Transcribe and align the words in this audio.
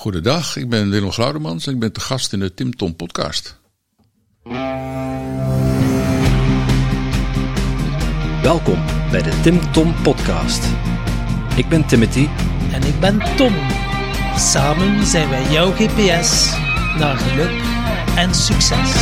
Goedendag, 0.00 0.56
ik 0.56 0.68
ben 0.68 0.90
Willem 0.90 1.10
Glaudemans 1.10 1.66
en 1.66 1.72
ik 1.72 1.78
ben 1.78 1.92
te 1.92 2.00
gast 2.00 2.32
in 2.32 2.40
de 2.40 2.54
Tim 2.54 2.76
Tom 2.76 2.96
podcast. 2.96 3.58
Welkom 8.42 8.78
bij 9.10 9.22
de 9.22 9.40
Tim 9.42 9.72
Tom 9.72 9.94
podcast. 10.02 10.64
Ik 11.56 11.68
ben 11.68 11.86
Timothy. 11.86 12.28
En 12.72 12.82
ik 12.82 13.00
ben 13.00 13.36
Tom. 13.36 13.54
Samen 14.36 15.06
zijn 15.06 15.28
wij 15.28 15.50
jouw 15.50 15.72
GPS 15.72 16.50
naar 16.98 17.16
geluk 17.16 17.62
en 18.16 18.34
succes. 18.34 18.92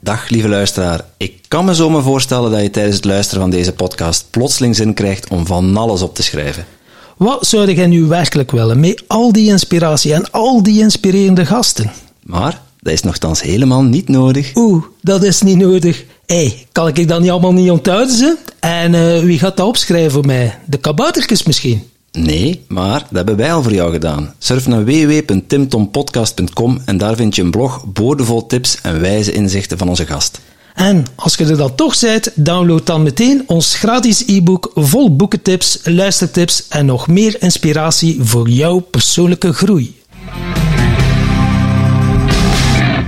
Dag 0.00 0.28
lieve 0.28 0.48
luisteraar. 0.48 1.00
Ik 1.16 1.44
kan 1.48 1.64
me 1.64 1.74
zomaar 1.74 2.02
voorstellen 2.02 2.50
dat 2.50 2.62
je 2.62 2.70
tijdens 2.70 2.96
het 2.96 3.04
luisteren 3.04 3.40
van 3.40 3.50
deze 3.50 3.72
podcast 3.72 4.30
plotseling 4.30 4.76
zin 4.76 4.94
krijgt 4.94 5.28
om 5.28 5.46
van 5.46 5.76
alles 5.76 6.02
op 6.02 6.14
te 6.14 6.22
schrijven. 6.22 6.75
Wat 7.16 7.46
zou 7.46 7.72
jij 7.72 7.86
nu 7.86 8.04
werkelijk 8.04 8.50
willen 8.50 8.80
met 8.80 9.04
al 9.06 9.32
die 9.32 9.48
inspiratie 9.48 10.14
en 10.14 10.30
al 10.30 10.62
die 10.62 10.80
inspirerende 10.80 11.46
gasten? 11.46 11.90
Maar 12.22 12.62
dat 12.80 12.92
is 12.92 13.02
nogthans 13.02 13.42
helemaal 13.42 13.82
niet 13.82 14.08
nodig. 14.08 14.50
Oeh, 14.54 14.84
dat 15.00 15.22
is 15.22 15.42
niet 15.42 15.56
nodig. 15.56 16.04
Hé, 16.26 16.36
hey, 16.36 16.66
kan 16.72 16.88
ik 16.88 17.08
dat 17.08 17.20
niet 17.20 17.30
allemaal 17.30 17.52
niet 17.52 17.70
onthouden? 17.70 18.16
Ze? 18.16 18.36
En 18.60 18.94
uh, 18.94 19.18
wie 19.18 19.38
gaat 19.38 19.56
dat 19.56 19.66
opschrijven 19.66 20.10
voor 20.10 20.26
mij? 20.26 20.58
De 20.66 20.78
kaboutertjes 20.78 21.42
misschien? 21.42 21.82
Nee, 22.12 22.64
maar 22.68 23.00
dat 23.00 23.10
hebben 23.10 23.36
wij 23.36 23.52
al 23.52 23.62
voor 23.62 23.74
jou 23.74 23.92
gedaan. 23.92 24.34
Surf 24.38 24.66
naar 24.66 24.84
www.timtompodcast.com 24.84 26.80
en 26.84 26.98
daar 26.98 27.16
vind 27.16 27.34
je 27.34 27.42
een 27.42 27.50
blog 27.50 27.84
boordevol 27.92 28.46
tips 28.46 28.78
en 28.82 29.00
wijze 29.00 29.32
inzichten 29.32 29.78
van 29.78 29.88
onze 29.88 30.06
gast. 30.06 30.40
En 30.76 31.04
als 31.14 31.34
je 31.34 31.44
er 31.44 31.56
dan 31.56 31.74
toch 31.74 32.00
bent, 32.00 32.30
download 32.34 32.86
dan 32.86 33.02
meteen 33.02 33.42
ons 33.46 33.74
gratis 33.74 34.26
e-book 34.26 34.70
vol 34.74 35.16
boekentips, 35.16 35.80
luistertips 35.84 36.68
en 36.68 36.86
nog 36.86 37.08
meer 37.08 37.42
inspiratie 37.42 38.22
voor 38.22 38.48
jouw 38.48 38.78
persoonlijke 38.78 39.52
groei. 39.52 40.02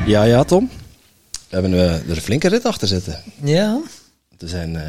Ja, 0.06 0.22
ja, 0.22 0.44
Tom. 0.44 0.70
We 1.30 1.38
hebben 1.48 1.72
uh, 1.72 1.94
er 1.94 2.10
een 2.10 2.20
flinke 2.20 2.48
rit 2.48 2.64
achter 2.64 2.88
zitten. 2.88 3.22
Ja. 3.42 3.80
We 4.38 4.48
zijn 4.48 4.74
uh, 4.74 4.82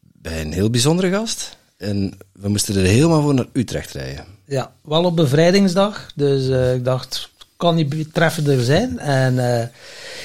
bij 0.00 0.40
een 0.40 0.52
heel 0.52 0.70
bijzondere 0.70 1.10
gast. 1.10 1.56
En 1.76 2.18
we 2.32 2.48
moesten 2.48 2.76
er 2.76 2.82
helemaal 2.82 3.22
voor 3.22 3.34
naar 3.34 3.48
Utrecht 3.52 3.92
rijden. 3.92 4.24
Ja, 4.46 4.72
wel 4.82 5.04
op 5.04 5.16
bevrijdingsdag. 5.16 6.06
Dus 6.14 6.48
uh, 6.48 6.74
ik 6.74 6.84
dacht, 6.84 7.30
kan 7.56 7.74
niet 7.74 8.14
treffender 8.14 8.64
zijn. 8.64 8.98
En 8.98 9.70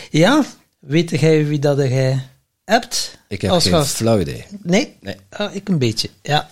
ja, 0.10 0.44
weet 0.82 1.10
jij 1.10 1.48
wie 1.48 1.60
dat 1.60 1.78
jij 1.78 2.28
hebt? 2.64 3.18
Ik 3.28 3.42
heb 3.42 3.52
als 3.52 3.64
geen 3.64 3.74
gast? 3.74 3.96
flauw 3.96 4.20
idee. 4.20 4.46
Nee? 4.62 4.98
nee. 5.02 5.16
Ah, 5.30 5.56
ik 5.56 5.70
een 5.70 5.78
beetje, 5.78 6.10
ja. 6.22 6.50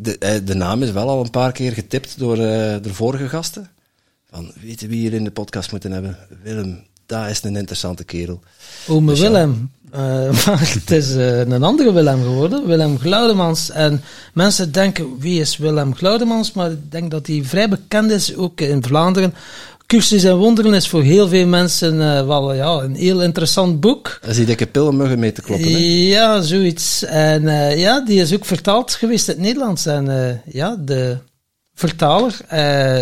De, 0.00 0.42
de 0.44 0.54
naam 0.54 0.82
is 0.82 0.90
wel 0.90 1.08
al 1.08 1.24
een 1.24 1.30
paar 1.30 1.52
keer 1.52 1.72
getipt 1.72 2.18
door 2.18 2.36
de 2.36 2.80
vorige 2.92 3.28
gasten. 3.28 3.70
Van, 4.30 4.52
weten 4.60 4.88
wie 4.88 5.00
hier 5.00 5.12
in 5.12 5.24
de 5.24 5.30
podcast 5.30 5.70
moeten 5.70 5.92
hebben? 5.92 6.18
Willem, 6.42 6.84
daar 7.06 7.30
is 7.30 7.42
een 7.42 7.56
interessante 7.56 8.04
kerel. 8.04 8.40
Ome 8.88 9.10
dus 9.10 9.20
Willem. 9.20 9.70
Uh, 9.94 10.00
maar 10.46 10.72
het 10.74 10.90
is 10.90 11.14
uh, 11.14 11.38
een 11.38 11.62
andere 11.62 11.92
Willem 11.92 12.22
geworden, 12.22 12.66
Willem 12.66 12.98
Glaudemans. 12.98 13.70
En 13.70 14.02
mensen 14.32 14.72
denken, 14.72 15.18
wie 15.18 15.40
is 15.40 15.56
Willem 15.56 15.94
Glaudemans? 15.94 16.52
Maar 16.52 16.70
ik 16.70 16.90
denk 16.90 17.10
dat 17.10 17.26
hij 17.26 17.42
vrij 17.44 17.68
bekend 17.68 18.10
is, 18.10 18.36
ook 18.36 18.60
in 18.60 18.82
Vlaanderen. 18.82 19.34
Cursus 19.88 20.24
en 20.24 20.36
Wonderen 20.36 20.74
is 20.74 20.88
voor 20.88 21.02
heel 21.02 21.28
veel 21.28 21.46
mensen 21.46 21.94
uh, 21.94 22.26
wel 22.26 22.52
ja, 22.52 22.70
een 22.70 22.94
heel 22.94 23.22
interessant 23.22 23.80
boek. 23.80 24.18
Dat 24.20 24.30
is 24.30 24.36
die 24.36 24.46
dikke 24.46 24.66
pillenmuggen 24.66 25.18
mee 25.18 25.32
te 25.32 25.42
kloppen, 25.42 25.72
hè? 25.72 25.78
Ja, 25.78 26.40
zoiets. 26.40 27.02
En 27.04 27.42
ja, 27.78 28.00
die 28.00 28.20
is 28.20 28.34
ook 28.34 28.44
vertaald 28.44 28.92
geweest 28.92 29.28
in 29.28 29.34
het 29.34 29.42
Nederlands. 29.42 29.86
En 29.86 30.42
ja, 30.46 30.76
de 30.80 31.18
vertaler 31.74 32.36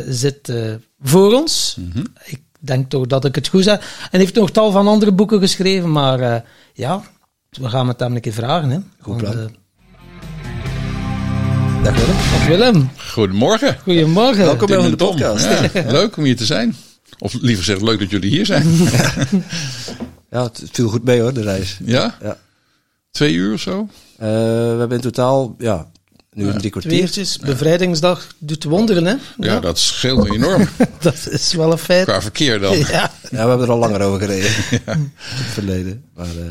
zit 0.08 0.52
voor 1.00 1.32
ons. 1.32 1.76
Mm 1.78 1.90
-hmm. 1.92 2.06
Ik 2.24 2.40
denk 2.58 2.90
toch 2.90 3.06
dat 3.06 3.24
ik 3.24 3.34
het 3.34 3.48
goed 3.48 3.64
zeg. 3.64 4.08
En 4.10 4.18
heeft 4.18 4.34
nog 4.34 4.50
tal 4.50 4.70
van 4.70 4.88
andere 4.88 5.12
boeken 5.12 5.40
geschreven, 5.40 5.92
maar 5.92 6.44
ja, 6.72 7.02
we 7.50 7.68
gaan 7.68 7.88
het 7.88 8.00
hem 8.00 8.14
een 8.14 8.20
keer 8.20 8.32
vragen. 8.32 8.70
Hè. 8.70 8.78
Goed 9.00 9.16
plan. 9.16 9.36
Want, 9.36 9.50
Dag 11.86 11.96
Willem. 11.96 12.16
Dag 12.16 12.46
Willem. 12.46 12.90
Goedemorgen. 13.12 13.78
Goedemorgen. 13.82 14.44
Welkom 14.44 14.66
bij 14.66 14.76
onze 14.76 14.96
podcast. 14.96 15.44
Ja, 15.44 15.90
leuk 16.00 16.16
om 16.16 16.24
hier 16.24 16.36
te 16.36 16.44
zijn. 16.44 16.76
Of 17.18 17.32
liever 17.32 17.64
gezegd, 17.64 17.82
leuk 17.82 17.98
dat 17.98 18.10
jullie 18.10 18.30
hier 18.30 18.46
zijn. 18.46 18.66
ja, 20.30 20.42
het 20.42 20.62
viel 20.72 20.88
goed 20.88 21.04
mee 21.04 21.20
hoor, 21.20 21.34
de 21.34 21.42
reis. 21.42 21.78
Ja? 21.84 22.16
Ja. 22.22 22.38
Twee 23.10 23.32
uur 23.32 23.52
of 23.52 23.60
zo? 23.60 23.80
Uh, 23.80 23.88
we 24.18 24.76
hebben 24.78 24.90
in 24.90 25.00
totaal 25.00 25.54
ja, 25.58 25.90
nu 26.32 26.48
een 26.48 26.58
drie 26.58 26.70
kwartiertjes. 26.70 27.38
Bevrijdingsdag 27.38 28.26
doet 28.38 28.64
wonderen, 28.64 29.04
hè? 29.04 29.14
Ja, 29.36 29.52
ja. 29.52 29.60
dat 29.60 29.78
scheelt 29.78 30.30
enorm. 30.30 30.68
dat 31.00 31.28
is 31.30 31.52
wel 31.52 31.72
een 31.72 31.78
feit. 31.78 32.04
Qua 32.04 32.20
verkeer 32.20 32.60
dan. 32.60 32.78
Ja, 32.78 32.86
ja 32.86 33.10
we 33.30 33.36
hebben 33.36 33.60
er 33.60 33.70
al 33.70 33.78
langer 33.78 34.00
over 34.00 34.20
gereden. 34.20 34.50
ja. 34.70 34.92
In 34.92 35.12
het 35.18 35.52
verleden. 35.52 36.04
Maar 36.14 36.34
uh, 36.36 36.50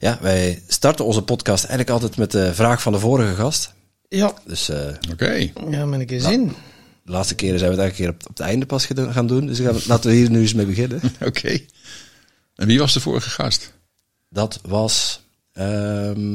ja, 0.00 0.18
wij 0.20 0.62
starten 0.68 1.04
onze 1.04 1.22
podcast 1.22 1.64
eigenlijk 1.64 1.90
altijd 1.90 2.16
met 2.16 2.30
de 2.30 2.54
vraag 2.54 2.82
van 2.82 2.92
de 2.92 2.98
vorige 2.98 3.34
gast. 3.34 3.72
Ja. 4.12 4.34
Dus, 4.44 4.70
uh, 4.70 4.76
Oké. 4.76 5.12
Okay. 5.12 5.52
Ja, 5.70 5.86
ben 5.86 6.00
ik 6.00 6.10
eens 6.10 6.22
nou, 6.22 6.34
in. 6.34 6.46
De 7.04 7.12
laatste 7.12 7.34
keren 7.34 7.58
zijn 7.58 7.70
we 7.70 7.76
het 7.76 7.84
eigenlijk 7.84 8.16
keer 8.16 8.26
op, 8.26 8.30
op 8.30 8.36
het 8.36 8.46
einde 8.46 8.66
pas 8.66 8.86
gaan 8.86 9.26
doen. 9.26 9.46
Dus 9.46 9.58
gaan, 9.58 9.76
laten 9.86 10.10
we 10.10 10.16
hier 10.16 10.30
nu 10.30 10.40
eens 10.40 10.54
mee 10.54 10.66
beginnen. 10.66 11.00
Oké. 11.14 11.26
Okay. 11.26 11.66
En 12.54 12.66
wie 12.66 12.78
was 12.78 12.92
de 12.92 13.00
vorige 13.00 13.30
gast? 13.30 13.72
Dat 14.28 14.60
was... 14.62 15.24
Um, 15.54 16.34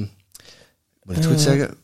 moet 1.04 1.16
ik 1.16 1.16
het 1.16 1.26
goed 1.26 1.36
uh, 1.36 1.42
zeggen? 1.42 1.78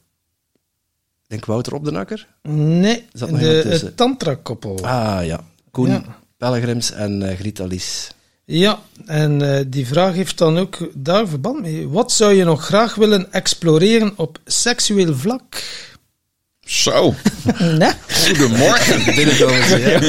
denk 1.27 1.45
Wouter 1.45 1.73
op 1.73 1.85
de 1.85 1.91
Nakker? 1.91 2.27
Nee, 2.41 3.05
Zat 3.13 3.29
nog 3.29 3.39
de, 3.39 3.45
het 3.45 3.97
Tantra-koppel. 3.97 4.85
Ah 4.85 5.25
ja, 5.25 5.43
Koen 5.71 5.89
ja. 5.89 6.03
Pelgrims 6.37 6.91
en 6.91 7.21
uh, 7.21 7.35
Griet 7.35 7.61
Alice. 7.61 8.11
Ja, 8.45 8.81
en 9.05 9.41
uh, 9.41 9.59
die 9.67 9.87
vraag 9.87 10.13
heeft 10.13 10.37
dan 10.37 10.57
ook 10.57 10.77
daar 10.93 11.27
verband 11.27 11.61
mee. 11.61 11.89
Wat 11.89 12.11
zou 12.11 12.33
je 12.33 12.43
nog 12.43 12.65
graag 12.65 12.95
willen 12.95 13.31
exploreren 13.31 14.13
op 14.15 14.39
seksueel 14.45 15.15
vlak? 15.15 15.63
Zo. 16.65 17.15
nee? 17.79 17.91
Goedemorgen. 18.27 19.15
Binnenkomen 19.15 19.67
ze, 19.67 19.79
ja. 19.79 19.99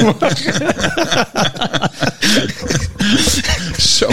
Zo. 3.77 4.07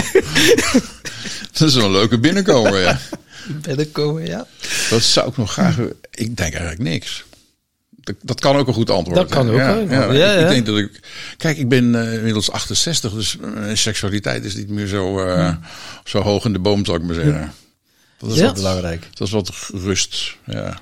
Dat 1.51 1.67
is 1.67 1.75
wel 1.75 1.85
een 1.85 1.91
leuke 1.91 2.19
binnenkomen, 2.19 2.79
ja 2.79 2.99
binnenkomen, 3.47 4.25
ja. 4.25 4.47
Dat 4.89 5.01
zou 5.01 5.29
ik 5.29 5.37
nog 5.37 5.51
graag... 5.51 5.77
Ik 6.11 6.37
denk 6.37 6.53
eigenlijk 6.53 6.79
niks. 6.79 7.23
Dat, 8.03 8.15
dat 8.21 8.39
kan 8.39 8.55
ook 8.55 8.67
een 8.67 8.73
goed 8.73 8.89
antwoord 8.89 9.17
Dat 9.17 9.29
kan 9.29 9.49
ook. 9.49 9.57
Ja, 9.57 9.75
ja, 9.75 10.11
ja, 10.11 10.33
ik 10.33 10.47
denk 10.47 10.65
dat 10.65 10.77
ik... 10.77 10.99
Kijk, 11.37 11.57
ik 11.57 11.69
ben 11.69 11.93
uh, 11.93 12.13
inmiddels 12.13 12.51
68, 12.51 13.13
dus 13.13 13.37
uh, 13.41 13.75
seksualiteit 13.75 14.45
is 14.45 14.55
niet 14.55 14.69
meer 14.69 14.87
zo, 14.87 15.25
uh, 15.25 15.47
hmm. 15.47 15.59
zo 16.03 16.21
hoog 16.21 16.45
in 16.45 16.53
de 16.53 16.59
boom, 16.59 16.85
zou 16.85 16.97
ik 16.97 17.03
maar 17.03 17.15
zeggen. 17.15 17.53
Dat 18.17 18.31
is 18.31 18.39
wel 18.39 18.53
belangrijk. 18.53 19.07
Dat 19.13 19.27
is 19.27 19.33
wat 19.33 19.51
rust, 19.73 20.37
ja. 20.45 20.81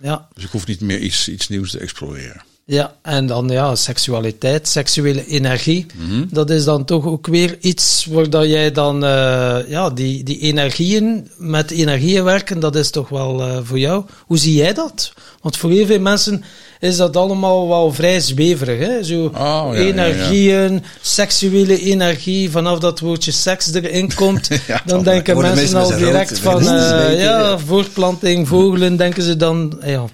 ja. 0.00 0.28
Dus 0.34 0.44
ik 0.44 0.50
hoef 0.50 0.66
niet 0.66 0.80
meer 0.80 0.98
iets, 0.98 1.28
iets 1.28 1.48
nieuws 1.48 1.70
te 1.70 1.78
exploreren. 1.78 2.42
Ja, 2.70 2.94
en 3.02 3.26
dan 3.26 3.48
ja, 3.48 3.74
seksualiteit, 3.74 4.68
seksuele 4.68 5.26
energie. 5.26 5.86
Mm 5.94 6.08
-hmm. 6.08 6.28
Dat 6.30 6.50
is 6.50 6.64
dan 6.64 6.84
toch 6.84 7.06
ook 7.06 7.26
weer 7.26 7.56
iets 7.60 8.06
waar 8.10 8.30
dat 8.30 8.44
jij 8.44 8.72
dan, 8.72 9.04
uh, 9.04 9.56
ja, 9.68 9.90
die, 9.90 10.22
die 10.22 10.38
energieën, 10.38 11.30
met 11.36 11.70
energieën 11.70 12.24
werken, 12.24 12.60
dat 12.60 12.76
is 12.76 12.90
toch 12.90 13.08
wel 13.08 13.40
uh, 13.40 13.58
voor 13.62 13.78
jou. 13.78 14.04
Hoe 14.26 14.38
zie 14.38 14.54
jij 14.54 14.74
dat? 14.74 15.12
Want 15.42 15.56
voor 15.56 15.70
heel 15.70 15.86
veel 15.86 16.00
mensen 16.00 16.44
is 16.80 16.96
dat 16.96 17.16
allemaal 17.16 17.68
wel 17.68 17.92
vrij 17.92 18.20
zweverig. 18.20 18.86
Hè? 18.86 19.02
Zo 19.02 19.24
oh, 19.24 19.68
ja, 19.72 19.74
energieën, 19.74 20.72
ja, 20.72 20.80
ja. 20.80 20.80
seksuele 21.00 21.80
energie, 21.80 22.50
vanaf 22.50 22.78
dat 22.78 23.00
woordje 23.00 23.30
seks 23.30 23.72
erin 23.72 24.14
komt, 24.14 24.48
dan 24.84 25.02
denken 25.02 25.38
mensen 25.38 25.78
al 25.78 25.96
direct 25.96 26.38
van, 26.38 26.62
uh, 26.62 27.20
ja, 27.22 27.58
voortplanting, 27.58 28.48
vogelen, 28.48 28.96
denken 28.96 29.22
ze 29.22 29.36
dan, 29.36 29.80
ja 29.84 30.04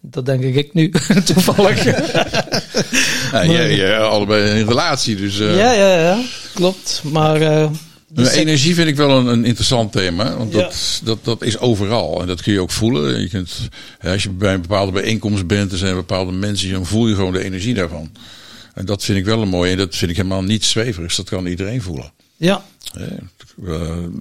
dat 0.00 0.26
denk 0.26 0.42
ik 0.42 0.74
nu, 0.74 0.90
toevallig. 1.24 1.84
ja, 3.32 3.44
jij, 3.52 3.74
jij 3.74 3.98
allebei 3.98 4.58
in 4.58 4.66
relatie, 4.66 5.16
dus... 5.16 5.38
Uh... 5.38 5.56
Ja, 5.56 5.72
ja, 5.72 6.00
ja, 6.00 6.22
klopt. 6.54 7.02
Maar... 7.04 7.40
Uh, 7.40 7.70
dus 8.12 8.30
energie 8.30 8.74
vind 8.74 8.88
ik 8.88 8.96
wel 8.96 9.18
een, 9.18 9.26
een 9.26 9.44
interessant 9.44 9.92
thema, 9.92 10.36
want 10.36 10.52
dat, 10.52 10.98
ja. 11.00 11.04
dat, 11.06 11.24
dat 11.24 11.42
is 11.42 11.58
overal 11.58 12.20
en 12.20 12.26
dat 12.26 12.42
kun 12.42 12.52
je 12.52 12.60
ook 12.60 12.70
voelen. 12.70 13.20
Je 13.20 13.28
kunt, 13.28 13.68
als 14.02 14.22
je 14.22 14.30
bij 14.30 14.54
een 14.54 14.60
bepaalde 14.60 14.92
bijeenkomst 14.92 15.46
bent, 15.46 15.72
er 15.72 15.78
zijn 15.78 15.94
bepaalde 15.94 16.32
mensen, 16.32 16.72
dan 16.72 16.86
voel 16.86 17.08
je 17.08 17.14
gewoon 17.14 17.32
de 17.32 17.44
energie 17.44 17.74
daarvan. 17.74 18.10
En 18.74 18.84
dat 18.84 19.04
vind 19.04 19.18
ik 19.18 19.24
wel 19.24 19.42
een 19.42 19.48
mooie 19.48 19.70
en 19.70 19.76
dat 19.76 19.96
vind 19.96 20.10
ik 20.10 20.16
helemaal 20.16 20.42
niet 20.42 20.64
zweverigs, 20.64 21.16
dat 21.16 21.28
kan 21.28 21.46
iedereen 21.46 21.82
voelen. 21.82 22.12
Ja. 22.36 22.64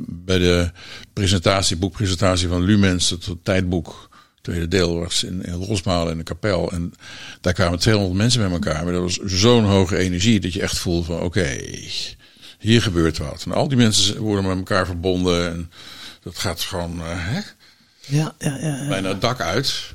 Bij 0.08 0.38
de 0.38 0.72
presentatie, 1.14 1.78
boekpresentatie 1.78 2.48
van 2.48 2.64
Lumens, 2.64 3.10
het 3.10 3.28
tijdboek 3.44 4.09
tweede 4.42 4.68
deel 4.68 5.00
was 5.00 5.24
in, 5.24 5.44
in 5.44 5.54
Rosmalen 5.54 6.12
in 6.12 6.18
de 6.18 6.24
kapel. 6.24 6.72
En 6.72 6.94
daar 7.42 7.54
kwamen 7.54 7.80
200 7.80 8.16
mensen 8.16 8.42
bij 8.42 8.52
elkaar. 8.52 8.84
Maar 8.84 8.94
dat 8.94 9.02
was 9.02 9.20
zo'n 9.26 9.66
hoge 9.66 9.98
energie 9.98 10.40
dat 10.40 10.54
je 10.54 10.62
echt 10.62 10.78
voelde 10.78 11.06
van 11.06 11.16
oké, 11.16 11.26
okay, 11.26 11.90
hier 12.60 12.82
gebeurt 12.82 13.18
wat. 13.18 13.44
En 13.46 13.52
al 13.52 13.68
die 13.68 13.78
mensen 13.78 14.20
worden 14.20 14.46
met 14.46 14.58
elkaar 14.58 14.86
verbonden. 14.86 15.52
En 15.52 15.72
dat 16.24 16.38
gaat 16.38 16.62
gewoon 16.62 16.98
uh, 16.98 17.06
hè? 17.08 17.40
Ja, 18.06 18.36
ja, 18.40 18.58
ja, 18.62 18.76
ja, 18.82 18.88
bijna 18.88 19.10
het 19.10 19.22
dak 19.22 19.42
uit. 19.42 19.94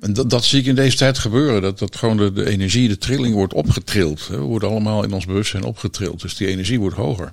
En 0.00 0.12
dat, 0.12 0.30
dat 0.30 0.44
zie 0.44 0.60
ik 0.60 0.66
in 0.66 0.74
deze 0.74 0.96
tijd 0.96 1.18
gebeuren. 1.18 1.62
Dat, 1.62 1.78
dat 1.78 1.96
gewoon 1.96 2.16
de, 2.16 2.32
de 2.32 2.48
energie, 2.48 2.88
de 2.88 2.98
trilling 2.98 3.34
wordt 3.34 3.54
opgetrild. 3.54 4.26
We 4.26 4.36
worden 4.36 4.68
allemaal 4.68 5.02
in 5.02 5.12
ons 5.12 5.26
bewustzijn 5.26 5.64
opgetrild. 5.64 6.20
Dus 6.20 6.36
die 6.36 6.46
energie 6.46 6.80
wordt 6.80 6.96
hoger. 6.96 7.32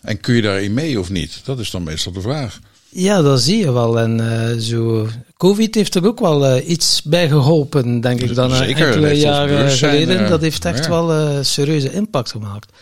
En 0.00 0.20
kun 0.20 0.34
je 0.34 0.42
daarin 0.42 0.74
mee 0.74 0.98
of 0.98 1.10
niet? 1.10 1.40
Dat 1.44 1.58
is 1.58 1.70
dan 1.70 1.82
meestal 1.82 2.12
de 2.12 2.20
vraag. 2.20 2.60
Ja, 2.88 3.22
dat 3.22 3.40
zie 3.40 3.58
je 3.58 3.72
wel. 3.72 4.00
En 4.00 4.18
uh, 4.18 4.58
zo, 4.58 5.08
COVID 5.40 5.74
heeft 5.74 5.94
er 5.94 6.06
ook 6.06 6.20
wel 6.20 6.56
uh, 6.56 6.68
iets 6.68 7.02
bij 7.02 7.28
geholpen, 7.28 8.00
denk 8.00 8.20
ik, 8.20 8.34
dan 8.34 8.54
Zeker, 8.54 8.86
enkele 8.86 9.12
jaren 9.12 9.70
geleden. 9.70 10.20
Uh, 10.20 10.28
dat 10.28 10.40
heeft 10.40 10.64
echt 10.64 10.84
ja. 10.84 10.90
wel 10.90 11.44
serieuze 11.44 11.92
impact 11.92 12.30
gemaakt. 12.30 12.72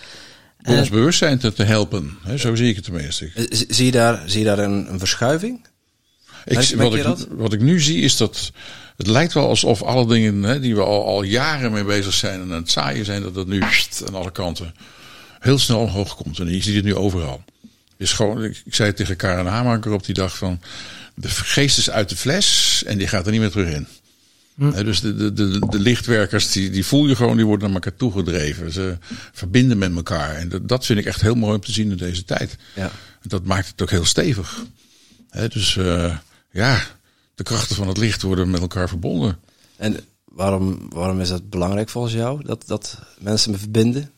Om 0.64 0.78
ons 0.78 0.88
bewustzijn 0.88 1.38
te, 1.38 1.52
te 1.52 1.64
helpen. 1.64 2.18
Hè, 2.22 2.36
zo 2.36 2.54
zie 2.54 2.68
ik 2.68 2.76
het 2.76 2.84
tenminste. 2.84 3.30
Zie 3.68 3.84
je 3.84 3.90
daar, 3.90 4.22
zie 4.26 4.38
je 4.38 4.44
daar 4.44 4.58
een, 4.58 4.92
een 4.92 4.98
verschuiving? 4.98 5.66
Ik, 6.44 6.74
wat, 6.76 6.94
ik, 6.94 7.06
wat 7.30 7.52
ik 7.52 7.60
nu 7.60 7.80
zie 7.80 8.00
is 8.00 8.16
dat 8.16 8.52
het 8.96 9.06
lijkt 9.06 9.32
wel 9.32 9.48
alsof 9.48 9.82
alle 9.82 10.06
dingen 10.06 10.42
hè, 10.42 10.60
die 10.60 10.74
we 10.74 10.82
al, 10.82 11.06
al 11.06 11.22
jaren 11.22 11.72
mee 11.72 11.84
bezig 11.84 12.14
zijn 12.14 12.40
en 12.40 12.52
aan 12.52 12.60
het 12.60 12.70
zaaien 12.70 13.04
zijn, 13.04 13.22
dat 13.22 13.34
dat 13.34 13.46
nu 13.46 13.58
pst, 13.58 14.02
aan 14.08 14.14
alle 14.14 14.32
kanten 14.32 14.74
heel 15.38 15.58
snel 15.58 15.78
omhoog 15.78 16.16
komt. 16.16 16.38
En 16.38 16.54
je 16.54 16.62
ziet 16.62 16.74
het 16.74 16.84
nu 16.84 16.94
overal. 16.94 17.42
Is 17.96 18.12
gewoon, 18.12 18.44
ik, 18.44 18.62
ik 18.64 18.74
zei 18.74 18.88
het 18.88 18.96
tegen 18.96 19.16
Karen 19.16 19.46
Hamaker 19.46 19.92
op 19.92 20.04
die 20.04 20.14
dag 20.14 20.36
van, 20.36 20.60
de 21.20 21.28
geest 21.28 21.78
is 21.78 21.90
uit 21.90 22.08
de 22.08 22.16
fles 22.16 22.82
en 22.86 22.98
die 22.98 23.08
gaat 23.08 23.26
er 23.26 23.32
niet 23.32 23.40
meer 23.40 23.50
terug 23.50 23.74
in. 23.74 23.86
Hè, 24.58 24.84
dus 24.84 25.00
de, 25.00 25.14
de, 25.14 25.32
de, 25.32 25.66
de 25.70 25.78
lichtwerkers, 25.78 26.52
die, 26.52 26.70
die 26.70 26.86
voel 26.86 27.06
je 27.06 27.16
gewoon, 27.16 27.36
die 27.36 27.46
worden 27.46 27.66
naar 27.66 27.82
elkaar 27.82 27.98
toegedreven. 27.98 28.72
Ze 28.72 28.98
verbinden 29.32 29.78
met 29.78 29.94
elkaar. 29.94 30.34
En 30.34 30.48
dat, 30.48 30.68
dat 30.68 30.86
vind 30.86 30.98
ik 30.98 31.04
echt 31.04 31.20
heel 31.20 31.34
mooi 31.34 31.54
om 31.54 31.60
te 31.60 31.72
zien 31.72 31.90
in 31.90 31.96
deze 31.96 32.24
tijd. 32.24 32.56
Ja. 32.74 32.90
Dat 33.22 33.44
maakt 33.44 33.68
het 33.68 33.82
ook 33.82 33.90
heel 33.90 34.04
stevig. 34.04 34.64
Dus 35.48 35.76
eh, 35.76 36.16
ja, 36.50 36.80
de 37.34 37.42
krachten 37.42 37.76
van 37.76 37.88
het 37.88 37.96
licht 37.96 38.22
worden 38.22 38.50
met 38.50 38.60
elkaar 38.60 38.88
verbonden. 38.88 39.38
En 39.76 39.96
waarom, 40.24 40.88
waarom 40.88 41.20
is 41.20 41.28
dat 41.28 41.50
belangrijk 41.50 41.88
volgens 41.88 42.14
jou, 42.14 42.44
dat, 42.44 42.64
dat 42.66 42.98
mensen 43.18 43.50
me 43.50 43.58
verbinden? 43.58 44.10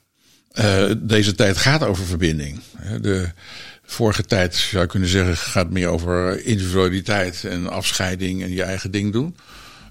Eh, 0.50 0.90
deze 0.98 1.34
tijd 1.34 1.56
gaat 1.56 1.82
over 1.82 2.04
verbinding. 2.04 2.60
De 3.00 3.32
vorige 3.92 4.24
tijd 4.24 4.54
zou 4.54 4.82
je 4.82 4.88
kunnen 4.88 5.08
zeggen 5.08 5.36
gaat 5.36 5.70
meer 5.70 5.88
over 5.88 6.44
individualiteit 6.44 7.44
en 7.44 7.70
afscheiding 7.70 8.42
en 8.42 8.50
je 8.50 8.62
eigen 8.62 8.90
ding 8.90 9.12
doen. 9.12 9.36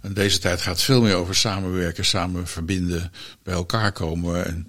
En 0.01 0.13
deze 0.13 0.39
tijd 0.39 0.61
gaat 0.61 0.81
veel 0.81 1.01
meer 1.01 1.15
over 1.15 1.35
samenwerken, 1.35 2.05
samen 2.05 2.47
verbinden, 2.47 3.11
bij 3.43 3.53
elkaar 3.53 3.91
komen 3.91 4.45
en 4.45 4.67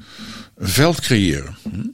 een 0.56 0.68
veld 0.68 1.00
creëren. 1.00 1.56
Hm? 1.62 1.86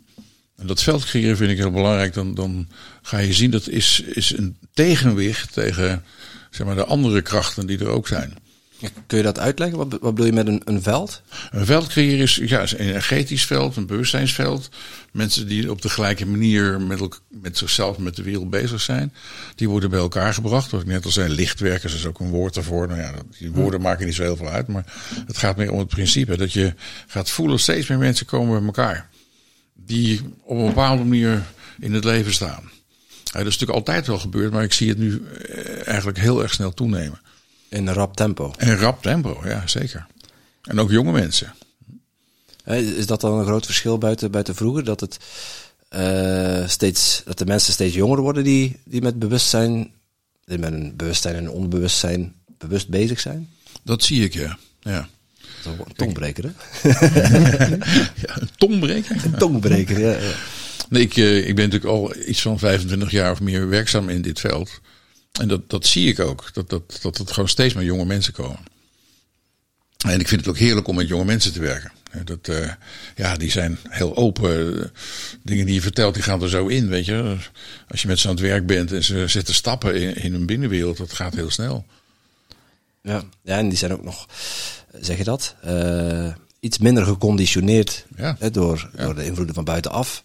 En 0.57 0.67
dat 0.67 0.83
veld 0.83 1.05
creëren 1.05 1.37
vind 1.37 1.51
ik 1.51 1.57
heel 1.57 1.71
belangrijk. 1.71 2.15
Dan, 2.15 2.35
dan 2.35 2.69
ga 3.03 3.19
je 3.19 3.33
zien 3.33 3.51
dat 3.51 3.69
is, 3.69 4.01
is 4.01 4.37
een 4.37 4.57
tegenwicht 4.73 5.53
tegen 5.53 6.05
zeg 6.51 6.67
maar, 6.67 6.77
de 6.77 6.85
andere 6.85 7.23
krachten 7.23 7.67
die 7.67 7.79
er 7.79 7.89
ook 7.89 8.09
zijn. 8.09 8.35
Kun 9.07 9.19
je 9.19 9.23
dat 9.23 9.39
uitleggen? 9.39 9.79
Wat, 9.79 9.91
wat 9.91 10.01
bedoel 10.01 10.27
je 10.27 10.33
met 10.33 10.47
een, 10.47 10.63
een 10.65 10.83
veld? 10.83 11.23
Een 11.51 11.67
veld 11.67 11.87
creëren 11.87 12.19
is, 12.19 12.41
ja, 12.45 12.61
is 12.61 12.73
een 12.73 12.79
energetisch 12.79 13.45
veld, 13.45 13.77
een 13.77 13.87
bewustzijnsveld. 13.87 14.69
Mensen 15.13 15.47
die 15.47 15.71
op 15.71 15.83
de 15.83 15.89
gelijke 15.89 16.27
manier 16.27 16.81
met, 16.81 17.21
met 17.29 17.59
zichzelf, 17.59 17.99
met 17.99 18.17
de 18.17 18.23
wereld 18.23 18.51
bezig 18.51 18.81
zijn, 18.81 19.13
die 19.55 19.69
worden 19.69 19.91
bij 19.91 19.99
elkaar 19.99 20.35
gebracht. 20.35 20.71
Wat 20.71 20.81
ik 20.81 20.87
net 20.87 21.05
al 21.05 21.11
zei, 21.11 21.35
lichtwerkers 21.35 21.95
is 21.95 22.07
ook 22.07 22.21
een 22.21 22.31
woord 22.31 22.57
ervoor. 22.57 22.89
Nou 22.89 23.01
ja, 23.01 23.13
die 23.39 23.51
woorden 23.51 23.81
maken 23.81 24.07
niet 24.07 24.15
zo 24.15 24.23
heel 24.23 24.37
veel 24.37 24.49
uit, 24.49 24.67
maar 24.67 24.85
het 25.27 25.39
gaat 25.39 25.57
meer 25.57 25.73
om 25.73 25.79
het 25.79 25.89
principe 25.89 26.37
dat 26.37 26.53
je 26.53 26.75
gaat 27.07 27.31
voelen, 27.31 27.59
steeds 27.59 27.87
meer 27.87 27.99
mensen 27.99 28.27
komen 28.27 28.57
bij 28.57 28.67
elkaar. 28.67 29.09
Die 29.75 30.21
op 30.43 30.57
een 30.59 30.67
bepaalde 30.67 31.05
manier 31.05 31.43
in 31.81 31.95
het 31.95 32.05
leven 32.05 32.33
staan. 32.33 32.71
Ja, 33.25 33.43
dat 33.43 33.53
is 33.53 33.59
natuurlijk 33.59 33.79
altijd 33.79 34.07
wel 34.07 34.19
gebeurd, 34.19 34.53
maar 34.53 34.63
ik 34.63 34.73
zie 34.73 34.89
het 34.89 34.99
nu 34.99 35.23
eh, 35.27 35.87
eigenlijk 35.87 36.19
heel 36.19 36.43
erg 36.43 36.53
snel 36.53 36.75
toenemen. 36.75 37.21
In 37.69 37.87
een 37.87 37.95
rap 37.95 38.17
tempo. 38.17 38.55
En 38.57 38.77
rap 38.77 39.03
tempo, 39.03 39.41
ja, 39.45 39.67
zeker. 39.67 40.07
En 40.63 40.81
ook 40.81 40.91
jonge 40.91 41.13
mensen. 41.13 41.55
Is 42.75 43.07
dat 43.07 43.21
dan 43.21 43.39
een 43.39 43.45
groot 43.45 43.65
verschil 43.65 43.99
buiten, 43.99 44.31
buiten 44.31 44.55
vroeger? 44.55 44.85
Dat, 44.85 45.01
het, 45.01 45.19
eh, 45.89 46.69
steeds, 46.69 47.23
dat 47.25 47.39
de 47.39 47.47
mensen 47.47 47.73
steeds 47.73 47.95
jonger 47.95 48.21
worden 48.21 48.45
die, 48.45 48.81
die 48.85 49.03
met 49.03 49.19
bewustzijn, 49.19 49.91
die 50.45 50.59
met 50.59 50.73
een 50.73 50.97
bewustzijn 50.97 51.35
en 51.35 51.51
onbewustzijn 51.51 52.35
bewust 52.59 52.89
bezig 52.89 53.21
zijn? 53.21 53.49
Dat 53.83 54.03
zie 54.03 54.25
ik, 54.25 54.35
ja. 54.35 54.59
ja. 54.81 55.09
Dat 55.63 55.73
is 55.73 55.79
een 55.79 55.95
tongbreker, 55.95 56.45
hè? 56.45 56.51
ja 58.27 58.41
een 58.41 58.51
tongbreker? 58.57 59.25
Een 59.25 59.39
tongbreker, 59.39 60.01
ja. 60.01 60.11
ja. 60.11 60.35
Nee, 60.89 61.03
ik, 61.03 61.17
eh, 61.17 61.49
ik 61.49 61.55
ben 61.55 61.65
natuurlijk 61.65 61.93
al 61.93 62.17
iets 62.27 62.43
van 62.43 62.59
25 62.59 63.11
jaar 63.11 63.31
of 63.31 63.41
meer 63.41 63.69
werkzaam 63.69 64.09
in 64.09 64.23
dit 64.23 64.41
veld. 64.41 64.81
En 65.41 65.49
dat, 65.49 65.71
dat 65.71 65.87
zie 65.87 66.09
ik 66.09 66.19
ook. 66.21 66.51
Dat, 66.53 66.69
dat, 66.71 66.99
dat 67.03 67.19
het 67.19 67.33
gewoon 67.33 67.49
steeds 67.49 67.75
meer 67.75 67.85
jonge 67.85 68.05
mensen 68.05 68.33
komen. 68.33 68.59
En 70.07 70.21
ik 70.21 70.29
vind 70.29 70.41
het 70.41 70.51
ook 70.51 70.59
heerlijk 70.59 70.89
om 70.89 70.95
met 70.97 71.09
jonge 71.09 71.25
mensen 71.25 71.53
te 71.53 71.61
werken. 71.61 71.93
Dat, 72.25 72.49
eh, 72.49 72.71
ja, 73.17 73.37
die 73.37 73.51
zijn 73.51 73.79
heel 73.89 74.17
open. 74.17 74.91
Dingen 75.43 75.67
die 75.67 75.75
je 75.75 75.81
vertelt, 75.81 76.15
die 76.15 76.23
gaan 76.23 76.43
er 76.43 76.49
zo 76.49 76.67
in, 76.67 76.89
weet 76.89 77.05
je. 77.05 77.37
Als 77.89 78.03
je 78.03 78.09
met 78.09 78.19
ze 78.19 78.29
aan 78.29 78.35
het 78.35 78.43
werk 78.43 78.67
bent 78.67 78.93
en 78.93 79.05
ze 79.05 79.29
zetten 79.29 79.55
stappen 79.55 79.95
in, 80.01 80.15
in 80.17 80.33
hun 80.33 80.47
binnenwereld, 80.47 80.97
dat 80.97 81.13
gaat 81.13 81.35
heel 81.35 81.51
snel. 81.51 81.85
Ja, 83.03 83.23
ja, 83.43 83.59
en 83.59 83.69
die 83.69 83.79
zijn 83.79 83.93
ook 83.93 84.05
nog, 84.05 84.27
zeg 85.01 85.17
je 85.19 85.25
dat, 85.25 85.55
eh, 85.63 86.35
iets 86.61 86.79
minder 86.79 87.05
geconditioneerd 87.05 88.05
Ja. 88.17 88.37
hè, 88.39 88.51
door, 88.51 88.91
door 88.97 89.15
de 89.15 89.25
invloeden 89.25 89.55
van 89.55 89.65
buitenaf. 89.65 90.21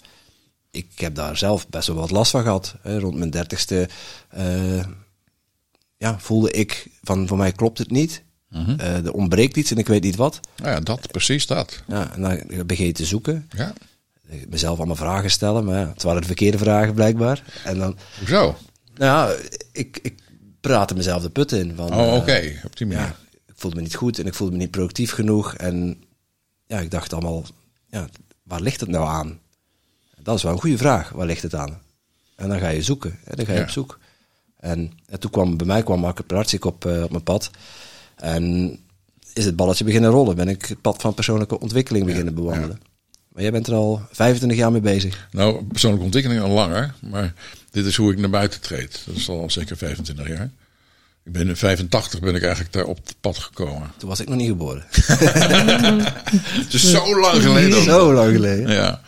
Ik 0.72 0.88
heb 0.96 1.16
daar 1.16 1.38
zelf 1.38 1.68
best 1.70 1.88
wel 1.88 1.96
wat 1.96 2.12
last 2.12 2.32
van 2.32 2.42
gehad. 2.44 2.76
Hè. 2.82 3.00
Rond 3.00 3.18
mijn 3.18 3.30
dertigste 3.30 3.90
eh, 4.30 4.86
ja, 6.02 6.20
voelde 6.20 6.52
ik 6.52 6.88
van, 7.04 7.28
voor 7.28 7.38
mij 7.38 7.52
klopt 7.52 7.78
het 7.78 7.92
niet. 7.92 8.24
Eh, 8.78 9.06
er 9.06 9.14
ontbreekt 9.14 9.58
iets 9.58 9.72
en 9.72 9.78
ik 9.78 9.88
weet 9.88 10.04
niet 10.04 10.16
wat. 10.16 10.40
Nou 10.56 10.70
ja, 10.72 10.80
dat, 10.80 11.12
precies 11.12 11.48
dat. 11.48 11.84
Ja, 11.88 12.14
en 12.14 12.22
dan 12.22 12.66
begin 12.68 12.86
je 12.86 12.92
te 12.92 13.06
zoeken. 13.06 13.50
Ja, 13.56 13.74
Ik 14.30 14.50
mezelf 14.50 14.78
allemaal 14.78 14.96
vragen 14.96 15.32
stellen, 15.32 15.66
maar 15.66 15.80
ja, 15.80 15.88
het 15.90 16.04
waren 16.04 16.22
de 16.22 16.28
verkeerde 16.28 16.58
vragen 16.58 16.94
blijkbaar. 16.94 17.44
En 17.64 17.78
dan, 17.78 17.98
hoezo? 18.20 18.58
nou 18.96 19.30
ja, 19.32 19.38
ik, 19.72 20.00
ik 20.02 20.20
praatte 20.62 20.94
mezelf 20.96 21.22
de 21.22 21.30
put 21.30 21.52
in. 21.52 21.76
Van, 21.76 21.94
Oh, 21.94 22.08
eh, 22.08 22.14
oké, 22.16 22.60
op 22.66 22.78
die 22.78 22.88
manier. 22.88 23.02
ja, 23.04 23.16
ik 23.48 23.54
voelde 23.56 23.76
me 23.76 23.82
niet 23.82 23.96
goed 23.96 24.20
en 24.20 24.26
ik 24.26 24.34
voelde 24.34 24.54
me 24.54 24.60
niet 24.60 24.72
productief 24.72 25.12
genoeg. 25.12 25.54
En 25.56 26.04
ja, 26.68 26.80
ik 26.80 26.92
dacht 26.92 27.14
allemaal, 27.14 27.44
ja, 27.88 28.08
waar 28.44 28.62
ligt 28.62 28.80
het 28.80 28.90
nou 28.90 29.08
aan? 29.08 29.40
Dat 30.22 30.36
is 30.38 30.44
wel 30.44 30.52
een 30.52 30.60
goede 30.60 30.78
vraag, 30.78 31.10
waar 31.10 31.26
ligt 31.26 31.42
het 31.42 31.56
aan? 31.56 31.80
En 32.36 32.50
dan 32.50 32.60
ga 32.60 32.68
je 32.68 32.82
zoeken, 32.82 33.20
en 33.24 33.36
dan 33.36 33.46
ga 33.46 33.54
je 33.54 33.62
op 33.62 33.70
zoek. 33.70 34.00
En, 34.62 34.92
en 35.10 35.20
toen 35.20 35.32
kwam 35.32 35.58
bij 35.58 35.66
mij 35.68 35.84
kwam 35.84 36.00
Marco 36.00 36.24
Pratzik 36.24 36.66
op, 36.66 36.86
eh, 36.86 37.04
op 37.04 37.12
mijn 37.12 37.24
pad. 37.24 37.50
En 38.16 38.78
is 39.34 39.46
het 39.46 39.56
balletje 39.56 39.84
beginnen 39.84 40.10
rollen. 40.10 40.36
Ben 40.36 40.48
ik 40.48 40.66
het 40.66 40.82
pad 40.82 41.02
van 41.02 41.14
persoonlijke 41.14 41.60
ontwikkeling 41.60 42.06
beginnen 42.06 42.34
bewandelen. 42.34 42.82
Maar 43.28 43.42
jij 43.42 43.52
bent 43.52 43.68
er 43.68 43.74
al 43.74 44.02
25 44.12 44.60
jaar 44.60 44.72
mee 44.72 44.82
bezig. 44.82 45.28
Nou, 45.32 45.64
persoonlijke 45.64 46.06
ontwikkeling 46.06 46.42
al 46.42 46.50
langer, 46.50 46.94
maar 47.00 47.34
dit 47.72 47.86
is 47.86 47.96
hoe 47.96 48.12
ik 48.12 48.20
naar 48.20 48.30
buiten 48.30 48.62
treed. 48.62 49.04
Dat 49.06 49.16
is 49.16 49.30
al 49.30 49.50
zeker 49.50 49.78
25 49.78 50.28
jaar. 50.28 50.52
Ik 51.24 51.32
ben 51.32 51.48
in 51.48 51.56
85 51.58 52.20
ben 52.20 52.36
ik 52.36 52.42
eigenlijk 52.44 52.74
daar 52.74 52.84
op 52.84 52.98
het 53.04 53.16
pad 53.22 53.38
gekomen. 53.38 53.92
Toen 53.98 54.10
was 54.10 54.20
ik 54.20 54.28
nog 54.28 54.38
niet 54.38 54.48
geboren. 54.48 54.86
Het 56.64 56.74
is 56.74 56.92
zo 56.92 57.20
lang 57.20 57.42
geleden. 57.42 57.84
Zo 57.84 58.14
lang 58.14 58.32
geleden. 58.32 58.72
Ja. 58.72 59.02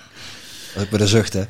Ik 0.76 0.92
met 0.92 1.02
een 1.02 1.08
zucht, 1.08 1.34
hè. 1.34 1.44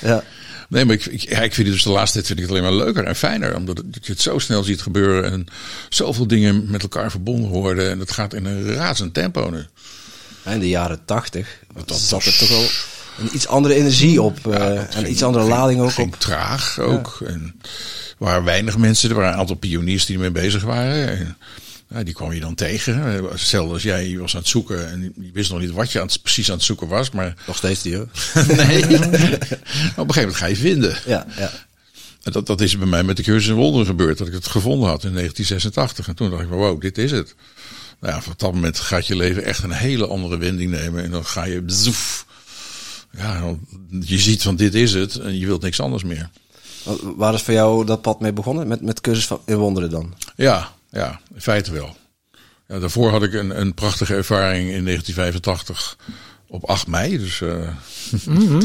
Ja. 0.00 0.22
Nee, 0.68 0.84
maar 0.84 0.94
ik, 0.94 1.06
ik, 1.06 1.20
ja, 1.20 1.40
ik 1.40 1.54
vind 1.54 1.66
het 1.66 1.76
dus 1.76 1.82
de 1.84 1.90
laatste 1.90 2.12
tijd 2.14 2.26
vind 2.26 2.38
ik 2.38 2.44
het 2.44 2.54
alleen 2.54 2.76
maar 2.76 2.84
leuker 2.84 3.04
en 3.04 3.16
fijner. 3.16 3.56
Omdat 3.56 3.76
het- 3.76 4.06
je 4.06 4.12
het 4.12 4.20
zo 4.20 4.38
snel 4.38 4.62
ziet 4.62 4.82
gebeuren. 4.82 5.32
En 5.32 5.46
zoveel 5.88 6.26
dingen 6.26 6.70
met 6.70 6.82
elkaar 6.82 7.10
verbonden 7.10 7.50
worden. 7.50 7.90
En 7.90 7.98
dat 7.98 8.12
gaat 8.12 8.34
in 8.34 8.44
een 8.44 8.72
razend 8.74 9.14
tempo 9.14 9.50
nu. 9.50 9.64
In 10.52 10.58
de 10.60 10.68
jaren 10.68 11.00
tachtig 11.04 11.58
zat 11.86 12.24
er 12.24 12.36
toch 12.38 12.48
wel 12.48 12.66
een 13.18 13.28
iets 13.34 13.46
andere 13.46 13.74
energie 13.74 14.22
op. 14.22 14.46
eh, 14.46 14.78
en 14.78 14.86
ging- 14.92 15.06
iets 15.06 15.22
andere 15.22 15.44
ging- 15.44 15.56
lading 15.56 15.80
ook 15.80 15.92
ging 15.92 16.12
op. 16.14 16.20
traag 16.20 16.78
ook. 16.78 17.18
En 17.26 17.54
er 17.62 18.14
waren 18.18 18.44
weinig 18.44 18.78
mensen. 18.78 19.10
Er 19.10 19.16
waren 19.16 19.32
een 19.32 19.38
aantal 19.38 19.56
pioniers 19.56 20.06
die 20.06 20.14
ermee 20.14 20.30
bezig 20.30 20.62
waren. 20.62 21.08
En, 21.18 21.36
ja, 21.88 22.02
die 22.02 22.14
kwam 22.14 22.32
je 22.32 22.40
dan 22.40 22.54
tegen. 22.54 22.98
Hetzelfde 23.30 23.72
als 23.72 23.82
jij, 23.82 24.18
was 24.18 24.34
aan 24.34 24.40
het 24.40 24.48
zoeken. 24.48 24.90
En 24.90 25.02
je 25.20 25.30
wist 25.32 25.50
nog 25.50 25.60
niet 25.60 25.70
wat 25.70 25.92
je 25.92 26.00
aan 26.00 26.06
het- 26.06 26.22
precies 26.22 26.50
aan 26.50 26.56
het 26.56 26.64
zoeken 26.64 26.88
was. 26.88 27.10
Maar 27.10 27.34
Nog 27.46 27.56
steeds 27.56 27.82
die, 27.82 27.96
hoor. 27.96 28.08
nee. 28.56 28.82
op 28.84 28.92
een 28.92 28.94
gegeven 28.94 30.14
moment 30.14 30.36
ga 30.36 30.46
je 30.46 30.56
vinden. 30.56 30.98
Ja, 31.06 31.26
ja. 31.36 31.50
En 32.22 32.32
dat, 32.32 32.46
dat 32.46 32.60
is 32.60 32.78
bij 32.78 32.86
mij 32.86 33.02
met 33.04 33.16
de 33.16 33.22
cursus 33.22 33.48
in 33.48 33.54
wonderen 33.54 33.86
gebeurd. 33.86 34.18
Dat 34.18 34.26
ik 34.26 34.32
het 34.32 34.46
gevonden 34.46 34.88
had 34.88 35.04
in 35.04 35.12
1986. 35.12 36.08
En 36.08 36.14
toen 36.14 36.30
dacht 36.30 36.42
ik, 36.42 36.48
wow, 36.48 36.80
dit 36.80 36.98
is 36.98 37.10
het. 37.10 37.34
Nou 38.00 38.12
ja, 38.14 38.22
op 38.30 38.38
dat 38.38 38.52
moment 38.54 38.78
gaat 38.78 39.06
je 39.06 39.16
leven 39.16 39.44
echt 39.44 39.62
een 39.62 39.70
hele 39.72 40.06
andere 40.06 40.36
wending 40.38 40.70
nemen. 40.70 41.04
En 41.04 41.10
dan 41.10 41.24
ga 41.24 41.44
je 41.44 41.62
zoef. 41.66 42.26
Ja, 43.16 43.54
je 44.00 44.18
ziet 44.18 44.42
van 44.42 44.56
dit 44.56 44.74
is 44.74 44.92
het. 44.94 45.16
En 45.16 45.38
je 45.38 45.46
wilt 45.46 45.62
niks 45.62 45.80
anders 45.80 46.02
meer. 46.04 46.30
Wa- 46.82 46.96
Waar 47.16 47.34
is 47.34 47.42
voor 47.42 47.54
jou 47.54 47.84
dat 47.86 48.02
pad 48.02 48.20
mee 48.20 48.32
begonnen? 48.32 48.68
Met, 48.68 48.80
met 48.80 49.00
cursus 49.00 49.26
van, 49.26 49.40
in 49.46 49.56
wonderen 49.56 49.90
dan? 49.90 50.14
Ja, 50.36 50.72
ja, 50.96 51.20
in 51.34 51.40
feite 51.40 51.72
wel. 51.72 51.96
Ja, 52.68 52.78
daarvoor 52.78 53.10
had 53.10 53.22
ik 53.22 53.32
een, 53.32 53.60
een 53.60 53.74
prachtige 53.74 54.14
ervaring 54.14 54.70
in 54.70 54.84
1985 54.84 55.96
op 56.46 56.64
8 56.64 56.86
mei. 56.86 57.18
Dus, 57.18 57.40
eh, 57.40 57.68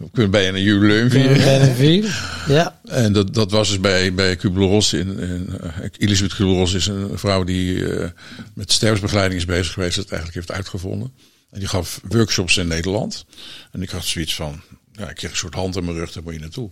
We 0.00 0.10
kunnen 0.12 0.30
bijna 0.30 0.56
een 0.56 0.62
jubileum 0.62 1.10
vieren. 1.10 2.10
Ja. 2.48 2.80
En 2.84 3.12
dat, 3.12 3.34
dat 3.34 3.50
was 3.50 3.68
dus 3.68 3.80
bij, 3.80 4.14
bij 4.14 4.36
Kubler-Ross. 4.36 4.92
In, 4.92 5.18
in, 5.18 5.58
uh, 5.64 5.76
Elisabeth 5.98 6.34
Kubler-Ross 6.34 6.74
is 6.74 6.86
een 6.86 7.18
vrouw 7.18 7.44
die 7.44 7.74
uh, 7.74 8.08
met 8.54 8.72
sterfsbegeleiding 8.72 9.40
is 9.40 9.46
bezig 9.46 9.72
geweest. 9.72 9.96
Dat 9.96 10.10
eigenlijk 10.10 10.34
heeft 10.34 10.58
uitgevonden. 10.58 11.12
En 11.50 11.58
die 11.58 11.68
gaf 11.68 12.00
workshops 12.08 12.56
in 12.56 12.68
Nederland. 12.68 13.24
En 13.72 13.82
ik 13.82 13.90
had 13.90 14.04
zoiets 14.04 14.34
van, 14.34 14.60
ja, 14.92 15.08
ik 15.08 15.14
kreeg 15.14 15.30
een 15.30 15.36
soort 15.36 15.54
hand 15.54 15.76
in 15.76 15.84
mijn 15.84 15.96
rug, 15.96 16.12
daar 16.12 16.22
moet 16.22 16.34
je 16.34 16.40
naartoe. 16.40 16.70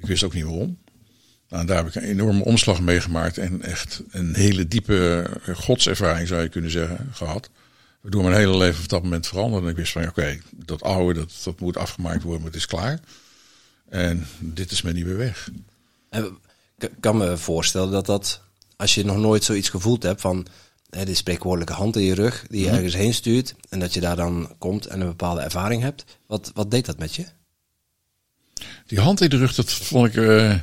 Ik 0.00 0.06
wist 0.06 0.22
ook 0.22 0.34
niet 0.34 0.44
waarom. 0.44 0.78
Nou, 1.50 1.66
daar 1.66 1.76
heb 1.76 1.86
ik 1.86 1.94
een 1.94 2.08
enorme 2.08 2.44
omslag 2.44 2.80
meegemaakt 2.80 3.38
en 3.38 3.62
echt 3.62 4.02
een 4.10 4.34
hele 4.34 4.68
diepe 4.68 5.30
godservaring 5.54 6.28
zou 6.28 6.42
je 6.42 6.48
kunnen 6.48 6.70
zeggen 6.70 7.08
gehad. 7.12 7.50
Waardoor 8.00 8.22
mijn 8.22 8.36
hele 8.36 8.56
leven 8.56 8.82
op 8.82 8.88
dat 8.88 9.02
moment 9.02 9.26
veranderde. 9.26 9.66
En 9.66 9.72
ik 9.72 9.78
wist 9.78 9.92
van, 9.92 10.02
oké, 10.02 10.10
okay, 10.10 10.42
dat 10.52 10.82
oude, 10.82 11.18
dat, 11.20 11.40
dat 11.44 11.60
moet 11.60 11.76
afgemaakt 11.76 12.22
worden, 12.22 12.42
maar 12.42 12.50
het 12.50 12.60
is 12.60 12.66
klaar. 12.66 13.00
En 13.88 14.26
dit 14.38 14.70
is 14.70 14.82
mijn 14.82 14.94
nieuwe 14.94 15.14
weg. 15.14 15.50
Ik 16.78 16.90
kan 17.00 17.16
me 17.16 17.36
voorstellen 17.36 17.90
dat 17.90 18.06
dat, 18.06 18.40
als 18.76 18.94
je 18.94 19.04
nog 19.04 19.16
nooit 19.16 19.44
zoiets 19.44 19.68
gevoeld 19.68 20.02
hebt 20.02 20.20
van 20.20 20.46
hè, 20.90 21.04
die 21.04 21.14
spreekwoordelijke 21.14 21.72
hand 21.72 21.96
in 21.96 22.02
je 22.02 22.14
rug, 22.14 22.44
die 22.48 22.58
je 22.58 22.64
mm 22.64 22.72
-hmm. 22.72 22.76
ergens 22.76 23.02
heen 23.02 23.14
stuurt, 23.14 23.54
en 23.68 23.78
dat 23.78 23.94
je 23.94 24.00
daar 24.00 24.16
dan 24.16 24.54
komt 24.58 24.86
en 24.86 25.00
een 25.00 25.06
bepaalde 25.06 25.40
ervaring 25.40 25.82
hebt. 25.82 26.04
Wat, 26.26 26.50
wat 26.54 26.70
deed 26.70 26.86
dat 26.86 26.98
met 26.98 27.14
je? 27.14 27.26
Die 28.86 29.00
hand 29.00 29.20
in 29.20 29.28
de 29.28 29.36
rug, 29.36 29.54
dat 29.54 29.72
vond 29.72 30.06
ik, 30.06 30.14
uh, 30.14 30.54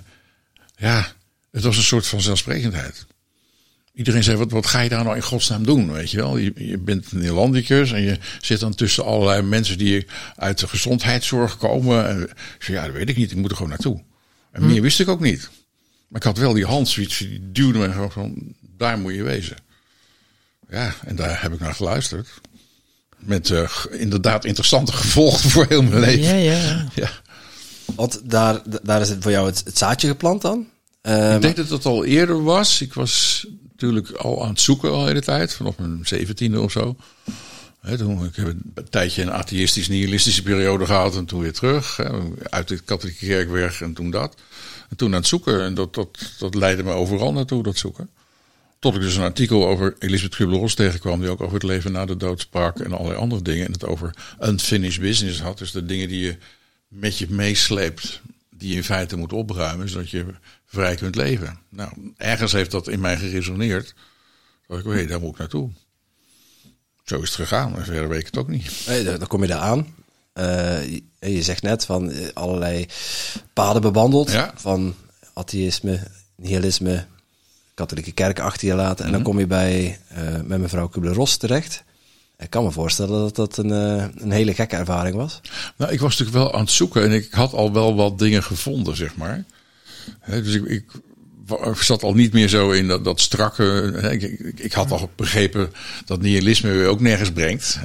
ja, 0.78 1.12
het 1.52 1.64
was 1.64 1.78
een 1.78 1.84
soort 1.84 2.08
van 2.08 2.22
zelfsprekendheid. 2.22 3.06
Iedereen 3.94 4.24
zei, 4.24 4.38
wat, 4.38 4.52
wat 4.52 4.66
ga 4.66 4.80
je 4.80 4.90
daar 4.90 5.04
nou 5.04 5.16
in 5.16 5.22
godsnaam 5.22 5.66
doen, 5.66 5.92
weet 5.92 6.12
je 6.12 6.18
wel? 6.18 6.38
Je, 6.38 6.52
je 6.56 6.78
bent 6.78 7.12
een 7.12 7.18
Nederlandicus 7.18 7.92
en 7.92 8.02
je 8.02 8.18
zit 8.42 8.60
dan 8.60 8.76
tussen 8.76 9.06
allerlei 9.06 9.42
mensen 9.42 9.78
die 9.78 10.08
uit 10.36 10.60
de 10.60 10.68
gezondheidszorg 10.68 11.58
komen. 11.58 12.08
En 12.08 12.30
zei, 12.60 12.78
ja, 12.78 12.86
dat 12.86 12.96
weet 12.96 13.10
ik 13.10 13.18
niet, 13.18 13.32
ik 13.32 13.38
moet 13.38 13.50
er 13.50 13.56
gewoon 13.56 13.72
naartoe. 13.72 14.04
En 14.52 14.66
meer 14.66 14.82
wist 14.82 15.00
ik 15.00 15.08
ook 15.08 15.20
niet. 15.20 15.50
Maar 16.08 16.22
ik 16.22 16.28
had 16.28 16.38
wel 16.38 16.54
die 16.54 16.66
hand, 16.66 16.96
die 16.96 17.52
duwde 17.52 17.80
me 17.80 17.92
gewoon 17.92 18.12
van, 18.12 18.56
daar 18.78 18.98
moet 18.98 19.14
je 19.14 19.24
wezen. 19.24 19.58
Ja, 20.70 20.96
en 21.06 21.16
daar 21.16 21.42
heb 21.42 21.54
ik 21.54 21.60
naar 21.60 21.76
geluisterd. 21.76 22.28
Met 23.18 23.50
uh, 23.50 23.70
inderdaad 23.92 24.46
interessante 24.46 24.92
gevolgen 25.02 25.50
voor 25.50 25.66
heel 25.70 25.84
mijn 25.84 26.00
leven. 26.00 26.40
Ja, 26.40 26.54
ja. 26.54 26.88
ja. 26.96 27.10
Want 27.96 28.22
daar, 28.24 28.62
daar 28.84 29.02
is 29.02 29.10
het 29.10 29.24
voor 29.24 29.32
jou 29.32 29.46
het, 29.46 29.64
zaadje 29.74 30.08
geplant 30.08 30.42
dan? 30.42 30.68
Uh, 31.04 31.36
ik 31.36 31.42
denk 31.42 31.56
dat 31.56 31.70
het 31.70 31.86
al 31.86 32.06
eerder 32.06 32.44
was. 32.44 32.82
Ik 32.82 32.94
was 32.94 33.46
natuurlijk 33.72 34.12
al 34.12 34.44
aan 34.44 34.50
het 34.50 34.62
zoeken 34.62 34.92
al 34.92 35.02
de 35.02 35.08
hele 35.08 35.22
tijd. 35.22 35.54
Vanaf 35.54 35.78
mijn 35.78 36.00
zeventiende 36.04 36.62
of 36.62 36.72
zo. 36.72 36.96
Toen, 37.98 38.26
ik 38.26 38.36
heb 38.36 38.48
een 38.48 38.90
tijdje 38.90 39.22
een 39.22 39.32
atheïstisch 39.32 39.88
nihilistische 39.88 40.44
periode 40.44 40.86
gehad. 40.86 41.16
En 41.16 41.26
toen 41.26 41.42
weer 41.42 41.54
terug. 41.54 42.00
Uit 42.50 42.68
de 42.68 42.80
katholieke 42.80 43.26
kerk 43.26 43.50
weg 43.50 43.82
en 43.82 43.94
toen 43.94 44.12
dat. 44.12 44.36
En 44.90 44.98
toen 44.98 45.14
aan 45.14 45.20
het 45.20 45.28
zoeken. 45.28 45.64
En 45.64 45.74
dat, 45.74 45.94
dat, 45.94 46.18
dat 46.40 46.56
leidde 46.56 46.84
me 46.84 46.92
overal 46.92 47.34
naartoe, 47.34 47.64
dat 47.64 47.78
zoeken. 47.78 48.10
Tot 48.80 48.96
ik 48.96 49.02
dus 49.02 49.16
een 49.16 49.24
artikel 49.24 49.68
over 49.68 49.96
Elisabeth 50.00 50.36
Kubler-Ross 50.36 50.76
tegenkwam. 50.76 51.20
Die 51.20 51.30
ook 51.30 51.42
over 51.42 51.54
het 51.54 51.64
leven 51.64 51.92
na 51.92 52.06
de 52.06 52.18
dood 52.18 52.40
sprak. 52.40 52.80
En 52.80 52.92
allerlei 52.92 53.20
andere 53.20 53.42
dingen. 53.42 53.66
En 53.66 53.72
het 53.72 53.86
over 53.86 54.16
unfinished 54.42 55.02
business 55.02 55.42
had. 55.42 55.58
Dus 55.58 55.72
de 55.72 55.86
dingen 55.86 56.08
die 56.08 56.20
je 56.20 56.38
met 56.88 57.18
je 57.18 57.28
meesleept. 57.30 58.22
Die 58.50 58.70
je 58.70 58.76
in 58.76 58.84
feite 58.84 59.16
moet 59.16 59.34
opruimen. 59.34 59.90
Zodat 59.90 60.10
je 60.10 60.26
vrij 60.66 60.96
kunt 60.96 61.16
leven. 61.16 61.60
Nou, 61.70 62.14
ergens 62.18 62.52
heeft 62.52 62.72
dat 62.72 62.88
in 62.88 63.00
mij 63.00 63.18
geresoneerd. 63.18 63.94
Dat 64.68 64.80
ik, 64.80 64.86
hé, 64.86 65.06
daar 65.06 65.20
moet 65.20 65.32
ik 65.32 65.38
naartoe. 65.38 65.70
Zo 67.04 67.22
is 67.22 67.30
het 67.30 67.36
gegaan. 67.36 67.76
En 67.78 67.86
verder 67.86 68.10
weet 68.10 68.20
ik 68.20 68.26
het 68.26 68.38
ook 68.38 68.48
niet. 68.48 68.84
Nee, 68.88 69.04
dan 69.04 69.28
kom 69.28 69.42
je 69.42 69.48
daar 69.48 69.60
aan. 69.60 69.96
Uh, 70.34 70.86
je 71.20 71.42
zegt 71.42 71.62
net 71.62 71.86
van 71.86 72.34
allerlei 72.34 72.86
paden 73.54 73.82
bewandeld. 73.82 74.32
Ja. 74.32 74.54
Van 74.56 74.96
atheïsme, 75.34 76.08
nihilisme, 76.36 77.06
katholieke 77.74 78.12
kerk 78.12 78.40
achter 78.40 78.68
je 78.68 78.76
laten. 78.76 79.06
En 79.06 79.12
dan 79.12 79.24
kom 79.24 79.40
je 79.40 79.48
bij 79.48 80.00
uh, 80.12 80.42
met 80.42 80.60
mevrouw 80.60 80.88
Kubler-Ross 80.88 81.38
terecht. 81.38 81.84
Ik 82.38 82.50
kan 82.50 82.64
me 82.64 82.72
voorstellen 82.72 83.20
dat 83.20 83.36
dat 83.36 83.58
een, 83.58 83.70
uh, 83.70 84.06
een 84.16 84.32
hele 84.32 84.54
gekke 84.54 84.76
ervaring 84.76 85.16
was. 85.16 85.42
Nou, 85.76 85.92
ik 85.92 86.00
was 86.00 86.18
natuurlijk 86.18 86.38
wel 86.46 86.54
aan 86.54 86.62
het 86.62 86.72
zoeken 86.72 87.04
en 87.04 87.12
ik 87.12 87.28
had 87.32 87.54
al 87.54 87.74
wel 87.74 87.96
wat 87.96 88.20
dingen 88.20 88.44
gevonden, 88.44 88.96
zeg 88.96 89.16
maar. 89.16 89.44
He, 90.20 90.42
dus 90.42 90.54
ik, 90.54 90.66
ik, 90.66 90.86
zat 91.76 92.04
al 92.04 92.14
niet 92.14 92.34
meer 92.34 92.48
zo 92.48 92.72
in 92.72 92.88
dat, 92.88 93.04
dat 93.04 93.22
strakke. 93.22 94.00
Ik, 94.12 94.22
ik, 94.22 94.60
ik, 94.60 94.74
had 94.74 94.92
al 94.92 95.10
begrepen 95.16 95.72
dat 96.06 96.22
nihilisme 96.22 96.86
ook 96.86 97.00
nergens 97.00 97.32
brengt. 97.32 97.80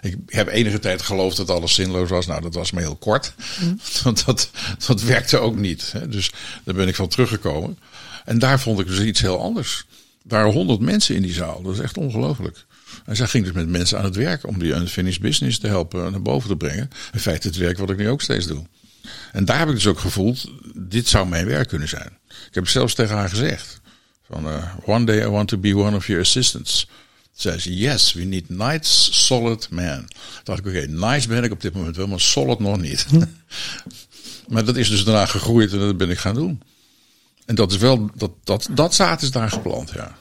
Ik 0.00 0.16
heb 0.26 0.48
enige 0.48 0.78
tijd 0.78 1.02
geloofd 1.02 1.36
dat 1.36 1.50
alles 1.50 1.74
zinloos 1.74 2.08
was. 2.08 2.26
Nou, 2.26 2.40
dat 2.40 2.54
was 2.54 2.70
maar 2.70 2.82
heel 2.82 2.96
kort. 2.96 3.34
Mm. 3.60 3.80
Want 4.04 4.24
dat, 4.26 4.50
dat 4.86 5.02
werkte 5.02 5.38
ook 5.38 5.56
niet. 5.56 5.92
Dus 6.08 6.32
daar 6.64 6.74
ben 6.74 6.88
ik 6.88 6.94
van 6.94 7.08
teruggekomen. 7.08 7.78
En 8.24 8.38
daar 8.38 8.60
vond 8.60 8.80
ik 8.80 8.86
dus 8.86 9.00
iets 9.00 9.20
heel 9.20 9.40
anders. 9.40 9.84
Er 10.22 10.34
waren 10.34 10.52
honderd 10.52 10.80
mensen 10.80 11.14
in 11.14 11.22
die 11.22 11.32
zaal. 11.32 11.62
Dat 11.62 11.72
is 11.72 11.80
echt 11.80 11.96
ongelooflijk. 11.96 12.66
En 13.08 13.16
zij 13.16 13.26
ging 13.26 13.44
dus 13.44 13.52
met 13.52 13.68
mensen 13.68 13.98
aan 13.98 14.04
het 14.04 14.16
werk 14.16 14.46
om 14.46 14.58
die 14.58 14.74
unfinished 14.74 15.20
business 15.20 15.58
te 15.58 15.66
helpen 15.66 16.10
naar 16.10 16.22
boven 16.22 16.48
te 16.48 16.56
brengen. 16.56 16.90
In 17.12 17.20
feite 17.20 17.46
het 17.46 17.56
werk 17.56 17.78
wat 17.78 17.90
ik 17.90 17.96
nu 17.96 18.08
ook 18.08 18.22
steeds 18.22 18.46
doe. 18.46 18.64
En 19.32 19.44
daar 19.44 19.58
heb 19.58 19.68
ik 19.68 19.74
dus 19.74 19.86
ook 19.86 19.98
gevoeld, 19.98 20.50
dit 20.74 21.08
zou 21.08 21.28
mijn 21.28 21.46
werk 21.46 21.68
kunnen 21.68 21.88
zijn. 21.88 22.18
Ik 22.28 22.54
heb 22.54 22.68
zelfs 22.68 22.94
tegen 22.94 23.16
haar 23.16 23.28
gezegd, 23.28 23.80
van 24.26 24.46
uh, 24.46 24.74
one 24.84 25.04
day 25.04 25.24
I 25.24 25.28
want 25.28 25.48
to 25.48 25.58
be 25.58 25.76
one 25.76 25.96
of 25.96 26.06
your 26.06 26.22
assistants. 26.22 26.88
Zei 27.32 27.58
ze, 27.58 27.76
yes, 27.76 28.12
we 28.12 28.24
need 28.24 28.48
nice, 28.48 29.12
solid 29.12 29.68
man. 29.70 29.98
Toen 30.06 30.44
dacht 30.44 30.58
ik, 30.58 30.66
oké, 30.66 30.76
okay, 30.76 31.14
nice 31.14 31.28
ben 31.28 31.44
ik 31.44 31.52
op 31.52 31.60
dit 31.60 31.74
moment 31.74 31.96
wel, 31.96 32.06
maar 32.06 32.20
solid 32.20 32.58
nog 32.58 32.80
niet. 32.80 33.06
maar 34.52 34.64
dat 34.64 34.76
is 34.76 34.88
dus 34.88 35.04
daarna 35.04 35.26
gegroeid 35.26 35.72
en 35.72 35.78
dat 35.78 35.96
ben 35.96 36.10
ik 36.10 36.18
gaan 36.18 36.34
doen. 36.34 36.62
En 37.46 37.54
dat 37.54 37.72
is 37.72 37.78
wel, 37.78 38.10
dat, 38.14 38.30
dat, 38.44 38.68
dat 38.70 38.94
zaad 38.94 39.22
is 39.22 39.30
daar 39.30 39.50
geplant, 39.50 39.90
ja. 39.90 40.18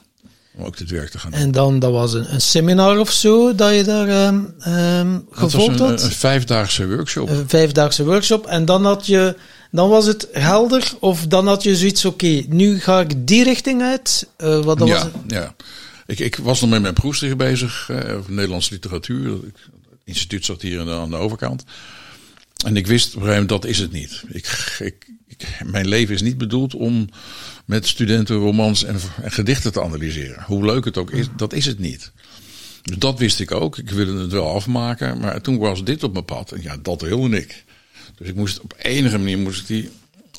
Om 0.57 0.65
ook 0.65 0.77
dit 0.77 0.89
werk 0.89 1.09
te 1.09 1.19
gaan 1.19 1.31
doen. 1.31 1.39
En 1.39 1.51
dan, 1.51 1.79
dat 1.79 1.91
was 1.91 2.13
een, 2.13 2.33
een 2.33 2.41
seminar 2.41 2.99
of 2.99 3.11
zo, 3.11 3.55
dat 3.55 3.75
je 3.75 3.83
daar 3.83 4.27
um, 4.27 4.53
um, 4.67 5.27
gevolgd 5.31 5.79
had? 5.79 6.01
Een, 6.01 6.05
een 6.05 6.11
vijfdaagse 6.11 6.87
workshop. 6.87 7.29
Een 7.29 7.49
vijfdaagse 7.49 8.05
workshop. 8.05 8.45
En 8.45 8.65
dan 8.65 8.85
had 8.85 9.05
je, 9.05 9.35
dan 9.71 9.89
was 9.89 10.05
het 10.05 10.27
helder, 10.31 10.91
of 10.99 11.27
dan 11.27 11.47
had 11.47 11.63
je 11.63 11.75
zoiets, 11.75 12.05
oké, 12.05 12.25
okay, 12.25 12.45
nu 12.49 12.79
ga 12.79 12.99
ik 12.99 13.27
die 13.27 13.43
richting 13.43 13.81
uit. 13.81 14.27
Uh, 14.37 14.63
wat 14.63 14.77
dat 14.77 14.87
ja, 14.87 15.03
was 15.03 15.11
ja. 15.27 15.55
Ik, 16.05 16.19
ik 16.19 16.35
was 16.35 16.61
nog 16.61 16.69
met 16.69 16.81
mijn 16.81 16.93
proefsticht 16.93 17.37
bezig, 17.37 17.89
uh, 17.91 18.17
over 18.17 18.31
Nederlandse 18.31 18.73
literatuur. 18.73 19.31
Het 19.31 19.55
instituut 20.03 20.45
zat 20.45 20.61
hier 20.61 20.79
aan 20.79 20.85
de, 20.85 20.91
aan 20.91 21.09
de 21.09 21.15
overkant. 21.15 21.63
En 22.65 22.77
ik 22.77 22.87
wist 22.87 23.07
op 23.07 23.13
een 23.13 23.27
gegeven 23.27 23.41
moment, 23.41 23.61
dat 23.61 23.71
is 23.71 23.79
het 23.79 23.91
niet. 23.91 24.23
Ik, 24.27 24.77
ik, 24.79 25.07
mijn 25.65 25.87
leven 25.87 26.15
is 26.15 26.21
niet 26.21 26.37
bedoeld 26.37 26.75
om 26.75 27.09
met 27.65 27.87
studenten 27.87 28.35
romans 28.35 28.83
en, 28.83 28.95
en, 29.21 29.31
gedichten 29.31 29.71
te 29.71 29.83
analyseren. 29.83 30.43
Hoe 30.43 30.65
leuk 30.65 30.85
het 30.85 30.97
ook 30.97 31.11
is, 31.11 31.27
dat 31.35 31.53
is 31.53 31.65
het 31.65 31.79
niet. 31.79 32.11
Dus 32.81 32.97
dat 32.97 33.19
wist 33.19 33.39
ik 33.39 33.51
ook. 33.51 33.77
Ik 33.77 33.89
wilde 33.89 34.21
het 34.21 34.31
wel 34.31 34.53
afmaken. 34.53 35.19
Maar 35.19 35.41
toen 35.41 35.57
was 35.57 35.83
dit 35.83 36.03
op 36.03 36.13
mijn 36.13 36.25
pad. 36.25 36.51
En 36.51 36.61
ja, 36.61 36.77
dat 36.81 37.01
wilde 37.01 37.37
ik. 37.37 37.63
Dus 38.17 38.27
ik 38.27 38.35
moest 38.35 38.59
op 38.61 38.73
enige 38.77 39.17
manier 39.17 39.37
moest 39.37 39.61
ik 39.61 39.67
die 39.67 39.89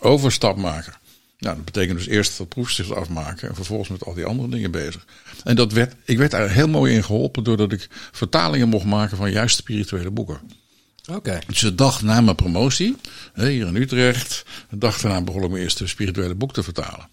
overstap 0.00 0.56
maken. 0.56 0.94
Nou, 1.38 1.56
dat 1.56 1.64
betekent 1.64 1.98
dus 1.98 2.06
eerst 2.06 2.38
dat 2.38 2.48
proefschrift 2.48 2.92
afmaken 2.92 3.48
en 3.48 3.54
vervolgens 3.54 3.88
met 3.88 4.04
al 4.04 4.14
die 4.14 4.24
andere 4.24 4.48
dingen 4.48 4.70
bezig. 4.70 5.06
En 5.44 5.56
dat 5.56 5.72
werd, 5.72 5.94
ik 6.04 6.18
werd 6.18 6.30
daar 6.30 6.50
heel 6.50 6.68
mooi 6.68 6.94
in 6.94 7.04
geholpen 7.04 7.44
doordat 7.44 7.72
ik 7.72 7.88
vertalingen 8.12 8.68
mocht 8.68 8.84
maken 8.84 9.16
van 9.16 9.30
juist 9.30 9.56
spirituele 9.56 10.10
boeken. 10.10 10.40
Oké. 11.08 11.16
Okay. 11.16 11.42
Dus 11.46 11.60
de 11.60 11.74
dag 11.74 12.02
na 12.02 12.20
mijn 12.20 12.36
promotie, 12.36 12.96
hier 13.34 13.66
in 13.66 13.76
Utrecht, 13.76 14.44
de 14.70 14.78
dag 14.78 15.00
daarna 15.00 15.20
begon 15.20 15.42
ik 15.42 15.50
mijn 15.50 15.62
eerste 15.62 15.86
spirituele 15.86 16.34
boek 16.34 16.52
te 16.52 16.62
vertalen. 16.62 17.08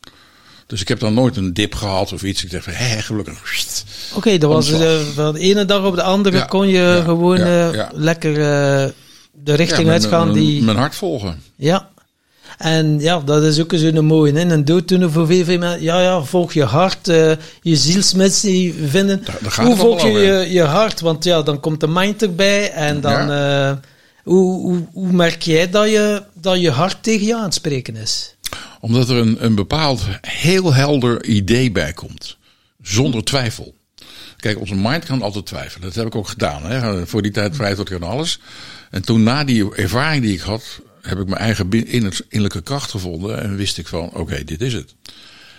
Dus 0.68 0.82
ik 0.82 0.88
heb 0.88 1.00
dan 1.00 1.14
nooit 1.14 1.38
een 1.38 1.54
dip 1.54 1.76
gehad 1.76 2.14
of 2.14 2.24
iets. 2.24 2.44
Ik 2.44 2.52
dacht 2.52 2.64
van, 2.64 2.74
hé, 2.74 3.02
gelukkig. 3.02 3.34
Oké, 3.34 4.18
okay, 4.18 4.38
dat 4.38 4.52
was 4.52 4.68
de, 4.68 5.12
van 5.14 5.34
de 5.34 5.40
ene 5.40 5.66
dag 5.66 5.86
op 5.86 5.96
de 5.96 6.04
andere 6.04 6.38
ja, 6.38 6.46
kon 6.46 6.68
je 6.68 6.78
ja, 6.78 7.02
gewoon 7.02 7.38
ja, 7.38 7.74
uh, 7.74 7.88
lekker 7.94 8.32
uh, 8.32 8.92
de 9.32 9.54
richting 9.54 9.90
uitgaan 9.90 10.28
mijn, 10.28 10.40
die... 10.40 10.64
Mijn 10.64 10.78
hart 10.78 10.96
volgen. 10.96 11.42
Ja. 11.56 11.90
En 12.58 13.00
ja, 13.00 13.20
dat 13.20 13.44
is 13.44 13.60
ook 13.60 13.74
zo'n 13.76 14.06
mooie. 14.06 14.34
Hè? 14.34 14.52
Een 14.52 14.66
dooddoener 14.66 15.12
voor 15.12 15.28
veel, 15.28 15.44
veel 15.44 15.58
mensen. 15.58 15.82
Ja, 15.82 16.02
ja, 16.02 16.22
volg 16.22 16.54
je 16.54 16.64
hart, 16.64 17.08
uh, 17.08 17.32
je 17.62 17.76
zielsmissie 17.76 18.74
vinden. 18.88 19.24
Hoe 19.62 19.76
volg 19.76 20.02
je, 20.02 20.10
je 20.10 20.52
je 20.52 20.64
hart? 20.64 21.00
Want 21.00 21.24
ja, 21.24 21.42
dan 21.42 21.60
komt 21.60 21.80
de 21.80 21.88
mind 21.88 22.22
erbij 22.22 22.72
en 22.72 23.02
dan... 23.02 23.28
Ja. 23.28 23.80
Hoe, 24.24 24.62
hoe, 24.62 24.88
hoe, 24.94 25.12
merk 25.12 25.42
jij 25.42 25.70
dat 25.70 25.90
je, 25.90 26.24
dat 26.34 26.62
je 26.62 26.70
hart 26.70 27.04
tegen 27.04 27.26
je 27.26 27.36
aanspreken 27.36 27.96
is? 27.96 28.36
Omdat 28.80 29.10
er 29.10 29.18
een, 29.18 29.46
een 29.46 29.56
bepaald 29.56 30.02
heel 30.22 30.74
helder 30.74 31.26
idee 31.26 31.72
bij 31.72 31.94
komt. 31.94 32.38
Zonder 32.82 33.24
twijfel. 33.24 33.76
Kijk, 34.38 34.60
onze 34.60 34.76
mind 34.76 35.06
kan 35.06 35.22
altijd 35.22 35.46
twijfelen. 35.46 35.88
Dat 35.88 35.96
heb 35.96 36.06
ik 36.06 36.16
ook 36.16 36.28
gedaan. 36.28 36.64
Hè. 36.66 37.08
Voor 37.08 37.22
die 37.22 37.32
tijd 37.32 37.54
twijfelde 37.54 37.96
ik 37.96 38.02
aan 38.02 38.10
alles. 38.10 38.40
En 38.92 39.02
toen 39.02 39.24
na 39.24 39.44
die 39.44 39.76
ervaring 39.76 40.24
die 40.24 40.34
ik 40.34 40.42
had, 40.42 40.82
heb 41.06 41.20
ik 41.20 41.28
mijn 41.28 41.42
eigen 41.42 41.70
innerlijke 41.72 42.62
kracht 42.62 42.92
gevonden. 42.92 43.42
En 43.42 43.56
wist 43.56 43.78
ik 43.78 43.88
van, 43.88 44.06
oké, 44.06 44.20
okay, 44.20 44.44
dit 44.44 44.62
is 44.62 44.74
het. 44.74 44.96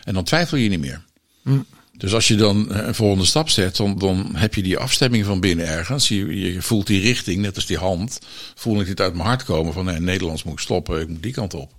En 0.05 0.15
dan 0.15 0.25
twijfel 0.25 0.57
je 0.57 0.69
niet 0.69 0.81
meer. 0.81 1.03
Hm. 1.43 1.59
Dus 1.97 2.15
als 2.15 2.29
je 2.29 2.35
dan 2.35 2.75
een 2.75 2.95
volgende 2.95 3.25
stap 3.25 3.49
zet, 3.49 3.76
dan, 3.76 3.99
dan 3.99 4.31
heb 4.37 4.55
je 4.55 4.62
die 4.62 4.79
afstemming 4.79 5.25
van 5.25 5.41
binnen 5.41 5.67
ergens. 5.67 6.09
Je, 6.09 6.41
je 6.41 6.62
voelt 6.62 6.87
die 6.87 7.00
richting, 7.00 7.41
net 7.41 7.55
als 7.55 7.67
die 7.67 7.79
hand. 7.79 8.19
Voel 8.55 8.81
ik 8.81 8.87
dit 8.87 9.00
uit 9.00 9.15
mijn 9.15 9.26
hart 9.26 9.45
komen 9.45 9.73
van 9.73 9.85
nee, 9.85 10.00
Nederlands 10.00 10.43
moet 10.43 10.53
ik 10.53 10.59
stoppen, 10.59 11.00
ik 11.00 11.09
moet 11.09 11.23
die 11.23 11.33
kant 11.33 11.55
op. 11.55 11.73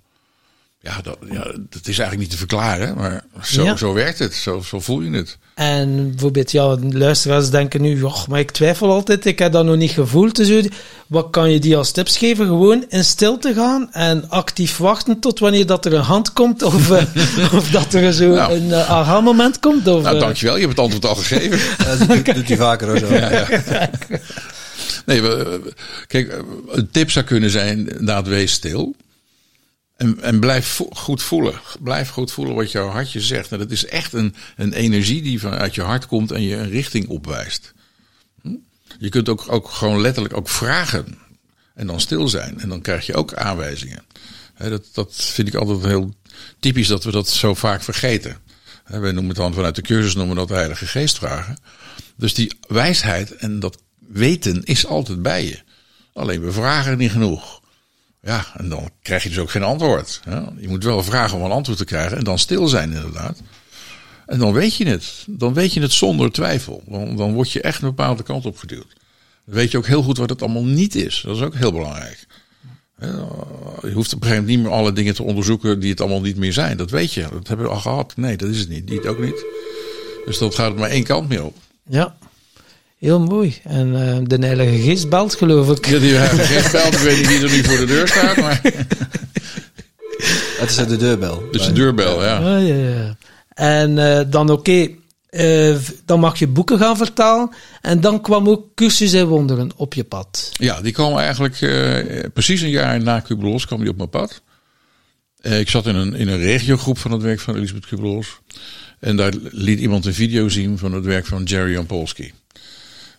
Ja 0.80 1.00
dat, 1.02 1.18
ja, 1.30 1.42
dat 1.70 1.80
is 1.86 1.98
eigenlijk 1.98 2.18
niet 2.18 2.30
te 2.30 2.36
verklaren, 2.36 2.94
maar 2.96 3.24
zo, 3.42 3.62
Ja. 3.64 3.76
zo 3.76 3.92
werkt 3.92 4.18
het. 4.18 4.34
Zo, 4.34 4.60
zo 4.60 4.80
voel 4.80 5.00
je 5.00 5.10
het. 5.10 5.38
En 5.54 6.10
bijvoorbeeld, 6.10 6.50
ja, 6.52 6.76
luisteraars 6.90 7.50
denken 7.50 7.82
nu, 7.82 8.02
"Och, 8.02 8.28
maar 8.28 8.38
ik 8.40 8.50
twijfel 8.50 8.90
altijd, 8.92 9.26
ik 9.26 9.38
heb 9.38 9.52
dat 9.52 9.64
nog 9.64 9.76
niet 9.76 9.90
gevoeld. 9.90 10.36
Dus 10.36 10.48
hoe- 10.48 10.70
wat 11.06 11.28
kan 11.30 11.50
je 11.50 11.58
die 11.60 11.76
als 11.76 11.90
tips 11.90 12.16
geven? 12.18 12.46
Gewoon 12.46 12.84
in 12.88 13.04
stilte 13.04 13.54
gaan 13.54 13.92
en 13.92 14.28
actief 14.30 14.76
wachten 14.76 15.20
tot 15.20 15.38
wanneer 15.38 15.66
dat 15.66 15.84
er 15.86 15.92
een 15.94 16.00
hand 16.00 16.32
komt 16.32 16.62
of, 16.62 16.90
eh, 16.90 17.04
of 17.58 17.70
dat 17.70 17.94
er 17.94 18.12
zo 18.12 18.28
Nou. 18.34 18.52
een 18.52 18.66
uh, 18.68 18.90
aha-moment 18.90 19.58
komt. 19.60 19.86
Of, 19.86 20.02
Nou, 20.02 20.14
eh, 20.14 20.20
dankjewel, 20.20 20.54
je 20.56 20.66
hebt 20.66 20.76
het 20.76 20.80
antwoord 20.84 21.06
al 21.06 21.14
gegeven. 21.22 21.86
Dat 21.86 22.08
doet, 22.08 22.34
doet 22.34 22.48
hij 22.48 22.56
vaker 22.56 22.88
ook 22.90 22.98
zo. 22.98 23.08
Nee, 25.06 25.22
we- 25.22 25.36
we- 25.64 25.72
kijk, 26.06 26.38
een 26.70 26.88
tip 26.90 27.10
zou 27.10 27.24
kunnen 27.24 27.50
zijn, 27.50 27.78
inderdaad, 27.78 28.26
wees 28.28 28.52
stil. 28.52 28.94
En, 29.98 30.20
en 30.20 30.40
blijf 30.40 30.80
goed 30.90 31.22
voelen. 31.22 31.60
Blijf 31.80 32.08
goed 32.08 32.32
voelen 32.32 32.54
wat 32.54 32.72
jouw 32.72 32.88
hartje 32.88 33.20
zegt. 33.20 33.52
En 33.52 33.58
dat 33.58 33.70
is 33.70 33.86
echt 33.86 34.12
een, 34.12 34.34
een 34.56 34.72
energie 34.72 35.22
die 35.22 35.40
vanuit 35.40 35.74
je 35.74 35.82
hart 35.82 36.06
komt 36.06 36.30
en 36.30 36.42
je 36.42 36.56
een 36.56 36.70
richting 36.70 37.08
opwijst. 37.08 37.72
Hm? 38.42 38.54
Je 38.98 39.08
kunt 39.08 39.28
ook, 39.28 39.52
ook 39.52 39.70
gewoon 39.70 40.00
letterlijk 40.00 40.36
ook 40.36 40.48
vragen. 40.48 41.18
En 41.74 41.86
dan 41.86 42.00
stil 42.00 42.28
zijn. 42.28 42.60
En 42.60 42.68
dan 42.68 42.80
krijg 42.80 43.06
je 43.06 43.14
ook 43.14 43.34
aanwijzingen. 43.34 44.04
Dat, 44.58 44.84
dat 44.92 45.14
vind 45.14 45.48
ik 45.48 45.54
altijd 45.54 45.84
heel 45.84 46.14
typisch 46.60 46.88
dat 46.88 47.04
we 47.04 47.10
dat 47.10 47.28
zo 47.28 47.54
vaak 47.54 47.82
vergeten. 47.82 48.36
Hè, 48.84 48.98
wij 48.98 49.12
noemen 49.12 49.30
het 49.30 49.38
dan 49.38 49.54
vanuit 49.54 49.74
de 49.74 49.82
cursus 49.82 50.14
noemen 50.14 50.36
dat 50.36 50.48
de 50.48 50.54
Heilige 50.54 50.86
Geest 50.86 51.18
vragen. 51.18 51.56
Dus 52.16 52.34
die 52.34 52.52
wijsheid 52.68 53.36
en 53.36 53.60
dat 53.60 53.78
weten 53.98 54.64
is 54.64 54.86
altijd 54.86 55.22
bij 55.22 55.44
je. 55.44 55.58
Alleen 56.12 56.40
we 56.40 56.52
vragen 56.52 56.98
niet 56.98 57.10
genoeg. 57.10 57.60
Ja, 58.22 58.46
en 58.56 58.68
dan 58.68 58.90
krijg 59.02 59.22
je 59.22 59.28
dus 59.28 59.38
ook 59.38 59.50
geen 59.50 59.62
antwoord. 59.62 60.20
Je 60.58 60.68
moet 60.68 60.84
wel 60.84 61.02
vragen 61.02 61.38
om 61.38 61.44
een 61.44 61.50
antwoord 61.50 61.78
te 61.78 61.84
krijgen 61.84 62.18
en 62.18 62.24
dan 62.24 62.38
stil 62.38 62.68
zijn 62.68 62.92
inderdaad. 62.92 63.42
En 64.26 64.38
dan 64.38 64.52
weet 64.52 64.74
je 64.74 64.86
het. 64.86 65.24
Dan 65.26 65.54
weet 65.54 65.72
je 65.72 65.80
het 65.80 65.92
zonder 65.92 66.32
twijfel. 66.32 66.82
Dan, 67.16 67.32
word 67.32 67.52
je 67.52 67.60
echt 67.60 67.82
een 67.82 67.88
bepaalde 67.88 68.22
kant 68.22 68.46
op 68.46 68.58
geduwd. 68.58 68.92
Dan 69.44 69.54
weet 69.54 69.70
je 69.70 69.78
ook 69.78 69.86
heel 69.86 70.02
goed 70.02 70.18
wat 70.18 70.30
het 70.30 70.42
allemaal 70.42 70.64
niet 70.64 70.94
is. 70.94 71.22
Dat 71.26 71.36
is 71.36 71.42
ook 71.42 71.54
heel 71.54 71.72
belangrijk. 71.72 72.26
Je 73.82 73.92
hoeft 73.92 74.12
op 74.12 74.20
een 74.22 74.26
gegeven 74.26 74.28
moment 74.28 74.46
niet 74.46 74.62
meer 74.62 74.70
alle 74.70 74.92
dingen 74.92 75.14
te 75.14 75.22
onderzoeken 75.22 75.80
die 75.80 75.90
het 75.90 76.00
allemaal 76.00 76.20
niet 76.20 76.36
meer 76.36 76.52
zijn. 76.52 76.76
Dat 76.76 76.90
weet 76.90 77.12
je. 77.12 77.20
Dat 77.32 77.48
hebben 77.48 77.66
we 77.66 77.72
al 77.72 77.80
gehad. 77.80 78.16
Nee, 78.16 78.36
dat 78.36 78.48
is 78.48 78.58
het 78.58 78.68
niet. 78.68 78.86
Die 78.86 79.08
ook 79.08 79.18
niet. 79.18 79.44
Dus 80.24 80.38
dat 80.38 80.54
gaat 80.54 80.76
maar 80.76 80.90
één 80.90 81.04
kant 81.04 81.28
meer 81.28 81.44
op. 81.44 81.56
Ja, 81.88 82.16
heel 82.98 83.20
mooi. 83.20 83.54
En 83.64 84.08
eh, 84.08 84.18
de 84.22 84.46
Heilige 84.46 84.82
Geest 84.82 85.08
belt, 85.08 85.34
geloof 85.34 85.76
ik. 85.78 85.86
Ja, 85.86 85.98
die 85.98 86.12
hebben 86.14 86.44
geen 86.46 86.72
belt. 86.72 86.92
Ik 86.94 86.98
weet 86.98 87.16
niet 87.16 87.26
wie 87.28 87.40
er 87.42 87.50
nu 87.50 87.64
voor 87.64 87.76
de 87.76 87.86
deur 87.86 88.08
staat. 88.08 88.36
Maar 88.36 88.60
Het 90.58 90.70
is 90.70 90.76
de 90.76 90.96
deurbel. 90.96 91.42
dus 91.52 91.66
de 91.66 91.72
deurbel, 91.72 92.24
ja. 92.24 92.36
Ah, 92.36 92.66
ja, 92.68 92.74
ja. 92.74 93.16
En 93.48 93.98
eh, 94.18 94.24
dan 94.30 94.50
oké, 94.50 94.88
eh, 95.28 95.76
dan 96.04 96.20
mag 96.20 96.38
je 96.38 96.46
boeken 96.46 96.78
gaan 96.78 96.96
vertalen. 96.96 97.50
En 97.80 98.00
dan 98.00 98.20
kwam 98.20 98.48
ook 98.48 98.74
Cursus 98.74 99.12
in 99.12 99.24
Wonderen 99.26 99.70
op 99.76 99.94
je 99.94 100.04
pad. 100.04 100.50
Ja, 100.52 100.80
die 100.80 100.92
kwam 100.92 101.16
eigenlijk 101.18 101.60
eh, 101.60 102.24
precies 102.32 102.60
een 102.60 102.70
jaar 102.70 103.02
na 103.02 103.20
Kubler-Ross 103.20 103.66
kwam 103.66 103.80
die 103.80 103.90
op 103.90 103.96
mijn 103.96 104.08
pad. 104.08 104.42
Eh, 105.40 105.60
ik 105.60 105.68
zat 105.68 105.86
in 105.86 105.94
een, 105.94 106.14
in 106.14 106.28
een 106.28 106.38
regiogroep 106.40 106.98
van 106.98 107.10
het 107.10 107.22
werk 107.22 107.40
van 107.40 107.56
Elisabeth 107.56 107.86
Kubler-Ross. 107.86 108.38
En 109.00 109.16
daar 109.16 109.32
liet 109.42 109.80
iemand 109.80 110.06
een 110.06 110.14
video 110.14 110.48
zien 110.48 110.78
van 110.78 110.92
het 110.92 111.04
werk 111.04 111.26
van 111.26 111.42
Jerry 111.42 111.72
Jampolsky. 111.72 112.32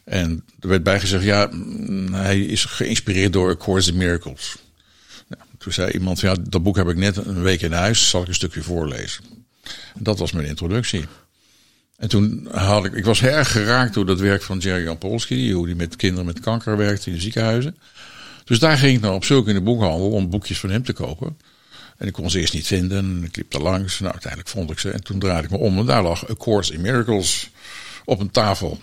En 0.10 0.44
er 0.60 0.68
werd 0.68 0.84
bijgezegd, 0.84 1.24
ja, 1.24 1.50
mm, 1.52 2.14
hij 2.14 2.40
is 2.40 2.66
geïnspireerd 2.66 3.34
door 3.34 3.50
A 3.50 3.56
Course 3.56 3.92
in 3.92 3.98
Miracles. 3.98 4.56
Nou, 5.28 5.42
toen 5.58 5.74
zei 5.74 5.92
iemand, 5.92 6.20
ja, 6.20 6.36
dat 6.50 6.64
boek 6.64 6.76
heb 6.76 6.90
ik 6.90 6.96
net 6.96 7.18
een 7.18 7.42
week 7.42 7.62
in 7.62 7.72
huis, 7.72 8.10
zal 8.10 8.22
ik 8.22 8.28
een 8.28 8.34
stukje 8.34 8.62
voorlezen. 8.62 9.24
En 9.96 10.04
dat 10.04 10.20
was 10.20 10.32
mijn 10.32 10.48
introductie. 10.48 11.06
En 11.98 12.10
toen 12.10 12.48
had 12.52 12.86
ik, 12.86 12.94
ik 12.94 13.06
was 13.06 13.22
erg 13.22 13.52
geraakt 13.52 13.94
door 13.94 14.06
dat 14.06 14.20
werk 14.20 14.42
van 14.42 14.58
Jerry 14.58 14.84
Jampolsky, 14.84 15.52
hoe 15.52 15.66
hij 15.66 15.76
met 15.76 15.96
kinderen 15.96 16.26
met 16.26 16.40
kanker 16.40 16.78
werkt 16.78 17.06
in 17.06 17.14
de 17.14 17.22
ziekenhuizen. 17.22 17.78
Dus 18.46 18.60
daar 18.60 18.78
ging 18.78 18.96
ik 18.96 19.02
nou 19.02 19.16
op 19.16 19.26
zoek 19.26 19.48
in 19.48 19.54
de 19.54 19.62
boekhandel 19.62 20.10
om 20.12 20.30
boekjes 20.30 20.60
van 20.60 20.70
hem 20.70 20.84
te 20.84 20.94
kopen. 20.94 21.38
En 21.98 22.08
ik 22.08 22.14
kon 22.14 22.30
ze 22.30 22.40
eerst 22.40 22.54
niet 22.54 22.68
vinden. 22.68 22.98
En 22.98 23.24
ik 23.24 23.36
liep 23.36 23.54
er 23.54 23.62
langs. 23.62 24.00
Nou, 24.00 24.12
uiteindelijk 24.12 24.52
vond 24.52 24.72
ik 24.72 24.80
ze. 24.80 24.90
En 24.90 25.04
toen 25.04 25.20
draaide 25.20 25.44
ik 25.44 25.52
me 25.52 25.58
om. 25.58 25.78
En 25.78 25.86
daar 25.86 26.04
lag 26.04 26.30
A 26.30 26.34
Course 26.38 26.74
in 26.74 26.82
Miracles 26.82 27.50
op 28.06 28.20
een 28.20 28.32
tafel. 28.32 28.80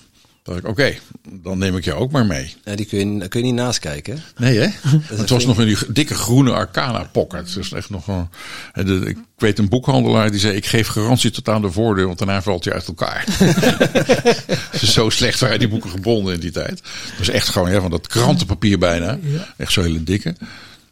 Dacht 0.47 0.59
ik, 0.59 0.67
oké, 0.69 0.95
dan 1.43 1.59
neem 1.59 1.77
ik 1.77 1.85
jou 1.85 1.99
ook 2.01 2.11
maar 2.11 2.27
mee. 2.27 2.55
Ja, 2.65 2.75
die 2.77 2.87
kun 2.87 3.13
je, 3.13 3.19
daar 3.19 3.29
kun 3.29 3.41
je 3.41 3.47
niet 3.47 3.55
naast 3.55 3.79
kijken. 3.79 4.23
Nee, 4.37 4.59
hè? 4.59 4.69
het 5.17 5.31
was 5.31 5.47
nog 5.47 5.61
in 5.61 5.67
die 5.67 5.77
dikke 5.89 6.15
groene 6.15 6.53
Arcana 6.53 7.05
pocket. 7.13 7.55
Dus 7.55 7.73
echt 7.73 7.91
nog 7.91 8.09
een, 8.09 8.29
en 8.73 8.87
de- 8.87 9.07
ik 9.09 9.17
weet 9.37 9.59
een 9.59 9.69
boekhandelaar 9.69 10.31
die 10.31 10.41
zei: 10.41 10.57
Ik 10.57 10.67
geef 10.67 10.87
garantie 10.89 11.31
tot 11.31 11.49
aan 11.49 11.63
de 11.63 11.71
voordeur, 11.71 12.07
want 12.07 12.19
daarna 12.19 12.43
valt 12.43 12.65
hij 12.65 12.75
uit 12.75 12.87
elkaar. 12.87 13.25
Dus 14.81 14.93
Zo 14.93 15.11
slecht 15.11 15.41
waren 15.41 15.59
die 15.59 15.69
boeken 15.69 15.91
gebonden 15.91 16.35
in 16.35 16.41
die 16.41 16.51
tijd. 16.51 16.71
Het 17.09 17.19
was 17.19 17.29
echt 17.29 17.49
gewoon 17.49 17.73
ja, 17.73 17.81
van 17.81 17.91
dat 17.91 18.07
krantenpapier 18.07 18.79
bijna. 18.79 19.19
Echt 19.57 19.73
zo 19.73 19.83
hele 19.83 20.03
dikke. 20.03 20.35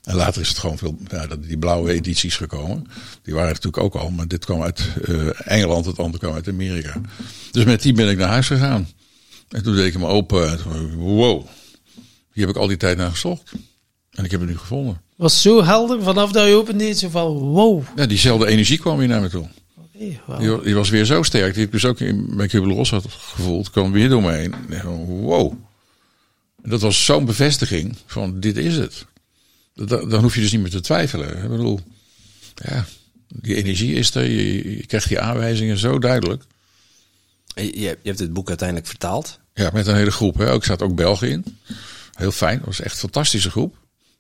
En 0.04 0.14
later 0.14 0.40
is 0.40 0.48
het 0.48 0.58
gewoon 0.58 0.78
veel, 0.78 0.98
ja, 1.10 1.26
dat- 1.26 1.44
die 1.44 1.58
blauwe 1.58 1.92
edities 1.92 2.36
gekomen. 2.36 2.86
Die 3.22 3.34
waren 3.34 3.48
er 3.48 3.54
natuurlijk 3.54 3.82
ook 3.82 3.94
al, 4.02 4.10
maar 4.10 4.28
dit 4.28 4.44
kwam 4.44 4.62
uit 4.62 4.80
eh, 5.04 5.14
Engeland, 5.44 5.86
het 5.86 5.98
andere 5.98 6.18
kwam 6.18 6.34
uit 6.34 6.48
Amerika. 6.48 7.00
Dus 7.50 7.64
met 7.64 7.82
die 7.82 7.92
ben 7.92 8.08
ik 8.08 8.18
naar 8.18 8.28
huis 8.28 8.46
gegaan. 8.46 8.88
En 9.54 9.62
toen 9.62 9.74
deed 9.74 9.86
ik 9.86 9.92
hem 9.92 10.04
open. 10.04 10.50
En 10.50 10.58
toen, 10.62 10.94
wow, 10.94 11.46
hier 12.32 12.46
heb 12.46 12.54
ik 12.54 12.60
al 12.62 12.66
die 12.66 12.76
tijd 12.76 12.96
naar 12.96 13.10
gezocht. 13.10 13.52
En 14.10 14.24
ik 14.24 14.30
heb 14.30 14.40
het 14.40 14.48
nu 14.48 14.58
gevonden. 14.58 15.00
was 15.16 15.42
zo 15.42 15.64
helder 15.64 16.02
vanaf 16.02 16.32
dat 16.32 16.46
je 16.48 16.54
opende. 16.54 16.92
Zo 16.92 17.08
van, 17.08 17.26
wow. 17.36 17.82
Ja, 17.96 18.06
diezelfde 18.06 18.46
energie 18.46 18.78
kwam 18.78 18.98
hier 18.98 19.08
naar 19.08 19.20
me 19.20 19.28
toe. 19.28 19.48
Oké, 19.76 20.20
wauw. 20.26 20.38
Die, 20.38 20.50
wa- 20.50 20.62
die 20.62 20.74
was 20.74 20.88
weer 20.90 21.04
zo 21.04 21.22
sterk. 21.22 21.54
Die 21.54 21.64
ik 21.64 21.72
dus 21.72 21.84
ook 21.84 22.00
in, 22.00 22.36
bij 22.36 22.46
Kubler-Ross 22.46 22.90
had 22.90 23.04
gevoeld. 23.08 23.70
kwam 23.70 23.92
weer 23.92 24.08
door 24.08 24.22
me 24.22 24.32
heen. 24.32 24.54
Wow. 25.06 25.52
En 26.62 26.70
dat 26.70 26.80
was 26.80 27.04
zo'n 27.04 27.24
bevestiging 27.24 27.96
van 28.06 28.40
dit 28.40 28.56
is 28.56 28.76
het. 28.76 29.06
Dat- 29.74 30.10
Dan 30.10 30.22
hoef 30.22 30.34
je 30.34 30.40
dus 30.40 30.52
niet 30.52 30.60
meer 30.60 30.70
te 30.70 30.80
twijfelen. 30.80 31.42
Ik 31.42 31.48
bedoel, 31.50 31.80
ja, 32.54 32.84
die 33.28 33.54
energie 33.54 33.94
is 33.94 34.14
er. 34.14 34.22
Je, 34.24 34.76
je 34.76 34.86
krijgt 34.86 35.08
die 35.08 35.20
aanwijzingen 35.20 35.78
zo 35.78 35.98
duidelijk. 35.98 36.42
Je, 37.54 37.78
je 37.80 37.98
hebt 38.02 38.18
het 38.18 38.32
boek 38.32 38.48
uiteindelijk 38.48 38.88
vertaald. 38.88 39.42
Ja, 39.54 39.70
met 39.72 39.86
een 39.86 39.94
hele 39.96 40.10
groep. 40.10 40.38
Hè. 40.38 40.50
Ook 40.52 40.64
zat 40.64 40.82
ook 40.82 40.94
Belgen 40.94 41.30
in. 41.30 41.44
Heel 42.14 42.32
fijn. 42.32 42.56
Dat 42.58 42.66
was 42.66 42.80
echt 42.80 42.92
een 42.94 42.98
fantastische 43.00 43.50
groep. 43.50 43.76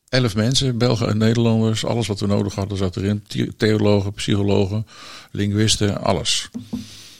Elf 0.08 0.34
mensen, 0.36 0.78
Belgen 0.78 1.08
en 1.08 1.18
Nederlanders. 1.18 1.84
Alles 1.84 2.06
wat 2.06 2.20
we 2.20 2.26
nodig 2.26 2.54
hadden 2.54 2.78
zat 2.78 2.96
erin. 2.96 3.22
The- 3.26 3.52
Theologen, 3.56 4.12
psychologen, 4.12 4.86
linguisten, 5.30 6.00
alles. 6.02 6.48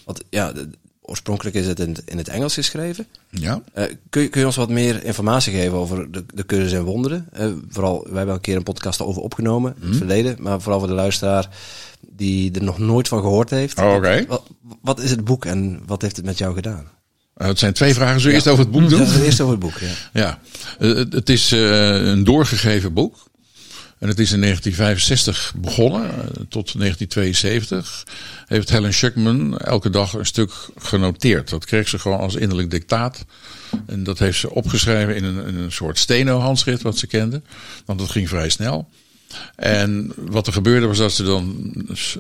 Want 0.05 0.23
ja, 0.31 0.53
de- 0.53 0.69
oorspronkelijk 1.01 1.57
is 1.57 1.67
het 1.67 1.81
in, 1.81 1.89
het- 1.89 2.03
in 2.05 2.19
het 2.19 2.29
Engels 2.29 2.55
geschreven. 2.55 3.07
Ja. 3.31 3.63
Eh, 3.73 3.85
kun, 4.11 4.23
je, 4.23 4.29
kun 4.29 4.41
je 4.41 4.47
ons 4.47 4.57
wat 4.57 4.69
meer 4.69 5.05
informatie 5.05 5.53
geven 5.53 5.79
over 5.79 6.11
de, 6.13 6.25
de 6.35 6.47
cursus 6.47 6.73
en 6.73 6.83
wonderen? 6.85 7.27
Eh, 7.33 7.49
vooral, 7.69 8.03
wij 8.09 8.17
hebben 8.17 8.35
een 8.35 8.41
keer 8.41 8.57
een 8.57 8.63
podcast 8.63 9.01
over 9.03 9.23
opgenomen 9.23 9.75
in 9.81 9.89
het 9.89 9.97
verleden. 9.97 10.37
Maar 10.41 10.61
vooral 10.61 10.79
voor 10.79 10.89
de 10.89 10.95
luisteraar 10.95 11.49
die 12.11 12.53
er 12.53 12.63
nog 12.65 12.79
nooit 12.79 13.09
van 13.09 13.21
gehoord 13.21 13.51
heeft. 13.51 13.79
Oh, 13.79 13.95
oké. 13.95 14.25
Wat, 14.27 14.43
wat 14.83 15.01
is 15.01 15.11
het 15.11 15.25
boek 15.25 15.45
en 15.45 15.83
wat 15.87 16.03
heeft 16.03 16.17
het 16.17 16.25
met 16.25 16.39
jou 16.39 16.55
gedaan? 16.55 16.89
Uh, 17.37 17.47
het 17.47 17.59
zijn 17.59 17.73
twee 17.73 17.95
vragen. 17.95 18.21
Zullen 18.21 18.29
we 18.29 18.35
eerst 18.35 18.49
over 18.49 18.65
het 18.65 18.73
boek 18.73 18.89
doen? 18.89 19.07
Ja, 19.07 19.21
eerst 19.21 19.41
over 19.41 19.53
het 19.53 19.63
boek, 19.63 19.79
ja. 19.79 19.91
Ja, 20.23 20.39
Eh, 20.79 20.95
het, 20.95 21.29
is 21.29 21.53
eh, 21.53 22.07
een 22.07 22.25
doorgegeven 22.25 22.93
boek. 22.93 23.17
En 23.99 24.09
het 24.09 24.19
is 24.19 24.33
in 24.33 24.41
1965 24.41 25.55
begonnen, 25.57 26.11
eh, 26.11 26.27
tot 26.49 26.79
1972. 26.79 28.07
Heeft 28.47 28.71
Helen 28.71 28.95
Schuckman 28.95 29.59
elke 29.59 29.91
dag 29.91 30.13
een 30.13 30.27
stuk 30.27 30.53
genoteerd. 30.77 31.51
Dat 31.51 31.65
kreeg 31.65 31.89
ze 31.89 31.99
gewoon 31.99 32.19
als 32.19 32.35
innerlijk 32.35 32.71
dictaat. 32.71 33.25
En 33.87 34.05
dat 34.05 34.19
heeft 34.19 34.39
ze 34.39 34.51
opgeschreven 34.51 35.17
in 35.17 35.25
een, 35.25 35.47
in 35.47 35.57
een 35.57 35.73
soort 35.73 35.99
steno-handschrift 35.99 36.83
wat 36.83 36.99
ze 36.99 37.07
kende. 37.07 37.43
Want 37.85 37.99
dat 37.99 38.11
ging 38.11 38.29
vrij 38.29 38.49
snel. 38.49 38.89
En 39.57 40.13
wat 40.17 40.47
er 40.47 40.53
gebeurde 40.53 40.87
was 40.87 40.99
dat 40.99 41.13
ze 41.13 41.23
dan 41.23 41.73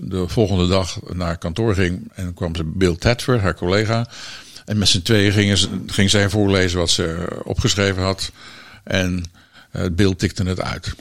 de 0.02 0.24
volgende 0.28 0.68
dag 0.68 0.98
naar 1.12 1.38
kantoor 1.38 1.74
ging. 1.74 2.10
En 2.14 2.34
kwam 2.34 2.56
ze 2.56 2.64
Bill 2.64 2.96
Tedford, 2.96 3.40
haar 3.40 3.54
collega. 3.54 4.08
En 4.64 4.78
met 4.78 4.88
z'n 4.88 5.02
tweeën 5.02 5.32
gingen 5.32 5.58
ze, 5.58 5.82
ging 5.86 6.10
zij 6.10 6.30
voorlezen 6.30 6.78
wat 6.78 6.90
ze 6.90 7.26
opgeschreven 7.44 8.02
had. 8.02 8.32
En 8.84 9.24
uh, 9.72 9.86
Bill 9.92 10.14
tikte 10.14 10.44
het 10.44 10.60
uit. 10.60 10.94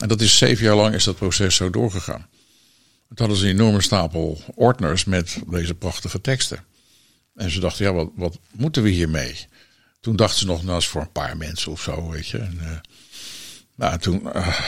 En 0.00 0.08
dat 0.08 0.20
is 0.20 0.38
zeven 0.38 0.64
jaar 0.64 0.76
lang 0.76 0.94
is 0.94 1.04
dat 1.04 1.16
proces 1.16 1.54
zo 1.54 1.70
doorgegaan. 1.70 2.26
Toen 3.08 3.16
hadden 3.26 3.36
ze 3.36 3.44
een 3.44 3.50
enorme 3.50 3.82
stapel 3.82 4.40
ordners 4.54 5.04
met 5.04 5.38
deze 5.46 5.74
prachtige 5.74 6.20
teksten. 6.20 6.64
En 7.34 7.50
ze 7.50 7.60
dachten, 7.60 7.84
ja, 7.84 7.92
wat, 7.92 8.10
wat 8.14 8.38
moeten 8.50 8.82
we 8.82 8.88
hiermee? 8.88 9.46
Toen 10.00 10.16
dachten 10.16 10.38
ze 10.38 10.46
nog, 10.46 10.64
nou, 10.64 10.78
is 10.78 10.86
voor 10.86 11.00
een 11.00 11.12
paar 11.12 11.36
mensen 11.36 11.72
of 11.72 11.82
zo, 11.82 12.10
weet 12.10 12.28
je. 12.28 12.38
En, 12.38 12.58
uh, 12.62 12.70
Nou, 13.74 13.98
toen 13.98 14.22
uh, 14.36 14.58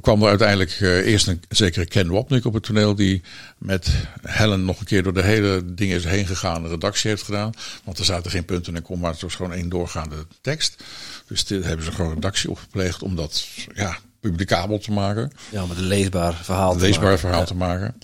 kwam 0.00 0.22
er 0.22 0.28
uiteindelijk 0.28 0.80
uh, 0.80 1.06
eerst 1.06 1.26
een 1.26 1.42
zekere 1.48 1.86
Ken 1.86 2.10
Wapnick 2.10 2.44
op 2.44 2.54
het 2.54 2.62
toneel. 2.62 2.94
Die 2.94 3.22
met 3.58 3.90
Helen 4.22 4.64
nog 4.64 4.80
een 4.80 4.86
keer 4.86 5.02
door 5.02 5.14
de 5.14 5.22
hele 5.22 5.74
dingen 5.74 5.96
is 5.96 6.04
heen 6.04 6.26
gegaan. 6.26 6.64
Een 6.64 6.70
redactie 6.70 7.10
heeft 7.10 7.22
gedaan. 7.22 7.52
Want 7.84 7.98
er 7.98 8.04
zaten 8.04 8.30
geen 8.30 8.44
punten 8.44 8.76
en 8.76 8.82
komma's. 8.82 9.12
Het 9.12 9.22
was 9.22 9.34
gewoon 9.34 9.52
één 9.52 9.68
doorgaande 9.68 10.26
tekst. 10.40 10.84
Dus 11.26 11.44
dit 11.44 11.64
hebben 11.64 11.84
ze 11.84 11.92
gewoon 11.92 12.14
redactie 12.14 12.50
opgepleegd. 12.50 13.02
Om 13.02 13.16
dat 13.16 13.46
ja, 13.74 13.98
publicabel 14.20 14.78
te 14.78 14.92
maken. 14.92 15.32
Ja, 15.50 15.66
met 15.66 15.76
een 15.76 15.86
leesbaar 15.86 16.34
verhaal 16.34 16.72
een 16.72 16.78
te 16.78 16.84
leesbaar 16.84 17.04
maken. 17.04 17.20
verhaal 17.20 17.40
ja. 17.40 17.46
te 17.46 17.54
maken. 17.54 17.94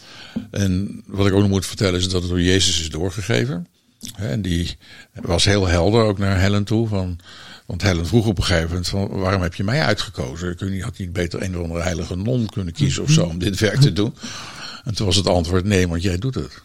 En 0.50 1.02
wat 1.06 1.26
ik 1.26 1.32
ook 1.32 1.40
nog 1.40 1.48
moet 1.48 1.66
vertellen 1.66 2.00
is 2.00 2.08
dat 2.08 2.22
het 2.22 2.30
door 2.30 2.42
Jezus 2.42 2.80
is 2.80 2.90
doorgegeven. 2.90 3.66
En 4.16 4.42
die 4.42 4.76
was 5.12 5.44
heel 5.44 5.66
helder 5.66 6.04
ook 6.04 6.18
naar 6.18 6.40
Helen 6.40 6.64
toe. 6.64 6.88
Van, 6.88 7.18
want 7.66 7.82
Helen 7.82 8.06
vroeg 8.06 8.26
op 8.26 8.38
een 8.38 8.44
gegeven 8.44 8.68
moment 8.68 8.88
van 8.88 9.08
waarom 9.08 9.42
heb 9.42 9.54
je 9.54 9.64
mij 9.64 9.80
uitgekozen? 9.80 10.56
Kun 10.56 10.72
je 10.72 10.82
had 10.82 10.98
niet 10.98 11.12
beter 11.12 11.42
een 11.42 11.56
of 11.56 11.62
andere 11.62 11.82
heilige 11.82 12.16
non 12.16 12.46
kunnen 12.46 12.72
kiezen 12.72 13.02
of 13.02 13.10
zo 13.10 13.24
om 13.24 13.38
dit 13.38 13.58
werk 13.58 13.80
te 13.80 13.92
doen? 13.92 14.14
En 14.84 14.94
toen 14.94 15.06
was 15.06 15.16
het 15.16 15.26
antwoord 15.26 15.64
nee, 15.64 15.88
want 15.88 16.02
jij 16.02 16.18
doet 16.18 16.34
het. 16.34 16.62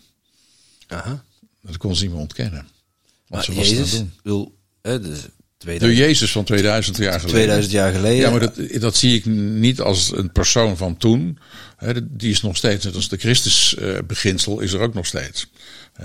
Aha. 0.88 1.24
Dat 1.62 1.78
kon 1.78 1.96
ze 1.96 2.04
niet 2.04 2.12
meer 2.12 2.22
ontkennen. 2.22 2.68
Want 3.28 3.48
maar 3.48 3.66
ze 3.66 3.76
Jezus, 3.76 4.04
wil, 4.24 4.56
dus 4.82 5.28
2000, 5.58 5.80
de 5.80 5.96
Jezus 5.96 6.32
van 6.32 6.44
2000 6.44 6.98
jaar 6.98 7.20
geleden. 7.20 7.30
2000 7.30 7.74
jaar 7.74 7.92
geleden. 7.92 8.18
Ja, 8.18 8.30
maar 8.30 8.40
dat, 8.40 8.82
dat 8.82 8.96
zie 8.96 9.16
ik 9.16 9.26
niet 9.26 9.82
als 9.82 10.12
een 10.12 10.32
persoon 10.32 10.78
van 10.78 10.98
toen. 10.98 11.38
Die 12.04 12.32
is 12.32 12.42
nog 12.42 12.58
steeds, 12.58 12.86
net 12.86 12.96
als 12.96 13.10
de 13.10 13.18
Christus 13.18 13.76
beginsel, 14.08 14.60
is 14.60 14.74
er 14.74 14.80
ook 14.80 14.94
nog 14.94 15.06
steeds. 15.06 15.48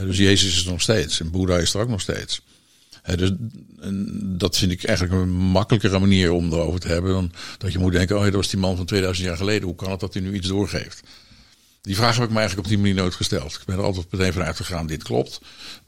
Dus 0.01 0.17
Jezus 0.17 0.57
is 0.57 0.65
er 0.65 0.71
nog 0.71 0.81
steeds. 0.81 1.21
En 1.21 1.31
Boeddha 1.31 1.59
is 1.59 1.75
er 1.75 1.81
ook 1.81 1.89
nog 1.89 2.01
steeds. 2.01 2.41
Dus 3.15 3.31
dat 4.39 4.57
vind 4.57 4.73
ik 4.73 4.85
eigenlijk 4.85 5.21
een 5.21 5.31
makkelijkere 5.31 5.99
manier 5.99 6.33
om 6.33 6.53
erover 6.53 6.81
te 6.81 6.89
hebben. 6.89 7.13
Dan 7.13 7.33
dat 7.59 7.73
je 7.73 7.79
moet 7.79 7.93
denken, 7.93 8.17
oh 8.17 8.25
dat 8.25 8.33
was 8.33 8.49
die 8.49 8.59
man 8.59 8.77
van 8.77 8.87
2000 8.87 9.27
jaar 9.27 9.37
geleden. 9.37 9.69
Hoe 9.69 9.77
kan 9.77 9.91
het 9.91 10.01
dat 10.01 10.15
hij 10.15 10.23
nu 10.23 10.35
iets 10.35 10.49
doorgeeft? 10.49 11.03
Die 11.83 11.97
vraag 11.97 12.15
heb 12.15 12.25
ik 12.25 12.31
me 12.31 12.39
eigenlijk 12.39 12.67
op 12.67 12.73
die 12.73 12.83
manier 12.83 12.95
nooit 12.95 13.15
gesteld. 13.15 13.53
Ik 13.53 13.65
ben 13.67 13.77
er 13.77 13.85
altijd 13.85 14.13
meteen 14.13 14.33
van 14.33 14.43
uitgegaan, 14.43 14.87
dit 14.87 15.03
klopt. 15.03 15.41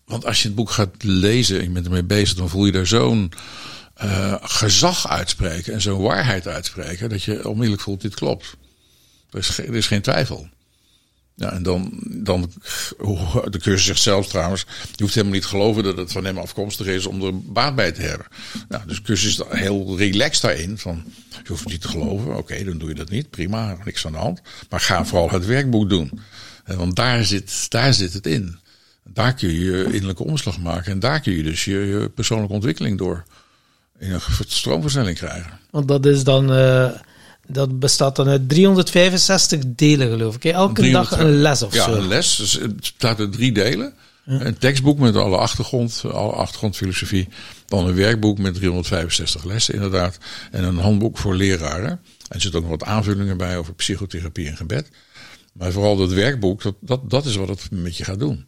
Want 0.05 0.25
als 0.25 0.43
je 0.43 0.47
het 0.47 0.57
boek 0.57 0.71
gaat 0.71 1.03
lezen 1.03 1.59
en 1.59 1.63
je 1.63 1.71
bent 1.71 1.87
ermee 1.87 2.05
bezig, 2.05 2.37
dan 2.37 2.49
voel 2.49 2.67
je 2.67 2.73
daar 2.73 2.87
zo'n 2.87 3.33
uh, 4.03 4.35
gezag 4.41 5.09
uitspreken 5.09 5.73
en 5.73 5.81
zo'n 5.81 6.03
waarheid 6.03 6.47
uitspreken, 6.47 7.09
dat 7.09 7.23
je 7.23 7.49
onmiddellijk 7.49 7.83
voelt, 7.83 8.01
dit 8.01 8.15
klopt. 8.15 8.57
Er 9.31 9.75
is 9.75 9.87
geen 9.87 10.03
twijfel. 10.03 10.49
Ja, 11.39 11.53
en 11.53 11.63
dan, 11.63 11.93
dan 12.03 12.41
de 13.51 13.59
cursus 13.59 13.85
zegt 13.85 14.01
zelf 14.01 14.29
trouwens, 14.29 14.67
je 14.95 15.03
hoeft 15.03 15.15
helemaal 15.15 15.37
niet 15.37 15.47
geloven 15.47 15.83
dat 15.83 15.97
het 15.97 16.13
van 16.13 16.25
hem 16.25 16.39
afkomstig 16.39 16.87
is 16.87 17.07
om 17.07 17.23
er 17.23 17.43
baat 17.43 17.75
bij 17.75 17.93
te 17.93 18.03
hebben. 18.03 18.27
Nou, 18.69 18.87
dus 18.87 19.03
cursus 19.03 19.39
is 19.39 19.45
heel 19.49 19.97
relaxed 19.99 20.43
daarin. 20.43 20.79
Van, 20.79 21.03
je 21.29 21.49
hoeft 21.49 21.67
niet 21.67 21.81
te 21.81 21.89
geloven, 21.89 22.37
oké, 22.37 22.65
dan 22.65 22.79
doe 22.79 22.89
je 22.89 22.95
dat 22.95 23.11
niet, 23.11 23.31
prima, 23.31 23.79
niks 23.85 24.07
aan 24.07 24.13
de 24.13 24.19
hand. 24.19 24.41
Maar 24.69 24.81
ga 24.81 25.05
vooral 25.05 25.31
het 25.31 25.47
werkboek 25.47 25.89
doen. 25.89 26.21
Want 26.65 26.97
daar 26.97 27.25
zit, 27.25 27.71
daar 27.71 27.95
zit 27.95 28.13
het 28.13 28.27
in. 28.27 28.59
Daar 29.05 29.35
kun 29.35 29.49
je 29.49 29.65
je 29.65 29.85
innerlijke 29.85 30.25
omslag 30.25 30.59
maken 30.59 30.93
en 30.93 30.99
daar 30.99 31.21
kun 31.21 31.33
je 31.33 31.43
dus 31.43 31.65
je, 31.65 32.11
persoonlijke 32.15 32.55
ontwikkeling 32.55 32.99
door 32.99 33.25
in 33.99 34.13
een 34.13 34.21
stroomversnelling 34.47 35.17
krijgen. 35.17 35.59
Want 35.71 35.89
dat 35.89 36.07
is 36.07 36.25
dan... 36.25 36.53
Uh 36.53 36.91
dat 37.49 37.79
bestaat 37.79 38.17
dan 38.17 38.29
uit 38.29 38.49
365 38.49 39.61
delen, 39.67 40.11
geloof 40.11 40.35
ik. 40.35 40.45
Elke 40.45 40.91
dag 40.91 41.19
een 41.19 41.41
les 41.41 41.63
of 41.63 41.75
ja, 41.75 41.85
zo. 41.85 41.91
Ja, 41.91 41.97
een 41.97 42.09
les. 42.09 42.37
Dus 42.37 42.53
het 42.53 42.77
bestaat 42.77 43.19
uit 43.19 43.33
drie 43.33 43.53
delen. 43.53 43.95
Een 44.25 44.59
tekstboek 44.59 44.99
met 44.99 45.17
alle 45.17 45.37
achtergrond, 45.37 46.03
alle 46.05 46.33
achtergrondfilosofie. 46.33 47.29
Dan 47.67 47.87
een 47.87 47.95
werkboek 47.95 48.39
met 48.39 48.55
365 48.55 49.45
lessen, 49.45 49.75
inderdaad. 49.75 50.19
En 50.51 50.65
een 50.65 50.79
handboek 50.79 51.19
voor 51.19 51.35
leraren. 51.35 51.91
En 51.91 52.01
er 52.29 52.41
zitten 52.41 52.61
ook 52.61 52.69
nog 52.69 52.79
wat 52.79 52.89
aanvullingen 52.89 53.37
bij 53.37 53.59
over 53.59 53.75
psychotherapie 53.75 54.49
en 54.49 54.57
gebed. 54.57 54.89
Maar 55.53 55.73
vooral 55.73 55.97
dat 55.97 56.13
werkboek, 56.13 56.63
dat, 56.63 56.75
dat, 56.81 57.11
dat 57.11 57.25
is 57.25 57.37
wat 57.37 57.49
het 57.49 57.71
met 57.71 57.97
je 57.97 58.05
gaat 58.05 58.19
doen. 58.19 58.47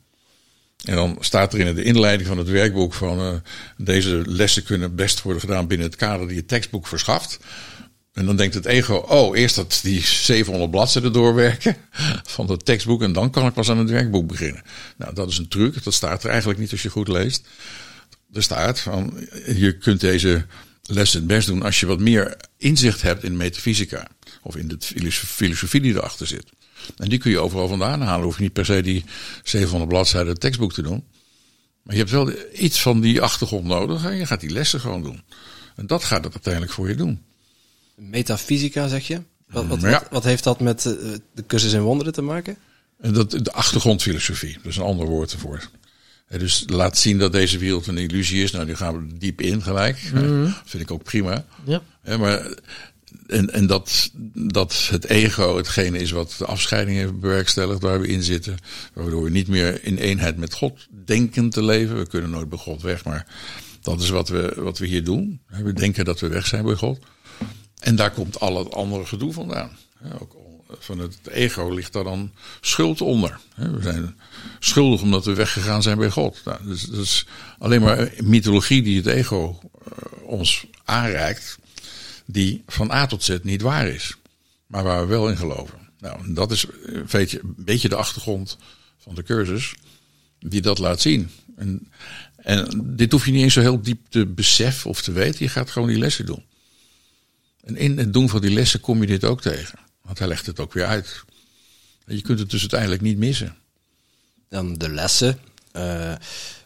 En 0.84 0.94
dan 0.94 1.16
staat 1.20 1.52
er 1.52 1.60
in 1.60 1.74
de 1.74 1.82
inleiding 1.82 2.28
van 2.28 2.38
het 2.38 2.48
werkboek 2.48 2.94
van 2.94 3.20
uh, 3.20 3.32
deze 3.76 4.22
lessen 4.26 4.62
kunnen 4.62 4.94
best 4.94 5.22
worden 5.22 5.40
gedaan 5.40 5.66
binnen 5.66 5.86
het 5.86 5.96
kader 5.96 6.26
die 6.26 6.36
je 6.36 6.44
tekstboek 6.44 6.86
verschaft. 6.86 7.38
En 8.12 8.26
dan 8.26 8.36
denkt 8.36 8.54
het 8.54 8.66
ego, 8.66 8.94
oh, 8.94 9.38
eerst 9.38 9.56
dat 9.56 9.80
die 9.82 10.00
700 10.00 10.70
bladzijden 10.70 11.12
doorwerken 11.12 11.76
van 12.36 12.50
het 12.50 12.64
tekstboek 12.64 13.02
en 13.02 13.12
dan 13.12 13.30
kan 13.30 13.46
ik 13.46 13.52
pas 13.52 13.70
aan 13.70 13.78
het 13.78 13.90
werkboek 13.90 14.26
beginnen. 14.26 14.62
Nou, 14.96 15.14
dat 15.14 15.28
is 15.28 15.38
een 15.38 15.48
truc. 15.48 15.84
Dat 15.84 15.94
staat 15.94 16.24
er 16.24 16.30
eigenlijk 16.30 16.58
niet 16.58 16.72
als 16.72 16.82
je 16.82 16.90
goed 16.90 17.08
leest. 17.08 17.46
Er 18.32 18.42
staat 18.42 18.80
van, 18.80 19.28
je 19.54 19.78
kunt 19.78 20.00
deze 20.00 20.46
les 20.82 21.12
het 21.12 21.26
best 21.26 21.46
doen 21.46 21.62
als 21.62 21.80
je 21.80 21.86
wat 21.86 21.98
meer 21.98 22.36
inzicht 22.56 23.02
hebt 23.02 23.24
in 23.24 23.36
metafysica. 23.36 24.08
Of 24.42 24.56
in 24.56 24.68
de 24.68 24.76
filosofie 25.18 25.80
die 25.80 25.94
erachter 25.94 26.26
zit. 26.26 26.44
En 26.96 27.08
die 27.08 27.18
kun 27.18 27.30
je 27.30 27.38
overal 27.38 27.68
vandaan 27.68 28.00
halen. 28.00 28.24
Hoef 28.24 28.36
je 28.36 28.42
niet 28.42 28.52
per 28.52 28.64
se 28.64 28.82
die 28.82 29.04
700 29.42 29.90
bladzijden 29.90 30.38
tekstboek 30.38 30.72
te 30.72 30.82
doen. 30.82 31.04
Maar 31.82 31.94
je 31.94 32.00
hebt 32.00 32.10
wel 32.10 32.32
iets 32.52 32.82
van 32.82 33.00
die 33.00 33.20
achtergrond 33.20 33.64
nodig 33.64 34.04
en 34.04 34.16
je 34.16 34.26
gaat 34.26 34.40
die 34.40 34.50
lessen 34.50 34.80
gewoon 34.80 35.02
doen. 35.02 35.22
En 35.76 35.86
dat 35.86 36.04
gaat 36.04 36.24
het 36.24 36.32
uiteindelijk 36.32 36.72
voor 36.72 36.88
je 36.88 36.94
doen. 36.94 37.22
Metafysica, 38.00 38.88
zeg 38.88 39.06
je? 39.06 39.22
Wat, 39.48 39.66
wat, 39.66 39.80
wat, 39.80 40.06
wat 40.10 40.24
heeft 40.24 40.44
dat 40.44 40.60
met 40.60 40.84
uh, 40.84 40.94
de 41.34 41.46
cursus 41.46 41.72
in 41.72 41.80
wonderen 41.80 42.12
te 42.12 42.22
maken? 42.22 42.56
Dat, 43.00 43.30
de 43.30 43.52
achtergrondfilosofie, 43.52 44.54
dat 44.54 44.66
is 44.66 44.76
een 44.76 44.82
ander 44.82 45.06
woord 45.06 45.32
ervoor. 45.32 45.68
Dus 46.28 46.64
laat 46.66 46.98
zien 46.98 47.18
dat 47.18 47.32
deze 47.32 47.58
wereld 47.58 47.86
een 47.86 47.98
illusie 47.98 48.42
is. 48.42 48.50
Nou, 48.50 48.66
nu 48.66 48.74
gaan 48.74 49.06
we 49.06 49.16
diep 49.18 49.40
in 49.40 49.62
gelijk. 49.62 50.10
Mm 50.14 50.20
-hmm. 50.20 50.54
vind 50.64 50.82
ik 50.82 50.90
ook 50.90 51.02
prima. 51.02 51.44
Ja. 51.64 51.82
maar, 52.18 52.54
en 53.26 53.52
en 53.52 53.66
dat, 53.66 54.10
dat 54.34 54.88
het 54.90 55.04
ego 55.04 55.56
hetgene 55.56 55.98
is 55.98 56.10
wat 56.10 56.34
de 56.38 56.44
afscheiding 56.44 56.96
heeft 56.96 57.20
bewerkstelligd, 57.20 57.82
waar 57.82 58.00
we 58.00 58.06
in 58.06 58.22
zitten. 58.22 58.56
Waardoor 58.92 59.22
we 59.22 59.30
niet 59.30 59.48
meer 59.48 59.84
in 59.84 59.96
eenheid 59.96 60.36
met 60.36 60.54
God 60.54 60.88
denken 61.04 61.50
te 61.50 61.62
leven. 61.62 61.98
We 61.98 62.06
kunnen 62.06 62.30
nooit 62.30 62.48
bij 62.48 62.58
God 62.58 62.82
weg, 62.82 63.04
maar 63.04 63.26
dat 63.80 64.00
is 64.00 64.08
wat 64.08 64.28
we, 64.28 64.52
wat 64.56 64.78
we 64.78 64.86
hier 64.86 65.04
doen. 65.04 65.40
We 65.46 65.72
denken 65.72 66.04
dat 66.04 66.20
we 66.20 66.28
weg 66.28 66.46
zijn 66.46 66.64
bij 66.64 66.74
God. 66.74 66.98
En 67.80 67.96
daar 67.96 68.10
komt 68.10 68.40
al 68.40 68.58
het 68.58 68.72
andere 68.72 69.06
gedoe 69.06 69.32
vandaan. 69.32 69.76
Ook 70.20 70.36
van 70.78 70.98
het 70.98 71.18
ego 71.26 71.68
ligt 71.68 71.92
daar 71.92 72.04
dan 72.04 72.32
schuld 72.60 73.00
onder. 73.00 73.40
We 73.54 73.82
zijn 73.82 74.16
schuldig 74.58 75.02
omdat 75.02 75.24
we 75.24 75.34
weggegaan 75.34 75.82
zijn 75.82 75.98
bij 75.98 76.10
God. 76.10 76.40
Nou, 76.44 76.66
dus, 76.66 76.82
dat 76.82 77.00
is 77.00 77.26
alleen 77.58 77.80
maar 77.80 78.12
mythologie 78.22 78.82
die 78.82 78.96
het 78.96 79.06
ego 79.06 79.60
uh, 79.62 80.28
ons 80.28 80.66
aanreikt, 80.84 81.58
die 82.26 82.62
van 82.66 82.90
A 82.90 83.06
tot 83.06 83.22
Z 83.22 83.38
niet 83.42 83.62
waar 83.62 83.88
is, 83.88 84.16
maar 84.66 84.84
waar 84.84 85.00
we 85.00 85.06
wel 85.06 85.28
in 85.28 85.36
geloven. 85.36 85.78
Nou, 85.98 86.34
dat 86.34 86.50
is 86.50 86.66
een 86.82 87.54
beetje 87.56 87.88
de 87.88 87.96
achtergrond 87.96 88.58
van 88.98 89.14
de 89.14 89.22
cursus, 89.22 89.74
die 90.38 90.60
dat 90.60 90.78
laat 90.78 91.00
zien. 91.00 91.30
En, 91.56 91.88
en 92.36 92.82
dit 92.96 93.12
hoef 93.12 93.24
je 93.24 93.32
niet 93.32 93.42
eens 93.42 93.54
zo 93.54 93.60
heel 93.60 93.82
diep 93.82 94.00
te 94.08 94.26
beseffen 94.26 94.90
of 94.90 95.02
te 95.02 95.12
weten, 95.12 95.44
je 95.44 95.50
gaat 95.50 95.70
gewoon 95.70 95.88
die 95.88 95.98
lessen 95.98 96.26
doen. 96.26 96.44
En 97.70 97.76
in 97.76 97.98
het 97.98 98.12
doen 98.12 98.28
van 98.28 98.40
die 98.40 98.50
lessen 98.50 98.80
kom 98.80 99.00
je 99.00 99.06
dit 99.06 99.24
ook 99.24 99.40
tegen. 99.40 99.78
Want 100.02 100.18
hij 100.18 100.28
legt 100.28 100.46
het 100.46 100.60
ook 100.60 100.72
weer 100.72 100.84
uit. 100.84 101.24
En 102.06 102.16
je 102.16 102.22
kunt 102.22 102.38
het 102.38 102.50
dus 102.50 102.60
uiteindelijk 102.60 103.02
niet 103.02 103.18
missen. 103.18 103.56
Dan 104.48 104.74
de 104.78 104.88
lessen. 104.88 105.38
Uh, 105.76 106.12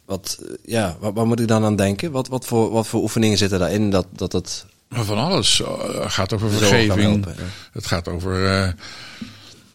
wat, 0.05 0.45
ja, 0.64 0.97
wat, 1.01 1.14
wat, 1.14 1.27
moet 1.27 1.40
ik 1.40 1.49
dan 1.49 1.64
aan 1.64 1.77
denken? 1.77 2.11
Wat, 2.11 2.29
wat, 2.29 2.47
voor, 2.47 2.71
wat 2.71 2.87
voor 2.87 3.03
oefeningen 3.03 3.38
zitten 3.38 3.59
daarin 3.59 3.90
dat, 3.90 4.07
dat 4.12 4.33
het... 4.33 4.67
Van 4.88 5.19
alles. 5.19 5.59
Het 5.59 6.12
gaat 6.12 6.33
over 6.33 6.51
vergeving. 6.51 7.27
Het 7.73 7.87
gaat 7.87 8.09
over... 8.09 8.43
Uh, 8.43 8.73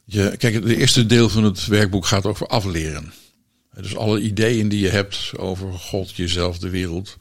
je, 0.06 0.38
kijk, 0.38 0.54
het 0.54 0.66
eerste 0.66 1.06
deel 1.06 1.30
van 1.30 1.44
het 1.44 1.66
werkboek 1.66 2.06
gaat 2.06 2.26
over 2.26 2.48
afleren. 2.48 3.14
Dus 3.74 3.96
alle 3.96 4.22
ideeën 4.22 4.70
die 4.70 4.80
je 4.80 4.90
hebt 4.90 5.32
over 5.38 5.74
God, 5.74 6.16
jezelf, 6.16 6.58
de 6.58 6.70
wereld. 6.70 7.18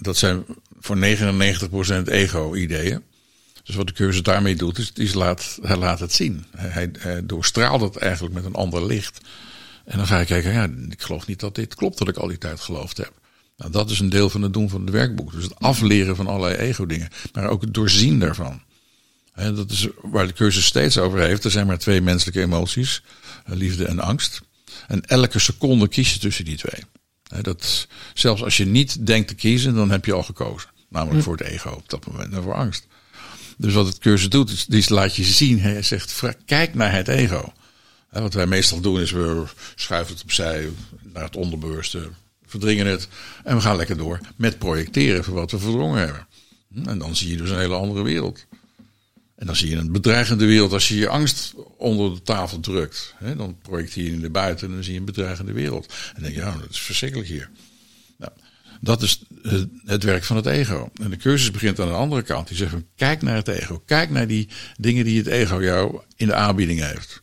Dat 0.00 0.16
zijn 0.16 0.44
voor 0.80 0.96
99% 0.96 2.08
ego-ideeën. 2.08 3.02
Dus 3.64 3.76
wat 3.76 3.86
de 3.86 3.92
cursus 3.92 4.22
daarmee 4.22 4.56
doet, 4.56 4.92
is, 4.94 5.14
laat, 5.14 5.58
hij 5.62 5.76
laat 5.76 6.00
het 6.00 6.12
zien. 6.12 6.44
Hij, 6.56 6.90
doorstraalt 7.24 7.80
het 7.80 7.96
eigenlijk 7.96 8.34
met 8.34 8.44
een 8.44 8.54
ander 8.54 8.86
licht. 8.86 9.20
En 9.84 9.96
dan 9.96 10.06
ga 10.06 10.18
je 10.18 10.24
kijken, 10.24 10.52
ja, 10.52 10.68
ik 10.88 11.02
geloof 11.02 11.26
niet 11.26 11.40
dat 11.40 11.54
dit 11.54 11.74
klopt 11.74 11.98
dat 11.98 12.08
ik 12.08 12.16
al 12.16 12.28
die 12.28 12.38
tijd 12.38 12.60
geloofd 12.60 12.96
heb. 12.96 13.12
Nou, 13.56 13.70
dat 13.70 13.90
is 13.90 14.00
een 14.00 14.08
deel 14.08 14.30
van 14.30 14.42
het 14.42 14.52
doen 14.52 14.68
van 14.68 14.80
het 14.80 14.90
werkboek. 14.90 15.32
Dus 15.32 15.44
het 15.44 15.58
afleren 15.58 16.16
van 16.16 16.26
allerlei 16.26 16.54
ego-dingen, 16.54 17.08
maar 17.32 17.48
ook 17.48 17.60
het 17.60 17.74
doorzien 17.74 18.18
daarvan. 18.18 18.62
Dat 19.34 19.70
is 19.70 19.88
waar 20.02 20.26
de 20.26 20.32
cursus 20.32 20.64
steeds 20.64 20.98
over 20.98 21.18
heeft. 21.20 21.44
Er 21.44 21.50
zijn 21.50 21.66
maar 21.66 21.78
twee 21.78 22.00
menselijke 22.00 22.40
emoties, 22.40 23.02
liefde 23.44 23.86
en 23.86 24.00
angst. 24.00 24.40
En 24.86 25.04
elke 25.04 25.38
seconde 25.38 25.88
kies 25.88 26.12
je 26.12 26.18
tussen 26.18 26.44
die 26.44 26.56
twee. 26.56 26.82
Dat, 27.42 27.86
zelfs 28.14 28.42
als 28.42 28.56
je 28.56 28.66
niet 28.66 29.06
denkt 29.06 29.28
te 29.28 29.34
kiezen, 29.34 29.74
dan 29.74 29.90
heb 29.90 30.04
je 30.04 30.12
al 30.12 30.22
gekozen. 30.22 30.70
Namelijk 30.88 31.18
hm. 31.18 31.24
voor 31.24 31.36
het 31.36 31.46
ego 31.46 31.70
op 31.70 31.88
dat 31.88 32.06
moment 32.06 32.32
en 32.32 32.42
voor 32.42 32.54
angst. 32.54 32.86
Dus 33.56 33.74
wat 33.74 33.86
het 33.86 33.98
cursus 33.98 34.28
doet, 34.28 34.50
is, 34.50 34.66
is 34.68 34.88
laat 34.88 35.16
je 35.16 35.24
zien. 35.24 35.60
Hij 35.60 35.82
zegt, 35.82 36.22
kijk 36.44 36.74
naar 36.74 36.92
het 36.92 37.08
ego. 37.08 37.52
wat 38.10 38.34
wij 38.34 38.46
meestal 38.46 38.80
doen 38.80 39.00
is, 39.00 39.10
we 39.10 39.44
schuiven 39.74 40.14
het 40.14 40.22
opzij 40.22 40.68
naar 41.12 41.24
het 41.24 41.36
onderbewuste, 41.36 42.10
verdringen 42.46 42.86
het 42.86 43.08
en 43.44 43.56
we 43.56 43.62
gaan 43.62 43.76
lekker 43.76 43.96
door 43.96 44.20
met 44.36 44.58
projecteren 44.58 45.24
voor 45.24 45.34
wat 45.34 45.50
we 45.50 45.58
verdrongen 45.58 45.98
hebben. 45.98 46.26
Hm, 46.72 46.88
en 46.88 46.98
dan 46.98 47.16
zie 47.16 47.30
je 47.30 47.36
dus 47.36 47.50
een 47.50 47.58
hele 47.58 47.74
andere 47.74 48.02
wereld. 48.02 48.46
En 49.38 49.46
dan 49.46 49.56
zie 49.56 49.70
je 49.70 49.76
een 49.76 49.92
bedreigende 49.92 50.46
wereld. 50.46 50.72
Als 50.72 50.88
je 50.88 50.96
je 50.96 51.08
angst 51.08 51.54
onder 51.76 52.14
de 52.14 52.22
tafel 52.22 52.60
drukt, 52.60 53.14
hè, 53.16 53.36
dan 53.36 53.58
projecteer 53.62 54.04
je 54.04 54.18
naar 54.18 54.30
buiten 54.30 54.68
en 54.68 54.74
dan 54.74 54.84
zie 54.84 54.92
je 54.92 54.98
een 54.98 55.04
bedreigende 55.04 55.52
wereld. 55.52 55.86
En 55.86 56.12
dan 56.14 56.22
denk 56.22 56.34
je, 56.34 56.40
ja, 56.40 56.56
dat 56.60 56.70
is 56.70 56.80
verschrikkelijk 56.80 57.28
hier. 57.28 57.50
Nou, 58.16 58.32
dat 58.80 59.02
is 59.02 59.22
het, 59.42 59.68
het, 59.84 60.02
werk 60.02 60.24
van 60.24 60.36
het 60.36 60.46
ego. 60.46 60.90
En 61.02 61.10
de 61.10 61.16
cursus 61.16 61.50
begint 61.50 61.80
aan 61.80 61.88
de 61.88 61.94
andere 61.94 62.22
kant. 62.22 62.48
Die 62.48 62.56
zegt 62.56 62.70
van, 62.70 62.86
kijk 62.96 63.22
naar 63.22 63.34
het 63.34 63.48
ego. 63.48 63.82
Kijk 63.86 64.10
naar 64.10 64.26
die 64.26 64.48
dingen 64.76 65.04
die 65.04 65.18
het 65.18 65.26
ego 65.26 65.62
jou 65.62 66.00
in 66.16 66.26
de 66.26 66.34
aanbieding 66.34 66.80
heeft. 66.80 67.20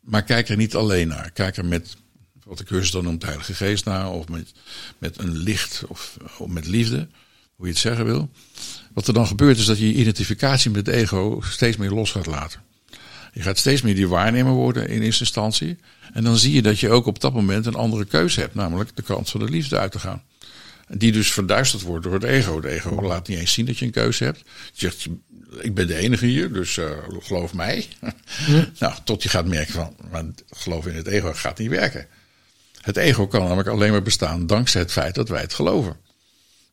Maar 0.00 0.22
kijk 0.22 0.48
er 0.48 0.56
niet 0.56 0.74
alleen 0.74 1.08
naar. 1.08 1.30
Kijk 1.30 1.56
er 1.56 1.64
met, 1.64 1.96
wat 2.44 2.58
de 2.58 2.64
cursus 2.64 2.90
dan 2.90 3.04
noemt, 3.04 3.22
Heilige 3.22 3.54
Geest 3.54 3.84
naar. 3.84 4.10
Of 4.10 4.28
met, 4.28 4.52
met 4.98 5.18
een 5.18 5.36
licht 5.36 5.84
of, 5.86 6.16
of 6.38 6.48
met 6.48 6.66
liefde. 6.66 7.08
Hoe 7.54 7.66
je 7.66 7.72
het 7.72 7.80
zeggen 7.80 8.04
wil. 8.04 8.30
Wat 8.92 9.06
er 9.06 9.14
dan 9.14 9.26
gebeurt 9.26 9.58
is 9.58 9.64
dat 9.64 9.78
je 9.78 9.86
je 9.86 9.94
identificatie 9.94 10.70
met 10.70 10.86
het 10.86 10.94
ego 10.94 11.40
steeds 11.44 11.76
meer 11.76 11.90
los 11.90 12.10
gaat 12.10 12.26
laten. 12.26 12.60
Je 13.32 13.42
gaat 13.42 13.58
steeds 13.58 13.82
meer 13.82 13.94
die 13.94 14.08
waarnemer 14.08 14.52
worden 14.52 14.88
in 14.88 15.02
eerste 15.02 15.22
instantie. 15.22 15.76
En 16.12 16.24
dan 16.24 16.36
zie 16.36 16.52
je 16.52 16.62
dat 16.62 16.80
je 16.80 16.90
ook 16.90 17.06
op 17.06 17.20
dat 17.20 17.32
moment 17.32 17.66
een 17.66 17.74
andere 17.74 18.04
keuze 18.04 18.40
hebt. 18.40 18.54
Namelijk 18.54 18.90
de 18.96 19.02
kant 19.02 19.30
van 19.30 19.40
de 19.40 19.50
liefde 19.50 19.78
uit 19.78 19.92
te 19.92 19.98
gaan. 19.98 20.22
Die 20.88 21.12
dus 21.12 21.32
verduisterd 21.32 21.82
wordt 21.82 22.04
door 22.04 22.12
het 22.14 22.22
ego. 22.22 22.56
Het 22.56 22.64
ego 22.64 23.02
laat 23.02 23.28
niet 23.28 23.38
eens 23.38 23.52
zien 23.52 23.66
dat 23.66 23.78
je 23.78 23.84
een 23.84 23.90
keuze 23.90 24.24
hebt. 24.24 24.38
Je 24.38 24.44
zegt, 24.72 25.06
ik 25.60 25.74
ben 25.74 25.86
de 25.86 25.94
enige 25.94 26.26
hier, 26.26 26.52
dus 26.52 26.76
uh, 26.76 26.90
geloof 27.20 27.54
mij. 27.54 27.86
nou, 28.78 28.94
tot 29.04 29.22
je 29.22 29.28
gaat 29.28 29.46
merken 29.46 29.74
van, 29.74 29.96
maar 30.10 30.24
geloof 30.50 30.86
in 30.86 30.96
het 30.96 31.06
ego 31.06 31.32
gaat 31.32 31.58
niet 31.58 31.70
werken. 31.70 32.06
Het 32.80 32.96
ego 32.96 33.26
kan 33.26 33.42
namelijk 33.42 33.68
alleen 33.68 33.90
maar 33.90 34.02
bestaan 34.02 34.46
dankzij 34.46 34.80
het 34.80 34.92
feit 34.92 35.14
dat 35.14 35.28
wij 35.28 35.40
het 35.40 35.54
geloven. 35.54 35.96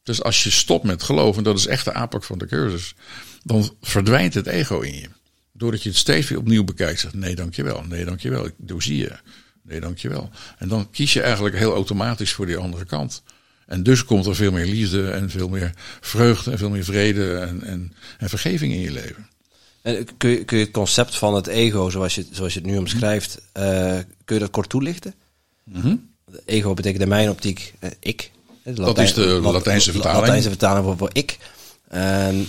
Dus 0.06 0.24
als 0.24 0.44
je 0.44 0.52
stopt 0.52 0.84
met 0.84 1.04
geloven, 1.04 1.44
dat 1.44 1.58
is 1.58 1.68
echt 1.68 1.86
de 1.86 1.94
aanpak 1.94 2.24
van 2.24 2.38
de 2.38 2.46
cursus, 2.46 2.96
dan 3.44 3.76
verdwijnt 3.82 4.34
het 4.34 4.48
ego 4.48 4.80
in 4.80 4.96
je. 4.96 5.10
Doordat 5.52 5.84
je 5.84 5.90
het 5.90 5.98
steeds 5.98 6.30
weer 6.30 6.38
opnieuw 6.38 6.64
bekijkt, 6.64 7.00
zegt 7.00 7.14
nee 7.14 7.36
dankjewel, 7.36 7.84
nee 7.84 8.06
dankjewel, 8.06 8.50
doe 8.58 8.84
zie 8.84 8.98
je, 8.98 9.12
nee 9.62 9.80
dankjewel. 9.80 10.30
En 10.58 10.68
dan 10.68 10.90
kies 10.90 11.14
je 11.14 11.22
eigenlijk 11.22 11.56
heel 11.58 11.74
automatisch 11.74 12.34
voor 12.34 12.46
die 12.46 12.58
andere 12.58 12.86
kant. 12.86 13.24
En 13.66 13.84
dus 13.84 14.06
komt 14.06 14.26
er 14.26 14.36
veel 14.36 14.52
meer 14.52 14.66
liefde 14.66 15.10
en 15.10 15.30
veel 15.30 15.50
meer 15.50 15.74
vreugde 16.02 16.52
en 16.52 16.58
veel 16.58 16.70
meer 16.70 16.84
vrede 16.84 17.38
en, 17.38 17.64
en, 17.64 17.94
en 18.18 18.30
vergeving 18.30 18.74
in 18.74 18.82
je 18.82 18.92
leven. 18.92 19.30
En 19.82 20.18
kun 20.18 20.30
je, 20.30 20.44
kun 20.46 20.58
je 20.58 20.64
het 20.64 20.74
concept 20.74 21.16
van 21.16 21.36
het 21.36 21.48
ego, 21.48 21.90
zoals 21.90 22.16
je, 22.16 22.26
zoals 22.32 22.54
je 22.54 22.60
het 22.60 22.68
nu 22.70 22.78
omschrijft, 22.78 23.42
uh, 23.58 23.98
kun 24.26 24.36
je 24.36 24.40
dat 24.40 24.50
kort 24.50 24.70
toelichten? 24.70 25.14
Mm 25.64 25.82
-hmm. 25.82 26.10
Ego 26.46 26.74
betekent 26.74 27.02
in 27.02 27.08
mijn 27.08 27.30
optiek 27.30 27.74
uh, 27.80 27.90
ik. 28.00 28.32
Dat 28.74 29.00
is 29.00 29.14
de 29.14 29.22
Latijnse 29.26 29.92
vertaling. 29.92 30.22
Latijnse 30.22 30.50
vertaling 30.50 30.86
voor, 30.86 30.98
voor 30.98 31.10
ik. 31.14 31.38
En, 31.88 32.48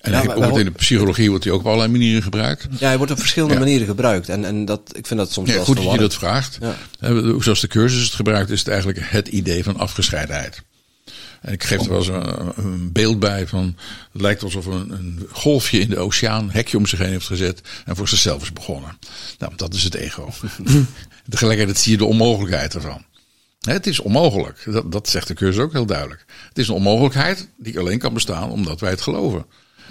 en 0.00 0.12
hij 0.12 0.34
wordt 0.34 0.56
in 0.56 0.64
de 0.64 0.70
psychologie 0.70 1.28
wordt 1.28 1.44
hij 1.44 1.52
ook 1.52 1.60
op 1.60 1.66
allerlei 1.66 1.90
manieren 1.90 2.22
gebruikt. 2.22 2.66
Ja, 2.78 2.86
hij 2.86 2.96
wordt 2.96 3.12
op 3.12 3.18
verschillende 3.18 3.54
ja. 3.54 3.60
manieren 3.60 3.86
gebruikt. 3.86 4.28
En, 4.28 4.44
en 4.44 4.64
dat, 4.64 4.80
ik 4.92 5.06
vind 5.06 5.20
dat 5.20 5.32
soms 5.32 5.48
ja, 5.48 5.54
wel 5.54 5.64
goed 5.64 5.76
dat 5.76 5.92
je 5.92 5.98
dat 5.98 6.14
vraagt. 6.14 6.58
Ja. 6.60 6.76
Zoals 7.38 7.60
de 7.60 7.66
cursus 7.66 8.04
het 8.04 8.14
gebruikt, 8.14 8.50
is 8.50 8.58
het 8.58 8.68
eigenlijk 8.68 9.00
het 9.02 9.28
idee 9.28 9.64
van 9.64 9.76
afgescheidenheid. 9.76 10.62
En 11.40 11.52
ik 11.52 11.64
geef 11.64 11.80
er 11.80 11.88
wel 11.88 11.98
eens 11.98 12.08
een, 12.08 12.52
een, 12.56 12.92
beeld 12.92 13.18
bij 13.18 13.46
van. 13.46 13.76
Het 14.12 14.22
lijkt 14.22 14.42
alsof 14.42 14.66
een, 14.66 14.90
een 14.90 15.28
golfje 15.30 15.78
in 15.78 15.88
de 15.88 15.98
oceaan 15.98 16.50
hekje 16.50 16.76
om 16.76 16.86
zich 16.86 16.98
heen 16.98 17.10
heeft 17.10 17.26
gezet. 17.26 17.60
en 17.84 17.96
voor 17.96 18.08
zichzelf 18.08 18.42
is 18.42 18.52
begonnen. 18.52 18.98
Nou, 19.38 19.52
dat 19.56 19.74
is 19.74 19.84
het 19.84 19.94
ego. 19.94 20.32
Tegelijkertijd 21.28 21.78
zie 21.78 21.92
je 21.92 21.98
de 21.98 22.04
onmogelijkheid 22.04 22.74
ervan. 22.74 23.04
Het 23.62 23.86
is 23.86 24.00
onmogelijk. 24.00 24.64
Dat, 24.64 24.92
dat 24.92 25.08
zegt 25.08 25.28
de 25.28 25.34
cursus 25.34 25.62
ook 25.62 25.72
heel 25.72 25.86
duidelijk. 25.86 26.24
Het 26.48 26.58
is 26.58 26.68
een 26.68 26.74
onmogelijkheid 26.74 27.48
die 27.56 27.78
alleen 27.78 27.98
kan 27.98 28.14
bestaan 28.14 28.50
omdat 28.50 28.80
wij 28.80 28.90
het 28.90 29.00
geloven. 29.00 29.46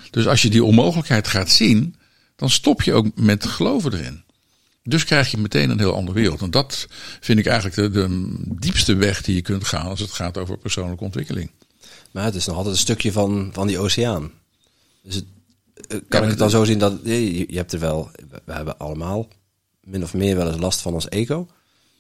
Dus 0.09 0.27
als 0.27 0.41
je 0.41 0.49
die 0.49 0.63
onmogelijkheid 0.63 1.27
gaat 1.27 1.49
zien, 1.49 1.95
dan 2.35 2.49
stop 2.49 2.81
je 2.81 2.93
ook 2.93 3.07
met 3.15 3.45
geloven 3.45 3.93
erin. 3.93 4.23
Dus 4.83 5.03
krijg 5.03 5.31
je 5.31 5.37
meteen 5.37 5.69
een 5.69 5.79
heel 5.79 5.95
andere 5.95 6.19
wereld. 6.19 6.41
En 6.41 6.51
dat 6.51 6.87
vind 7.19 7.39
ik 7.39 7.45
eigenlijk 7.45 7.75
de, 7.75 7.89
de 7.89 8.35
diepste 8.59 8.95
weg 8.95 9.21
die 9.21 9.35
je 9.35 9.41
kunt 9.41 9.63
gaan 9.63 9.85
als 9.85 9.99
het 9.99 10.11
gaat 10.11 10.37
over 10.37 10.57
persoonlijke 10.57 11.03
ontwikkeling. 11.03 11.51
Maar 12.11 12.23
het 12.23 12.35
is 12.35 12.45
nog 12.45 12.55
altijd 12.55 12.73
een 12.73 12.81
stukje 12.81 13.11
van, 13.11 13.49
van 13.53 13.67
die 13.67 13.79
oceaan. 13.79 14.31
Dus 15.03 15.15
het, 15.15 15.25
kan 15.87 16.19
ja, 16.19 16.21
ik 16.21 16.29
het 16.29 16.37
dan 16.37 16.49
zo 16.49 16.63
zien 16.63 16.79
dat 16.79 16.99
je, 17.03 17.51
je 17.51 17.57
hebt 17.57 17.73
er 17.73 17.79
wel, 17.79 18.11
we 18.45 18.53
hebben 18.53 18.77
allemaal 18.77 19.27
min 19.83 20.03
of 20.03 20.13
meer 20.13 20.35
wel 20.35 20.51
eens 20.51 20.61
last 20.61 20.81
van 20.81 20.93
ons 20.93 21.09
ego. 21.09 21.47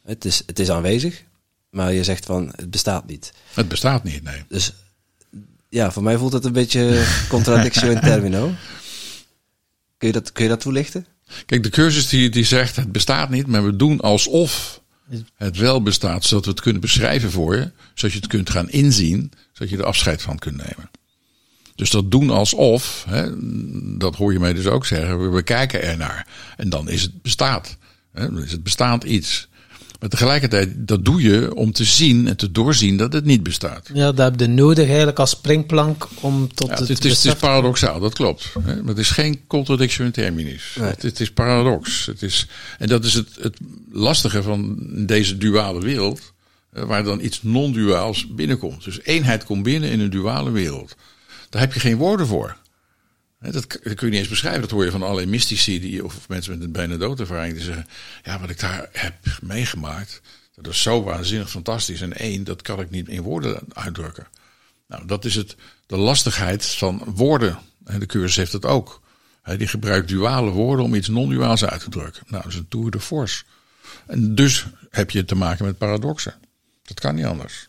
Het 0.03 0.25
is, 0.25 0.43
het 0.45 0.59
is 0.59 0.71
aanwezig, 0.71 1.23
maar 1.71 1.93
je 1.93 2.03
zegt 2.03 2.25
van 2.25 2.53
het 2.55 2.71
bestaat 2.71 3.07
niet. 3.07 3.33
Het 3.53 3.67
bestaat 3.67 4.03
niet, 4.03 4.23
nee. 4.23 4.43
Dus 4.47 4.73
ja, 5.69 5.91
voor 5.91 6.03
mij 6.03 6.17
voelt 6.17 6.33
het 6.33 6.45
een 6.45 6.51
beetje 6.51 7.05
contradictio 7.29 7.89
in 7.89 7.99
termino. 7.99 8.51
Kun 9.97 10.07
je 10.07 10.13
dat, 10.13 10.31
kun 10.31 10.43
je 10.43 10.49
dat 10.49 10.59
toelichten? 10.59 11.05
Kijk, 11.45 11.63
de 11.63 11.69
cursus 11.69 12.07
die, 12.07 12.29
die 12.29 12.43
zegt 12.43 12.75
het 12.75 12.91
bestaat 12.91 13.29
niet, 13.29 13.47
maar 13.47 13.65
we 13.65 13.75
doen 13.75 13.99
alsof 13.99 14.81
het 15.35 15.57
wel 15.57 15.81
bestaat, 15.81 16.25
zodat 16.25 16.45
we 16.45 16.51
het 16.51 16.61
kunnen 16.61 16.81
beschrijven 16.81 17.31
voor 17.31 17.55
je, 17.55 17.71
zodat 17.93 18.11
je 18.11 18.19
het 18.19 18.27
kunt 18.27 18.49
gaan 18.49 18.69
inzien, 18.69 19.31
zodat 19.53 19.69
je 19.69 19.77
er 19.77 19.85
afscheid 19.85 20.21
van 20.21 20.39
kunt 20.39 20.57
nemen. 20.57 20.89
Dus 21.75 21.89
dat 21.89 22.11
doen 22.11 22.29
alsof, 22.29 23.05
hè, 23.09 23.29
dat 23.97 24.15
hoor 24.15 24.33
je 24.33 24.39
mij 24.39 24.53
dus 24.53 24.65
ook 24.65 24.85
zeggen, 24.85 25.33
we 25.33 25.43
kijken 25.43 25.81
ernaar. 25.83 26.27
En 26.57 26.69
dan 26.69 26.89
is 26.89 27.01
het 27.01 27.21
bestaat. 27.21 27.77
Hè, 28.13 28.31
dan 28.31 28.43
is 28.43 28.51
het 28.51 28.63
bestaand 28.63 29.03
iets. 29.03 29.47
Maar 30.01 30.09
tegelijkertijd, 30.09 30.69
dat 30.75 31.05
doe 31.05 31.21
je 31.21 31.55
om 31.55 31.71
te 31.71 31.83
zien 31.83 32.27
en 32.27 32.37
te 32.37 32.51
doorzien 32.51 32.97
dat 32.97 33.13
het 33.13 33.25
niet 33.25 33.43
bestaat. 33.43 33.89
Ja, 33.93 34.11
dat 34.11 34.31
heb 34.31 34.39
je 34.39 34.47
nodig 34.47 34.87
eigenlijk 34.87 35.19
als 35.19 35.29
springplank 35.29 36.07
om 36.19 36.53
tot 36.53 36.67
ja, 36.67 36.73
het, 36.73 36.87
het, 36.87 37.05
is, 37.05 37.23
het 37.23 37.33
is 37.33 37.39
paradoxaal, 37.39 37.99
dat 37.99 38.13
klopt. 38.13 38.53
Hè? 38.63 38.75
Maar 38.75 38.87
het 38.87 38.97
is 38.97 39.09
geen 39.09 39.39
contradiction 39.47 40.05
in 40.05 40.11
terminis. 40.11 40.75
Nee. 40.79 40.89
Het, 40.89 41.01
het, 41.01 41.19
is 41.19 41.31
paradox. 41.31 42.05
Het 42.05 42.21
is, 42.21 42.47
en 42.77 42.87
dat 42.87 43.05
is 43.05 43.13
het, 43.13 43.27
het 43.39 43.57
lastige 43.91 44.43
van 44.43 44.77
deze 45.05 45.37
duale 45.37 45.79
wereld, 45.79 46.33
waar 46.71 47.03
dan 47.03 47.21
iets 47.21 47.43
non-duaals 47.43 48.27
binnenkomt. 48.27 48.83
Dus 48.83 48.99
eenheid 49.03 49.43
komt 49.43 49.63
binnen 49.63 49.89
in 49.89 49.99
een 49.99 50.09
duale 50.09 50.51
wereld. 50.51 50.95
Daar 51.49 51.61
heb 51.61 51.73
je 51.73 51.79
geen 51.79 51.97
woorden 51.97 52.27
voor. 52.27 52.57
Dat, 53.41 53.53
dat, 53.53 53.67
kun 53.67 53.95
je 53.97 54.05
niet 54.05 54.19
eens 54.19 54.27
beschrijven. 54.27 54.61
Dat 54.61 54.71
hoor 54.71 54.85
je 54.85 54.91
van 54.91 55.03
allerlei 55.03 55.27
mystici 55.27 55.79
die, 55.79 56.05
of 56.05 56.29
mensen 56.29 56.53
met 56.53 56.63
een 56.63 56.71
bijna 56.71 56.97
doodervaring 56.97 57.53
die 57.53 57.63
zeggen: 57.63 57.87
Ja, 58.23 58.39
wat 58.39 58.49
ik 58.49 58.59
daar 58.59 58.89
heb 58.91 59.15
meegemaakt, 59.41 60.21
dat 60.55 60.73
is 60.73 60.81
zo 60.81 61.03
waanzinnig 61.03 61.49
fantastisch. 61.49 62.01
En 62.01 62.17
één, 62.17 62.43
dat 62.43 62.61
kan 62.61 62.79
ik 62.79 62.89
niet 62.89 63.07
in 63.07 63.21
woorden 63.21 63.59
uitdrukken. 63.73 64.27
Nou, 64.87 65.05
dat 65.05 65.25
is 65.25 65.35
het, 65.35 65.55
de 65.85 65.97
lastigheid 65.97 66.65
van 66.65 67.03
woorden. 67.05 67.59
En 67.85 67.99
de 67.99 68.05
cursus 68.05 68.35
heeft 68.35 68.51
het 68.51 68.65
ook. 68.65 69.01
Die 69.57 69.67
gebruikt 69.67 70.07
duale 70.07 70.51
woorden 70.51 70.85
om 70.85 70.95
iets 70.95 71.07
non-duaals 71.07 71.65
uit 71.65 71.83
te 71.83 71.89
drukken. 71.89 72.23
Nou, 72.27 72.43
dat 72.43 72.51
is 72.51 72.57
een 72.57 72.67
tour 72.67 72.91
de 72.91 72.99
force. 72.99 73.43
En 74.07 74.35
dus 74.35 74.65
heb 74.89 75.11
je 75.11 75.25
te 75.25 75.35
maken 75.35 75.65
met 75.65 75.77
paradoxen. 75.77 76.33
Dat 76.83 76.99
kan 76.99 77.15
niet 77.15 77.25
anders. 77.25 77.67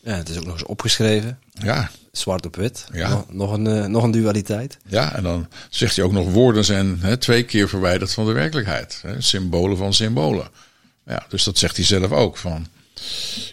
Ja, 0.00 0.14
het 0.14 0.28
is 0.28 0.36
ook 0.36 0.44
nog 0.44 0.52
eens 0.52 0.64
opgeschreven. 0.64 1.38
Ja. 1.52 1.90
Zwart 2.12 2.46
op 2.46 2.56
wit. 2.56 2.86
Ja. 2.92 3.08
Nog, 3.08 3.32
nog 3.32 3.52
een, 3.52 3.66
uh, 3.66 3.84
nog 3.84 4.02
een 4.02 4.10
dualiteit. 4.10 4.78
Ja, 4.86 5.14
en 5.14 5.22
dan 5.22 5.48
zegt 5.70 5.96
hij 5.96 6.04
ook 6.04 6.12
nog 6.12 6.32
woorden 6.32 6.64
zijn 6.64 6.98
hè, 7.00 7.16
twee 7.16 7.42
keer 7.42 7.68
verwijderd 7.68 8.12
van 8.12 8.26
de 8.26 8.32
werkelijkheid. 8.32 9.00
Hè, 9.02 9.20
symbolen 9.20 9.76
van 9.76 9.94
symbolen. 9.94 10.48
Ja, 11.06 11.26
dus 11.28 11.44
dat 11.44 11.58
zegt 11.58 11.76
hij 11.76 11.84
zelf 11.84 12.10
ook. 12.10 12.36
Van, 12.36 12.66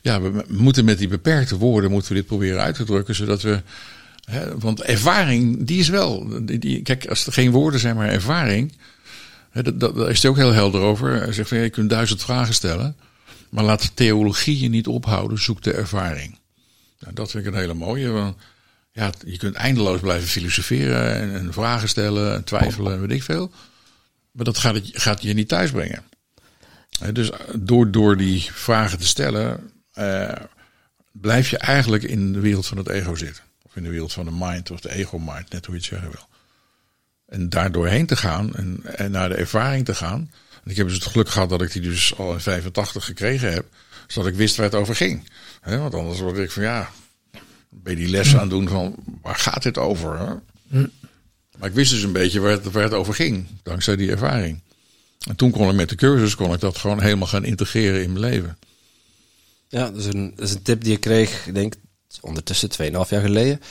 ja, 0.02 0.22
we 0.22 0.46
moeten 0.48 0.86
met 0.86 0.98
die 0.98 1.08
beperkte 1.08 1.58
woorden 1.58 1.92
moeten 1.92 2.12
we 2.12 2.18
dit 2.18 2.28
proberen 2.28 2.62
uit 2.62 2.76
te 2.76 2.84
drukken, 2.84 3.16
zodat 3.16 3.42
we. 3.42 3.62
Hè, 4.26 4.58
want 4.58 4.82
ervaring, 4.82 5.68
die 5.68 5.80
is 5.80 5.90
wel. 5.90 6.28
Die, 6.46 6.60
die, 6.60 6.82
kijk, 6.82 7.08
als 7.08 7.26
er 7.26 7.34
geen 7.34 7.52
woorden 7.52 7.80
zijn, 7.80 7.96
maar 7.96 8.10
ervaring. 8.10 8.74
Hè, 9.52 9.64
dat, 9.64 9.80
dat, 9.80 9.96
daar 9.96 10.10
is 10.10 10.22
hij 10.22 10.32
ook 10.32 10.38
heel 10.38 10.54
helder 10.54 10.82
over. 10.82 11.22
Hij 11.22 11.34
zegt 11.34 11.48
van 11.48 11.58
ja, 11.58 11.64
je 11.64 11.70
kunt 11.70 11.90
duizend 11.90 12.22
vragen 12.22 12.54
stellen. 12.54 12.96
Maar 13.50 13.64
laat 13.64 13.96
theologie 13.96 14.60
je 14.60 14.70
niet 14.70 14.88
ophouden, 14.88 15.42
zoek 15.42 15.64
de 15.64 15.74
ervaring. 15.74 16.40
Nou, 17.00 17.14
dat 17.14 17.32
vind 17.32 17.46
ik 17.46 17.54
een 17.54 17.60
hele 17.60 17.74
mooie. 17.74 18.34
Ja, 18.92 19.12
je 19.26 19.38
kunt 19.38 19.56
eindeloos 19.56 20.00
blijven 20.00 20.28
filosoferen 20.28 21.16
en, 21.16 21.36
en 21.36 21.54
vragen 21.54 21.90
stellen 21.90 22.36
en 22.36 22.44
twijfelen 22.44 22.94
en 22.94 23.02
weet 23.02 23.12
ik 23.12 23.24
veel. 23.24 23.52
Maar 24.32 24.46
dat 24.46 24.58
gaat, 24.58 24.80
gaat 24.84 25.22
je 25.22 25.34
niet 25.34 25.48
thuis 25.48 25.72
brengen. 25.72 26.04
dus 27.14 27.30
door, 27.56 27.92
door 27.92 28.18
die 28.18 28.42
vragen 28.54 29.00
te 29.00 29.08
stellen, 29.08 29.72
uh, 29.96 30.32
blijf 31.12 31.50
je 31.50 31.58
eigenlijk 31.58 32.04
in 32.04 32.34
de 32.34 32.40
wereld 32.40 32.68
van 32.68 32.78
het 32.78 32.90
ego 32.90 33.16
zitten. 33.16 33.44
Of 33.62 33.76
in 33.76 33.84
de 33.84 33.90
wereld 33.90 34.14
van 34.14 34.26
de 34.26 34.32
mind 34.34 34.72
of 34.72 34.80
de 34.80 34.92
ego-mind, 34.92 35.52
net 35.52 35.66
hoe 35.66 35.76
je 35.76 35.82
het 35.82 35.90
zeggen 35.90 36.12
wil. 36.12 36.28
En 37.26 37.50
daar 37.50 37.72
doorheen 37.72 38.06
te 38.06 38.16
gaan 38.16 38.56
en, 38.56 38.80
en 38.84 39.12
naar 39.12 39.30
de 39.30 39.36
ervaring 39.36 39.86
te 39.86 39.96
gaan. 39.96 40.32
Ik 40.66 40.76
heb 40.78 40.88
dus 40.88 40.96
het 40.96 41.06
geluk 41.06 41.30
gehad 41.30 41.50
dat 41.50 41.62
ik 41.62 41.72
die 41.72 41.82
dus 41.82 42.18
al 42.18 42.34
in 42.34 42.40
85 42.40 43.06
gekregen 43.06 43.54
heb. 43.54 43.66
Zodat 44.08 44.32
ik 44.32 44.38
wist 44.38 44.56
waar 44.56 44.66
het 44.66 44.76
over 44.76 44.96
ging. 44.96 45.30
Want 45.64 45.94
anders 45.94 46.20
word 46.20 46.38
ik 46.38 46.52
van 46.52 46.64
ja, 46.64 46.92
ben 47.70 47.94
je 47.94 48.00
die 48.00 48.10
les 48.10 48.36
aan 48.36 48.50
doen 48.50 48.68
van 48.68 48.96
waar 49.22 49.36
gaat 49.36 49.64
dit 49.64 49.78
over? 49.78 50.20
Hè? 50.20 50.34
Maar 51.58 51.70
ik 51.70 51.76
wist 51.76 51.92
dus 51.92 52.04
een 52.04 52.12
beetje 52.12 52.40
waar 52.40 52.52
het, 52.52 52.72
waar 52.72 52.84
het 52.84 52.94
over 52.94 53.14
ging, 53.14 53.48
dankzij 53.64 53.96
die 53.96 54.12
ervaring. 54.12 54.62
En 55.28 55.36
toen 55.36 55.52
kon 55.52 55.70
ik 55.70 55.76
met 55.76 55.90
de 55.90 55.96
cursus 55.96 56.36
kon 56.36 56.54
ik 56.54 56.60
dat 56.60 56.78
gewoon 56.78 57.02
helemaal 57.02 57.28
gaan 57.28 57.46
integreren 57.46 58.04
in 58.04 58.14
mijn 58.14 58.26
leven. 58.26 58.58
Ja, 59.68 59.90
dat 59.90 60.00
is 60.00 60.06
een, 60.06 60.34
dat 60.36 60.48
is 60.48 60.54
een 60.54 60.62
tip 60.62 60.84
die 60.84 60.94
ik 60.94 61.00
kreeg, 61.00 61.48
ik 61.48 61.54
denk 61.54 61.74
ondertussen 62.22 62.70
2,5 62.70 62.76
jaar 63.10 63.22
geleden. 63.22 63.62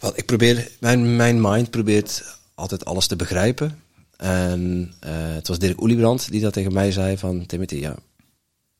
Want 0.00 0.18
ik 0.18 0.26
probeer, 0.26 0.68
mijn, 0.80 1.16
mijn 1.16 1.40
mind 1.40 1.70
probeert 1.70 2.38
altijd 2.54 2.84
alles 2.84 3.06
te 3.06 3.16
begrijpen. 3.16 3.82
En 4.22 4.92
eh, 5.00 5.10
het 5.14 5.48
was 5.48 5.58
Dirk 5.58 5.80
Oeliebrand 5.80 6.30
die 6.30 6.40
dat 6.40 6.52
tegen 6.52 6.72
mij 6.72 6.92
zei 6.92 7.18
van... 7.18 7.46
Timothy, 7.46 7.74
ja, 7.76 7.94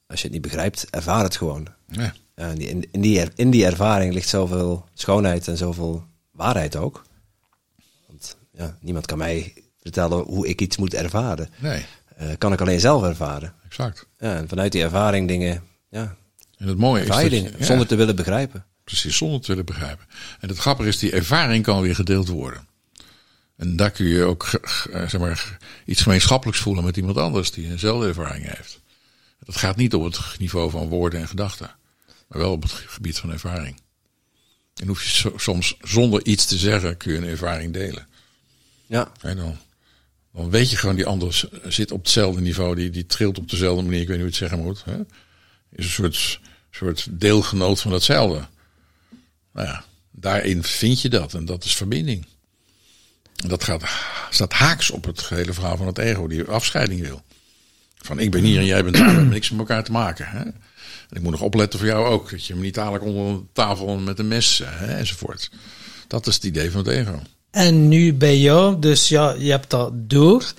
als 0.07 0.18
je 0.20 0.24
het 0.24 0.33
niet 0.33 0.42
begrijpt, 0.42 0.87
ervaar 0.90 1.22
het 1.22 1.37
gewoon. 1.37 1.66
Ja. 1.87 2.14
Ja, 2.37 2.48
in, 2.48 2.59
die, 2.59 2.68
in, 2.68 2.88
in 2.90 3.00
die, 3.00 3.20
er- 3.20 3.33
in 3.35 3.50
die 3.50 3.64
ervaring 3.64 4.14
ligt 4.14 4.28
zoveel 4.28 4.85
schoonheid 4.94 5.48
en 5.48 5.57
zoveel 5.57 6.05
waarheid 6.31 6.76
ook. 6.76 7.05
Want 8.07 8.37
ja, 8.52 8.76
niemand 8.81 9.07
kan 9.07 9.18
mij 9.18 9.52
vertellen 9.81 10.18
hoe 10.24 10.48
ik 10.48 10.61
iets 10.61 10.76
moet 10.76 10.94
ervaren. 10.94 11.48
Nee, 11.61 11.85
Eh, 12.16 12.28
kan 12.38 12.52
ik 12.52 12.61
alleen 12.61 12.81
zelf 12.81 13.02
ervaren. 13.02 13.55
exact. 13.64 14.07
Ja, 14.18 14.37
en 14.37 14.48
vanuit 14.48 14.72
die 14.72 14.83
ervaring 14.83 15.28
dingen, 15.28 15.62
ja, 15.90 16.16
En 16.59 16.68
het 16.68 16.78
mooie 16.78 17.02
is 17.02 17.09
dat 17.09 17.31
dingen, 17.31 17.55
ja, 17.59 17.64
zonder 17.64 17.87
te 17.87 17.94
willen 17.94 18.16
begrijpen. 18.16 18.64
precies 18.85 19.16
zonder 19.16 19.40
te 19.40 19.46
willen 19.46 19.64
begrijpen. 19.64 20.07
En 20.40 20.48
het 20.48 20.59
grappige 20.59 20.88
is, 20.88 20.98
die 20.98 21.12
ervaring 21.12 21.64
kan 21.64 21.81
weer 21.83 21.94
gedeeld 21.94 22.28
worden. 22.28 22.66
En 23.62 23.77
daar 23.77 23.90
kun 23.90 24.07
je 24.07 24.22
ook 24.22 24.44
ge- 24.44 25.07
zeg 25.09 25.18
maar, 25.20 25.57
iets 25.85 26.03
gemeenschappelijks 26.03 26.61
voelen 26.61 26.85
met 26.85 26.96
iemand 26.96 27.16
anders 27.16 27.51
die 27.51 27.70
eenzelfde 27.70 28.07
ervaring 28.09 28.57
heeft. 28.57 28.81
Dat 29.44 29.57
gaat 29.57 29.77
niet 29.77 29.94
op 29.94 30.03
het 30.03 30.20
niveau 30.38 30.70
van 30.70 30.88
woorden 30.88 31.20
en 31.20 31.29
gedachten, 31.29 31.75
maar 32.29 32.38
wel 32.38 32.53
op 32.53 32.62
het 32.62 32.72
gebied 32.72 33.18
van 33.18 33.33
ervaring. 33.33 33.81
En 34.77 34.87
hoef 34.87 35.03
je 35.03 35.09
so- 35.09 35.38
soms 35.38 35.77
zonder 35.81 36.25
iets 36.27 36.46
te 36.46 36.57
zeggen, 36.59 36.96
kun 36.96 37.12
je 37.12 37.18
een 37.18 37.25
ervaring 37.25 37.72
delen. 37.72 38.07
Ja, 38.87 39.12
En 39.20 39.37
dan, 39.37 39.57
dan 40.33 40.51
weet 40.51 40.70
je 40.70 40.77
gewoon, 40.77 40.96
die 40.96 41.07
ander 41.07 41.48
zit 41.64 41.90
op 41.92 42.03
hetzelfde 42.03 42.40
niveau, 42.40 42.75
die, 42.75 42.90
die 42.90 43.07
trilt 43.07 43.38
op 43.38 43.51
dezelfde 43.51 43.83
manier, 43.83 44.01
ik 44.01 44.09
weet 44.09 44.18
niet 44.18 44.27
hoe 44.27 44.38
je 44.38 44.44
het 44.44 44.51
zeggen 44.53 44.68
moet. 44.68 44.85
Hè? 44.85 44.98
Is 45.79 45.85
een 45.85 45.90
soort, 45.90 46.40
soort 46.70 47.07
deelgenoot 47.11 47.81
van 47.81 47.92
hetzelfde. 47.92 48.46
Nou 49.53 49.66
ja, 49.66 49.85
daarin 50.11 50.62
vind 50.62 51.01
je 51.01 51.09
dat 51.09 51.35
en 51.35 51.44
dat 51.44 51.64
is 51.64 51.77
verbinding. 51.77 52.27
Dat 53.46 53.64
gaat, 53.64 53.83
staat 54.31 54.52
haaks 54.52 54.90
op 54.90 55.05
het 55.05 55.28
hele 55.28 55.52
verhaal 55.52 55.76
van 55.76 55.87
het 55.87 55.98
ego, 55.98 56.26
die 56.26 56.44
afscheiding 56.44 57.00
wil. 57.00 57.22
Van 57.96 58.18
ik 58.18 58.31
ben 58.31 58.42
hier 58.42 58.59
en 58.59 58.66
jij 58.66 58.83
bent 58.85 58.96
daar, 58.96 59.05
we 59.07 59.11
hebben 59.12 59.28
niks 59.33 59.50
met 59.50 59.59
elkaar 59.59 59.85
te 59.85 59.92
maken. 59.92 60.26
Hè? 60.28 60.38
En 60.40 60.55
ik 61.18 61.22
moet 61.22 61.31
nog 61.33 61.40
opletten 61.40 61.78
voor 61.78 61.88
jou 61.88 62.07
ook, 62.07 62.31
dat 62.31 62.46
je 62.46 62.55
me 62.55 62.61
niet 62.61 62.74
dadelijk 62.74 63.05
onder 63.05 63.33
de 63.35 63.42
tafel 63.52 63.96
met 63.98 64.18
een 64.18 64.28
mes 64.28 64.61
eh, 64.61 64.68
hè, 64.72 64.87
enzovoort. 64.96 65.50
Dat 66.07 66.26
is 66.26 66.35
het 66.35 66.44
idee 66.44 66.70
van 66.70 66.81
het 66.85 66.88
ego. 66.94 67.20
En 67.50 67.88
nu 67.88 68.14
bij 68.14 68.38
jou, 68.38 68.78
dus 68.78 69.09
ja, 69.09 69.35
je 69.38 69.50
hebt 69.50 69.70
dat 69.70 69.90
door. 69.94 70.52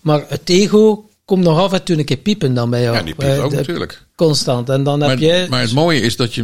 Maar 0.00 0.24
het 0.28 0.48
ego 0.48 1.08
komt 1.24 1.44
nog 1.44 1.58
af 1.58 1.72
en 1.72 1.84
toe 1.84 1.98
een 1.98 2.04
keer 2.04 2.16
piepen 2.16 2.54
dan 2.54 2.70
bij 2.70 2.82
jou. 2.82 2.96
Ja, 2.96 3.02
die 3.02 3.14
piept 3.14 3.30
Eh, 3.30 3.44
ook 3.44 3.50
de- 3.50 3.56
natuurlijk. 3.56 4.04
Constant. 4.14 4.68
En 4.68 4.82
dan 4.84 5.00
heb 5.00 5.08
Maar, 5.08 5.28
je... 5.28 5.46
maar 5.50 5.60
het 5.60 5.72
mooie 5.72 6.00
is 6.00 6.16
dat 6.16 6.34
je, 6.34 6.42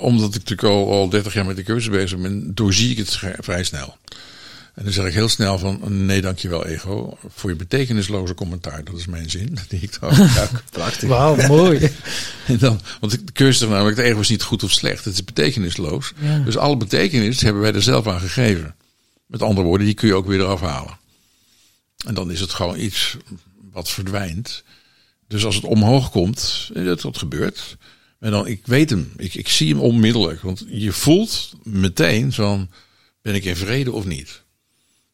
omdat 0.00 0.28
ik 0.28 0.34
natuurlijk 0.34 0.68
al, 0.68 0.90
al 0.92 1.08
30 1.08 1.34
jaar 1.34 1.46
met 1.46 1.56
de 1.56 1.62
cursus 1.62 1.90
bezig 1.90 2.18
ben, 2.18 2.54
doorzie 2.54 2.90
ik 2.90 2.96
het 2.96 3.18
vrij 3.38 3.64
snel. 3.64 3.96
En 4.74 4.84
dan 4.84 4.92
zeg 4.92 5.06
ik 5.06 5.12
heel 5.12 5.28
snel 5.28 5.58
van, 5.58 6.06
nee 6.06 6.20
dankjewel 6.20 6.66
ego, 6.66 7.18
voor 7.28 7.50
je 7.50 7.56
betekenisloze 7.56 8.34
commentaar. 8.34 8.84
Dat 8.84 8.96
is 8.96 9.06
mijn 9.06 9.30
zin, 9.30 9.58
die 9.68 9.80
ik 9.80 10.00
dan 10.00 10.14
gebruik. 10.14 10.64
prachtig. 10.70 11.08
Wauw, 11.08 11.46
mooi. 11.56 11.90
En 12.46 12.58
dan, 12.64 12.80
want 13.00 13.12
de 13.12 13.32
cursus 13.32 13.58
zegt 13.58 13.70
namelijk, 13.70 13.96
het 13.96 14.06
ego 14.06 14.20
is 14.20 14.28
niet 14.28 14.42
goed 14.42 14.62
of 14.62 14.70
slecht, 14.70 15.04
het 15.04 15.14
is 15.14 15.24
betekenisloos. 15.24 16.12
Dus 16.44 16.56
alle 16.56 16.76
betekenis 16.76 17.40
hebben 17.40 17.62
wij 17.62 17.72
er 17.72 17.82
zelf 17.82 18.06
aan 18.06 18.20
gegeven. 18.20 18.74
Met 19.26 19.42
andere 19.42 19.66
woorden, 19.66 19.86
die 19.86 19.94
kun 19.94 20.08
je 20.08 20.14
ook 20.14 20.26
weer 20.26 20.40
eraf 20.40 20.60
halen. 20.60 20.98
En 22.06 22.14
dan 22.14 22.30
is 22.30 22.40
het 22.40 22.50
gewoon 22.50 22.80
iets 22.80 23.16
wat 23.72 23.90
verdwijnt. 23.90 24.62
Dus 25.28 25.44
als 25.44 25.54
het 25.54 25.64
omhoog 25.64 26.10
komt, 26.10 26.70
eh, 26.74 26.84
dat, 26.84 27.00
dat 27.00 27.18
gebeurt. 27.18 27.76
En 28.18 28.30
dan, 28.30 28.46
ik 28.46 28.66
weet 28.66 28.90
hem, 28.90 29.12
ik, 29.16 29.34
ik 29.34 29.48
zie 29.48 29.68
hem 29.68 29.80
onmiddellijk. 29.80 30.40
Want 30.40 30.64
je 30.68 30.92
voelt 30.92 31.52
meteen 31.62 32.32
van, 32.32 32.70
ben 33.22 33.34
ik 33.34 33.44
in 33.44 33.56
vrede 33.56 33.92
of 33.92 34.04
niet? 34.04 34.42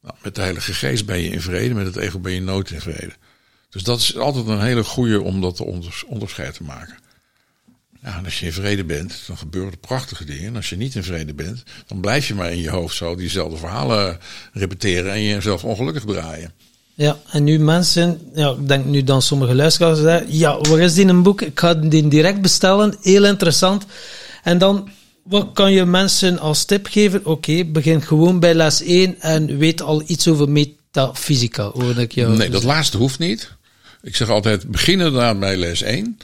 Nou, 0.02 0.14
met 0.22 0.34
de 0.34 0.40
Heilige 0.40 0.74
Geest 0.74 1.06
ben 1.06 1.18
je 1.18 1.30
in 1.30 1.40
vrede, 1.40 1.74
met 1.74 1.86
het 1.86 1.96
ego 1.96 2.18
ben 2.18 2.32
je 2.32 2.40
nooit 2.40 2.70
in 2.70 2.80
vrede. 2.80 3.12
Dus 3.70 3.82
dat 3.82 3.98
is 3.98 4.16
altijd 4.16 4.46
een 4.46 4.62
hele 4.62 4.84
goede 4.84 5.22
om 5.22 5.40
dat 5.40 5.56
te 5.56 5.64
onders- 5.64 6.04
onderscheid 6.04 6.54
te 6.54 6.62
maken. 6.62 6.94
Ja, 8.02 8.16
en 8.16 8.24
als 8.24 8.40
je 8.40 8.46
in 8.46 8.52
vrede 8.52 8.84
bent, 8.84 9.22
dan 9.26 9.38
gebeuren 9.38 9.72
er 9.72 9.78
prachtige 9.78 10.24
dingen. 10.24 10.44
En 10.44 10.56
als 10.56 10.68
je 10.68 10.76
niet 10.76 10.94
in 10.94 11.02
vrede 11.02 11.34
bent, 11.34 11.62
dan 11.86 12.00
blijf 12.00 12.28
je 12.28 12.34
maar 12.34 12.52
in 12.52 12.60
je 12.60 12.70
hoofd 12.70 12.96
zo 12.96 13.14
diezelfde 13.14 13.56
verhalen 13.56 14.18
repeteren 14.52 15.12
en 15.12 15.22
jezelf 15.22 15.64
ongelukkig 15.64 16.04
draaien. 16.04 16.52
Ja, 16.94 17.18
en 17.30 17.44
nu 17.44 17.58
mensen, 17.58 18.30
ja, 18.34 18.50
ik 18.50 18.68
denk 18.68 18.84
nu 18.84 19.02
dan 19.02 19.22
sommige 19.22 19.54
luisteraars 19.54 20.24
ja, 20.28 20.60
waar 20.60 20.78
is 20.78 20.94
die 20.94 21.06
een 21.06 21.22
boek? 21.22 21.42
Ik 21.42 21.60
ga 21.60 21.74
die 21.74 22.08
direct 22.08 22.40
bestellen, 22.40 22.96
heel 23.00 23.24
interessant. 23.24 23.86
En 24.42 24.58
dan, 24.58 24.88
wat 25.22 25.50
kan 25.52 25.72
je 25.72 25.84
mensen 25.84 26.38
als 26.38 26.64
tip 26.64 26.86
geven? 26.86 27.26
Oké, 27.26 27.64
begin 27.64 28.02
gewoon 28.02 28.40
bij 28.40 28.54
les 28.54 28.82
1 28.82 29.20
en 29.20 29.58
weet 29.58 29.82
al 29.82 30.02
iets 30.06 30.28
over 30.28 30.48
metafysica, 30.48 31.70
hoorde 31.70 32.00
ik 32.00 32.12
jou. 32.12 32.36
Nee, 32.36 32.50
dat 32.50 32.62
laatste 32.62 32.96
hoeft 32.96 33.18
niet. 33.18 33.50
Ik 34.02 34.16
zeg 34.16 34.28
altijd, 34.28 34.70
begin 34.70 34.92
inderdaad 34.92 35.40
bij 35.40 35.56
les 35.56 35.82
1. 35.82 36.18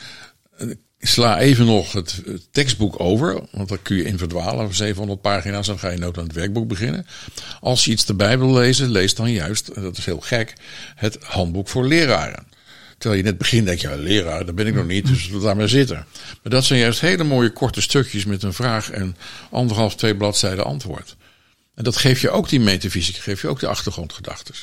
Sla 0.99 1.39
even 1.39 1.67
nog 1.67 1.93
het, 1.93 2.23
tekstboek 2.51 3.01
over, 3.01 3.41
want 3.51 3.69
dan 3.69 3.83
kun 3.83 3.97
je 3.97 4.05
in 4.05 4.19
verdwalen. 4.19 4.75
700 4.75 5.21
pagina's, 5.21 5.67
dan 5.67 5.79
ga 5.79 5.91
je 5.91 5.99
nooit 5.99 6.19
aan 6.19 6.25
het 6.25 6.33
werkboek 6.33 6.69
beginnen. 6.69 7.07
Als 7.61 7.85
je 7.85 7.91
iets 7.91 8.07
erbij 8.07 8.39
wil 8.39 8.53
lezen, 8.53 8.91
lees 8.91 9.15
dan 9.15 9.33
juist, 9.33 9.75
dat 9.75 9.99
is 9.99 10.05
heel 10.05 10.21
gek, 10.21 10.53
het 10.95 11.19
handboek 11.21 11.69
voor 11.69 11.87
leraren. 11.87 12.47
Terwijl 12.99 13.23
je 13.23 13.29
net 13.29 13.39
begint, 13.39 13.67
denk 13.67 13.81
je, 13.81 13.89
ja, 13.89 13.97
leraar, 13.97 14.45
daar 14.45 14.55
ben 14.55 14.67
ik 14.67 14.75
nog 14.75 14.87
niet, 14.87 15.07
dus 15.07 15.29
laat 15.29 15.57
maar 15.57 15.69
zitten. 15.69 16.07
Maar 16.43 16.53
dat 16.53 16.65
zijn 16.65 16.81
juist 16.81 17.01
hele 17.01 17.25
mooie 17.25 17.51
korte 17.51 17.81
stukjes 17.81 18.25
met 18.25 18.43
een 18.43 18.53
vraag 18.53 18.91
en 18.91 19.17
anderhalf, 19.51 19.97
twee 19.97 20.17
bladzijden 20.17 20.65
antwoord. 20.65 21.17
En 21.75 21.85
dat 21.85 21.97
geeft 21.97 22.21
je 22.21 22.31
ook 22.31 22.49
die 22.49 22.61
metafysica, 22.61 23.21
geeft 23.21 23.41
je 23.41 23.49
ook 23.49 23.61
de 23.61 23.67
achtergrondgedachten. 23.67 24.55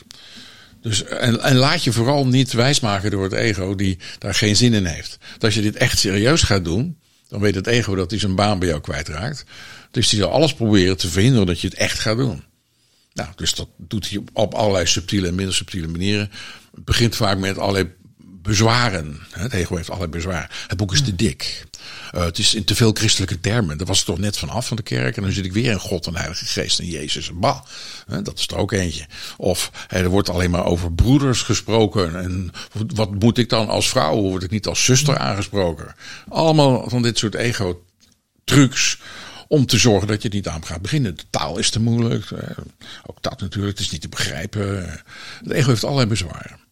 Dus, 0.81 1.03
en, 1.03 1.41
en 1.41 1.55
laat 1.55 1.83
je 1.83 1.91
vooral 1.91 2.27
niet 2.27 2.51
wijsmaken 2.51 3.11
door 3.11 3.23
het 3.23 3.33
ego 3.33 3.75
die 3.75 3.97
daar 4.19 4.35
geen 4.35 4.55
zin 4.55 4.73
in 4.73 4.85
heeft. 4.85 5.17
Want 5.29 5.43
als 5.43 5.53
je 5.53 5.61
dit 5.61 5.75
echt 5.75 5.99
serieus 5.99 6.41
gaat 6.41 6.65
doen, 6.65 6.97
dan 7.27 7.39
weet 7.39 7.55
het 7.55 7.67
ego 7.67 7.95
dat 7.95 8.09
hij 8.09 8.19
zijn 8.19 8.35
baan 8.35 8.59
bij 8.59 8.67
jou 8.67 8.81
kwijtraakt. 8.81 9.45
Dus 9.91 10.09
die 10.09 10.19
zal 10.19 10.31
alles 10.31 10.53
proberen 10.53 10.97
te 10.97 11.07
verhinderen 11.07 11.47
dat 11.47 11.59
je 11.59 11.67
het 11.67 11.77
echt 11.77 11.99
gaat 11.99 12.17
doen. 12.17 12.43
Nou, 13.13 13.29
dus 13.35 13.53
dat 13.53 13.67
doet 13.77 14.09
hij 14.09 14.23
op 14.33 14.53
allerlei 14.53 14.85
subtiele 14.85 15.27
en 15.27 15.35
minder 15.35 15.55
subtiele 15.55 15.87
manieren. 15.87 16.31
Het 16.75 16.85
begint 16.85 17.15
vaak 17.15 17.37
met 17.37 17.57
allerlei 17.57 17.91
bezwaren. 18.43 19.19
Het 19.29 19.53
ego 19.53 19.75
heeft 19.75 19.89
allerlei 19.89 20.11
bezwaren. 20.11 20.49
Het 20.67 20.77
boek 20.77 20.93
is 20.93 21.01
te 21.01 21.15
dik. 21.15 21.65
Uh, 22.15 22.23
het 22.23 22.37
is 22.37 22.55
in 22.55 22.63
te 22.63 22.75
veel 22.75 22.91
christelijke 22.93 23.39
termen. 23.39 23.77
Daar 23.77 23.87
was 23.87 23.97
het 23.97 24.05
toch 24.05 24.17
net 24.17 24.37
vanaf 24.37 24.67
van 24.67 24.77
de 24.77 24.83
kerk. 24.83 25.17
En 25.17 25.23
dan 25.23 25.31
zit 25.31 25.45
ik 25.45 25.53
weer 25.53 25.71
in 25.71 25.79
God 25.79 26.07
en 26.07 26.15
Heilige 26.15 26.45
Geest 26.45 26.79
en 26.79 26.85
Jezus. 26.85 27.31
Bah, 27.33 27.59
dat 28.23 28.39
is 28.39 28.47
er 28.47 28.57
ook 28.57 28.71
eentje. 28.71 29.05
Of 29.37 29.71
er 29.87 30.09
wordt 30.09 30.29
alleen 30.29 30.51
maar 30.51 30.65
over 30.65 30.93
broeders 30.93 31.41
gesproken. 31.41 32.15
En 32.15 32.51
wat 32.95 33.19
moet 33.19 33.37
ik 33.37 33.49
dan 33.49 33.69
als 33.69 33.89
vrouw? 33.89 34.15
Word 34.15 34.43
ik 34.43 34.51
niet 34.51 34.67
als 34.67 34.83
zuster 34.83 35.17
aangesproken? 35.17 35.95
Allemaal 36.29 36.89
van 36.89 37.01
dit 37.01 37.17
soort 37.17 37.35
ego-trucs 37.35 38.99
om 39.47 39.65
te 39.65 39.77
zorgen 39.77 40.07
dat 40.07 40.21
je 40.21 40.27
het 40.27 40.37
niet 40.37 40.47
aan 40.47 40.65
gaat 40.65 40.81
beginnen. 40.81 41.15
De 41.15 41.23
taal 41.29 41.57
is 41.57 41.69
te 41.69 41.79
moeilijk. 41.79 42.31
Ook 43.05 43.21
dat 43.21 43.41
natuurlijk, 43.41 43.77
het 43.77 43.85
is 43.85 43.91
niet 43.91 44.01
te 44.01 44.09
begrijpen. 44.09 44.89
Het 45.43 45.51
ego 45.51 45.69
heeft 45.69 45.83
allerlei 45.83 46.07
bezwaren. 46.07 46.62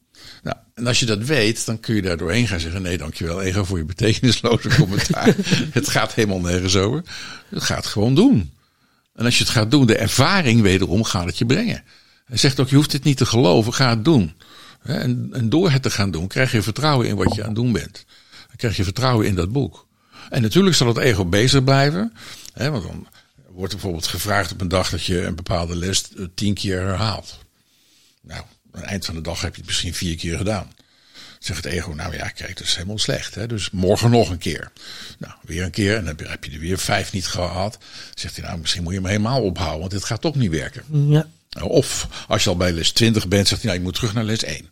Nou, 0.41 0.55
en 0.73 0.87
als 0.87 0.99
je 0.99 1.05
dat 1.05 1.23
weet, 1.23 1.65
dan 1.65 1.79
kun 1.79 1.95
je 1.95 2.01
daar 2.01 2.17
doorheen 2.17 2.47
gaan 2.47 2.59
zeggen: 2.59 2.81
nee, 2.81 2.97
dankjewel, 2.97 3.41
ego, 3.41 3.63
voor 3.63 3.77
je 3.77 3.85
betekenisloze 3.85 4.69
commentaar. 4.77 5.35
het 5.71 5.89
gaat 5.89 6.13
helemaal 6.13 6.39
nergens 6.39 6.75
over. 6.75 7.03
Het 7.49 7.63
gaat 7.63 7.85
gewoon 7.85 8.15
doen. 8.15 8.51
En 9.15 9.25
als 9.25 9.37
je 9.37 9.43
het 9.43 9.53
gaat 9.53 9.71
doen, 9.71 9.85
de 9.85 9.97
ervaring 9.97 10.61
wederom 10.61 11.03
gaat 11.03 11.25
het 11.25 11.37
je 11.37 11.45
brengen. 11.45 11.83
Hij 12.25 12.37
zegt 12.37 12.59
ook: 12.59 12.69
je 12.69 12.75
hoeft 12.75 12.91
dit 12.91 13.03
niet 13.03 13.17
te 13.17 13.25
geloven, 13.25 13.73
ga 13.73 13.89
het 13.89 14.05
doen. 14.05 14.33
En, 14.81 15.29
en 15.31 15.49
door 15.49 15.71
het 15.71 15.81
te 15.81 15.89
gaan 15.89 16.11
doen, 16.11 16.27
krijg 16.27 16.51
je 16.51 16.61
vertrouwen 16.61 17.07
in 17.07 17.15
wat 17.15 17.35
je 17.35 17.41
aan 17.41 17.47
het 17.47 17.55
doen 17.55 17.71
bent. 17.71 18.05
Dan 18.47 18.55
krijg 18.55 18.77
je 18.77 18.83
vertrouwen 18.83 19.27
in 19.27 19.35
dat 19.35 19.51
boek. 19.51 19.87
En 20.29 20.41
natuurlijk 20.41 20.75
zal 20.75 20.87
het 20.87 20.97
ego 20.97 21.25
bezig 21.25 21.63
blijven. 21.63 22.13
Hè, 22.53 22.71
want 22.71 22.83
dan 22.83 23.07
wordt 23.49 23.73
bijvoorbeeld 23.73 24.07
gevraagd 24.07 24.51
op 24.51 24.61
een 24.61 24.67
dag 24.67 24.89
dat 24.89 25.03
je 25.03 25.25
een 25.25 25.35
bepaalde 25.35 25.75
les 25.75 26.03
tien 26.35 26.53
keer 26.53 26.79
herhaalt. 26.79 27.37
Nou, 28.21 28.43
aan 28.71 28.81
het 28.81 28.89
eind 28.89 29.05
van 29.05 29.15
de 29.15 29.21
dag 29.21 29.41
heb 29.41 29.53
je 29.53 29.59
het 29.59 29.69
misschien 29.69 29.93
vier 29.93 30.15
keer 30.15 30.37
gedaan. 30.37 30.71
Zegt 31.39 31.63
het 31.63 31.73
ego, 31.73 31.91
nou 31.91 32.15
ja, 32.15 32.27
kijk, 32.27 32.57
dat 32.57 32.67
is 32.67 32.75
helemaal 32.75 32.97
slecht. 32.97 33.35
Hè? 33.35 33.47
Dus 33.47 33.69
morgen 33.69 34.11
nog 34.11 34.29
een 34.29 34.37
keer. 34.37 34.71
Nou, 35.17 35.33
weer 35.41 35.63
een 35.63 35.71
keer. 35.71 35.95
En 35.95 36.05
dan 36.05 36.15
heb 36.27 36.43
je 36.43 36.51
er 36.51 36.59
weer 36.59 36.77
vijf 36.77 37.11
niet 37.11 37.27
gehad. 37.27 37.77
Zegt 38.13 38.35
hij, 38.35 38.45
nou, 38.45 38.59
misschien 38.59 38.83
moet 38.83 38.93
je 38.93 38.99
hem 38.99 39.07
helemaal 39.07 39.41
ophouden, 39.41 39.79
want 39.79 39.91
dit 39.91 40.03
gaat 40.03 40.21
toch 40.21 40.35
niet 40.35 40.51
werken. 40.51 40.83
Ja. 41.09 41.27
Of 41.59 42.07
als 42.27 42.43
je 42.43 42.49
al 42.49 42.57
bij 42.57 42.71
les 42.71 42.91
20 42.91 43.27
bent, 43.27 43.47
zegt 43.47 43.61
hij, 43.61 43.69
nou, 43.69 43.81
je 43.81 43.87
moet 43.87 43.95
terug 43.95 44.13
naar 44.13 44.23
les 44.23 44.43
1. 44.43 44.69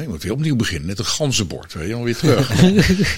Je 0.00 0.08
moet 0.08 0.22
weer 0.22 0.32
opnieuw 0.32 0.56
beginnen, 0.56 0.88
net 0.88 0.98
een 0.98 1.04
ganzenbord. 1.04 1.72
Weet 1.72 1.88
je, 1.88 2.02
weer 2.02 2.16
terug. 2.16 2.50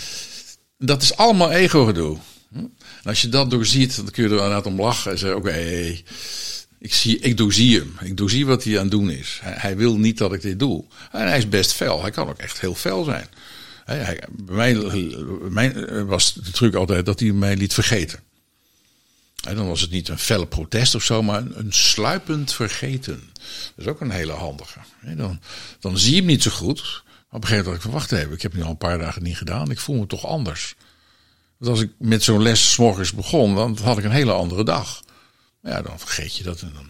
dat 0.79 1.03
is 1.03 1.17
allemaal 1.17 1.51
ego-gedoe. 1.51 2.19
En 2.53 2.73
als 3.05 3.23
je 3.23 3.29
dat 3.29 3.51
doorziet, 3.51 3.97
dan 3.97 4.11
kun 4.11 4.23
je 4.23 4.29
er 4.29 4.35
inderdaad 4.35 4.67
om 4.67 4.81
lachen 4.81 5.11
en 5.11 5.19
zeggen, 5.19 5.39
oké, 5.39 5.49
okay, 5.49 6.05
ik, 6.79 6.95
zie, 6.95 7.19
ik 7.19 7.37
doorzie 7.37 7.79
hem. 7.79 7.97
Ik 8.01 8.17
doorzie 8.17 8.47
wat 8.47 8.65
hij 8.65 8.75
aan 8.77 8.83
het 8.83 8.91
doen 8.91 9.11
is. 9.11 9.41
Hij, 9.43 9.77
wil 9.77 9.99
niet 9.99 10.19
dat 10.19 10.33
ik 10.33 10.43
dit 10.43 10.59
doe. 10.59 10.85
En 11.13 11.29
hij 11.29 11.39
is 11.39 11.49
best 11.49 11.73
fel. 11.73 12.03
Hij 12.03 12.11
kan 12.11 12.29
ook 12.29 12.39
echt 12.39 12.61
heel 12.61 12.75
fel 12.75 13.05
zijn. 13.05 13.27
Hij, 13.85 14.23
bij 14.31 14.75
mij, 15.51 16.05
was 16.05 16.35
de 16.35 16.51
truc 16.51 16.75
altijd 16.75 17.07
dat 17.07 17.21
hij 17.21 17.33
mij 17.33 17.57
liet 17.57 17.75
vergeten. 17.75 18.21
En 19.47 19.57
dan 19.57 19.67
was 19.67 19.81
het 19.81 19.91
niet 19.91 20.09
een 20.09 20.19
felle 20.19 20.47
protest 20.47 20.95
of 20.95 21.05
zo, 21.05 21.23
maar 21.23 21.43
een, 21.53 21.73
sluipend 21.73 22.53
vergeten. 22.53 23.31
Dat 23.35 23.85
is 23.85 23.87
ook 23.87 24.01
een 24.01 24.11
hele 24.11 24.33
handige. 24.33 24.79
Dan, 25.17 25.41
dan 25.81 25.99
zie 25.99 26.11
je 26.11 26.17
hem 26.17 26.27
niet 26.27 26.43
zo 26.43 26.51
goed. 26.51 27.03
Maar 27.05 27.15
op 27.31 27.43
een 27.43 27.49
gegeven 27.49 27.65
moment 27.65 27.77
ik 27.77 27.91
van, 27.91 28.01
wacht 28.01 28.13
even, 28.13 28.33
ik 28.33 28.43
heb 28.43 28.55
nu 28.55 28.63
al 28.63 28.71
een 28.71 28.77
paar 28.77 28.99
dagen 28.99 29.23
niet 29.23 29.37
gedaan. 29.37 29.71
Ik 29.71 29.81
voel 29.81 29.97
me 29.97 30.07
toch 30.07 30.27
anders. 30.27 30.75
Want 31.57 31.71
als 31.71 31.81
ik 31.81 31.91
met 31.99 32.23
zo'n 32.23 32.43
les 32.43 32.73
s 32.73 32.77
morgens 32.77 33.13
begon, 33.13 33.55
dan 33.55 33.79
had 33.83 33.99
ik 33.99 34.05
een 34.05 34.11
hele 34.11 34.33
andere 34.33 34.65
dag. 34.65 35.03
Maar 35.67 35.75
ja, 35.75 35.83
dan 35.83 35.99
vergeet 35.99 36.37
je 36.37 36.43
dat 36.43 36.61
en 36.61 36.73
dan 36.75 36.87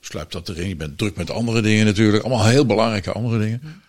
sluipt 0.00 0.32
dat 0.32 0.48
erin. 0.48 0.68
Je 0.68 0.76
bent 0.76 0.98
druk 0.98 1.16
met 1.16 1.30
andere 1.30 1.60
dingen 1.60 1.86
natuurlijk. 1.86 2.24
Allemaal 2.24 2.46
heel 2.46 2.66
belangrijke 2.66 3.12
andere 3.12 3.38
dingen. 3.38 3.82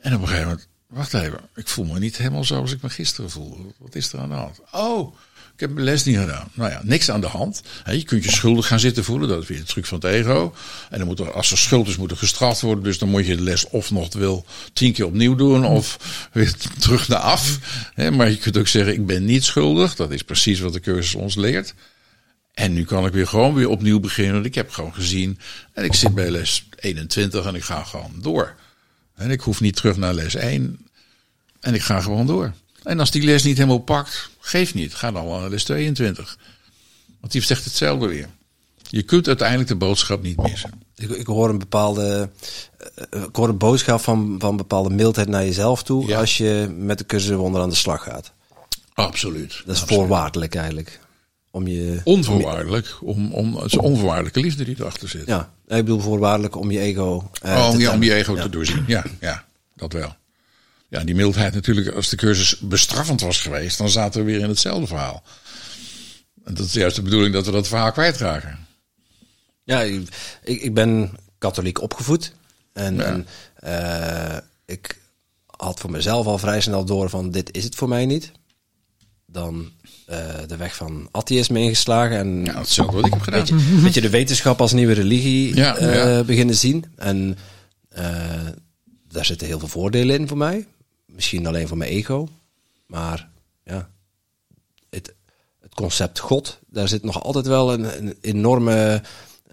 En 0.00 0.14
op 0.14 0.20
een 0.20 0.26
gegeven 0.26 0.48
moment, 0.48 0.68
wacht 0.86 1.14
even, 1.14 1.40
ik 1.54 1.68
voel 1.68 1.84
me 1.84 1.98
niet 1.98 2.16
helemaal 2.16 2.44
zoals 2.44 2.72
ik 2.72 2.82
me 2.82 2.90
gisteren 2.90 3.30
voelde. 3.30 3.56
Wat 3.78 3.94
is 3.94 4.12
er 4.12 4.18
aan 4.18 4.28
de 4.28 4.34
hand? 4.34 4.60
Oh, 4.72 5.14
ik 5.54 5.60
heb 5.60 5.70
mijn 5.70 5.84
les 5.84 6.04
niet 6.04 6.16
gedaan. 6.16 6.48
Nou 6.54 6.70
ja, 6.70 6.80
niks 6.84 7.10
aan 7.10 7.20
de 7.20 7.26
hand. 7.26 7.62
je 7.90 8.04
kunt 8.04 8.24
je 8.24 8.30
schuldig 8.30 8.66
gaan 8.66 8.80
zitten 8.80 9.04
voelen. 9.04 9.28
Dat 9.28 9.42
is 9.42 9.48
weer 9.48 9.58
de 9.58 9.64
truc 9.64 9.86
van 9.86 9.98
het 9.98 10.06
ego. 10.06 10.54
En 10.90 10.98
dan 10.98 11.06
moet 11.06 11.20
er, 11.20 11.32
als 11.32 11.50
er 11.50 11.58
schuld 11.58 11.88
is, 11.88 11.96
moet 11.96 12.10
er 12.10 12.16
gestraft 12.16 12.60
worden. 12.60 12.84
Dus 12.84 12.98
dan 12.98 13.08
moet 13.08 13.26
je 13.26 13.36
de 13.36 13.42
les 13.42 13.68
of 13.68 13.90
nog 13.90 14.12
wil 14.12 14.44
tien 14.72 14.92
keer 14.92 15.06
opnieuw 15.06 15.34
doen. 15.34 15.64
Of 15.64 15.98
weer 16.32 16.54
terug 16.78 17.08
naar 17.08 17.18
af. 17.18 17.58
maar 18.12 18.30
je 18.30 18.36
kunt 18.36 18.56
ook 18.56 18.68
zeggen, 18.68 18.92
ik 18.92 19.06
ben 19.06 19.24
niet 19.24 19.44
schuldig. 19.44 19.94
Dat 19.94 20.10
is 20.10 20.22
precies 20.22 20.60
wat 20.60 20.72
de 20.72 20.80
cursus 20.80 21.14
ons 21.14 21.34
leert. 21.34 21.74
En 22.56 22.72
nu 22.72 22.84
kan 22.84 23.06
ik 23.06 23.12
weer 23.12 23.26
gewoon 23.26 23.54
weer 23.54 23.68
opnieuw 23.68 24.00
beginnen. 24.00 24.34
Want 24.34 24.46
ik 24.46 24.54
heb 24.54 24.70
gewoon 24.70 24.94
gezien. 24.94 25.38
En 25.72 25.84
ik 25.84 25.94
zit 25.94 26.14
bij 26.14 26.30
les 26.30 26.68
21 26.76 27.46
en 27.46 27.54
ik 27.54 27.64
ga 27.64 27.82
gewoon 27.82 28.14
door. 28.20 28.54
En 29.14 29.30
ik 29.30 29.40
hoef 29.40 29.60
niet 29.60 29.76
terug 29.76 29.96
naar 29.96 30.14
les 30.14 30.34
1. 30.34 30.88
En 31.60 31.74
ik 31.74 31.82
ga 31.82 32.00
gewoon 32.00 32.26
door. 32.26 32.52
En 32.82 33.00
als 33.00 33.10
die 33.10 33.22
les 33.22 33.42
niet 33.42 33.56
helemaal 33.56 33.78
pakt, 33.78 34.30
geef 34.40 34.74
niet. 34.74 34.94
Ga 34.94 35.12
dan 35.12 35.26
wel 35.26 35.40
naar 35.40 35.50
les 35.50 35.64
22. 35.64 36.38
Want 37.20 37.32
die 37.32 37.42
zegt 37.42 37.64
hetzelfde 37.64 38.06
weer. 38.06 38.28
Je 38.88 39.02
kunt 39.02 39.26
uiteindelijk 39.26 39.68
de 39.68 39.76
boodschap 39.76 40.22
niet 40.22 40.42
missen. 40.42 40.70
Ik, 40.94 41.10
ik 41.10 41.26
hoor 41.26 41.48
een 41.48 41.58
bepaalde. 41.58 42.30
Eh, 43.10 43.22
ik 43.22 43.36
hoor 43.36 43.48
een 43.48 43.58
boodschap 43.58 44.00
van, 44.00 44.34
van 44.38 44.56
bepaalde 44.56 44.90
mildheid 44.90 45.28
naar 45.28 45.44
jezelf 45.44 45.82
toe. 45.82 46.16
als 46.16 46.36
je 46.36 46.74
met 46.78 46.98
de 46.98 47.06
cursus 47.06 47.36
onder 47.36 47.60
aan 47.60 47.70
de 47.70 47.74
slag 47.74 48.02
gaat. 48.02 48.32
Absoluut. 48.94 49.62
Dat 49.66 49.76
is 49.76 49.82
voorwaardelijk 49.82 50.54
eigenlijk. 50.54 51.00
Om 51.56 51.66
je, 51.66 52.00
onvoorwaardelijk. 52.04 52.98
Om, 53.02 53.32
om, 53.32 53.56
het 53.56 53.64
is 53.64 53.76
onvoorwaardelijke 53.76 54.40
liefde 54.40 54.64
die 54.64 54.76
erachter 54.78 55.08
zit. 55.08 55.26
Ja, 55.26 55.52
ik 55.66 55.76
bedoel 55.76 56.00
voorwaardelijk 56.00 56.56
om 56.56 56.70
je 56.70 56.80
ego. 56.80 57.30
Uh, 57.44 57.70
oh, 57.72 57.80
ja, 57.80 57.92
om 57.92 58.02
je 58.02 58.14
ego 58.14 58.34
te 58.34 58.48
doorzien. 58.48 58.84
Ja, 58.86 59.04
ja, 59.20 59.44
dat 59.74 59.92
wel. 59.92 60.16
Ja, 60.88 61.04
die 61.04 61.14
mildheid 61.14 61.54
natuurlijk, 61.54 61.88
als 61.88 62.08
de 62.08 62.16
cursus 62.16 62.58
bestraffend 62.58 63.20
was 63.20 63.40
geweest, 63.40 63.78
dan 63.78 63.88
zaten 63.88 64.24
we 64.24 64.30
weer 64.30 64.40
in 64.40 64.48
hetzelfde 64.48 64.86
verhaal. 64.86 65.22
En 66.44 66.54
dat 66.54 66.66
is 66.66 66.72
juist 66.72 66.96
de 66.96 67.02
bedoeling 67.02 67.34
dat 67.34 67.46
we 67.46 67.52
dat 67.52 67.68
verhaal 67.68 67.92
kwijtraken. 67.92 68.66
Ja, 69.64 69.80
ik, 69.80 70.08
ik 70.42 70.74
ben 70.74 71.10
katholiek 71.38 71.80
opgevoed. 71.80 72.32
En, 72.72 73.00
en 73.00 73.26
uh, 73.64 74.36
ik 74.64 75.00
had 75.46 75.80
voor 75.80 75.90
mezelf 75.90 76.26
al 76.26 76.38
vrij 76.38 76.60
snel 76.60 76.84
door 76.84 77.10
van 77.10 77.30
dit 77.30 77.56
is 77.56 77.64
het 77.64 77.74
voor 77.74 77.88
mij 77.88 78.06
niet. 78.06 78.32
Dan 79.26 79.70
uh, 80.10 80.16
de 80.46 80.56
weg 80.56 80.76
van 80.76 81.08
atheïsme 81.10 81.60
ingeslagen. 81.60 82.16
En 82.16 82.44
ja, 82.44 82.58
hetzelfde 82.58 82.96
wat 82.96 83.06
ik 83.06 83.12
heb 83.12 83.22
gedaan. 83.22 83.40
Beetje, 83.40 83.80
beetje 83.82 84.00
de 84.00 84.10
wetenschap 84.10 84.60
als 84.60 84.72
nieuwe 84.72 84.92
religie 84.92 85.54
ja, 85.56 85.80
uh, 85.80 85.94
ja. 85.94 86.22
beginnen 86.22 86.54
zien. 86.54 86.84
En 86.96 87.38
daar 89.08 89.24
zitten 89.24 89.46
heel 89.46 89.58
veel 89.58 89.68
voordelen 89.68 90.18
in 90.18 90.28
voor 90.28 90.36
mij 90.36 90.66
misschien 91.16 91.46
alleen 91.46 91.68
voor 91.68 91.76
mijn 91.76 91.90
ego. 91.90 92.28
Maar 92.86 93.28
ja, 93.64 93.88
het, 94.90 95.14
het 95.60 95.74
concept 95.74 96.18
God, 96.18 96.58
daar 96.66 96.88
zit 96.88 97.02
nog 97.02 97.22
altijd 97.22 97.46
wel 97.46 97.72
een, 97.72 97.98
een 97.98 98.16
enorme. 98.20 99.02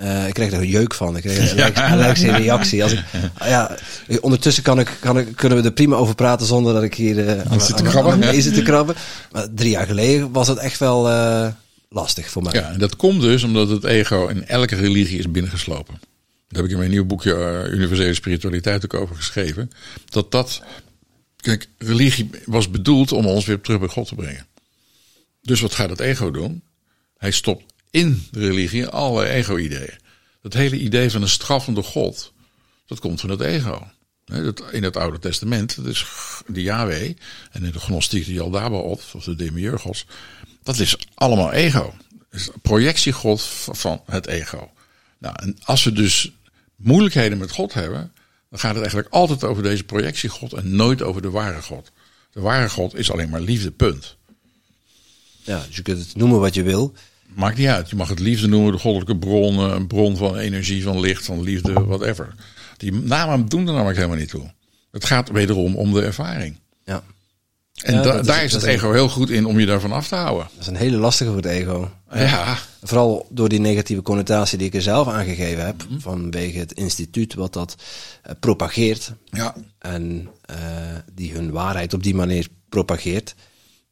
Uh, 0.01 0.27
ik 0.27 0.33
kreeg 0.33 0.51
er 0.51 0.59
een 0.59 0.67
jeuk 0.67 0.93
van. 0.93 1.15
Ik 1.17 1.21
kreeg 1.21 1.51
een 1.55 1.75
allergische 1.91 2.31
reactie. 2.31 2.83
Als 2.83 2.91
ik, 2.91 3.03
ja, 3.43 3.77
ondertussen 4.21 4.63
kan 4.63 4.79
ik, 4.79 4.97
kan 4.99 5.17
ik, 5.17 5.35
kunnen 5.35 5.57
we 5.57 5.63
er 5.63 5.73
prima 5.73 5.95
over 5.95 6.15
praten 6.15 6.47
zonder 6.47 6.73
dat 6.73 6.83
ik 6.83 6.93
hier 6.93 7.17
uh, 7.17 7.51
aan, 7.51 7.61
zit 7.61 7.77
te 7.77 7.83
krabben. 7.83 8.13
Aan, 8.13 8.39
te 8.39 8.61
krabben. 8.63 8.95
Maar 9.31 9.47
drie 9.55 9.69
jaar 9.69 9.85
geleden 9.85 10.31
was 10.31 10.47
het 10.47 10.57
echt 10.57 10.79
wel 10.79 11.09
uh, 11.09 11.47
lastig 11.89 12.29
voor 12.29 12.43
mij. 12.43 12.53
Ja, 12.53 12.71
en 12.71 12.79
dat 12.79 12.95
komt 12.95 13.21
dus 13.21 13.43
omdat 13.43 13.69
het 13.69 13.83
ego 13.83 14.27
in 14.27 14.47
elke 14.47 14.75
religie 14.75 15.19
is 15.19 15.31
binnengeslopen. 15.31 15.99
Daar 16.47 16.61
heb 16.61 16.65
ik 16.65 16.71
in 16.71 16.77
mijn 16.77 16.91
nieuw 16.91 17.05
boekje 17.05 17.67
Universele 17.71 18.13
Spiritualiteit 18.13 18.83
ook 18.83 18.93
over 18.93 19.15
geschreven. 19.15 19.71
Dat 20.09 20.31
dat 20.31 20.61
Kijk, 21.43 21.69
religie 21.77 22.29
was 22.45 22.69
bedoeld 22.69 23.11
om 23.11 23.25
ons 23.25 23.45
weer 23.45 23.61
terug 23.61 23.79
bij 23.79 23.87
God 23.87 24.07
te 24.07 24.15
brengen. 24.15 24.47
Dus 25.41 25.61
wat 25.61 25.73
gaat 25.73 25.89
het 25.89 25.99
ego 25.99 26.31
doen? 26.31 26.63
Hij 27.17 27.31
stopt 27.31 27.72
in 27.93 28.27
de 28.31 28.39
religie 28.39 28.87
alle 28.87 29.27
ego-ideeën. 29.27 29.99
Dat 30.41 30.53
hele 30.53 30.77
idee 30.77 31.11
van 31.11 31.21
een 31.21 31.29
straffende 31.29 31.83
God, 31.83 32.33
dat 32.85 32.99
komt 32.99 33.19
van 33.19 33.29
het 33.29 33.41
ego. 33.41 33.87
In 34.71 34.83
het 34.83 34.97
Oude 34.97 35.19
Testament, 35.19 35.75
dat 35.75 35.85
is 35.85 36.05
de 36.47 36.61
Yahweh, 36.61 37.15
en 37.51 37.63
in 37.63 37.71
de 37.71 37.79
gnostiek 37.79 38.25
de 38.25 38.33
Yaldabaoth, 38.33 39.11
of 39.13 39.23
de 39.23 39.35
Demiurgos, 39.35 40.05
dat 40.63 40.79
is 40.79 40.97
allemaal 41.13 41.51
ego. 41.51 41.93
Dat 42.09 42.39
is 42.39 42.49
projectiegod 42.61 43.41
van 43.71 44.01
het 44.05 44.27
ego. 44.27 44.71
Nou, 45.17 45.35
en 45.41 45.57
als 45.63 45.83
we 45.83 45.91
dus 45.91 46.31
moeilijkheden 46.75 47.37
met 47.37 47.51
God 47.51 47.73
hebben, 47.73 48.13
dan 48.49 48.59
gaat 48.59 48.73
het 48.73 48.81
eigenlijk 48.81 49.13
altijd 49.13 49.43
over 49.43 49.63
deze 49.63 49.83
projectiegod 49.83 50.53
en 50.53 50.75
nooit 50.75 51.01
over 51.01 51.21
de 51.21 51.29
ware 51.29 51.61
God. 51.61 51.91
De 52.31 52.41
ware 52.41 52.69
God 52.69 52.95
is 52.95 53.11
alleen 53.11 53.29
maar 53.29 53.41
liefde, 53.41 53.71
punt. 53.71 54.15
Ja, 55.41 55.63
dus 55.67 55.75
je 55.75 55.81
kunt 55.81 55.99
het 55.99 56.15
noemen 56.15 56.39
wat 56.39 56.53
je 56.53 56.63
wil. 56.63 56.93
Maakt 57.35 57.57
niet 57.57 57.67
uit. 57.67 57.89
Je 57.89 57.95
mag 57.95 58.09
het 58.09 58.19
liefde 58.19 58.47
noemen, 58.47 58.71
de 58.71 58.77
goddelijke 58.77 59.17
bron, 59.17 59.57
eh, 59.57 59.75
een 59.75 59.87
bron 59.87 60.17
van 60.17 60.37
energie, 60.37 60.83
van 60.83 60.99
licht, 60.99 61.25
van 61.25 61.41
liefde, 61.41 61.73
whatever. 61.73 62.35
Die 62.77 62.91
namen 62.91 63.45
doen 63.45 63.67
er 63.67 63.73
namelijk 63.73 63.97
helemaal 63.97 64.17
niet 64.17 64.29
toe. 64.29 64.51
Het 64.91 65.05
gaat 65.05 65.29
wederom 65.29 65.75
om 65.75 65.93
de 65.93 66.01
ervaring. 66.01 66.59
Ja. 66.83 67.03
En 67.83 68.23
daar 68.23 68.43
is 68.43 68.53
het 68.53 68.63
ego 68.63 68.91
heel 68.91 69.09
goed 69.09 69.29
in 69.29 69.45
om 69.45 69.59
je 69.59 69.65
daarvan 69.65 69.91
af 69.91 70.07
te 70.07 70.15
houden. 70.15 70.47
Dat 70.51 70.61
is 70.61 70.67
een 70.67 70.75
hele 70.75 70.97
lastige 70.97 71.29
voor 71.29 71.41
het 71.41 71.51
ego. 71.51 71.91
Ja. 72.13 72.57
Vooral 72.81 73.27
door 73.29 73.49
die 73.49 73.59
negatieve 73.59 74.01
connotatie 74.01 74.57
die 74.57 74.67
ik 74.67 74.73
er 74.73 74.81
zelf 74.81 75.07
aangegeven 75.07 75.65
heb. 75.65 75.85
Mhm. 75.89 75.99
Vanwege 75.99 76.59
het 76.59 76.71
instituut 76.71 77.33
wat 77.33 77.53
dat 77.53 77.75
uh, 78.25 78.31
propageert. 78.39 79.13
Ja. 79.25 79.55
En 79.79 80.29
uh, 80.51 80.57
die 81.13 81.33
hun 81.33 81.51
waarheid 81.51 81.93
op 81.93 82.03
die 82.03 82.15
manier 82.15 82.47
propageert. 82.69 83.35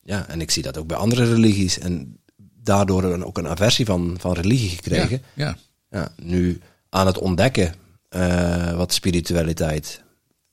Ja, 0.03 0.27
en 0.27 0.41
ik 0.41 0.51
zie 0.51 0.63
dat 0.63 0.77
ook 0.77 0.87
bij 0.87 0.97
andere 0.97 1.33
religies. 1.33 1.79
En 1.79 2.19
daardoor 2.63 3.23
ook 3.23 3.37
een 3.37 3.47
aversie 3.47 3.85
van, 3.85 4.15
van 4.19 4.33
religie 4.33 4.69
gekregen. 4.69 5.21
Ja. 5.33 5.45
ja. 5.45 5.57
ja 5.99 6.11
nu 6.15 6.61
aan 6.89 7.07
het 7.07 7.17
ontdekken 7.17 7.73
uh, 8.09 8.75
wat 8.75 8.93
spiritualiteit 8.93 10.01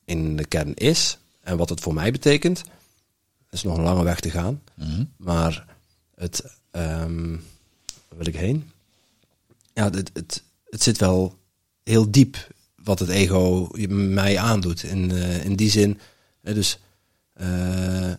in 0.04 0.36
de 0.36 0.44
kern 0.44 0.74
is. 0.74 1.18
En 1.40 1.56
wat 1.56 1.68
het 1.68 1.80
voor 1.80 1.94
mij 1.94 2.12
betekent 2.12 2.64
is 3.50 3.62
nog 3.62 3.76
een 3.76 3.82
lange 3.82 4.04
weg 4.04 4.20
te 4.20 4.30
gaan. 4.30 4.62
Mhm. 4.74 5.04
Maar 5.16 5.66
het, 6.14 6.44
um, 6.70 7.44
waar 8.08 8.18
wil 8.18 8.26
ik 8.26 8.36
heen? 8.36 8.70
Ja, 9.72 9.84
het, 9.84 10.10
het, 10.12 10.42
het 10.64 10.82
zit 10.82 10.98
wel 10.98 11.38
heel 11.82 12.10
diep 12.10 12.48
wat 12.74 12.98
het 12.98 13.08
ego 13.08 13.68
mij 13.88 14.38
aandoet. 14.38 14.82
In, 14.82 15.10
uh, 15.10 15.44
in 15.44 15.56
die 15.56 15.70
zin, 15.70 15.98
dus 16.40 16.78
uh, 17.40 18.12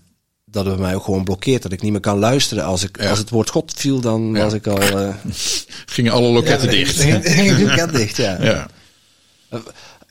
dat 0.51 0.65
het 0.65 0.79
mij 0.79 0.95
ook 0.95 1.03
gewoon 1.03 1.23
blokkeert. 1.23 1.61
Dat 1.61 1.71
ik 1.71 1.81
niet 1.81 1.91
meer 1.91 2.01
kan 2.01 2.19
luisteren. 2.19 2.63
Als, 2.63 2.83
ik, 2.83 3.05
als 3.05 3.19
het 3.19 3.29
woord 3.29 3.49
God 3.49 3.73
viel, 3.75 3.99
dan 3.99 4.33
was 4.33 4.53
ik 4.53 4.67
al... 4.67 4.81
Uh, 4.81 5.15
Gingen 5.85 6.11
alle 6.11 6.27
loketten 6.27 6.69
dicht. 6.69 6.99
Gingen 6.99 7.61
loket 7.61 7.93
dicht, 7.93 8.17
ja. 8.17 8.43
ja 8.43 8.67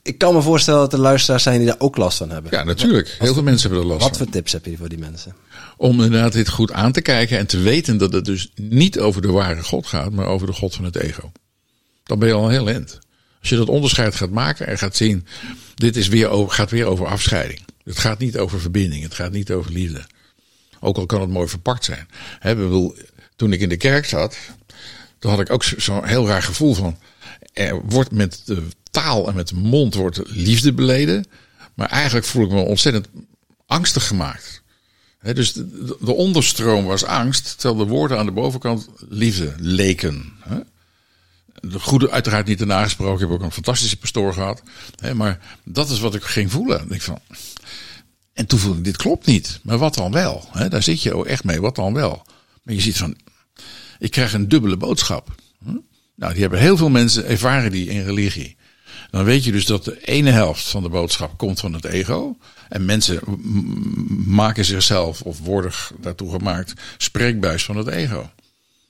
ik 0.08 0.18
kan 0.18 0.34
me 0.34 0.42
voorstellen 0.42 0.80
dat 0.80 0.92
er 0.92 0.98
luisteraars 0.98 1.42
zijn 1.42 1.58
die 1.58 1.66
daar 1.66 1.78
ook 1.78 1.96
last 1.96 2.18
van 2.18 2.30
hebben. 2.30 2.52
Ja, 2.52 2.64
natuurlijk. 2.64 3.16
Heel 3.18 3.34
veel 3.34 3.42
mensen 3.42 3.70
hebben 3.70 3.88
er 3.88 3.92
last 3.92 4.08
wat 4.08 4.16
van. 4.16 4.26
Wat 4.26 4.28
voor 4.28 4.42
tips 4.42 4.52
heb 4.52 4.64
je 4.64 4.76
voor 4.76 4.88
die 4.88 4.98
mensen? 4.98 5.34
Om 5.76 6.02
inderdaad 6.02 6.32
dit 6.32 6.48
goed 6.48 6.72
aan 6.72 6.92
te 6.92 7.00
kijken 7.00 7.38
en 7.38 7.46
te 7.46 7.58
weten 7.58 7.98
dat 7.98 8.12
het 8.12 8.24
dus 8.24 8.52
niet 8.54 8.98
over 8.98 9.22
de 9.22 9.30
ware 9.30 9.62
God 9.62 9.86
gaat, 9.86 10.12
maar 10.12 10.26
over 10.26 10.46
de 10.46 10.52
God 10.52 10.74
van 10.74 10.84
het 10.84 10.96
ego. 10.96 11.32
Dan 12.02 12.18
ben 12.18 12.28
je 12.28 12.34
al 12.34 12.48
heel 12.48 12.68
eind. 12.68 12.98
Als 13.40 13.48
je 13.48 13.56
dat 13.56 13.68
onderscheid 13.68 14.14
gaat 14.14 14.30
maken 14.30 14.66
en 14.66 14.78
gaat 14.78 14.96
zien, 14.96 15.26
dit 15.74 15.96
is 15.96 16.08
weer 16.08 16.28
over, 16.28 16.54
gaat 16.54 16.70
weer 16.70 16.86
over 16.86 17.06
afscheiding. 17.06 17.60
Het 17.84 17.98
gaat 17.98 18.18
niet 18.18 18.38
over 18.38 18.60
verbinding, 18.60 19.02
het 19.02 19.14
gaat 19.14 19.32
niet 19.32 19.50
over 19.50 19.72
liefde. 19.72 20.04
Ook 20.80 20.96
al 20.96 21.06
kan 21.06 21.20
het 21.20 21.30
mooi 21.30 21.48
verpakt 21.48 21.84
zijn. 21.84 22.08
He, 22.38 22.56
bedoel, 22.56 22.96
toen 23.36 23.52
ik 23.52 23.60
in 23.60 23.68
de 23.68 23.76
kerk 23.76 24.06
zat, 24.06 24.36
toen 25.18 25.30
had 25.30 25.40
ik 25.40 25.50
ook 25.50 25.64
zo'n 25.64 26.04
heel 26.04 26.26
raar 26.26 26.42
gevoel 26.42 26.74
van. 26.74 26.98
Er 27.52 27.80
wordt 27.84 28.10
met 28.10 28.42
de 28.44 28.62
taal 28.90 29.28
en 29.28 29.34
met 29.34 29.48
de 29.48 29.54
mond 29.54 29.94
wordt 29.94 30.20
liefde 30.24 30.72
beleden. 30.72 31.24
Maar 31.74 31.88
eigenlijk 31.88 32.26
voel 32.26 32.44
ik 32.44 32.50
me 32.50 32.60
ontzettend 32.60 33.08
angstig 33.66 34.06
gemaakt. 34.06 34.62
dus 35.22 35.52
de, 35.52 35.96
de, 36.00 36.12
onderstroom 36.12 36.84
was 36.84 37.04
angst, 37.04 37.58
terwijl 37.58 37.86
de 37.86 37.92
woorden 37.92 38.18
aan 38.18 38.26
de 38.26 38.32
bovenkant 38.32 38.88
liefde 39.08 39.54
leken. 39.58 40.32
De 41.60 41.80
goede 41.80 42.10
uiteraard 42.10 42.46
niet 42.46 42.60
erna 42.60 42.82
gesproken. 42.82 43.14
Ik 43.14 43.20
heb 43.20 43.30
ook 43.30 43.44
een 43.44 43.52
fantastische 43.52 43.96
pastoor 43.96 44.32
gehad. 44.32 44.62
maar 45.14 45.40
dat 45.64 45.90
is 45.90 46.00
wat 46.00 46.14
ik 46.14 46.22
ging 46.22 46.50
voelen. 46.52 46.92
Ik 46.92 47.02
van, 47.02 47.20
en 48.38 48.46
toen 48.46 48.58
voelde 48.58 48.78
ik, 48.78 48.84
dit 48.84 48.96
klopt 48.96 49.26
niet. 49.26 49.60
Maar 49.62 49.78
wat 49.78 49.94
dan 49.94 50.12
wel? 50.12 50.48
daar 50.68 50.82
zit 50.82 51.02
je 51.02 51.14
ook 51.14 51.26
echt 51.26 51.44
mee. 51.44 51.60
Wat 51.60 51.74
dan 51.74 51.94
wel? 51.94 52.26
Maar 52.62 52.74
je 52.74 52.80
ziet 52.80 52.96
van, 52.96 53.16
ik 53.98 54.10
krijg 54.10 54.32
een 54.32 54.48
dubbele 54.48 54.76
boodschap. 54.76 55.34
Hm? 55.64 55.76
Nou, 56.14 56.32
die 56.32 56.40
hebben 56.40 56.60
heel 56.60 56.76
veel 56.76 56.88
mensen 56.88 57.26
ervaren 57.26 57.70
die 57.70 57.88
in 57.88 58.04
religie. 58.04 58.56
Dan 59.10 59.24
weet 59.24 59.44
je 59.44 59.52
dus 59.52 59.66
dat 59.66 59.84
de 59.84 60.04
ene 60.04 60.30
helft 60.30 60.68
van 60.68 60.82
de 60.82 60.88
boodschap 60.88 61.38
komt 61.38 61.60
van 61.60 61.72
het 61.72 61.84
ego. 61.84 62.36
En 62.68 62.84
mensen 62.84 63.20
maken 64.26 64.64
zichzelf 64.64 65.22
of 65.22 65.38
worden 65.38 65.72
daartoe 66.00 66.30
gemaakt 66.30 66.72
spreekbuis 66.98 67.64
van 67.64 67.76
het 67.76 67.86
ego. 67.86 68.30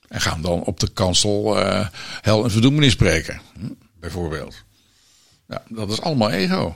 En 0.07 0.21
gaan 0.21 0.41
dan 0.41 0.63
op 0.63 0.79
de 0.79 0.89
kansel 0.89 1.59
uh, 1.59 1.87
hel 2.21 2.43
en 2.43 2.51
verdoemenis 2.51 2.91
spreken. 2.91 3.41
Hm? 3.59 3.65
Bijvoorbeeld. 3.99 4.63
Ja, 5.47 5.63
dat 5.69 5.91
is 5.91 6.01
allemaal 6.01 6.29
ego. 6.29 6.75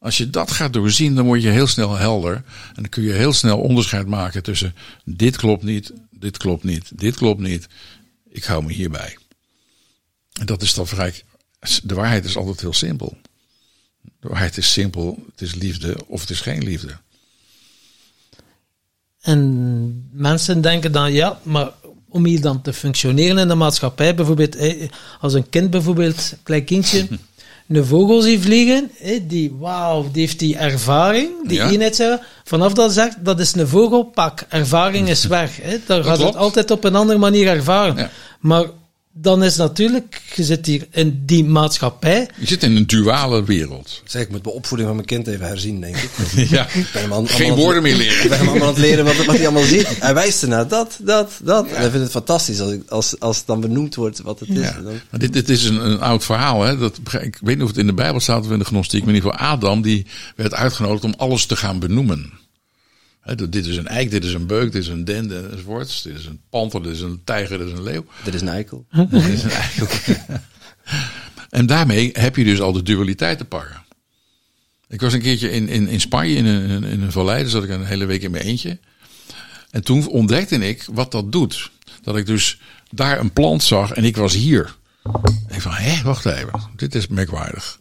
Als 0.00 0.16
je 0.16 0.30
dat 0.30 0.50
gaat 0.50 0.72
doorzien, 0.72 1.14
dan 1.14 1.24
word 1.24 1.42
je 1.42 1.48
heel 1.48 1.66
snel 1.66 1.96
helder. 1.96 2.34
En 2.34 2.74
dan 2.74 2.88
kun 2.88 3.02
je 3.02 3.12
heel 3.12 3.32
snel 3.32 3.58
onderscheid 3.58 4.06
maken 4.06 4.42
tussen 4.42 4.74
dit 5.04 5.36
klopt 5.36 5.62
niet, 5.62 5.92
dit 6.10 6.36
klopt 6.36 6.64
niet, 6.64 6.98
dit 6.98 7.16
klopt 7.16 7.40
niet. 7.40 7.66
Ik 8.28 8.44
hou 8.44 8.64
me 8.64 8.72
hierbij. 8.72 9.16
En 10.32 10.46
dat 10.46 10.62
is 10.62 10.74
dan 10.74 10.86
vrij. 10.86 11.14
De 11.82 11.94
waarheid 11.94 12.24
is 12.24 12.36
altijd 12.36 12.60
heel 12.60 12.72
simpel. 12.72 13.16
De 14.20 14.28
waarheid 14.28 14.56
is 14.56 14.72
simpel. 14.72 15.24
Het 15.30 15.40
is 15.40 15.54
liefde 15.54 16.06
of 16.06 16.20
het 16.20 16.30
is 16.30 16.40
geen 16.40 16.62
liefde. 16.62 16.96
En 19.20 20.08
mensen 20.12 20.60
denken 20.60 20.92
dan, 20.92 21.12
ja, 21.12 21.40
maar 21.42 21.72
om 22.08 22.24
hier 22.24 22.40
dan 22.40 22.62
te 22.62 22.72
functioneren 22.72 23.38
in 23.38 23.48
de 23.48 23.54
maatschappij, 23.54 24.14
bijvoorbeeld 24.14 24.56
als 25.20 25.34
een 25.34 25.48
kind 25.48 25.70
bijvoorbeeld, 25.70 26.34
klein 26.42 26.64
kindje, 26.64 27.08
een 27.76 27.84
vogel 27.84 28.20
ziet 28.20 28.42
vliegen, 28.42 28.90
die, 29.22 29.56
wauw, 29.58 30.06
die 30.12 30.20
heeft 30.20 30.38
die 30.38 30.56
ervaring, 30.56 31.48
die 31.48 31.58
ja. 31.58 31.70
eenheid, 31.70 32.18
vanaf 32.44 32.72
dat 32.72 32.92
zegt, 32.92 33.24
dat 33.24 33.40
is 33.40 33.54
een 33.54 33.68
vogelpak, 33.68 34.44
ervaring 34.48 35.08
is 35.08 35.24
weg. 35.24 35.58
Hè. 35.62 35.76
Dan 35.86 36.04
gaat 36.04 36.18
het 36.18 36.36
altijd 36.36 36.70
op 36.70 36.84
een 36.84 36.94
andere 36.94 37.18
manier 37.18 37.46
ervaren. 37.46 37.96
Ja. 37.96 38.10
Maar 38.40 38.64
dan 39.12 39.42
is 39.42 39.56
natuurlijk, 39.56 40.22
je 40.34 40.44
zit 40.44 40.66
hier 40.66 40.86
in 40.90 41.22
die 41.26 41.44
maatschappij. 41.44 42.28
Je 42.38 42.46
zit 42.46 42.62
in 42.62 42.76
een 42.76 42.86
duale 42.86 43.44
wereld. 43.44 44.02
Zeg, 44.04 44.22
ik 44.22 44.30
moet 44.30 44.44
de 44.44 44.50
opvoeding 44.50 44.88
van 44.88 44.96
mijn 44.96 45.08
kind 45.08 45.26
even 45.26 45.46
herzien, 45.46 45.80
denk 45.80 45.96
ik. 45.96 46.10
ja, 46.50 46.66
geen 47.24 47.54
woorden 47.54 47.82
meer 47.82 47.96
leren. 47.96 48.22
Ik 48.22 48.28
ben 48.28 48.38
hem 48.38 48.48
allemaal 48.48 48.68
aan 48.68 48.74
het 48.74 48.82
leren 48.82 49.04
wat, 49.04 49.16
wat 49.16 49.36
hij 49.36 49.44
allemaal 49.44 49.68
ziet. 49.76 50.00
Hij 50.00 50.14
wijst 50.14 50.42
ernaar, 50.42 50.68
dat, 50.68 50.98
dat, 51.02 51.40
dat. 51.42 51.66
En 51.66 51.84
ik 51.84 51.90
vind 51.90 52.02
het 52.02 52.12
fantastisch 52.12 52.60
als, 52.60 52.74
als, 52.88 53.20
als 53.20 53.36
het 53.36 53.46
dan 53.46 53.60
benoemd 53.60 53.94
wordt 53.94 54.20
wat 54.20 54.40
het 54.40 54.48
is. 54.48 54.60
Ja. 54.60 54.80
Maar 55.10 55.20
dit, 55.20 55.32
dit 55.32 55.48
is 55.48 55.64
een, 55.64 55.84
een 55.84 56.00
oud 56.00 56.24
verhaal. 56.24 56.62
Hè? 56.62 56.78
Dat, 56.78 56.98
ik 57.20 57.38
weet 57.40 57.54
niet 57.54 57.62
of 57.62 57.68
het 57.68 57.78
in 57.78 57.86
de 57.86 57.94
Bijbel 57.94 58.20
staat 58.20 58.44
of 58.44 58.50
in 58.50 58.58
de 58.58 58.64
gnostiek. 58.64 59.00
Maar 59.00 59.08
in 59.08 59.14
ieder 59.14 59.30
geval 59.30 59.48
Adam, 59.48 59.82
die 59.82 60.06
werd 60.36 60.54
uitgenodigd 60.54 61.04
om 61.04 61.14
alles 61.16 61.46
te 61.46 61.56
gaan 61.56 61.78
benoemen. 61.78 62.39
He, 63.20 63.48
dit 63.48 63.66
is 63.66 63.76
een 63.76 63.88
eik, 63.88 64.10
dit 64.10 64.24
is 64.24 64.32
een 64.32 64.46
beuk, 64.46 64.72
dit 64.72 64.82
is 64.82 64.88
een 64.88 65.04
den, 65.04 65.50
enzovoorts. 65.50 66.02
Dit 66.02 66.18
is 66.18 66.26
een 66.26 66.40
panter, 66.50 66.82
dit 66.82 66.92
is 66.92 67.00
een 67.00 67.20
tijger, 67.24 67.58
dit 67.58 67.66
is 67.66 67.72
een 67.72 67.82
leeuw. 67.82 68.04
Dit 68.24 68.34
is 68.34 68.40
een 68.40 68.48
eikel. 68.48 68.86
dit 69.10 69.26
is 69.26 69.42
een 69.42 69.50
eikel. 69.50 69.86
en 71.50 71.66
daarmee 71.66 72.10
heb 72.12 72.36
je 72.36 72.44
dus 72.44 72.60
al 72.60 72.72
de 72.72 72.82
dualiteit 72.82 73.38
te 73.38 73.44
pakken. 73.44 73.82
Ik 74.88 75.00
was 75.00 75.12
een 75.12 75.20
keertje 75.20 75.50
in, 75.50 75.68
in, 75.68 75.88
in 75.88 76.00
Spanje, 76.00 76.34
in 76.34 76.46
een, 76.46 76.84
in 76.84 77.02
een 77.02 77.12
vallei, 77.12 77.40
daar 77.40 77.50
zat 77.50 77.64
ik 77.64 77.70
een 77.70 77.84
hele 77.84 78.04
week 78.04 78.22
in 78.22 78.30
mijn 78.30 78.44
eentje. 78.44 78.78
En 79.70 79.84
toen 79.84 80.08
ontdekte 80.08 80.68
ik 80.68 80.86
wat 80.92 81.12
dat 81.12 81.32
doet. 81.32 81.70
Dat 82.02 82.16
ik 82.16 82.26
dus 82.26 82.60
daar 82.90 83.20
een 83.20 83.32
plant 83.32 83.62
zag 83.62 83.92
en 83.92 84.04
ik 84.04 84.16
was 84.16 84.34
hier. 84.34 84.76
En 85.48 85.54
ik 85.54 85.60
van, 85.60 85.72
hé, 85.72 86.02
wacht 86.02 86.24
even, 86.24 86.60
dit 86.76 86.94
is 86.94 87.06
merkwaardig. 87.06 87.78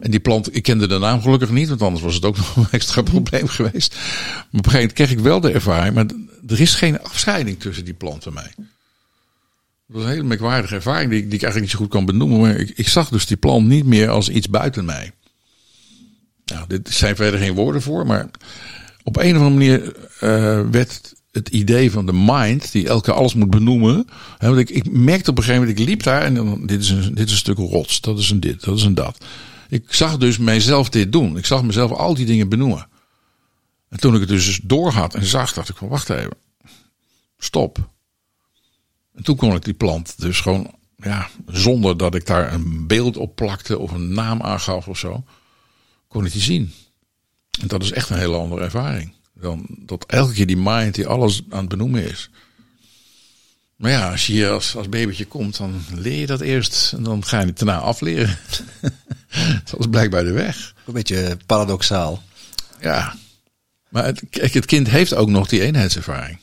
En 0.00 0.10
die 0.10 0.20
plant, 0.20 0.56
ik 0.56 0.62
kende 0.62 0.86
de 0.86 0.98
naam 0.98 1.22
gelukkig 1.22 1.50
niet, 1.50 1.68
want 1.68 1.82
anders 1.82 2.02
was 2.02 2.14
het 2.14 2.24
ook 2.24 2.36
nog 2.38 2.56
een 2.56 2.66
extra 2.70 3.02
probleem 3.02 3.48
geweest. 3.48 3.94
Maar 3.94 4.38
op 4.38 4.66
een 4.66 4.70
gegeven 4.70 4.72
moment 4.72 4.92
kreeg 4.92 5.10
ik 5.10 5.18
wel 5.18 5.40
de 5.40 5.52
ervaring, 5.52 5.94
maar 5.94 6.06
er 6.46 6.60
is 6.60 6.74
geen 6.74 7.02
afscheiding 7.02 7.60
tussen 7.60 7.84
die 7.84 7.94
plant 7.94 8.26
en 8.26 8.32
mij. 8.32 8.52
Dat 8.56 9.96
was 9.96 10.02
een 10.02 10.08
hele 10.08 10.22
merkwaardige 10.22 10.74
ervaring 10.74 11.10
die, 11.10 11.22
die 11.22 11.34
ik 11.34 11.42
eigenlijk 11.42 11.60
niet 11.60 11.70
zo 11.70 11.78
goed 11.78 11.88
kan 11.88 12.04
benoemen. 12.04 12.40
Maar 12.40 12.56
ik, 12.56 12.70
ik 12.74 12.88
zag 12.88 13.08
dus 13.08 13.26
die 13.26 13.36
plant 13.36 13.66
niet 13.66 13.86
meer 13.86 14.08
als 14.08 14.28
iets 14.28 14.48
buiten 14.48 14.84
mij. 14.84 15.12
Nou, 16.44 16.64
dit 16.68 16.88
zijn 16.90 17.16
verder 17.16 17.40
geen 17.40 17.54
woorden 17.54 17.82
voor, 17.82 18.06
maar 18.06 18.30
op 19.02 19.16
een 19.16 19.36
of 19.36 19.42
andere 19.42 19.50
manier 19.50 19.96
uh, 20.22 20.70
werd 20.70 21.14
het 21.32 21.48
idee 21.48 21.90
van 21.90 22.06
de 22.06 22.12
mind, 22.12 22.72
die 22.72 22.88
elke 22.88 23.12
alles 23.12 23.34
moet 23.34 23.50
benoemen. 23.50 24.06
Hè, 24.38 24.48
want 24.48 24.60
ik, 24.60 24.70
ik 24.70 24.90
merkte 24.90 25.30
op 25.30 25.36
een 25.36 25.42
gegeven 25.42 25.66
moment, 25.66 25.80
ik 25.80 25.86
liep 25.86 26.02
daar 26.02 26.22
en 26.22 26.34
dan, 26.34 26.66
dit 26.66 26.80
is, 26.80 26.90
een, 26.90 27.14
dit 27.14 27.26
is 27.26 27.32
een 27.32 27.38
stuk 27.38 27.56
rots, 27.56 28.00
dat 28.00 28.18
is 28.18 28.30
een 28.30 28.40
dit, 28.40 28.64
dat 28.64 28.76
is 28.76 28.82
een 28.82 28.94
dat. 28.94 29.24
Ik 29.68 29.92
zag 29.94 30.16
dus 30.16 30.38
mijzelf 30.38 30.88
dit 30.88 31.12
doen. 31.12 31.36
Ik 31.36 31.46
zag 31.46 31.62
mezelf 31.62 31.90
al 31.90 32.14
die 32.14 32.26
dingen 32.26 32.48
benoemen. 32.48 32.88
En 33.88 34.00
toen 34.00 34.14
ik 34.14 34.20
het 34.20 34.28
dus 34.28 34.60
door 34.62 34.90
had 34.90 35.14
en 35.14 35.24
zag, 35.24 35.52
dacht 35.52 35.68
ik 35.68 35.76
van 35.76 35.88
wacht 35.88 36.10
even. 36.10 36.36
Stop. 37.38 37.90
En 39.14 39.22
toen 39.22 39.36
kon 39.36 39.54
ik 39.54 39.64
die 39.64 39.74
plant 39.74 40.20
dus 40.20 40.40
gewoon, 40.40 40.74
ja, 40.96 41.28
zonder 41.46 41.96
dat 41.96 42.14
ik 42.14 42.26
daar 42.26 42.52
een 42.52 42.86
beeld 42.86 43.16
op 43.16 43.34
plakte 43.34 43.78
of 43.78 43.92
een 43.92 44.14
naam 44.14 44.42
aangaf 44.42 44.88
of 44.88 44.98
zo, 44.98 45.24
kon 46.08 46.24
ik 46.24 46.32
die 46.32 46.42
zien. 46.42 46.72
En 47.60 47.68
dat 47.68 47.82
is 47.82 47.92
echt 47.92 48.10
een 48.10 48.18
hele 48.18 48.36
andere 48.36 48.62
ervaring. 48.62 49.12
Dan 49.34 49.66
dat 49.68 50.04
elke 50.06 50.32
keer 50.32 50.46
die 50.46 50.56
mind 50.56 50.94
die 50.94 51.06
alles 51.06 51.42
aan 51.50 51.58
het 51.58 51.68
benoemen 51.68 52.10
is. 52.10 52.30
Maar 53.78 53.90
ja, 53.90 54.10
als 54.10 54.26
je 54.26 54.32
hier 54.32 54.50
als, 54.50 54.76
als 54.76 54.88
babytje 54.88 55.26
komt, 55.26 55.56
dan 55.56 55.84
leer 55.94 56.20
je 56.20 56.26
dat 56.26 56.40
eerst. 56.40 56.92
En 56.92 57.02
dan 57.02 57.24
ga 57.24 57.40
je 57.40 57.46
het 57.46 57.58
daarna 57.58 57.78
afleren. 57.78 58.38
dat 59.70 59.78
is 59.78 59.86
blijkbaar 59.90 60.24
de 60.24 60.32
weg. 60.32 60.74
Een 60.86 60.92
beetje 60.92 61.36
paradoxaal. 61.46 62.22
Ja. 62.80 63.14
Maar 63.88 64.04
het, 64.04 64.22
het 64.30 64.66
kind 64.66 64.88
heeft 64.88 65.14
ook 65.14 65.28
nog 65.28 65.48
die 65.48 65.62
eenheidservaring. 65.62 66.38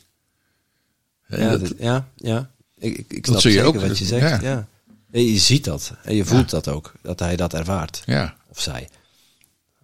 Ja, 1.28 1.58
dat, 1.58 1.74
ja, 1.78 2.08
ja. 2.16 2.50
Ik, 2.78 2.98
ik, 2.98 3.14
ik 3.14 3.26
snap 3.26 3.40
zeker 3.40 3.64
ook, 3.64 3.76
wat 3.76 3.98
je 3.98 4.06
zegt. 4.06 4.42
Ja. 4.42 4.68
ja. 5.12 5.22
Je 5.22 5.40
ziet 5.40 5.64
dat. 5.64 5.94
En 6.04 6.16
je 6.16 6.26
voelt 6.26 6.50
dat 6.50 6.68
ook. 6.68 6.94
Dat 7.02 7.20
hij 7.20 7.36
dat 7.36 7.54
ervaart. 7.54 8.02
Ja. 8.06 8.36
Of 8.48 8.62
zij. 8.62 8.90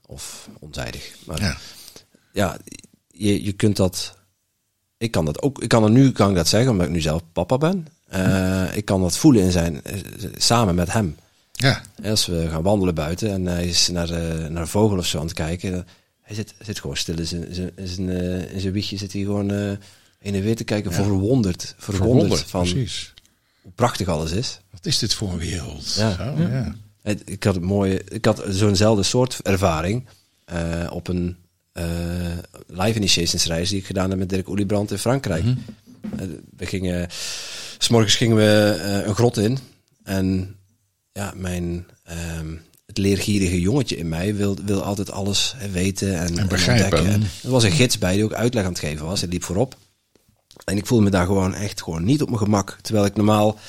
Of 0.06 0.49
onzijdig. 0.60 1.16
Maar 1.26 1.41
ja, 1.41 1.58
ja 2.34 2.58
je, 3.08 3.43
je 3.43 3.52
kunt 3.52 3.76
dat 3.76 4.18
ik 5.02 5.12
kan 5.12 5.26
dat 5.26 5.41
ook. 5.41 5.62
Ik 5.62 5.70
kan 5.70 5.84
er 5.84 5.89
nu 5.89 6.12
kan 6.12 6.30
ik 6.30 6.36
dat 6.36 6.47
zeggen, 6.47 6.72
omdat 6.72 6.88
ik 6.88 6.91
nu 6.91 7.02
zelf 7.02 7.22
papa 7.34 7.58
ben. 7.58 7.88
Uh, 8.16 8.76
ik 8.76 8.86
kan 8.86 9.02
dat 9.02 9.18
voelen 9.18 9.43
in 9.43 9.52
zijn, 9.52 9.84
eh, 9.84 9.95
samen 10.36 10.76
met 10.76 10.93
hem. 10.93 11.16
Ja. 11.52 11.82
Als 12.04 12.26
we 12.26 12.47
gaan 12.49 12.64
wandelen 12.64 12.95
buiten 12.95 13.32
en 13.32 13.45
hij 13.45 13.68
is 13.68 13.88
naar, 13.88 14.10
uh, 14.10 14.47
naar 14.47 14.62
een 14.62 14.68
vogel 14.68 14.97
of 14.97 15.06
zo 15.06 15.20
aan 15.20 15.26
het 15.26 15.34
kijken. 15.34 15.88
Hij 16.22 16.36
zit, 16.36 16.54
zit 16.60 16.80
gewoon 16.80 16.97
stil 16.97 17.18
in 17.18 17.26
zijn, 17.28 17.47
in 17.47 17.88
zijn, 17.88 18.10
in 18.49 18.60
zijn 18.60 18.74
wiegje. 18.74 18.97
Zit 18.97 19.14
hij 19.14 19.22
gewoon 19.22 19.52
uh, 19.52 19.72
in 20.20 20.36
en 20.36 20.41
weer 20.41 20.56
te 20.56 20.64
kijken. 20.64 20.91
Ja. 20.91 20.95
Verwonderd. 20.95 21.76
Verwonderd, 21.78 22.18
verwonderd 22.18 22.49
van 22.49 22.62
precies. 22.62 23.14
hoe 23.62 23.72
prachtig 23.72 24.08
alles 24.08 24.32
is. 24.32 24.60
Wat 24.72 24.86
is 24.86 24.99
dit 24.99 25.14
voor 25.14 25.32
een 25.32 25.38
wereld? 25.38 25.93
Ja. 25.93 26.16
Zo, 26.16 26.41
ja. 26.41 26.76
Ik 27.26 27.43
had, 27.43 27.56
het 27.56 27.64
mooie, 27.64 28.04
ik 28.04 28.26
had 28.26 28.43
zo'nzelfde 28.49 29.04
soort 29.04 29.39
ervaring 29.43 30.08
uh, 30.54 30.91
op 30.91 31.08
een 31.08 31.38
uh, 31.74 31.86
live 32.68 32.98
initiations 32.98 33.46
reis 33.46 33.70
die 33.70 33.80
ik 33.80 33.86
gedaan 33.86 34.10
heb 34.10 34.20
met 34.20 34.30
Dirk 34.30 34.50
Oliebrand 34.50 34.92
in 34.92 34.98
Frankrijk. 34.98 35.44
Mm 35.44 35.58
-hmm. 36.18 36.40
we 36.58 36.66
gingen, 36.66 37.08
s'morgens 37.78 38.16
gingen 38.16 38.36
we 38.36 38.76
uh, 38.78 39.08
een 39.08 39.16
grot 39.16 39.38
in 39.38 39.58
en 40.04 40.56
ja, 41.12 41.34
mijn, 41.36 41.86
um, 42.40 42.62
het 42.86 42.98
leergierige 42.98 43.60
jongetje 43.60 43.98
in 43.98 44.10
mij 44.10 44.36
wil, 44.36 44.58
wil 44.66 44.84
altijd 44.84 45.12
alles 45.12 45.56
weten 45.72 46.20
en, 46.20 46.38
en 46.38 46.48
begrijpen. 46.48 47.06
En 47.06 47.22
er 47.44 47.50
was 47.50 47.64
een 47.64 47.72
gids 47.72 47.98
bij 47.98 48.16
die 48.16 48.24
ook 48.24 48.34
uitleg 48.34 48.64
aan 48.64 48.72
het 48.72 48.80
geven 48.80 49.06
was. 49.06 49.22
Hij 49.22 49.30
liep 49.30 49.44
voorop. 49.44 49.76
En 50.66 50.78
ik 50.78 50.86
voelde 50.86 51.04
me 51.04 51.10
daar 51.10 51.26
gewoon 51.26 51.54
echt 51.54 51.82
gewoon 51.82 52.04
niet 52.04 52.22
op 52.22 52.28
mijn 52.28 52.42
gemak. 52.42 52.78
Terwijl 52.82 53.06
ik 53.06 53.16
normaal 53.16 53.60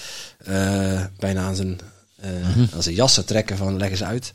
uh, 0.48 1.04
bijna 1.18 1.42
aan 1.42 1.56
zijn, 1.56 1.78
uh, 2.24 2.30
mm 2.30 2.52
-hmm. 2.52 2.68
aan 2.74 2.82
zijn 2.82 2.94
jas 2.94 3.14
zou 3.14 3.26
trekken 3.26 3.56
van 3.56 3.76
leg 3.76 3.90
eens 3.90 4.02
uit 4.02 4.32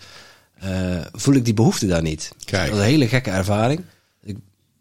uh, 0.64 1.06
voel 1.12 1.36
ik 1.36 1.46
die 1.46 1.54
behoefte 1.54 1.88
daar 1.88 2.02
niet. 2.02 2.32
Kijk. 2.46 2.62
Dat 2.62 2.76
was 2.76 2.86
een 2.86 2.92
hele 2.92 3.08
gekke 3.08 3.30
ervaring. 3.30 3.82
Ik, 4.24 4.38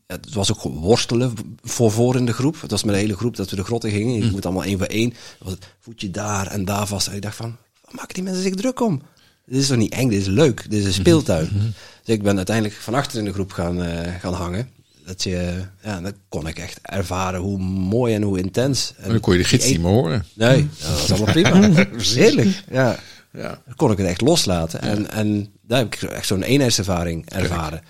het 0.07 0.33
was 0.33 0.53
ook 0.53 0.63
worstelen 0.63 1.35
voor 1.63 1.93
voor 1.93 2.17
in 2.17 2.27
de 2.27 2.33
groep. 2.33 2.61
Het 2.61 2.71
was 2.71 2.85
met 2.85 2.95
de 2.95 3.01
hele 3.01 3.17
groep 3.17 3.37
dat 3.37 3.51
we 3.51 3.57
de 3.57 3.65
grotten 3.65 3.91
gingen. 3.91 4.15
Je 4.15 4.23
hm. 4.23 4.31
moet 4.31 4.45
allemaal 4.45 4.65
één 4.65 4.79
voor 4.79 4.87
één. 4.87 5.15
Was 5.39 5.53
het 5.53 5.67
voetje 5.81 6.11
daar 6.11 6.47
en 6.47 6.65
daar 6.65 6.87
vast. 6.87 7.07
En 7.07 7.15
ik 7.15 7.23
dacht 7.23 7.37
van, 7.37 7.57
wat 7.85 7.95
maken 7.95 8.15
die 8.15 8.23
mensen 8.23 8.43
zich 8.43 8.55
druk 8.55 8.81
om? 8.81 9.03
Dit 9.47 9.61
is 9.61 9.67
toch 9.67 9.77
niet 9.77 9.93
eng, 9.93 10.09
dit 10.09 10.21
is 10.21 10.27
leuk. 10.27 10.67
Dit 10.71 10.79
is 10.79 10.85
een 10.85 10.93
hm. 10.93 11.01
speeltuin. 11.01 11.49
-hmm. 11.49 11.73
Dus 12.05 12.15
ik 12.15 12.23
ben 12.23 12.37
uiteindelijk 12.37 12.77
van 12.77 12.95
achter 12.95 13.19
in 13.19 13.25
de 13.25 13.33
groep 13.33 13.53
gaan, 13.53 13.83
uh, 13.83 14.01
gaan 14.21 14.35
hangen. 14.35 14.71
Dat 15.07 15.23
je, 15.23 15.65
ja, 15.83 16.01
dan 16.01 16.13
kon 16.29 16.47
ik 16.47 16.59
echt 16.59 16.79
ervaren 16.83 17.41
hoe 17.41 17.59
mooi 17.59 18.15
en 18.15 18.23
hoe 18.23 18.39
intens. 18.39 18.93
En 18.97 19.11
dan 19.11 19.21
kon 19.21 19.33
je 19.33 19.39
de 19.39 19.49
gids 19.49 19.67
niet 19.67 19.81
meer 19.81 19.91
horen. 19.91 20.25
Nee, 20.35 20.69
dat 20.79 20.91
was 20.91 21.11
allemaal 21.13 21.33
prima. 21.33 21.85
Heerlijk, 22.23 22.63
ja. 22.71 22.99
Ja. 23.37 23.63
Dan 23.65 23.75
kon 23.77 23.91
ik 23.91 23.99
het 23.99 24.07
echt 24.07 24.21
loslaten. 24.21 24.81
En, 24.81 25.11
en 25.11 25.53
daar 25.63 25.79
heb 25.79 25.95
ik 25.95 26.03
echt 26.03 26.27
zo'n 26.27 26.43
eenheidservaring 26.43 27.31
ervaren. 27.31 27.83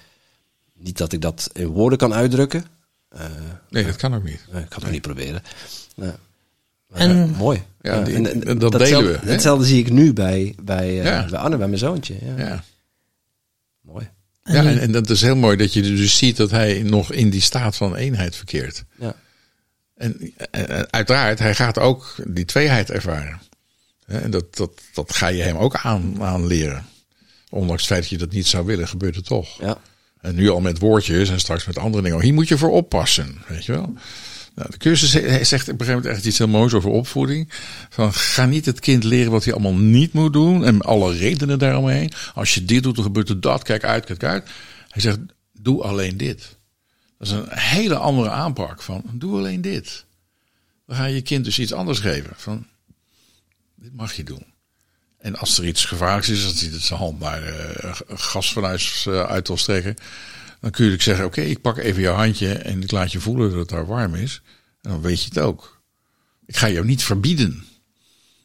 Niet 0.74 0.98
dat 0.98 1.12
ik 1.12 1.20
dat 1.20 1.50
in 1.52 1.66
woorden 1.66 1.98
kan 1.98 2.14
uitdrukken. 2.14 2.64
Uh, 3.14 3.20
nee, 3.70 3.84
dat 3.84 3.96
kan 3.96 4.14
ook 4.14 4.24
niet. 4.24 4.40
ik 4.54 4.68
kan 4.68 4.82
het 4.82 4.90
niet 4.90 5.02
proberen. 5.02 5.42
en, 6.92 7.30
mooi. 7.30 7.62
Ja, 7.80 8.00
die, 8.00 8.14
en, 8.14 8.44
en, 8.44 8.58
dat 8.58 8.72
delen 8.72 9.20
we. 9.20 9.30
Hetzelfde 9.30 9.64
zie 9.64 9.80
ik 9.80 9.90
nu 9.90 10.12
bij, 10.12 10.54
bij, 10.62 10.96
uh, 10.96 11.30
bij 11.30 11.38
Anne, 11.38 11.56
bij 11.56 11.66
mijn 11.66 11.78
zoontje. 11.78 12.14
Ja. 12.36 12.64
Mooi. 13.80 14.08
Ja, 14.42 14.64
en, 14.64 14.78
en 14.78 14.92
dat 14.92 15.10
is 15.10 15.22
heel 15.22 15.36
mooi 15.36 15.56
dat 15.56 15.72
je 15.72 15.82
dus 15.82 16.18
ziet 16.18 16.36
dat 16.36 16.50
hij 16.50 16.82
nog 16.82 17.12
in 17.12 17.30
die 17.30 17.40
staat 17.40 17.76
van 17.76 17.96
eenheid 17.96 18.36
verkeert. 18.36 18.84
Ja. 18.98 19.14
En, 19.96 20.32
en 20.50 20.92
uiteraard, 20.92 21.38
hij 21.38 21.54
gaat 21.54 21.78
ook 21.78 22.14
die 22.26 22.44
tweeheid 22.44 22.90
ervaren. 22.90 23.40
En 24.06 24.30
dat, 24.30 24.56
dat, 24.56 24.70
dat 24.94 25.14
ga 25.14 25.28
je 25.28 25.42
hem 25.42 25.56
ook 25.56 25.76
aan, 25.76 26.22
aan 26.22 26.46
leren. 26.46 26.86
Ondanks 27.50 27.82
het 27.82 27.90
feit 27.90 28.00
dat 28.00 28.10
je 28.10 28.18
dat 28.18 28.32
niet 28.32 28.46
zou 28.46 28.66
willen, 28.66 28.88
gebeurt 28.88 29.16
het 29.16 29.26
toch. 29.26 29.60
Ja. 29.60 29.78
En 30.20 30.34
nu 30.34 30.48
al 30.48 30.60
met 30.60 30.78
woordjes 30.78 31.30
en 31.30 31.40
straks 31.40 31.66
met 31.66 31.78
andere 31.78 32.02
dingen. 32.02 32.20
Hier 32.20 32.34
moet 32.34 32.48
je 32.48 32.58
voor 32.58 32.70
oppassen, 32.70 33.42
weet 33.48 33.64
je 33.64 33.72
wel. 33.72 33.94
Nou, 34.54 34.70
de 34.70 34.76
cursus 34.76 35.10
zegt 35.48 35.68
op 35.68 35.80
een 35.80 35.86
gegeven 35.86 35.86
moment 35.86 36.06
echt 36.06 36.24
iets 36.24 36.38
heel 36.38 36.48
moois 36.48 36.74
over 36.74 36.90
opvoeding. 36.90 37.52
Van, 37.90 38.12
ga 38.12 38.46
niet 38.46 38.66
het 38.66 38.80
kind 38.80 39.04
leren 39.04 39.30
wat 39.30 39.44
hij 39.44 39.52
allemaal 39.52 39.74
niet 39.74 40.12
moet 40.12 40.32
doen. 40.32 40.64
En 40.64 40.80
alle 40.80 41.16
redenen 41.16 41.58
daaromheen. 41.58 42.12
Als 42.34 42.54
je 42.54 42.64
dit 42.64 42.82
doet, 42.82 42.94
dan 42.94 43.04
gebeurt 43.04 43.28
er 43.28 43.40
dat. 43.40 43.62
Kijk 43.62 43.84
uit, 43.84 44.04
kijk 44.04 44.24
uit. 44.24 44.48
Hij 44.88 45.02
zegt, 45.02 45.18
doe 45.52 45.82
alleen 45.82 46.16
dit. 46.16 46.56
Dat 47.18 47.28
is 47.28 47.32
een 47.32 47.48
hele 47.48 47.96
andere 47.96 48.30
aanpak 48.30 48.82
van, 48.82 49.02
doe 49.12 49.38
alleen 49.38 49.60
dit. 49.60 50.04
Dan 50.86 50.96
ga 50.96 51.04
je 51.04 51.14
je 51.14 51.22
kind 51.22 51.44
dus 51.44 51.58
iets 51.58 51.72
anders 51.72 51.98
geven. 51.98 52.32
Van, 52.36 52.66
dit 53.76 53.94
mag 53.94 54.12
je 54.12 54.24
doen. 54.24 54.54
En 55.18 55.36
als 55.36 55.58
er 55.58 55.66
iets 55.66 55.84
gevaarlijks 55.84 56.28
is, 56.28 56.44
als 56.44 56.60
hij 56.60 56.70
het 56.70 56.82
zijn 56.82 56.98
hand 56.98 57.20
naar 57.20 57.42
uh, 57.84 57.94
gas 58.08 58.52
vanuit 58.52 59.04
uh, 59.08 59.22
uit 59.22 59.48
wil 59.48 59.56
strekken, 59.56 59.96
dan 60.60 60.70
kun 60.70 60.90
je 60.90 61.02
zeggen: 61.02 61.24
Oké, 61.24 61.40
ik 61.40 61.60
pak 61.60 61.76
even 61.76 62.02
jouw 62.02 62.14
handje 62.14 62.52
en 62.52 62.82
ik 62.82 62.90
laat 62.90 63.12
je 63.12 63.20
voelen 63.20 63.50
dat 63.50 63.58
het 63.58 63.68
daar 63.68 63.86
warm 63.86 64.14
is. 64.14 64.42
En 64.82 64.90
dan 64.90 65.00
weet 65.00 65.22
je 65.22 65.28
het 65.28 65.38
ook. 65.38 65.82
Ik 66.46 66.56
ga 66.56 66.68
jou 66.68 66.86
niet 66.86 67.04
verbieden. 67.04 67.64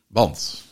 Want 0.07 0.63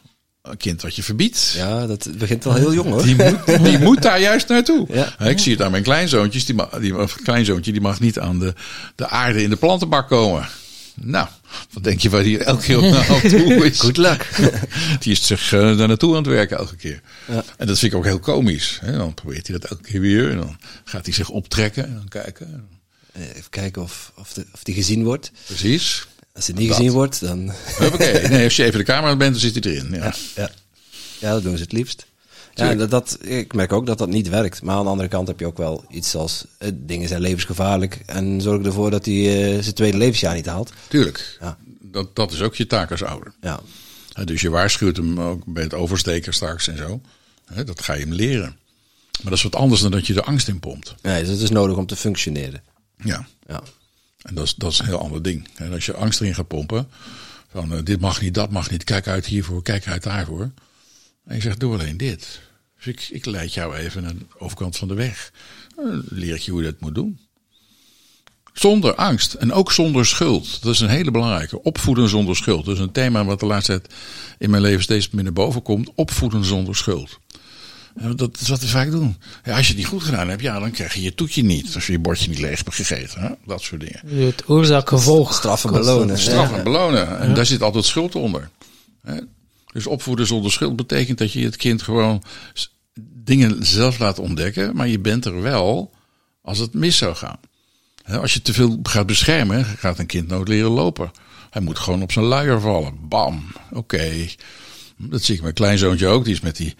een 0.41 0.57
kind 0.57 0.81
wat 0.81 0.95
je 0.95 1.03
verbiedt. 1.03 1.53
Ja, 1.55 1.87
dat 1.87 2.09
begint 2.17 2.45
al 2.45 2.53
heel 2.53 2.73
jong 2.73 2.89
hoor. 2.89 3.03
Die 3.03 3.15
moet, 3.15 3.63
die 3.63 3.79
moet 3.87 4.01
daar 4.01 4.19
juist 4.19 4.47
naartoe. 4.47 4.87
Ja. 4.89 5.19
Ik 5.19 5.39
zie 5.39 5.51
het 5.51 5.61
aan 5.61 5.71
mijn 5.71 5.83
kleinzoontjes. 5.83 6.45
Die, 6.45 6.55
mag, 6.55 6.69
die 6.69 6.93
kleinzoontje 7.23 7.71
die 7.71 7.81
mag 7.81 7.99
niet 7.99 8.19
aan 8.19 8.39
de, 8.39 8.53
de 8.95 9.07
aarde 9.07 9.43
in 9.43 9.49
de 9.49 9.55
plantenbak 9.55 10.07
komen. 10.07 10.47
Nou, 10.95 11.27
wat 11.71 11.83
denk 11.83 11.99
je 11.99 12.09
waar 12.09 12.21
hij 12.23 12.39
elke 12.39 12.63
keer 12.63 12.77
op 12.77 13.21
toe 13.29 13.65
is? 13.65 13.79
Goed 13.79 13.97
luck. 13.97 14.29
Die 14.99 15.11
is 15.11 15.27
zich 15.27 15.51
uh, 15.51 15.77
daar 15.77 15.87
naartoe 15.87 16.09
aan 16.09 16.23
het 16.23 16.27
werken 16.27 16.57
elke 16.57 16.75
keer. 16.75 17.01
Ja. 17.27 17.43
En 17.57 17.67
dat 17.67 17.79
vind 17.79 17.91
ik 17.91 17.97
ook 17.97 18.05
heel 18.05 18.19
komisch. 18.19 18.79
Hè? 18.81 18.97
Dan 18.97 19.13
probeert 19.13 19.47
hij 19.47 19.59
dat 19.59 19.69
elke 19.69 19.83
keer 19.83 20.01
weer. 20.01 20.29
En 20.31 20.37
dan 20.37 20.57
gaat 20.83 21.05
hij 21.05 21.13
zich 21.13 21.29
optrekken 21.29 21.85
en 21.85 21.93
dan 21.93 22.07
kijken. 22.07 22.67
Even 23.13 23.49
kijken 23.49 23.81
of, 23.81 24.11
of, 24.15 24.33
de, 24.33 24.45
of 24.53 24.63
die 24.63 24.75
gezien 24.75 25.03
wordt. 25.03 25.31
Precies. 25.45 26.07
Als 26.33 26.47
hij 26.47 26.55
niet 26.55 26.67
dat. 26.67 26.77
gezien 26.77 26.91
wordt, 26.91 27.19
dan... 27.19 27.51
Oké, 27.79 28.27
nee, 28.27 28.43
als 28.43 28.55
je 28.55 28.63
even 28.63 28.79
de 28.79 28.85
camera 28.85 29.15
bent, 29.15 29.31
dan 29.31 29.41
zit 29.41 29.63
hij 29.63 29.73
erin. 29.73 29.91
Ja. 29.91 29.97
Ja, 29.97 30.13
ja. 30.35 30.51
ja, 31.19 31.31
dat 31.31 31.43
doen 31.43 31.57
ze 31.57 31.63
het 31.63 31.71
liefst. 31.71 32.05
Ja, 32.59 32.75
dat, 32.75 32.89
dat, 32.89 33.17
ik 33.21 33.53
merk 33.53 33.73
ook 33.73 33.85
dat 33.85 33.97
dat 33.97 34.09
niet 34.09 34.29
werkt. 34.29 34.61
Maar 34.61 34.75
aan 34.75 34.83
de 34.83 34.89
andere 34.89 35.09
kant 35.09 35.27
heb 35.27 35.39
je 35.39 35.45
ook 35.45 35.57
wel 35.57 35.85
iets 35.89 36.15
als 36.15 36.45
eh, 36.57 36.69
dingen 36.73 37.07
zijn 37.07 37.21
levensgevaarlijk. 37.21 38.01
En 38.05 38.41
zorg 38.41 38.65
ervoor 38.65 38.91
dat 38.91 39.05
hij 39.05 39.15
uh, 39.15 39.61
zijn 39.61 39.75
tweede 39.75 39.97
levensjaar 39.97 40.35
niet 40.35 40.45
haalt. 40.45 40.73
Tuurlijk. 40.87 41.37
Ja. 41.39 41.57
Dat, 41.81 42.15
dat 42.15 42.31
is 42.31 42.41
ook 42.41 42.55
je 42.55 42.67
taak 42.67 42.91
als 42.91 43.03
ouder. 43.03 43.33
Ja. 43.41 43.59
Dus 44.23 44.41
je 44.41 44.49
waarschuwt 44.49 44.97
hem 44.97 45.19
ook 45.19 45.43
bij 45.45 45.63
het 45.63 45.73
oversteken 45.73 46.33
straks 46.33 46.67
en 46.67 46.77
zo. 46.77 47.01
Dat 47.65 47.81
ga 47.81 47.93
je 47.93 48.01
hem 48.01 48.13
leren. 48.13 48.57
Maar 49.21 49.29
dat 49.29 49.37
is 49.37 49.43
wat 49.43 49.55
anders 49.55 49.81
dan 49.81 49.91
dat 49.91 50.07
je 50.07 50.13
de 50.13 50.23
angst 50.23 50.47
in 50.47 50.59
pompt. 50.59 50.95
Nee, 51.01 51.19
dus 51.19 51.29
het 51.29 51.41
is 51.41 51.49
nodig 51.49 51.77
om 51.77 51.85
te 51.85 51.95
functioneren. 51.95 52.63
Ja. 53.03 53.27
ja. 53.47 53.63
En 54.21 54.35
dat 54.35 54.45
is, 54.45 54.55
dat 54.55 54.71
is 54.71 54.79
een 54.79 54.85
heel 54.85 54.99
ander 54.99 55.23
ding. 55.23 55.47
En 55.55 55.73
als 55.73 55.85
je 55.85 55.93
angst 55.93 56.21
erin 56.21 56.35
gaat 56.35 56.47
pompen. 56.47 56.87
Van 57.51 57.73
uh, 57.73 57.79
dit 57.83 57.99
mag 57.99 58.21
niet, 58.21 58.33
dat 58.33 58.51
mag 58.51 58.69
niet. 58.69 58.83
Kijk 58.83 59.07
uit 59.07 59.25
hiervoor, 59.25 59.63
kijk 59.63 59.87
uit 59.87 60.03
daarvoor. 60.03 60.51
En 61.25 61.35
je 61.35 61.41
zegt, 61.41 61.59
doe 61.59 61.73
alleen 61.73 61.97
dit. 61.97 62.41
Dus 62.79 62.87
ik, 62.87 63.07
ik 63.11 63.25
leid 63.25 63.53
jou 63.53 63.75
even 63.75 64.03
naar 64.03 64.13
de 64.13 64.25
overkant 64.37 64.77
van 64.77 64.87
de 64.87 64.93
weg. 64.93 65.31
Dan 65.75 66.03
leer 66.09 66.35
ik 66.35 66.41
je 66.41 66.51
hoe 66.51 66.61
je 66.61 66.71
dat 66.71 66.79
moet 66.79 66.95
doen. 66.95 67.19
Zonder 68.53 68.95
angst 68.95 69.33
en 69.33 69.53
ook 69.53 69.71
zonder 69.71 70.05
schuld. 70.05 70.63
Dat 70.63 70.73
is 70.73 70.79
een 70.79 70.89
hele 70.89 71.11
belangrijke. 71.11 71.61
Opvoeden 71.61 72.09
zonder 72.09 72.35
schuld. 72.35 72.65
Dat 72.65 72.75
is 72.75 72.81
een 72.81 72.91
thema 72.91 73.25
wat 73.25 73.39
de 73.39 73.45
laatste 73.45 73.79
tijd 73.79 73.93
in 74.37 74.49
mijn 74.49 74.61
leven 74.61 74.83
steeds 74.83 75.09
meer 75.09 75.23
naar 75.23 75.33
boven 75.33 75.61
komt. 75.61 75.89
Opvoeden 75.95 76.45
zonder 76.45 76.75
schuld. 76.75 77.19
Dat 78.15 78.37
is 78.39 78.47
wat 78.49 78.59
we 78.59 78.67
vaak 78.67 78.91
doen. 78.91 79.17
Ja, 79.43 79.55
als 79.55 79.61
je 79.61 79.67
het 79.67 79.77
niet 79.77 79.85
goed 79.85 80.03
gedaan 80.03 80.29
hebt, 80.29 80.41
ja, 80.41 80.59
dan 80.59 80.71
krijg 80.71 80.93
je 80.93 81.01
je 81.01 81.15
toetje 81.15 81.43
niet. 81.43 81.75
Als 81.75 81.85
je 81.85 81.91
je 81.91 81.99
bordje 81.99 82.29
niet 82.29 82.39
leeg 82.39 82.63
hebt 82.63 82.75
gegeten. 82.75 83.21
Hè? 83.21 83.29
Dat 83.45 83.61
soort 83.61 83.81
dingen. 83.81 84.25
Het 84.25 84.43
oorzaak-gevolg. 84.49 85.33
Straffen 85.33 85.71
belonen. 85.71 86.19
Straffen 86.19 86.63
belonen. 86.63 87.19
En 87.19 87.33
daar 87.33 87.45
zit 87.45 87.61
altijd 87.61 87.85
schuld 87.85 88.15
onder. 88.15 88.49
Dus 89.73 89.87
opvoeden 89.87 90.27
zonder 90.27 90.51
schuld 90.51 90.75
betekent 90.75 91.17
dat 91.17 91.31
je 91.31 91.43
het 91.43 91.55
kind 91.55 91.81
gewoon 91.81 92.23
dingen 93.23 93.65
zelf 93.65 93.99
laat 93.99 94.19
ontdekken. 94.19 94.75
Maar 94.75 94.87
je 94.87 94.99
bent 94.99 95.25
er 95.25 95.41
wel 95.41 95.93
als 96.41 96.57
het 96.57 96.73
mis 96.73 96.97
zou 96.97 97.15
gaan. 97.15 97.39
Als 98.05 98.33
je 98.33 98.41
te 98.41 98.53
veel 98.53 98.79
gaat 98.83 99.05
beschermen, 99.05 99.65
gaat 99.65 99.99
een 99.99 100.05
kind 100.05 100.27
nooit 100.27 100.47
leren 100.47 100.71
lopen. 100.71 101.11
Hij 101.49 101.61
moet 101.61 101.79
gewoon 101.79 102.01
op 102.01 102.11
zijn 102.11 102.25
luier 102.25 102.61
vallen. 102.61 103.07
Bam. 103.07 103.51
Oké. 103.71 104.27
Dat 104.97 105.23
zie 105.23 105.35
ik 105.35 105.41
mijn 105.41 105.53
kleinzoontje 105.53 106.07
ook. 106.07 106.23
Die 106.23 106.33
is 106.33 106.39
met 106.39 106.57
die 106.57 106.75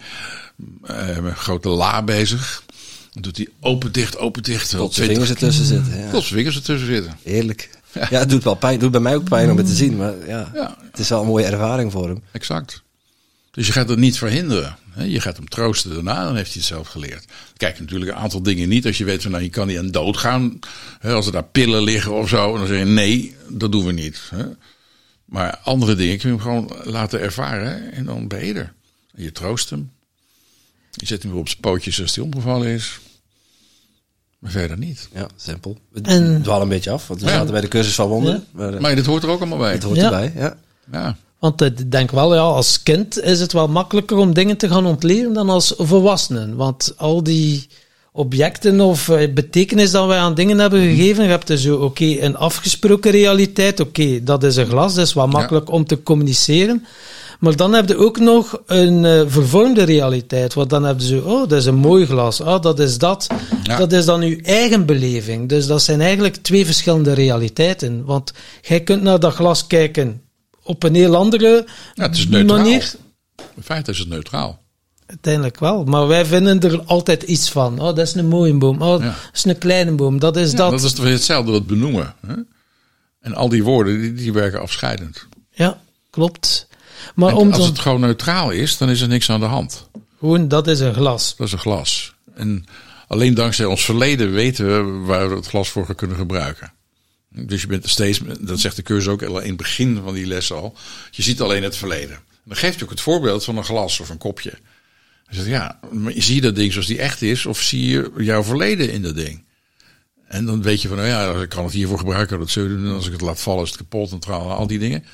uh, 0.90 1.34
grote 1.34 1.68
la 1.68 2.02
bezig. 2.02 2.64
Dan 3.12 3.22
doet 3.22 3.36
hij 3.36 3.48
open, 3.60 3.92
dicht, 3.92 4.18
open, 4.18 4.42
dicht. 4.42 4.70
Tot 4.70 4.94
zijn 4.94 5.08
vingers 5.08 5.30
ertussen 5.30 5.64
zitten. 5.64 5.98
Ja. 5.98 6.10
Tot 6.10 6.22
zijn 6.22 6.34
vingers 6.34 6.56
ertussen 6.56 6.86
zitten. 6.86 7.18
Heerlijk. 7.22 7.70
Ja. 7.92 8.06
ja, 8.10 8.18
het 8.18 8.30
doet 8.30 8.44
wel 8.44 8.54
pijn. 8.54 8.72
Het 8.72 8.80
doet 8.80 8.90
bij 8.90 9.00
mij 9.00 9.14
ook 9.14 9.28
pijn 9.28 9.50
om 9.50 9.56
het 9.56 9.66
te 9.66 9.74
zien. 9.74 9.96
Maar 9.96 10.26
ja, 10.26 10.50
ja, 10.54 10.76
het 10.90 10.98
is 10.98 11.08
wel 11.08 11.20
een 11.20 11.26
mooie 11.26 11.44
ervaring 11.44 11.92
voor 11.92 12.08
hem. 12.08 12.22
Exact. 12.32 12.82
Dus 13.50 13.66
je 13.66 13.72
gaat 13.72 13.88
het 13.88 13.98
niet 13.98 14.18
verhinderen. 14.18 14.76
Je 14.96 15.20
gaat 15.20 15.36
hem 15.36 15.48
troosten 15.48 15.94
daarna, 15.94 16.24
dan 16.24 16.36
heeft 16.36 16.52
hij 16.52 16.60
het 16.60 16.70
zelf 16.70 16.88
geleerd. 16.88 17.24
Kijk, 17.56 17.80
natuurlijk 17.80 18.10
een 18.10 18.16
aantal 18.16 18.42
dingen 18.42 18.68
niet. 18.68 18.86
Als 18.86 18.98
je 18.98 19.04
weet 19.04 19.22
van 19.22 19.30
nou, 19.30 19.42
je 19.42 19.50
kan 19.50 19.66
niet 19.66 19.78
aan 19.78 19.90
dood 19.90 20.16
gaan. 20.16 20.58
Als 21.02 21.26
er 21.26 21.32
daar 21.32 21.44
pillen 21.44 21.82
liggen 21.82 22.12
of 22.12 22.28
zo. 22.28 22.56
Dan 22.56 22.66
zeg 22.66 22.78
je 22.78 22.84
nee, 22.84 23.36
dat 23.48 23.72
doen 23.72 23.86
we 23.86 23.92
niet. 23.92 24.20
Maar 25.24 25.58
andere 25.62 25.94
dingen 25.94 26.18
kun 26.18 26.28
je 26.28 26.34
hem 26.34 26.44
gewoon 26.44 26.76
laten 26.84 27.20
ervaren. 27.20 27.92
En 27.92 28.04
dan 28.04 28.28
ben 28.28 28.46
je 28.46 28.54
er. 28.54 28.72
Je 29.14 29.32
troost 29.32 29.70
hem. 29.70 29.90
Je 30.90 31.06
zet 31.06 31.22
hem 31.22 31.30
weer 31.30 31.40
op 31.40 31.48
zijn 31.48 31.60
pootjes 31.60 32.00
als 32.00 32.14
hij 32.14 32.24
omgevallen 32.24 32.68
is. 32.68 32.98
Maar 34.40 34.50
verder 34.50 34.78
niet. 34.78 35.08
Ja, 35.14 35.26
simpel. 35.36 35.76
We 35.92 36.00
en... 36.02 36.42
dwalen 36.42 36.62
een 36.62 36.68
beetje 36.68 36.90
af, 36.90 37.08
want 37.08 37.20
we 37.20 37.26
ja. 37.26 37.32
zaten 37.32 37.52
bij 37.52 37.60
de 37.60 37.68
cursus 37.68 37.94
van 37.94 38.08
wonderen. 38.08 38.44
Ja. 38.56 38.70
Maar, 38.70 38.80
maar 38.80 38.94
dit 38.94 39.06
hoort 39.06 39.22
er 39.22 39.28
ook 39.28 39.40
allemaal 39.40 39.58
bij. 39.58 39.72
Het 39.72 39.82
hoort 39.82 39.98
erbij, 39.98 40.32
ja. 40.36 40.56
ja. 40.92 41.16
Want 41.38 41.62
ik 41.62 41.90
denk 41.90 42.10
wel, 42.10 42.34
ja, 42.34 42.40
als 42.40 42.82
kind 42.82 43.20
is 43.20 43.40
het 43.40 43.52
wel 43.52 43.68
makkelijker 43.68 44.16
om 44.16 44.34
dingen 44.34 44.56
te 44.56 44.68
gaan 44.68 44.86
ontleren 44.86 45.32
dan 45.32 45.50
als 45.50 45.74
volwassenen. 45.76 46.56
Want 46.56 46.94
al 46.96 47.22
die 47.22 47.68
objecten 48.12 48.80
of 48.80 49.06
betekenis 49.34 49.90
dat 49.90 50.06
wij 50.06 50.18
aan 50.18 50.34
dingen 50.34 50.58
hebben 50.58 50.80
gegeven, 50.80 51.24
je 51.24 51.30
hebt 51.30 51.46
dus 51.46 51.62
zo, 51.62 51.76
oké, 51.76 52.04
een 52.04 52.36
afgesproken 52.36 53.10
realiteit, 53.10 53.80
oké, 53.80 54.22
dat 54.22 54.42
is 54.44 54.56
een 54.56 54.66
glas, 54.66 54.94
dat 54.94 55.06
is 55.06 55.14
wel 55.14 55.28
makkelijk 55.28 55.70
om 55.70 55.84
te 55.84 56.02
communiceren. 56.02 56.86
Maar 57.40 57.56
dan 57.56 57.72
heb 57.72 57.88
je 57.88 57.96
ook 57.96 58.18
nog 58.18 58.60
een 58.66 59.04
uh, 59.04 59.22
vervormde 59.26 59.82
realiteit. 59.82 60.54
Want 60.54 60.70
dan 60.70 60.84
heb 60.84 61.00
je 61.00 61.06
zo, 61.06 61.18
oh, 61.18 61.48
dat 61.48 61.58
is 61.58 61.66
een 61.66 61.74
mooi 61.74 62.06
glas. 62.06 62.40
Oh, 62.40 62.60
dat 62.60 62.78
is 62.78 62.98
dat. 62.98 63.26
Ja. 63.62 63.76
Dat 63.76 63.92
is 63.92 64.04
dan 64.04 64.22
uw 64.22 64.38
eigen 64.42 64.86
beleving. 64.86 65.48
Dus 65.48 65.66
dat 65.66 65.82
zijn 65.82 66.00
eigenlijk 66.00 66.36
twee 66.36 66.64
verschillende 66.64 67.12
realiteiten. 67.12 68.04
Want 68.04 68.32
jij 68.62 68.80
kunt 68.80 69.02
naar 69.02 69.20
dat 69.20 69.34
glas 69.34 69.66
kijken 69.66 70.22
op 70.62 70.82
een 70.82 70.94
heel 70.94 71.16
andere 71.16 71.64
ja, 71.94 72.02
het 72.02 72.16
is 72.16 72.28
neutraal. 72.28 72.56
manier. 72.56 72.92
In 73.56 73.62
feite 73.62 73.90
is 73.90 73.98
het 73.98 74.08
neutraal. 74.08 74.58
Uiteindelijk 75.06 75.58
wel, 75.58 75.84
maar 75.84 76.06
wij 76.06 76.24
vinden 76.24 76.60
er 76.60 76.82
altijd 76.82 77.22
iets 77.22 77.50
van. 77.50 77.80
Oh, 77.80 77.86
dat 77.86 77.98
is 77.98 78.14
een 78.14 78.28
mooie 78.28 78.54
boom. 78.54 78.82
Oh, 78.82 79.00
ja. 79.00 79.06
dat 79.06 79.30
is 79.32 79.44
een 79.44 79.58
kleine 79.58 79.92
boom. 79.92 80.18
Dat 80.18 80.36
is 80.36 80.50
ja, 80.50 80.56
dat. 80.56 80.70
Dat 80.70 80.82
is 80.82 80.98
hetzelfde 80.98 81.52
wat 81.52 81.66
benoemen. 81.66 82.14
Hè? 82.26 82.34
En 83.20 83.34
al 83.34 83.48
die 83.48 83.64
woorden, 83.64 84.00
die, 84.00 84.14
die 84.14 84.32
werken 84.32 84.60
afscheidend. 84.60 85.26
Ja, 85.50 85.80
klopt. 86.10 86.68
Maar 87.14 87.34
om 87.34 87.52
als 87.52 87.66
het 87.66 87.78
gewoon 87.78 88.00
neutraal 88.00 88.50
is, 88.50 88.78
dan 88.78 88.90
is 88.90 89.00
er 89.00 89.08
niks 89.08 89.30
aan 89.30 89.40
de 89.40 89.46
hand. 89.46 89.88
Gewoon, 90.18 90.48
dat 90.48 90.66
is 90.66 90.80
een 90.80 90.94
glas. 90.94 91.36
Dat 91.36 91.46
is 91.46 91.52
een 91.52 91.58
glas. 91.58 92.14
En 92.34 92.64
alleen 93.06 93.34
dankzij 93.34 93.66
ons 93.66 93.84
verleden 93.84 94.32
weten 94.32 94.66
we 94.66 95.06
waar 95.06 95.28
we 95.28 95.36
het 95.36 95.46
glas 95.46 95.68
voor 95.68 95.94
kunnen 95.94 96.16
gebruiken. 96.16 96.72
Dus 97.28 97.60
je 97.60 97.66
bent 97.66 97.88
steeds, 97.88 98.20
dat 98.40 98.60
zegt 98.60 98.76
de 98.76 98.82
cursus 98.82 99.12
ook 99.12 99.22
in 99.22 99.34
het 99.34 99.56
begin 99.56 100.00
van 100.04 100.14
die 100.14 100.26
les 100.26 100.52
al, 100.52 100.76
je 101.10 101.22
ziet 101.22 101.40
alleen 101.40 101.62
het 101.62 101.76
verleden. 101.76 102.18
Dan 102.44 102.56
geeft 102.56 102.78
je 102.78 102.84
ook 102.84 102.90
het 102.90 103.00
voorbeeld 103.00 103.44
van 103.44 103.56
een 103.56 103.64
glas 103.64 104.00
of 104.00 104.08
een 104.08 104.18
kopje. 104.18 104.52
Je 105.28 105.36
zegt, 105.36 105.48
ja, 105.48 105.80
maar 105.92 106.12
zie 106.16 106.34
je 106.34 106.40
dat 106.40 106.54
ding 106.54 106.72
zoals 106.72 106.86
die 106.86 106.98
echt 106.98 107.22
is, 107.22 107.46
of 107.46 107.60
zie 107.60 107.88
je 107.88 108.12
jouw 108.16 108.42
verleden 108.42 108.92
in 108.92 109.02
dat 109.02 109.14
ding? 109.14 109.44
En 110.26 110.46
dan 110.46 110.62
weet 110.62 110.82
je 110.82 110.88
van, 110.88 110.96
nou 110.96 111.08
ja, 111.08 111.42
ik 111.42 111.48
kan 111.48 111.64
het 111.64 111.72
hiervoor 111.72 111.98
gebruiken, 111.98 112.38
dat 112.38 112.50
zullen 112.50 112.82
doen. 112.82 112.94
Als 112.94 113.06
ik 113.06 113.12
het 113.12 113.20
laat 113.20 113.40
vallen, 113.40 113.62
is 113.62 113.68
het 113.68 113.78
kapot 113.78 114.12
en 114.12 114.32
al 114.32 114.66
die 114.66 114.78
dingen. 114.78 115.04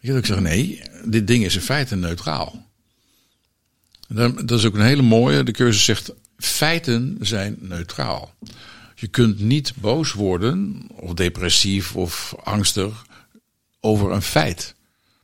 Ik 0.00 0.26
zeggen, 0.26 0.42
nee, 0.42 0.82
dit 1.04 1.26
ding 1.26 1.44
is 1.44 1.54
in 1.54 1.60
feite 1.60 1.96
neutraal. 1.96 2.66
Dat 4.08 4.50
is 4.50 4.64
ook 4.64 4.74
een 4.74 4.80
hele 4.84 5.02
mooie. 5.02 5.42
De 5.42 5.52
cursus 5.52 5.84
zegt, 5.84 6.12
feiten 6.36 7.16
zijn 7.20 7.56
neutraal. 7.60 8.34
Je 8.94 9.06
kunt 9.06 9.40
niet 9.40 9.72
boos 9.76 10.12
worden, 10.12 10.86
of 10.96 11.14
depressief 11.14 11.96
of 11.96 12.34
angstig, 12.42 13.06
over 13.80 14.12
een 14.12 14.22
feit. 14.22 14.74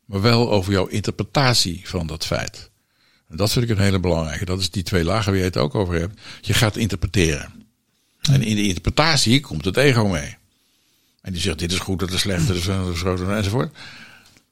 Maar 0.05 0.21
wel 0.21 0.51
over 0.51 0.73
jouw 0.73 0.87
interpretatie 0.87 1.81
van 1.85 2.07
dat 2.07 2.27
feit. 2.27 2.71
En 3.29 3.37
dat 3.37 3.53
vind 3.53 3.65
ik 3.65 3.71
een 3.71 3.83
hele 3.83 4.01
belangrijke. 4.01 4.45
Dat 4.45 4.61
is 4.61 4.71
die 4.71 4.83
twee 4.83 5.05
lagen 5.05 5.31
waar 5.31 5.41
je 5.41 5.47
het 5.47 5.57
ook 5.57 5.75
over 5.75 5.95
hebt. 5.95 6.21
Je 6.41 6.55
gaat 6.55 6.77
interpreteren. 6.77 7.53
En 8.31 8.43
in 8.43 8.57
de 8.57 8.63
interpretatie 8.63 9.41
komt 9.41 9.65
het 9.65 9.77
ego 9.77 10.09
mee. 10.09 10.37
En 11.21 11.33
die 11.33 11.41
zegt, 11.41 11.59
dit 11.59 11.73
is 11.73 11.79
goed, 11.79 11.99
dat 11.99 12.11
is 12.11 12.21
slecht, 12.21 12.47
dat 12.47 12.57
is, 12.57 12.67
enzovoort. 12.67 13.77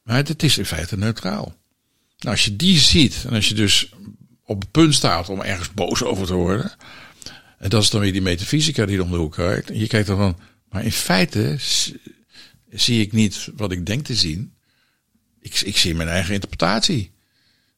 Maar 0.05 0.17
het 0.17 0.43
is 0.43 0.59
in 0.59 0.67
feite 0.67 0.97
neutraal. 0.97 1.57
Nou, 2.19 2.37
als 2.37 2.45
je 2.45 2.57
die 2.57 2.79
ziet, 2.79 3.25
en 3.27 3.35
als 3.35 3.49
je 3.49 3.55
dus 3.55 3.93
op 4.45 4.61
het 4.61 4.71
punt 4.71 4.95
staat 4.95 5.29
om 5.29 5.41
ergens 5.41 5.73
boos 5.73 6.03
over 6.03 6.27
te 6.27 6.35
worden. 6.35 6.73
En 7.59 7.71
dat 7.71 7.83
is 7.83 7.91
dan 7.91 8.01
weer 8.01 8.13
die 8.13 8.23
metafysica 8.23 8.87
die 8.87 8.97
er 8.97 9.03
om 9.03 9.11
de 9.11 9.17
hoek 9.17 9.35
kijkt. 9.35 9.71
En 9.71 9.79
je 9.79 9.87
kijkt 9.87 10.07
dan 10.07 10.17
van, 10.17 10.39
maar 10.69 10.85
in 10.85 10.93
feite 10.93 11.57
zie 12.71 13.01
ik 13.01 13.13
niet 13.13 13.49
wat 13.57 13.73
ik 13.73 13.87
denk 13.87 14.05
te 14.05 14.15
zien. 14.15 14.55
Ik, 15.41 15.61
ik 15.61 15.77
zie 15.77 15.95
mijn 15.95 16.09
eigen 16.09 16.35
interpretatie. 16.35 17.13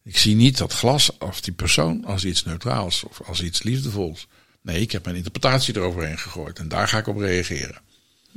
Ik 0.02 0.18
zie 0.18 0.34
niet 0.34 0.58
dat 0.58 0.72
glas 0.72 1.18
of 1.18 1.40
die 1.40 1.52
persoon 1.52 2.04
als 2.04 2.24
iets 2.24 2.44
neutraals 2.44 3.04
of 3.04 3.20
als 3.20 3.42
iets 3.42 3.62
liefdevols. 3.62 4.26
Nee, 4.62 4.80
ik 4.80 4.92
heb 4.92 5.04
mijn 5.04 5.16
interpretatie 5.16 5.76
eroverheen 5.76 6.18
gegooid 6.18 6.58
en 6.58 6.68
daar 6.68 6.88
ga 6.88 6.98
ik 6.98 7.06
op 7.06 7.16
reageren. 7.16 7.80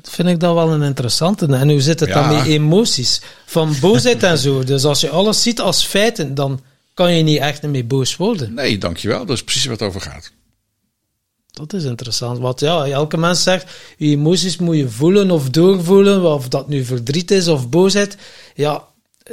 Dat 0.01 0.11
vind 0.11 0.27
ik 0.27 0.39
dan 0.39 0.55
wel 0.55 0.71
een 0.71 0.81
interessante. 0.81 1.45
En 1.45 1.69
hoe 1.69 1.81
zit 1.81 1.99
het 1.99 2.09
dan 2.09 2.35
met 2.35 2.45
emoties? 2.45 3.21
Van 3.45 3.75
boosheid 3.81 4.23
en 4.23 4.37
zo. 4.37 4.63
Dus 4.63 4.83
als 4.83 5.01
je 5.01 5.09
alles 5.09 5.41
ziet 5.41 5.59
als 5.59 5.83
feiten, 5.83 6.35
dan 6.35 6.61
kan 6.93 7.13
je 7.13 7.23
niet 7.23 7.39
echt 7.39 7.61
meer 7.61 7.87
boos 7.87 8.15
worden. 8.15 8.53
Nee, 8.53 8.77
dankjewel. 8.77 9.25
Dat 9.25 9.35
is 9.35 9.43
precies 9.43 9.65
wat 9.65 9.79
het 9.79 9.89
over 9.89 10.01
gaat. 10.01 10.31
Dat 11.51 11.73
is 11.73 11.83
interessant. 11.83 12.39
Want 12.39 12.59
ja, 12.59 12.85
elke 12.85 13.17
mens 13.17 13.43
zegt, 13.43 13.71
je 13.97 14.07
emoties 14.07 14.57
moet 14.57 14.77
je 14.77 14.89
voelen 14.89 15.31
of 15.31 15.49
doorvoelen, 15.49 16.33
of 16.33 16.47
dat 16.47 16.67
nu 16.69 16.85
verdriet 16.85 17.31
is 17.31 17.47
of 17.47 17.69
boosheid. 17.69 18.17
Ja, 18.55 18.83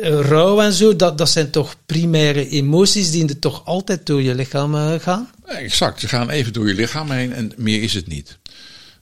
rouw 0.00 0.60
en 0.60 0.72
zo, 0.72 0.96
dat, 0.96 1.18
dat 1.18 1.30
zijn 1.30 1.50
toch 1.50 1.76
primaire 1.86 2.48
emoties 2.48 3.10
die 3.10 3.28
er 3.28 3.38
toch 3.38 3.64
altijd 3.64 4.06
door 4.06 4.22
je 4.22 4.34
lichaam 4.34 4.74
eh, 4.74 4.94
gaan? 4.98 5.30
Exact, 5.44 6.00
ze 6.00 6.08
gaan 6.08 6.30
even 6.30 6.52
door 6.52 6.68
je 6.68 6.74
lichaam 6.74 7.10
heen 7.10 7.32
en 7.32 7.52
meer 7.56 7.82
is 7.82 7.94
het 7.94 8.06
niet. 8.06 8.38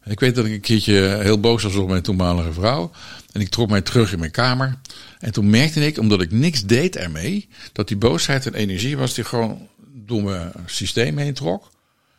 Ik 0.05 0.21
weet 0.21 0.35
dat 0.35 0.45
ik 0.45 0.53
een 0.53 0.61
keertje 0.61 1.19
heel 1.23 1.41
boos 1.41 1.63
was 1.63 1.75
op 1.75 1.89
mijn 1.89 2.03
toenmalige 2.03 2.53
vrouw. 2.53 2.91
En 3.33 3.41
ik 3.41 3.49
trok 3.49 3.71
mij 3.71 3.81
terug 3.81 4.13
in 4.13 4.19
mijn 4.19 4.31
kamer. 4.31 4.79
En 5.19 5.33
toen 5.33 5.51
merkte 5.51 5.87
ik, 5.87 5.99
omdat 5.99 6.21
ik 6.21 6.33
niks 6.33 6.65
deed 6.65 6.97
ermee, 6.97 7.49
dat 7.73 7.89
die 7.89 7.97
boosheid 7.97 8.47
een 8.47 8.55
energie 8.55 8.97
was 8.97 9.15
die 9.15 9.25
gewoon 9.25 9.69
door 9.93 10.23
mijn 10.23 10.53
systeem 10.67 11.19
heen 11.19 11.35
trok. 11.35 11.73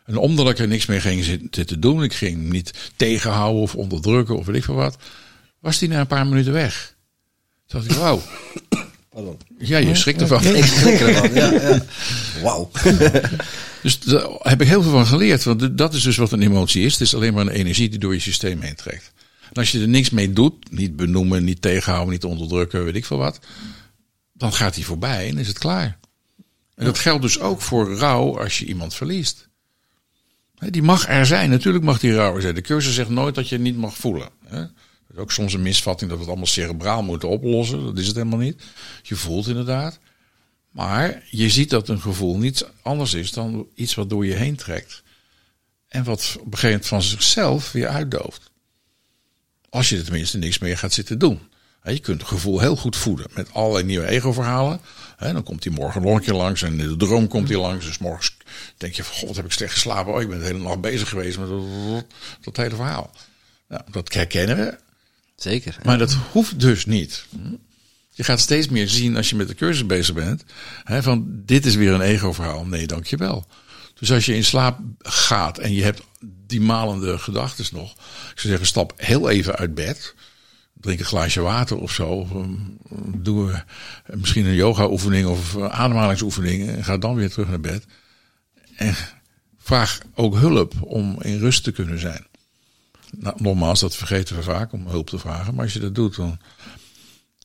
En 0.04 0.16
omdat 0.16 0.50
ik 0.50 0.58
er 0.58 0.68
niks 0.68 0.86
mee 0.86 1.00
ging 1.00 1.24
zitten 1.50 1.80
doen, 1.80 2.02
ik 2.02 2.12
ging 2.12 2.50
niet 2.50 2.92
tegenhouden 2.96 3.62
of 3.62 3.74
onderdrukken 3.74 4.36
of 4.36 4.46
weet 4.46 4.56
ik 4.56 4.64
veel 4.64 4.74
wat, 4.74 4.96
was 5.58 5.78
die 5.78 5.88
na 5.88 6.00
een 6.00 6.06
paar 6.06 6.26
minuten 6.26 6.52
weg. 6.52 6.94
Toen 7.66 7.80
dacht 7.80 7.92
ik, 7.92 7.98
wauw. 7.98 8.22
Pardon. 9.16 9.38
Ja, 9.58 9.78
je 9.78 9.94
schrikt 9.94 10.20
ervan. 10.20 10.44
Ik 10.44 10.64
schrik 10.64 11.00
ervan, 11.00 11.34
ja. 11.34 11.52
ja. 11.52 11.84
Wauw. 12.42 12.70
dus 13.82 14.00
daar 14.00 14.26
heb 14.38 14.60
ik 14.60 14.68
heel 14.68 14.82
veel 14.82 14.90
van 14.90 15.06
geleerd. 15.06 15.44
Want 15.44 15.78
dat 15.78 15.94
is 15.94 16.02
dus 16.02 16.16
wat 16.16 16.32
een 16.32 16.42
emotie 16.42 16.84
is. 16.84 16.92
Het 16.92 17.00
is 17.00 17.14
alleen 17.14 17.34
maar 17.34 17.46
een 17.46 17.52
energie 17.52 17.88
die 17.88 17.98
door 17.98 18.14
je 18.14 18.20
systeem 18.20 18.60
heen 18.60 18.74
trekt. 18.74 19.12
En 19.48 19.54
als 19.54 19.72
je 19.72 19.80
er 19.80 19.88
niks 19.88 20.10
mee 20.10 20.32
doet, 20.32 20.70
niet 20.72 20.96
benoemen, 20.96 21.44
niet 21.44 21.62
tegenhouden, 21.62 22.12
niet 22.12 22.24
onderdrukken, 22.24 22.84
weet 22.84 22.96
ik 22.96 23.04
veel 23.04 23.18
wat. 23.18 23.40
Dan 24.32 24.52
gaat 24.52 24.74
die 24.74 24.84
voorbij 24.84 25.28
en 25.28 25.38
is 25.38 25.48
het 25.48 25.58
klaar. 25.58 25.98
En 26.74 26.84
dat 26.84 26.98
geldt 26.98 27.22
dus 27.22 27.40
ook 27.40 27.60
voor 27.60 27.96
rouw 27.96 28.40
als 28.40 28.58
je 28.58 28.64
iemand 28.64 28.94
verliest. 28.94 29.48
Die 30.58 30.82
mag 30.82 31.08
er 31.08 31.26
zijn. 31.26 31.50
Natuurlijk 31.50 31.84
mag 31.84 31.98
die 31.98 32.14
rouw 32.14 32.34
er 32.34 32.42
zijn. 32.42 32.54
De 32.54 32.60
cursus 32.60 32.94
zegt 32.94 33.08
nooit 33.08 33.34
dat 33.34 33.48
je 33.48 33.54
het 33.54 33.64
niet 33.64 33.76
mag 33.76 33.96
voelen. 33.96 34.28
Ook 35.18 35.32
soms 35.32 35.52
een 35.52 35.62
misvatting 35.62 36.10
dat 36.10 36.18
we 36.18 36.24
het 36.24 36.32
allemaal 36.32 36.52
cerebraal 36.52 37.02
moeten 37.02 37.28
oplossen. 37.28 37.84
Dat 37.84 37.98
is 37.98 38.06
het 38.06 38.16
helemaal 38.16 38.38
niet. 38.38 38.62
Je 39.02 39.16
voelt 39.16 39.46
inderdaad. 39.46 39.98
Maar 40.70 41.22
je 41.30 41.50
ziet 41.50 41.70
dat 41.70 41.88
een 41.88 42.00
gevoel 42.00 42.38
niets 42.38 42.64
anders 42.82 43.14
is 43.14 43.32
dan 43.32 43.66
iets 43.74 43.94
wat 43.94 44.10
door 44.10 44.26
je 44.26 44.34
heen 44.34 44.56
trekt. 44.56 45.02
En 45.88 46.04
wat 46.04 46.36
op 46.38 46.44
een 46.44 46.52
gegeven 46.52 46.68
moment 46.68 46.86
van 46.86 47.02
zichzelf 47.02 47.72
weer 47.72 47.88
uitdooft. 47.88 48.50
Als 49.70 49.88
je 49.88 50.02
tenminste 50.02 50.38
niks 50.38 50.58
meer 50.58 50.78
gaat 50.78 50.92
zitten 50.92 51.18
doen. 51.18 51.40
Je 51.92 51.98
kunt 51.98 52.20
het 52.20 52.28
gevoel 52.28 52.60
heel 52.60 52.76
goed 52.76 52.96
voeden 52.96 53.26
met 53.34 53.52
allerlei 53.52 53.84
nieuwe 53.84 54.06
ego-verhalen. 54.06 54.80
Dan 55.18 55.42
komt 55.42 55.64
hij 55.64 55.72
morgen 55.72 56.02
nog 56.02 56.14
een 56.14 56.22
keer 56.22 56.34
langs 56.34 56.62
en 56.62 56.76
de 56.76 56.96
droom 56.96 57.28
komt 57.28 57.48
hij 57.48 57.58
langs. 57.58 57.84
Dus 57.84 57.98
morgens 57.98 58.36
denk 58.76 58.94
je 58.94 59.04
van, 59.04 59.16
god, 59.16 59.36
heb 59.36 59.44
ik 59.44 59.52
slecht 59.52 59.72
geslapen. 59.72 60.12
Oh, 60.12 60.20
ik 60.20 60.28
ben 60.28 60.38
de 60.38 60.44
hele 60.44 60.58
nacht 60.58 60.80
bezig 60.80 61.08
geweest 61.08 61.38
met 61.38 61.48
dat, 62.40 62.56
hele 62.56 62.74
verhaal. 62.76 63.10
Nou, 63.68 63.82
dat 63.90 64.14
herkennen 64.14 64.56
we. 64.56 64.78
Zeker. 65.36 65.76
Maar 65.84 65.98
dat 65.98 66.16
hoeft 66.32 66.60
dus 66.60 66.86
niet. 66.86 67.26
Je 68.10 68.24
gaat 68.24 68.40
steeds 68.40 68.68
meer 68.68 68.88
zien 68.88 69.16
als 69.16 69.30
je 69.30 69.36
met 69.36 69.48
de 69.48 69.54
cursus 69.54 69.86
bezig 69.86 70.14
bent. 70.14 70.44
Hè, 70.84 71.02
van 71.02 71.42
dit 71.44 71.66
is 71.66 71.74
weer 71.74 71.92
een 71.92 72.00
ego-verhaal. 72.00 72.64
Nee, 72.64 72.86
dankjewel. 72.86 73.46
Dus 73.94 74.12
als 74.12 74.26
je 74.26 74.34
in 74.34 74.44
slaap 74.44 74.78
gaat 74.98 75.58
en 75.58 75.72
je 75.72 75.82
hebt 75.82 76.02
die 76.46 76.60
malende 76.60 77.18
gedachten 77.18 77.64
nog. 77.72 77.92
Ik 77.92 78.38
zou 78.40 78.48
zeggen, 78.48 78.66
stap 78.66 78.92
heel 78.96 79.30
even 79.30 79.56
uit 79.56 79.74
bed. 79.74 80.14
Drink 80.80 80.98
een 80.98 81.04
glaasje 81.04 81.40
water 81.40 81.78
of 81.78 81.92
zo. 81.92 82.28
Um, 82.34 82.78
doe 83.16 83.64
misschien 84.14 84.46
een 84.46 84.54
yoga-oefening 84.54 85.26
of 85.26 85.58
ademhalingsoefening. 85.58 86.68
En 86.68 86.84
ga 86.84 86.98
dan 86.98 87.14
weer 87.14 87.30
terug 87.30 87.48
naar 87.48 87.60
bed. 87.60 87.84
En 88.76 88.94
vraag 89.58 90.00
ook 90.14 90.34
hulp 90.34 90.74
om 90.80 91.16
in 91.22 91.38
rust 91.38 91.64
te 91.64 91.72
kunnen 91.72 91.98
zijn. 91.98 92.26
Nou, 93.18 93.34
nogmaals, 93.38 93.80
dat 93.80 93.96
vergeten 93.96 94.36
we 94.36 94.42
vaak 94.42 94.72
om 94.72 94.86
hulp 94.88 95.10
te 95.10 95.18
vragen. 95.18 95.54
Maar 95.54 95.64
als 95.64 95.72
je 95.72 95.78
dat 95.78 95.94
doet, 95.94 96.16
dan. 96.16 96.38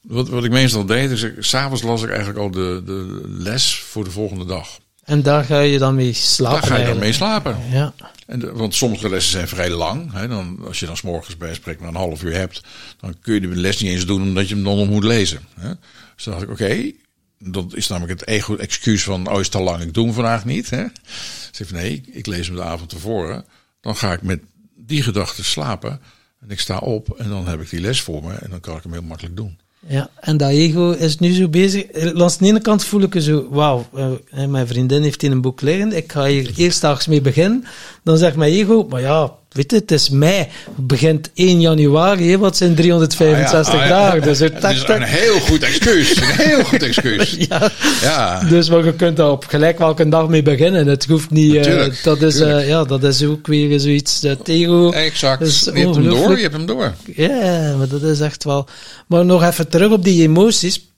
Wat, 0.01 0.29
wat 0.29 0.43
ik 0.43 0.51
meestal 0.51 0.85
deed, 0.85 1.11
is. 1.11 1.25
S'avonds 1.39 1.81
las 1.81 2.03
ik 2.03 2.09
eigenlijk 2.09 2.39
al 2.39 2.51
de, 2.51 2.81
de 2.85 3.21
les 3.27 3.79
voor 3.79 4.03
de 4.03 4.11
volgende 4.11 4.45
dag. 4.45 4.79
En 5.03 5.21
daar 5.21 5.43
ga 5.43 5.59
je 5.59 5.77
dan 5.77 5.95
mee 5.95 6.13
slapen? 6.13 6.61
Daar 6.61 6.69
ga 6.69 6.77
je 6.77 6.85
dan 6.85 6.99
mee 6.99 7.13
slapen. 7.13 7.57
Ja. 7.71 7.93
En 8.25 8.55
want 8.55 8.75
sommige 8.75 9.09
lessen 9.09 9.31
zijn 9.31 9.47
vrij 9.47 9.69
lang. 9.69 10.13
Hè, 10.13 10.27
dan, 10.27 10.59
als 10.65 10.79
je 10.79 10.85
dan 10.85 10.97
s 10.97 11.01
morgens 11.01 11.37
bij 11.37 11.53
sprek 11.53 11.79
maar 11.79 11.89
een 11.89 11.95
half 11.95 12.23
uur 12.23 12.33
hebt, 12.33 12.61
dan 12.99 13.15
kun 13.21 13.33
je 13.33 13.39
de 13.39 13.47
les 13.47 13.79
niet 13.79 13.91
eens 13.91 14.05
doen 14.05 14.21
omdat 14.21 14.47
je 14.47 14.55
hem 14.55 14.63
dan 14.63 14.77
nog 14.77 14.89
moet 14.89 15.03
lezen. 15.03 15.39
Hè. 15.59 15.73
Dus 16.15 16.23
dan 16.23 16.33
dacht 16.33 16.45
ik, 16.45 16.51
oké, 16.51 16.91
dat 17.39 17.75
is 17.75 17.87
namelijk 17.87 18.19
het 18.19 18.29
ego-excuus 18.29 19.03
van, 19.03 19.31
oh 19.31 19.39
is 19.39 19.49
te 19.49 19.59
lang, 19.59 19.81
ik 19.83 19.93
doe 19.93 20.05
hem 20.05 20.13
vandaag 20.13 20.45
niet. 20.45 20.69
Hè. 20.69 20.85
Dus 21.51 21.59
ik 21.59 21.71
nee, 21.71 22.03
ik 22.11 22.25
lees 22.25 22.47
hem 22.47 22.55
de 22.55 22.63
avond 22.63 22.89
tevoren. 22.89 23.45
Dan 23.81 23.95
ga 23.95 24.13
ik 24.13 24.21
met 24.21 24.39
die 24.85 25.03
gedachten 25.03 25.45
slapen 25.45 25.99
en 26.39 26.49
ik 26.49 26.59
sta 26.59 26.77
op 26.77 27.09
en 27.09 27.29
dan 27.29 27.47
heb 27.47 27.61
ik 27.61 27.69
die 27.69 27.81
les 27.81 28.01
voor 28.01 28.23
me 28.23 28.33
en 28.33 28.49
dan 28.49 28.59
kan 28.59 28.77
ik 28.77 28.83
hem 28.83 28.91
heel 28.91 29.01
makkelijk 29.01 29.35
doen. 29.35 29.57
Ja, 29.87 30.09
en 30.19 30.37
dat 30.37 30.49
ego 30.49 30.91
is 30.91 31.19
nu 31.19 31.33
zo 31.33 31.47
bezig. 31.47 31.85
Langs 32.13 32.37
de 32.37 32.45
ene 32.45 32.61
kant 32.61 32.83
voel 32.83 33.01
ik 33.01 33.15
zo, 33.17 33.49
wauw, 33.49 33.89
uh, 33.95 34.45
mijn 34.45 34.67
vriendin 34.67 35.01
heeft 35.01 35.23
in 35.23 35.31
een 35.31 35.41
boek 35.41 35.61
liggen, 35.61 35.91
ik 35.93 36.11
ga 36.11 36.25
hier 36.25 36.51
eerstdaags 36.57 37.07
mee 37.07 37.21
beginnen. 37.21 37.65
Dan 38.03 38.17
zegt 38.17 38.35
mijn 38.35 38.51
ego, 38.51 38.85
maar 38.89 39.01
ja, 39.01 39.33
weet 39.49 39.71
je, 39.71 39.77
het 39.77 39.91
is 39.91 40.09
mei. 40.09 40.47
Het 40.75 40.87
begint 40.87 41.29
1 41.33 41.61
januari, 41.61 42.37
wat 42.37 42.57
zijn 42.57 42.75
365 42.75 43.73
ah, 43.73 43.81
ah, 43.81 43.89
dagen. 43.89 44.21
Dus 44.21 44.39
het 44.39 44.63
is 44.63 44.87
een 44.87 45.01
heel 45.01 45.39
goed 45.39 45.63
excuus. 45.63 46.15
Een 46.17 46.23
heel 46.23 46.63
goed 46.63 46.83
excuus. 46.83 47.35
ja. 47.49 47.71
ja. 48.01 48.43
Dus 48.43 48.69
maar 48.69 48.85
je 48.85 48.93
kunt 48.93 49.17
daar 49.17 49.31
op 49.31 49.45
gelijk 49.45 49.77
welke 49.77 50.09
dag 50.09 50.27
mee 50.27 50.41
beginnen. 50.41 50.87
Het 50.87 51.05
hoeft 51.05 51.29
niet, 51.29 51.67
uh, 51.67 51.85
dat, 52.03 52.21
is, 52.21 52.39
uh, 52.39 52.67
ja, 52.67 52.83
dat 52.83 53.03
is 53.03 53.23
ook 53.23 53.47
weer 53.47 53.79
zoiets, 53.79 54.19
dat 54.19 54.47
ego. 54.47 54.91
Exact. 54.91 55.41
Is 55.41 55.63
je 55.63 55.71
hebt 55.71 55.95
hem 55.95 56.09
door, 56.09 56.35
je 56.35 56.41
hebt 56.41 56.53
hem 56.53 56.65
door. 56.65 56.93
Ja, 57.15 57.75
maar 57.77 57.87
dat 57.87 58.01
is 58.01 58.19
echt 58.19 58.43
wel. 58.43 58.67
Maar 59.07 59.25
nog 59.25 59.43
even 59.43 59.69
terug 59.69 59.91
op 59.91 60.03
die 60.03 60.21
emoties. 60.21 60.89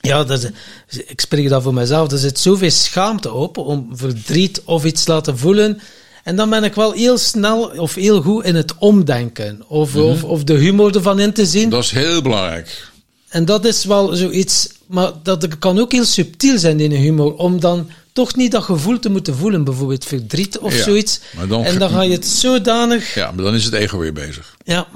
Ja, 0.00 0.24
dat 0.24 0.50
is, 0.88 1.02
ik 1.06 1.20
spreek 1.20 1.48
dat 1.48 1.62
voor 1.62 1.74
mezelf. 1.74 2.12
Er 2.12 2.18
zit 2.18 2.38
zoveel 2.38 2.70
schaamte 2.70 3.32
op 3.32 3.58
om 3.58 3.88
verdriet 3.92 4.62
of 4.64 4.84
iets 4.84 5.06
laten 5.06 5.38
voelen 5.38 5.80
en 6.22 6.36
dan 6.36 6.50
ben 6.50 6.64
ik 6.64 6.74
wel 6.74 6.92
heel 6.92 7.18
snel 7.18 7.62
of 7.62 7.94
heel 7.94 8.22
goed 8.22 8.44
in 8.44 8.54
het 8.54 8.74
omdenken. 8.78 9.62
Of, 9.68 9.94
mhm. 9.94 10.04
of, 10.04 10.24
of, 10.24 10.44
de 10.44 10.54
humor 10.54 10.94
ervan 10.94 11.20
in 11.20 11.32
te 11.32 11.46
zien. 11.46 11.70
Dat 11.70 11.82
is 11.82 11.90
heel 11.90 12.22
belangrijk. 12.22 12.90
En 13.28 13.44
dat 13.44 13.64
is 13.64 13.84
wel 13.84 14.14
zoiets. 14.14 14.68
Maar 14.86 15.12
dat 15.22 15.58
kan 15.58 15.78
ook 15.78 15.92
heel 15.92 16.04
subtiel 16.04 16.58
zijn 16.58 16.80
in 16.80 16.92
een 16.92 17.00
humor. 17.00 17.34
Om 17.34 17.60
dan 17.60 17.90
toch 18.12 18.36
niet 18.36 18.52
dat 18.52 18.62
gevoel 18.62 18.98
te 18.98 19.08
moeten 19.08 19.36
voelen. 19.36 19.64
Bijvoorbeeld 19.64 20.04
verdriet 20.04 20.58
of 20.58 20.74
zoiets. 20.74 21.20
Dan 21.48 21.64
en 21.64 21.78
dan 21.78 21.90
ga 21.90 22.02
je 22.02 22.12
het 22.12 22.26
zodanig. 22.26 23.14
Ja, 23.14 23.30
maar 23.30 23.44
dan 23.44 23.54
is 23.54 23.64
het 23.64 23.74
ego 23.74 23.98
weer 23.98 24.12
bezig. 24.12 24.56
Ja. 24.64 24.88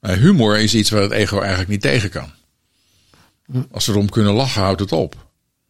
humor 0.00 0.58
is 0.58 0.74
iets 0.74 0.90
waar 0.90 1.02
het 1.02 1.12
ego 1.12 1.38
eigenlijk 1.38 1.70
niet 1.70 1.80
tegen 1.80 2.10
kan. 2.10 2.30
Hm. 3.52 3.62
Als 3.70 3.84
ze 3.84 3.90
erom 3.90 4.08
kunnen 4.08 4.32
lachen, 4.32 4.62
houdt 4.62 4.80
het 4.80 4.92
op. 4.92 5.26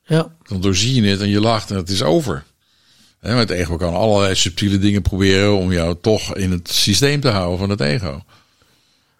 Ja. 0.06 0.36
Dan 0.42 0.60
doorzie 0.60 1.02
je 1.02 1.08
het 1.08 1.20
en 1.20 1.28
je 1.28 1.40
lacht 1.40 1.70
en 1.70 1.76
het 1.76 1.90
is 1.90 2.02
over. 2.02 2.44
He, 3.20 3.34
het 3.34 3.50
ego 3.50 3.76
kan 3.76 3.94
allerlei 3.94 4.34
subtiele 4.34 4.78
dingen 4.78 5.02
proberen 5.02 5.56
om 5.56 5.72
jou 5.72 5.96
toch 6.00 6.36
in 6.36 6.50
het 6.50 6.70
systeem 6.70 7.20
te 7.20 7.28
houden 7.28 7.58
van 7.58 7.70
het 7.70 7.80
ego. 7.80 8.24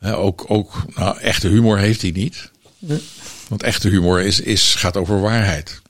ook, 0.02 0.44
ook 0.48 0.84
nou, 0.94 1.18
echte 1.18 1.48
humor 1.48 1.78
heeft 1.78 2.02
hij 2.02 2.10
niet. 2.10 2.50
Want 3.48 3.62
echte 3.62 3.88
humor 3.88 4.20
is, 4.20 4.40
is, 4.40 4.74
gaat 4.74 4.96
over 4.96 5.20
waarheid. 5.20 5.80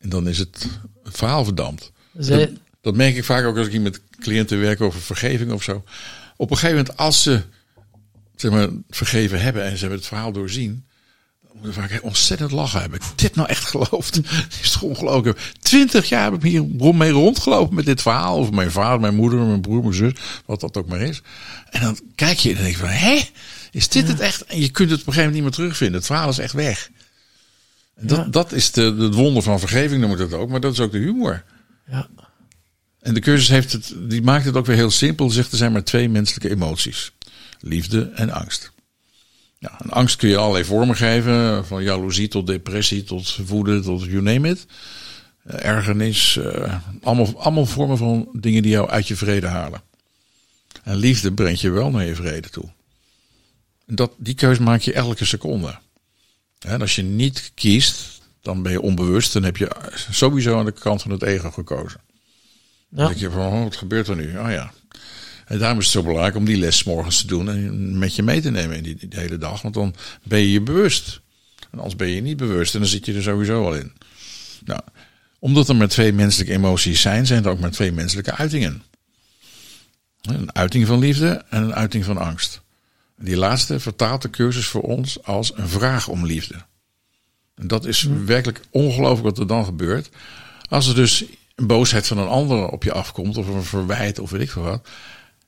En 0.00 0.08
dan 0.08 0.28
is 0.28 0.38
het, 0.38 0.66
verhaal 1.04 1.44
verdampt. 1.44 1.92
Dat, 2.12 2.50
dat, 2.80 2.94
merk 2.94 3.16
ik 3.16 3.24
vaak 3.24 3.44
ook 3.44 3.56
als 3.56 3.66
ik 3.66 3.80
met 3.80 4.00
cliënten 4.20 4.60
werk 4.60 4.80
over 4.80 5.00
vergeving 5.00 5.52
of 5.52 5.62
zo. 5.62 5.84
Op 6.36 6.50
een 6.50 6.56
gegeven 6.56 6.76
moment, 6.76 6.96
als 6.96 7.22
ze 7.22 7.42
zeg 8.36 8.50
maar, 8.50 8.68
vergeven 8.90 9.40
hebben 9.40 9.64
en 9.64 9.72
ze 9.72 9.78
hebben 9.78 9.98
het 9.98 10.08
verhaal 10.08 10.32
doorzien, 10.32 10.84
moet 11.62 11.74
vaak 11.74 11.98
ontzettend 12.02 12.50
lachen. 12.50 12.80
Heb 12.82 12.94
ik 12.94 13.02
dit 13.14 13.34
nou 13.34 13.48
echt 13.48 13.64
geloofd? 13.64 14.20
is 14.62 14.70
toch 14.70 14.82
ongelooflijk. 14.82 15.52
Twintig 15.60 16.08
jaar 16.08 16.32
heb 16.32 16.44
ik 16.44 16.50
hier 16.50 16.94
mee 16.94 17.10
rondgelopen 17.10 17.74
met 17.74 17.84
dit 17.84 18.02
verhaal. 18.02 18.36
Over 18.38 18.54
mijn 18.54 18.70
vader, 18.70 19.00
mijn 19.00 19.14
moeder, 19.14 19.38
mijn 19.40 19.60
broer, 19.60 19.82
mijn 19.82 19.94
zus. 19.94 20.12
Wat 20.46 20.60
dat 20.60 20.76
ook 20.76 20.88
maar 20.88 21.00
is. 21.00 21.22
En 21.70 21.80
dan 21.80 21.98
kijk 22.14 22.38
je 22.38 22.50
en 22.50 22.56
denk 22.56 22.68
je 22.68 22.76
van, 22.76 22.88
hè? 22.88 23.20
Is 23.70 23.88
dit 23.88 24.08
het 24.08 24.20
echt? 24.20 24.44
En 24.44 24.60
je 24.60 24.70
kunt 24.70 24.90
het 24.90 25.00
op 25.00 25.06
een 25.06 25.12
gegeven 25.12 25.32
moment 25.32 25.34
niet 25.34 25.42
meer 25.42 25.52
terugvinden. 25.66 25.96
Het 25.96 26.06
verhaal 26.06 26.28
is 26.28 26.38
echt 26.38 26.52
weg. 26.52 26.90
En 27.96 28.06
dat, 28.06 28.18
Ja. 28.18 28.24
dat 28.24 28.52
is 28.52 28.72
de, 28.72 28.82
het 28.98 29.14
wonder 29.14 29.42
van 29.42 29.58
vergeving, 29.58 30.00
noem 30.00 30.12
ik 30.12 30.18
dat 30.18 30.32
ook. 30.32 30.48
Maar 30.48 30.60
dat 30.60 30.72
is 30.72 30.80
ook 30.80 30.92
de 30.92 30.98
humor. 30.98 31.44
Ja. 31.90 32.08
En 33.00 33.14
de 33.14 33.20
cursus 33.20 33.48
heeft 33.48 33.72
het, 33.72 33.94
die 33.98 34.22
maakt 34.22 34.44
het 34.44 34.56
ook 34.56 34.66
weer 34.66 34.76
heel 34.76 34.90
simpel. 34.90 35.30
Zegt 35.30 35.50
er 35.52 35.58
zijn 35.58 35.72
maar 35.72 35.84
twee 35.84 36.08
menselijke 36.08 36.50
emoties: 36.50 37.12
liefde 37.60 38.10
en 38.14 38.30
angst. 38.30 38.72
Ja, 39.64 39.80
en 39.80 39.90
angst 39.90 40.16
kun 40.16 40.28
je 40.28 40.36
allerlei 40.36 40.64
vormen 40.64 40.96
geven, 40.96 41.66
van 41.66 41.82
jaloezie 41.82 42.28
tot 42.28 42.46
depressie, 42.46 43.04
tot 43.04 43.36
woede, 43.46 43.80
tot 43.80 44.04
you 44.04 44.22
name 44.22 44.48
it. 44.48 44.66
Eh, 45.42 45.64
ergernis, 45.64 46.36
eh, 46.36 46.74
allemaal, 47.02 47.40
allemaal 47.42 47.66
vormen 47.66 47.96
van 47.96 48.28
dingen 48.32 48.62
die 48.62 48.70
jou 48.70 48.88
uit 48.88 49.08
je 49.08 49.16
vrede 49.16 49.46
halen. 49.46 49.82
En 50.82 50.96
liefde 50.96 51.32
brengt 51.32 51.60
je 51.60 51.70
wel 51.70 51.90
naar 51.90 52.04
je 52.04 52.14
vrede 52.14 52.48
toe. 52.48 52.64
En 53.86 53.94
dat, 53.94 54.12
die 54.16 54.34
keuze 54.34 54.62
maak 54.62 54.80
je 54.80 54.92
elke 54.92 55.24
seconde. 55.24 55.78
En 56.58 56.80
als 56.80 56.94
je 56.96 57.02
niet 57.02 57.52
kiest, 57.54 58.20
dan 58.42 58.62
ben 58.62 58.72
je 58.72 58.80
onbewust. 58.80 59.32
Dan 59.32 59.42
heb 59.42 59.56
je 59.56 59.70
sowieso 60.10 60.58
aan 60.58 60.64
de 60.64 60.72
kant 60.72 61.02
van 61.02 61.10
het 61.10 61.22
ego 61.22 61.50
gekozen. 61.50 62.00
Dan 62.88 63.02
Ja. 63.02 63.08
denk 63.08 63.20
je 63.20 63.30
van, 63.30 63.52
oh, 63.52 63.62
wat 63.62 63.76
gebeurt 63.76 64.08
er 64.08 64.16
nu? 64.16 64.38
Oh 64.38 64.50
ja. 64.50 64.72
En 65.46 65.58
daarom 65.58 65.78
is 65.78 65.84
het 65.84 65.92
zo 65.92 66.02
belangrijk 66.02 66.36
om 66.36 66.44
die 66.44 66.56
les 66.56 66.84
morgens 66.84 67.20
te 67.20 67.26
doen 67.26 67.48
en 67.48 67.98
met 67.98 68.14
je 68.16 68.22
mee 68.22 68.40
te 68.40 68.50
nemen 68.50 68.76
in 68.76 68.82
die, 68.82 68.96
die 68.96 69.20
hele 69.20 69.38
dag. 69.38 69.62
Want 69.62 69.74
dan 69.74 69.94
ben 70.22 70.38
je 70.38 70.52
je 70.52 70.60
bewust. 70.60 71.20
En 71.70 71.78
anders 71.78 71.96
ben 71.96 72.08
je 72.08 72.20
niet 72.20 72.36
bewust 72.36 72.74
en 72.74 72.80
dan 72.80 72.88
zit 72.88 73.06
je 73.06 73.14
er 73.14 73.22
sowieso 73.22 73.64
al 73.64 73.74
in. 73.74 73.92
Nou, 74.64 74.80
omdat 75.38 75.68
er 75.68 75.76
maar 75.76 75.88
twee 75.88 76.12
menselijke 76.12 76.52
emoties 76.52 77.00
zijn, 77.00 77.26
zijn 77.26 77.44
er 77.44 77.50
ook 77.50 77.60
maar 77.60 77.70
twee 77.70 77.92
menselijke 77.92 78.34
uitingen. 78.34 78.82
Een 80.22 80.54
uiting 80.54 80.86
van 80.86 80.98
liefde 80.98 81.44
en 81.50 81.62
een 81.62 81.74
uiting 81.74 82.04
van 82.04 82.18
angst. 82.18 82.62
Die 83.18 83.36
laatste 83.36 83.80
vertaalt 83.80 84.22
de 84.22 84.30
cursus 84.30 84.66
voor 84.66 84.82
ons 84.82 85.22
als 85.22 85.52
een 85.56 85.68
vraag 85.68 86.08
om 86.08 86.26
liefde. 86.26 86.54
En 87.54 87.66
dat 87.66 87.84
is 87.84 88.08
werkelijk 88.24 88.60
ongelooflijk 88.70 89.24
wat 89.24 89.38
er 89.38 89.46
dan 89.46 89.64
gebeurt. 89.64 90.08
Als 90.68 90.88
er 90.88 90.94
dus 90.94 91.24
een 91.54 91.66
boosheid 91.66 92.06
van 92.06 92.18
een 92.18 92.28
ander 92.28 92.68
op 92.68 92.82
je 92.82 92.92
afkomt, 92.92 93.36
of 93.36 93.48
een 93.48 93.64
verwijt, 93.64 94.18
of 94.18 94.30
weet 94.30 94.40
ik 94.40 94.50
veel 94.50 94.62
wat. 94.62 94.88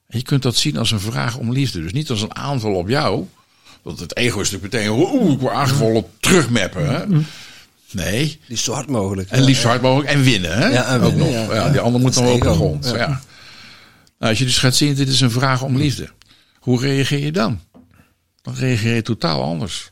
En 0.08 0.18
je 0.18 0.24
kunt 0.24 0.42
dat 0.42 0.56
zien 0.56 0.76
als 0.76 0.90
een 0.90 1.00
vraag 1.00 1.36
om 1.36 1.52
liefde. 1.52 1.82
Dus 1.82 1.92
niet 1.92 2.10
als 2.10 2.22
een 2.22 2.34
aanval 2.36 2.74
op 2.74 2.88
jou. 2.88 3.24
Want 3.82 4.00
het 4.00 4.16
ego 4.16 4.40
is 4.40 4.50
natuurlijk 4.50 4.72
meteen, 4.74 4.90
oeh, 4.98 5.32
ik 5.32 5.38
word 5.40 5.54
aangevallen, 5.54 6.04
terugmappen. 6.20 6.90
Hè? 6.94 7.04
Nee, 7.90 8.40
Die 8.48 8.56
zo 8.56 8.72
hard 8.72 8.88
mogelijk. 8.88 9.30
en 9.30 9.42
liefst 9.42 9.62
zo 9.62 9.68
hard 9.68 9.82
mogelijk 9.82 10.10
en 10.10 10.22
winnen. 10.22 10.58
Hè? 10.58 10.66
Ja, 10.66 10.86
en 10.86 11.00
ook 11.00 11.14
winnen, 11.14 11.32
nog. 11.44 11.52
ja. 11.52 11.54
Ja, 11.64 11.70
die 11.70 11.80
ander 11.80 12.00
moet 12.00 12.14
dan 12.14 12.26
op 12.26 12.40
de 12.42 12.52
grond. 12.52 12.84
Ja. 12.84 12.96
Ja. 12.96 13.06
Nou, 14.18 14.30
als 14.30 14.38
je 14.38 14.44
dus 14.44 14.58
gaat 14.58 14.74
zien, 14.76 14.94
dit 14.94 15.08
is 15.08 15.20
een 15.20 15.30
vraag 15.30 15.62
om 15.62 15.76
liefde. 15.76 16.08
Hoe 16.58 16.80
reageer 16.80 17.18
je 17.18 17.32
dan? 17.32 17.60
Dan 18.42 18.54
reageer 18.54 18.94
je 18.94 19.02
totaal 19.02 19.42
anders. 19.42 19.90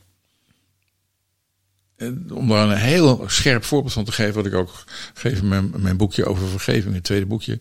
En 1.97 2.31
Om 2.33 2.49
daar 2.49 2.69
een 2.69 2.77
heel 2.77 3.25
scherp 3.27 3.65
voorbeeld 3.65 3.93
van 3.93 4.05
te 4.05 4.13
geven, 4.13 4.35
wat 4.35 4.47
ik 4.47 4.55
ook 4.55 4.85
geef 5.15 5.41
in 5.41 5.71
mijn, 5.77 5.97
boekje 5.97 6.27
over 6.27 6.49
vergeving, 6.49 6.95
het 6.95 7.05
tweede 7.05 7.27
boekje. 7.27 7.61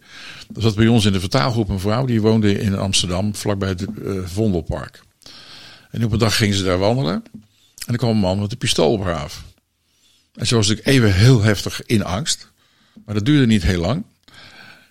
Er 0.56 0.62
zat 0.62 0.76
bij 0.76 0.88
ons 0.88 1.06
in 1.06 1.14
de 1.14 1.20
vertaalgroep 1.20 1.70
een 1.70 1.80
vrouw 1.80 2.06
die 2.06 2.22
woonde 2.22 2.60
in 2.60 2.78
Amsterdam, 2.78 3.36
vlakbij 3.36 3.70
het 3.70 3.82
eh, 3.82 4.20
Vondelpark. 4.26 5.02
En 5.92 6.04
op 6.04 6.12
een 6.12 6.20
dag 6.20 6.38
ging 6.38 6.54
ze 6.54 6.64
daar 6.64 6.78
wandelen. 6.78 7.24
En 7.86 7.94
er 7.94 7.98
kwam 7.98 8.10
een 8.10 8.18
man 8.18 8.40
met 8.40 8.52
een 8.52 8.58
pistool 8.58 8.92
op 8.92 9.04
haar 9.04 9.16
af. 9.16 9.44
En 10.34 10.48
ze 10.48 10.56
was 10.56 10.68
natuurlijk 10.68 10.96
even 10.96 11.14
heel 11.14 11.42
heftig 11.42 11.86
in 11.86 12.04
angst. 12.04 12.52
Maar 13.06 13.16
dat 13.16 13.26
duurde 13.26 13.46
niet 13.46 13.64
heel 13.64 13.82
lang. 13.82 14.06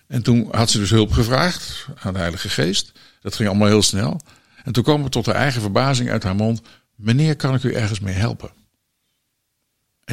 En 0.07 0.23
toen 0.23 0.47
had 0.51 0.69
ze 0.69 0.77
dus 0.77 0.89
hulp 0.89 1.11
gevraagd 1.11 1.87
aan 1.99 2.13
de 2.13 2.19
Heilige 2.19 2.49
Geest. 2.49 2.91
Dat 3.21 3.35
ging 3.35 3.49
allemaal 3.49 3.67
heel 3.67 3.81
snel. 3.81 4.21
En 4.63 4.73
toen 4.73 4.83
kwam 4.83 5.03
er 5.03 5.09
tot 5.09 5.25
haar 5.25 5.35
eigen 5.35 5.61
verbazing 5.61 6.09
uit 6.09 6.23
haar 6.23 6.35
mond: 6.35 6.61
Meneer, 6.95 7.35
kan 7.35 7.55
ik 7.55 7.63
u 7.63 7.73
ergens 7.73 7.99
mee 7.99 8.13
helpen? 8.13 8.51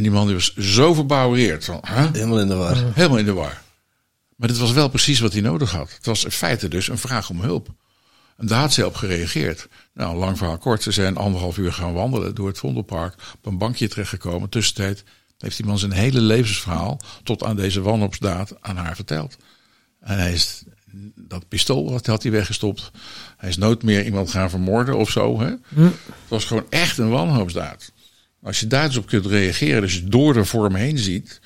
En 0.00 0.06
die 0.06 0.14
man 0.14 0.26
die 0.26 0.34
was 0.34 0.54
zo 0.56 0.94
verbouwereerd. 0.94 1.64
Van, 1.64 1.80
huh? 1.86 2.12
Helemaal 2.12 2.40
in 2.40 2.48
de 2.48 2.54
war. 2.54 2.76
Helemaal 2.94 3.18
in 3.18 3.24
de 3.24 3.32
war. 3.32 3.62
Maar 4.36 4.48
dit 4.48 4.58
was 4.58 4.72
wel 4.72 4.88
precies 4.88 5.20
wat 5.20 5.32
hij 5.32 5.40
nodig 5.40 5.70
had. 5.70 5.92
Het 5.92 6.06
was 6.06 6.24
in 6.24 6.30
feite 6.30 6.68
dus 6.68 6.88
een 6.88 6.98
vraag 6.98 7.30
om 7.30 7.40
hulp. 7.40 7.68
En 8.36 8.46
daar 8.46 8.60
had 8.60 8.72
zij 8.72 8.84
op 8.84 8.94
gereageerd. 8.94 9.68
Nou, 9.94 10.16
lang 10.16 10.38
verhaal 10.38 10.58
kort. 10.58 10.82
Ze 10.82 10.90
zijn 10.90 11.16
anderhalf 11.16 11.58
uur 11.58 11.72
gaan 11.72 11.92
wandelen 11.92 12.34
door 12.34 12.46
het 12.46 12.58
Vondelpark. 12.58 13.14
Op 13.34 13.46
een 13.46 13.58
bankje 13.58 13.88
terechtgekomen. 13.88 14.48
Tussentijd 14.48 15.04
heeft 15.38 15.56
die 15.56 15.66
man 15.66 15.78
zijn 15.78 15.92
hele 15.92 16.20
levensverhaal 16.20 17.00
tot 17.22 17.44
aan 17.44 17.56
deze 17.56 17.80
wanhoopsdaad 17.80 18.54
aan 18.60 18.76
haar 18.76 18.94
verteld. 18.94 19.36
En 20.00 20.18
hij 20.18 20.32
is, 20.32 20.62
dat 21.14 21.48
pistool 21.48 21.90
dat 21.90 22.06
had 22.06 22.22
hij 22.22 22.32
weggestopt. 22.32 22.90
Hij 23.36 23.48
is 23.48 23.56
nooit 23.56 23.82
meer 23.82 24.04
iemand 24.04 24.30
gaan 24.30 24.50
vermoorden 24.50 24.96
of 24.96 25.10
zo. 25.10 25.40
Hè? 25.40 25.54
Het 25.74 25.94
was 26.28 26.44
gewoon 26.44 26.66
echt 26.68 26.98
een 26.98 27.10
wanhoopsdaad. 27.10 27.92
Als 28.42 28.60
je 28.60 28.66
daar 28.66 28.86
dus 28.86 28.96
op 28.96 29.06
kunt 29.06 29.26
reageren, 29.26 29.80
dus 29.80 29.94
je 29.94 30.04
door 30.04 30.34
de 30.34 30.44
vorm 30.44 30.74
heen 30.74 30.98
ziet. 30.98 31.40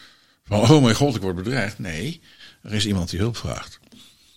Van, 0.47 0.61
oh 0.61 0.83
mijn 0.83 0.95
god, 0.95 1.15
ik 1.15 1.23
word 1.23 1.37
bedreigd. 1.37 1.79
Nee, 1.79 2.21
er 2.63 2.73
is 2.73 2.87
iemand 2.87 3.11
die 3.11 3.19
hulp 3.19 3.37
vraagt. 3.37 3.79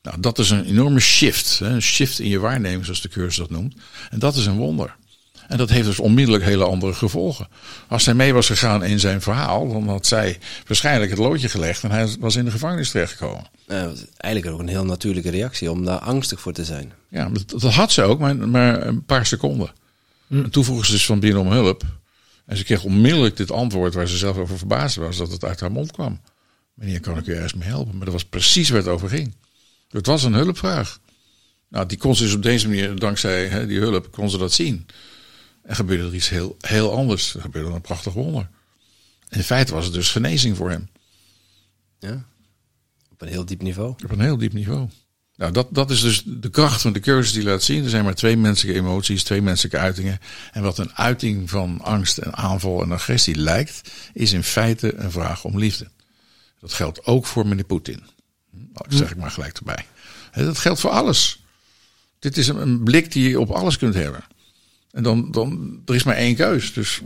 Nou, 0.02 0.20
dat 0.20 0.40
is 0.40 0.50
een 0.50 0.66
enorme 0.66 1.00
shift. 1.00 1.60
Hè? 1.60 1.70
Een 1.70 1.82
shift 1.82 2.20
in 2.20 2.30
je 2.30 2.40
waarneming, 2.40 2.84
zoals 2.84 3.02
de 3.02 3.10
cursus 3.10 3.36
dat 3.36 3.50
noemt. 3.50 3.76
En 4.10 4.20
dat 4.20 4.36
is 4.36 4.46
een 4.46 4.58
wonder. 4.58 4.96
En 5.48 5.58
dat 5.58 5.70
heeft 5.70 5.86
dus 5.86 6.00
onmiddellijk 6.00 6.44
hele 6.44 6.66
andere 6.66 6.94
gevolgen. 6.94 7.48
Als 7.88 8.06
hij 8.06 8.14
mee 8.14 8.34
was 8.34 8.48
gegaan 8.48 8.84
in 8.84 9.00
zijn 9.00 9.22
verhaal, 9.22 9.72
dan 9.72 9.88
had 9.88 10.08
zij 10.08 10.40
waarschijnlijk 10.68 11.10
het 11.10 11.20
loodje 11.20 11.50
gelegd 11.50 11.84
en 11.84 11.92
hij 11.92 12.08
was 12.20 12.36
in 12.36 12.46
de 12.46 12.52
gevangenis 12.52 12.92
terechtgekomen. 12.92 13.46
Is 13.68 14.06
eigenlijk 14.18 14.54
ook 14.54 14.60
een 14.60 14.68
heel 14.68 14.86
natuurlijke 14.86 15.30
reactie 15.30 15.72
om 15.72 15.86
daar 15.86 16.00
angstig 16.00 16.40
voor 16.40 16.54
te 16.54 16.66
zijn. 16.66 16.94
Ja, 17.10 17.30
dat, 17.48 17.74
had 17.74 17.92
ze 17.92 18.02
ook, 18.02 18.20
maar, 18.20 18.36
maar 18.36 18.88
een 18.88 19.04
paar 19.06 19.26
seconden. 19.26 19.72
En 20.30 20.50
toen 20.50 20.64
vroeg 20.64 20.86
ze 20.86 20.92
dus 20.92 21.06
van 21.06 21.20
binnen 21.20 21.42
om 21.42 21.52
hulp. 21.52 21.84
En 22.48 22.58
ze 22.58 22.64
kreeg 22.64 22.84
onmiddellijk 22.84 23.38
dit 23.38 23.52
antwoord 23.52 23.94
waar 23.94 24.08
ze 24.08 24.18
zelf 24.18 24.38
over 24.38 24.58
verbaasd 24.58 24.96
was, 24.96 25.18
dat 25.18 25.32
het 25.32 25.44
uit 25.44 25.60
haar 25.60 25.72
mond 25.72 25.92
kwam. 25.92 26.22
Meneer, 26.74 27.00
kan 27.00 27.18
ik 27.18 27.28
u 27.28 27.34
ergens 27.34 27.54
mee 27.54 27.68
helpen? 27.68 27.96
Maar 27.96 28.06
dat 28.06 28.14
was 28.14 28.26
precies 28.26 28.70
waar 28.70 28.80
het 28.80 28.88
over 28.88 29.10
ging. 29.10 29.36
Het 29.90 30.06
was 30.06 30.24
een 30.24 30.34
hulpvraag. 30.34 31.00
Nou, 31.68 31.86
die 31.86 31.98
kon 31.98 32.16
ze 32.16 32.24
dus 32.24 32.34
op 32.34 32.44
deze 32.44 32.68
manier, 32.68 33.00
dankzij 33.00 33.48
hè, 33.48 33.68
die 33.68 33.80
hulp, 33.80 34.12
kon 34.12 34.30
ze 34.30 34.38
dat 34.38 34.54
zien. 34.54 34.86
En 35.62 35.76
gebeurde 35.76 36.08
er 36.08 36.16
iets 36.16 36.30
heel, 36.30 36.58
heel 36.62 36.96
anders. 36.96 37.34
Er 37.34 37.42
gebeurde 37.42 37.70
een 37.70 37.82
prachtig 37.82 38.14
wonder. 38.14 38.50
In 39.30 39.44
feite 39.44 39.74
was 39.74 39.86
het 39.86 39.94
dus 39.94 40.12
genezing 40.12 40.58
voor 40.58 40.70
hem. 40.70 40.90
Ja. 42.00 42.26
Op 43.12 43.22
een 43.22 43.28
heel 43.28 43.46
diep 43.46 43.62
niveau. 43.62 43.90
Op 43.90 44.12
een 44.12 44.20
heel 44.20 44.38
diep 44.38 44.54
niveau. 44.54 44.90
Nou, 45.38 45.52
dat, 45.52 45.68
dat 45.72 45.90
is 45.90 46.02
dus 46.02 46.24
de 46.26 46.50
kracht 46.50 46.82
van 46.82 46.94
de 46.94 47.00
cursus 47.00 47.34
die 47.34 47.44
laat 47.44 47.64
zien. 47.64 47.84
Er 47.84 47.90
zijn 47.90 48.04
maar 48.04 48.16
twee 48.16 48.38
menselijke 48.38 48.80
emoties, 48.80 49.24
twee 49.24 49.42
menselijke 49.42 49.78
uitingen. 49.78 50.20
En 50.52 50.62
wat 50.62 50.78
een 50.78 50.94
uiting 50.94 51.50
van 51.50 51.82
angst 51.82 52.18
en 52.18 52.36
aanval 52.36 52.84
en 52.84 52.92
agressie 52.92 53.36
lijkt, 53.36 53.82
is 54.14 54.34
in 54.34 54.44
feite 54.44 54.96
een 54.96 55.12
vraag 55.12 55.44
om 55.44 55.58
liefde. 55.58 55.88
Dat 56.60 56.74
geldt 56.74 57.06
ook 57.06 57.26
voor 57.26 57.48
meneer 57.48 57.64
Poetin. 57.64 58.04
Dat 58.52 58.86
zeg 58.90 59.12
ik 59.12 59.18
maar 59.18 59.32
gelijk 59.32 59.58
erbij. 59.58 59.86
Dat 60.34 60.58
geldt 60.58 60.80
voor 60.80 60.90
alles. 60.90 61.44
Dit 62.20 62.38
is 62.38 62.48
een 62.48 62.84
blik 62.84 63.12
die 63.12 63.30
je 63.30 63.40
op 63.40 63.50
alles 63.50 63.78
kunt 63.78 63.94
hebben. 63.94 64.24
En 64.92 65.04
dan, 65.04 65.32
dan, 65.32 65.82
er 65.86 65.96
is 65.96 66.04
maar 66.04 66.16
één 66.16 66.36
keus. 66.36 66.74
Dus 66.74 67.02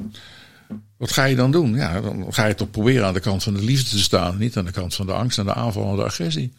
wat 0.98 1.12
ga 1.12 1.24
je 1.24 1.36
dan 1.36 1.52
doen? 1.52 1.76
Ja, 1.76 2.02
dan 2.02 2.34
ga 2.34 2.46
je 2.46 2.56
toch 2.56 2.72
proberen 2.72 3.06
aan 3.06 3.14
de 3.14 3.20
kant 3.20 3.44
van 3.44 3.54
de 3.54 3.64
liefde 3.64 3.90
te 3.90 4.00
staan. 4.00 4.38
Niet 4.38 4.58
aan 4.58 4.66
de 4.66 4.72
kant 4.72 4.96
van 4.96 5.06
de 5.06 5.14
angst 5.14 5.38
en 5.38 5.46
de 5.46 5.54
aanval 5.54 5.90
en 5.90 5.96
de 5.96 6.04
agressie. 6.04 6.54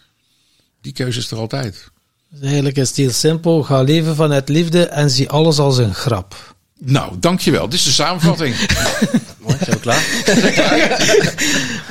Die 0.83 0.93
keuze 0.93 1.19
is 1.19 1.31
er 1.31 1.39
altijd. 1.39 1.91
Dus 2.29 2.41
eigenlijk 2.43 2.77
is 2.77 2.89
het 2.89 2.97
heel 2.97 3.11
simpel. 3.11 3.63
Ga 3.63 3.83
leven 3.83 4.17
vanuit 4.17 4.49
liefde 4.49 4.87
en 4.87 5.11
zie 5.11 5.29
alles 5.29 5.59
als 5.59 5.79
een 5.79 5.95
grap. 5.95 6.55
Nou, 6.79 7.13
dankjewel. 7.21 7.69
Dit 7.69 7.79
is 7.79 7.85
de 7.85 7.91
samenvatting. 7.91 8.55
Mooi, 9.45 9.57
zijn 9.61 9.77
we 9.77 9.81
klaar? 9.81 10.05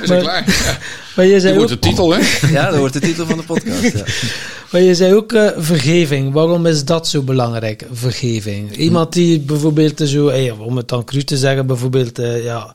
Is 0.02 0.10
er 0.10 0.20
klaar? 0.20 0.44
Ja. 0.46 0.78
Maar 1.16 1.26
je 1.26 1.40
zei 1.40 1.52
ook, 1.52 1.58
wordt 1.58 1.72
de 1.72 1.88
titel, 1.88 2.10
hè? 2.10 2.48
Ja, 2.48 2.70
dat 2.70 2.78
wordt 2.78 2.92
de 2.92 3.00
titel 3.00 3.26
van 3.26 3.36
de 3.36 3.42
podcast. 3.42 3.82
Ja. 3.82 4.04
maar 4.70 4.80
je 4.80 4.94
zei 4.94 5.14
ook 5.14 5.32
eh, 5.32 5.48
vergeving. 5.56 6.32
Waarom 6.32 6.66
is 6.66 6.84
dat 6.84 7.08
zo 7.08 7.22
belangrijk, 7.22 7.86
vergeving? 7.92 8.76
Iemand 8.76 9.12
die 9.12 9.40
bijvoorbeeld 9.40 10.00
zo, 10.04 10.28
eh, 10.28 10.60
om 10.60 10.76
het 10.76 10.88
dan 10.88 11.04
cru 11.04 11.24
te 11.24 11.36
zeggen, 11.36 11.66
bijvoorbeeld 11.66 12.18
eh, 12.18 12.44
ja, 12.44 12.74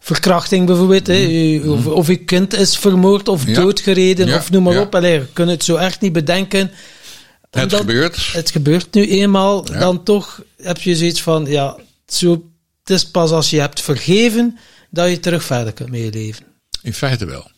verkrachting 0.00 0.66
bijvoorbeeld. 0.66 1.06
hè, 1.06 1.26
u- 1.26 1.68
of, 1.68 1.86
of 1.86 2.08
uw 2.08 2.24
kind 2.24 2.54
is 2.54 2.76
vermoord 2.78 3.28
of 3.28 3.46
Ja. 3.46 3.54
doodgereden 3.54 4.26
Ja, 4.26 4.36
of 4.36 4.50
noem 4.50 4.62
maar 4.62 4.80
op. 4.80 4.94
Allee, 4.94 5.12
je 5.12 5.26
kunt 5.32 5.50
het 5.50 5.64
zo 5.64 5.76
echt 5.76 6.00
niet 6.00 6.12
bedenken. 6.12 6.70
Het 7.50 7.74
gebeurt. 7.74 8.32
Het 8.32 8.50
gebeurt 8.50 8.94
nu 8.94 9.06
eenmaal. 9.08 9.64
Dan 9.64 10.02
toch 10.04 10.42
heb 10.56 10.78
je 10.78 10.96
zoiets 10.96 11.22
van, 11.22 11.44
ja, 11.46 11.76
zo, 12.06 12.30
het 12.80 12.90
is 12.90 13.10
pas 13.10 13.30
als 13.30 13.50
je 13.50 13.60
hebt 13.60 13.80
vergeven 13.80 14.58
dat 14.90 15.10
je 15.10 15.20
terug 15.20 15.44
verder 15.44 15.72
kunt 15.72 15.90
met 15.90 16.00
je 16.00 16.10
leven. 16.10 16.44
In 16.82 16.94
feite 16.94 17.24
wel. 17.26 17.50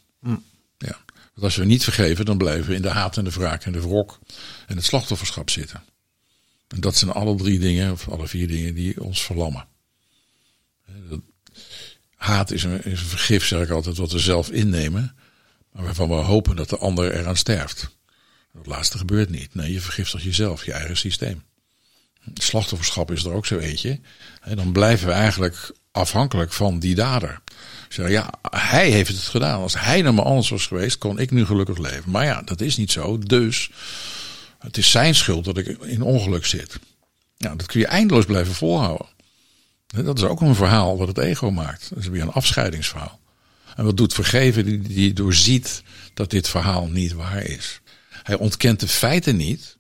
Ja. 0.79 0.99
Want 1.35 1.43
als 1.43 1.57
we 1.57 1.65
niet 1.65 1.85
vergeven, 1.85 2.25
dan 2.25 2.39
blijven 2.39 2.69
we 2.69 2.75
in 2.75 2.83
de 2.83 2.89
haat 2.89 3.17
en 3.17 3.25
de 3.25 3.31
wraak 3.31 3.65
en 3.65 3.73
de 3.73 3.81
wrok 3.81 4.19
en 4.67 4.77
het 4.77 4.85
slachtofferschap 4.85 5.51
zitten. 5.51 5.83
En 6.69 6.81
dat 6.81 6.97
zijn 6.97 7.11
alle 7.11 7.35
drie 7.37 7.59
dingen, 7.59 7.93
of 7.93 8.09
alle 8.09 8.27
vier 8.29 8.49
dingen, 8.49 8.75
die 8.75 9.03
ons 9.03 9.23
verlammen. 9.23 9.65
Haat 12.21 12.51
is 12.51 12.63
een, 12.63 12.81
een 12.83 12.97
vergif, 12.97 13.45
zeg 13.45 13.63
ik 13.63 13.71
altijd, 13.71 13.97
wat 13.97 14.13
we 14.13 14.19
zelf 14.19 14.51
innemen. 14.51 15.15
Maar 15.73 15.85
waarvan 15.85 16.09
we 16.09 16.15
hopen 16.15 16.57
dat 16.57 16.69
de 16.69 16.79
ander 16.79 17.15
eraan 17.15 17.37
sterft. 17.37 17.97
Dat 18.53 18.67
laatste 18.67 18.99
gebeurt 18.99 19.31
niet. 19.31 19.55
Nee, 19.55 19.73
je 19.73 19.81
vergiftigt 19.81 20.25
jezelf, 20.25 20.65
je 20.65 20.73
eigen 20.73 20.97
systeem. 20.97 21.43
Slachtofferschap 22.35 23.11
is 23.11 23.25
er 23.25 23.33
ook 23.33 23.47
zo 23.47 23.59
eentje. 23.59 24.01
En 24.41 24.57
dan 24.57 24.73
blijven 24.73 25.07
we 25.07 25.13
eigenlijk 25.13 25.73
afhankelijk 25.93 26.53
van 26.53 26.79
die 26.79 26.95
dader. 26.95 27.41
Zeg, 27.89 28.09
ja, 28.09 28.31
hij 28.51 28.91
heeft 28.91 29.11
het 29.11 29.19
gedaan. 29.19 29.61
Als 29.61 29.81
hij 29.81 30.03
naar 30.03 30.15
me 30.15 30.23
anders 30.23 30.49
was 30.49 30.67
geweest, 30.67 30.99
kon 30.99 31.19
ik 31.19 31.31
nu 31.31 31.47
gelukkig 31.47 31.79
leven. 31.79 32.11
Maar 32.11 32.25
ja, 32.25 32.43
dat 32.43 32.61
is 32.61 32.77
niet 32.77 32.93
zo. 32.93 33.19
Dus 33.19 33.71
het 34.59 34.77
is 34.77 34.91
zijn 34.91 35.15
schuld 35.15 35.45
dat 35.45 35.59
ik 35.59 35.67
in 35.67 36.03
ongeluk 36.03 36.47
zit. 36.47 36.79
Nou, 37.39 37.57
dat 37.57 37.67
kun 37.67 37.81
je 37.81 37.87
eindeloos 37.87 38.25
blijven 38.25 38.55
volhouden. 38.55 39.07
Dat 39.91 40.19
is 40.19 40.25
ook 40.25 40.41
een 40.41 40.55
verhaal 40.55 40.99
wat 40.99 41.09
het 41.09 41.19
ego 41.19 41.51
maakt. 41.51 41.89
Dat 41.89 41.99
is 41.99 42.09
weer 42.09 42.23
een 42.23 42.33
afscheidingsverhaal. 42.33 43.21
En 43.77 43.85
wat 43.85 43.97
doet 43.97 44.15
vergeven? 44.15 44.65
Die, 44.65 44.79
die 44.79 45.13
doorziet 45.13 45.83
dat 46.15 46.31
dit 46.31 46.49
verhaal 46.49 46.87
niet 46.87 47.13
waar 47.13 47.43
is. 47.43 47.81
Hij 48.23 48.37
ontkent 48.37 48.81
de 48.81 48.89
feiten 48.89 49.37
niet. 49.37 49.79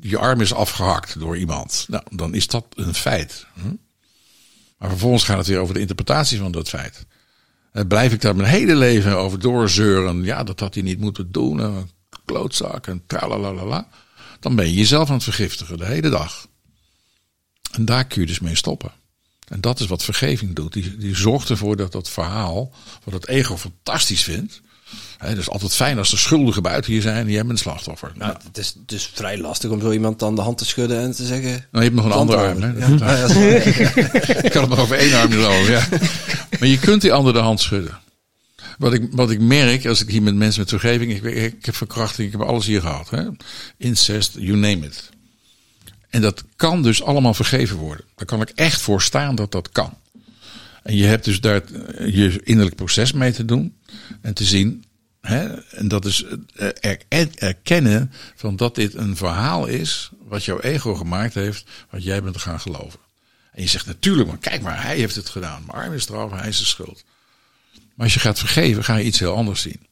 Je 0.00 0.18
arm 0.18 0.40
is 0.40 0.52
afgehakt 0.52 1.18
door 1.18 1.36
iemand. 1.36 1.86
Nou, 1.88 2.02
dan 2.10 2.34
is 2.34 2.46
dat 2.46 2.66
een 2.74 2.94
feit. 2.94 3.46
Maar 4.78 4.88
vervolgens 4.88 5.24
gaat 5.24 5.38
het 5.38 5.46
weer 5.46 5.58
over 5.58 5.74
de 5.74 5.80
interpretatie 5.80 6.38
van 6.38 6.52
dat 6.52 6.68
feit. 6.68 7.06
En 7.72 7.86
blijf 7.86 8.12
ik 8.12 8.20
daar 8.20 8.36
mijn 8.36 8.48
hele 8.48 8.76
leven 8.76 9.16
over 9.16 9.38
doorzeuren. 9.38 10.24
Ja, 10.24 10.44
dat 10.44 10.60
had 10.60 10.74
hij 10.74 10.82
niet 10.82 11.00
moeten 11.00 11.32
doen. 11.32 11.58
Een 11.58 11.90
klootzak 12.24 12.86
en 12.86 13.02
tralalala. 13.06 13.88
Dan 14.40 14.56
ben 14.56 14.66
je 14.66 14.74
jezelf 14.74 15.08
aan 15.08 15.14
het 15.14 15.24
vergiftigen 15.24 15.78
de 15.78 15.86
hele 15.86 16.08
dag. 16.08 16.46
En 17.70 17.84
daar 17.84 18.04
kun 18.04 18.20
je 18.20 18.26
dus 18.26 18.40
mee 18.40 18.56
stoppen. 18.56 18.92
En 19.48 19.60
dat 19.60 19.80
is 19.80 19.86
wat 19.86 20.04
vergeving 20.04 20.54
doet. 20.54 20.72
Die, 20.72 20.96
die 20.96 21.16
zorgt 21.16 21.50
ervoor 21.50 21.76
dat 21.76 21.92
dat 21.92 22.10
verhaal, 22.10 22.72
wat 23.04 23.14
het 23.14 23.28
ego 23.28 23.56
fantastisch 23.56 24.22
vindt. 24.22 24.60
Het 25.18 25.38
is 25.38 25.48
altijd 25.48 25.74
fijn 25.74 25.98
als 25.98 26.10
de 26.10 26.16
schuldigen 26.16 26.62
buiten 26.62 26.92
hier 26.92 27.02
zijn 27.02 27.26
en 27.26 27.30
jij 27.30 27.40
bent 27.40 27.50
een 27.50 27.58
slachtoffer. 27.58 28.12
Nou, 28.14 28.36
het 28.44 28.58
is 28.58 28.74
dus 28.86 29.10
vrij 29.14 29.38
lastig 29.38 29.70
om 29.70 29.80
zo 29.80 29.90
iemand 29.90 30.18
dan 30.18 30.34
de 30.34 30.40
hand 30.40 30.58
te 30.58 30.64
schudden 30.64 31.00
en 31.00 31.12
te 31.12 31.26
zeggen. 31.26 31.50
Nou, 31.50 31.84
je 31.84 31.90
hebt 31.90 31.94
nog 31.94 32.04
een 32.04 32.12
andere 32.12 32.38
arm. 32.38 32.62
Hè? 32.62 32.68
Ja. 32.68 33.16
ik 34.44 34.50
kan 34.50 34.60
het 34.60 34.70
nog 34.70 34.78
over 34.78 34.96
één 34.96 35.14
arm 35.14 35.30
doen. 35.30 35.40
Ja. 35.40 35.88
Maar 36.58 36.68
je 36.68 36.78
kunt 36.78 37.02
die 37.02 37.12
ander 37.12 37.32
de 37.32 37.38
hand 37.38 37.60
schudden. 37.60 37.98
Wat 38.78 38.92
ik, 38.92 39.08
wat 39.10 39.30
ik 39.30 39.40
merk 39.40 39.86
als 39.86 40.00
ik 40.00 40.08
hier 40.08 40.22
met 40.22 40.34
mensen 40.34 40.60
met 40.60 40.68
vergeving. 40.68 41.12
Ik, 41.12 41.22
ik 41.22 41.64
heb 41.64 41.76
verkrachting, 41.76 42.32
ik 42.32 42.38
heb 42.38 42.48
alles 42.48 42.66
hier 42.66 42.80
gehad. 42.80 43.10
Hè? 43.10 43.22
Incest, 43.76 44.32
you 44.38 44.56
name 44.56 44.86
it. 44.86 45.10
En 46.10 46.20
dat 46.20 46.44
kan 46.56 46.82
dus 46.82 47.02
allemaal 47.02 47.34
vergeven 47.34 47.76
worden. 47.76 48.04
Daar 48.14 48.26
kan 48.26 48.40
ik 48.40 48.50
echt 48.50 48.80
voor 48.80 49.02
staan 49.02 49.34
dat 49.34 49.52
dat 49.52 49.70
kan. 49.70 49.98
En 50.82 50.96
je 50.96 51.04
hebt 51.04 51.24
dus 51.24 51.40
daar 51.40 51.62
je 52.06 52.40
innerlijk 52.42 52.76
proces 52.76 53.12
mee 53.12 53.32
te 53.32 53.44
doen. 53.44 53.76
En 54.20 54.34
te 54.34 54.44
zien. 54.44 54.84
Hè, 55.20 55.54
en 55.54 55.88
dat 55.88 56.04
is 56.04 56.24
eh, 56.54 56.94
erkennen 57.34 58.12
van 58.34 58.56
dat 58.56 58.74
dit 58.74 58.94
een 58.94 59.16
verhaal 59.16 59.66
is. 59.66 60.10
Wat 60.24 60.44
jouw 60.44 60.60
ego 60.60 60.94
gemaakt 60.94 61.34
heeft. 61.34 61.70
Wat 61.90 62.02
jij 62.02 62.22
bent 62.22 62.38
gaan 62.38 62.60
geloven. 62.60 63.00
En 63.52 63.62
je 63.62 63.68
zegt 63.68 63.86
natuurlijk, 63.86 64.28
maar 64.28 64.38
kijk 64.38 64.62
maar, 64.62 64.82
hij 64.82 64.96
heeft 64.96 65.16
het 65.16 65.28
gedaan. 65.28 65.62
Maar 65.66 65.76
arm 65.76 65.92
is 65.92 66.08
eraf, 66.08 66.30
hij 66.30 66.48
is 66.48 66.58
de 66.58 66.64
schuld. 66.64 67.04
Maar 67.72 68.04
als 68.04 68.14
je 68.14 68.20
gaat 68.20 68.38
vergeven, 68.38 68.84
ga 68.84 68.96
je 68.96 69.04
iets 69.04 69.18
heel 69.18 69.34
anders 69.34 69.60
zien. 69.60 69.86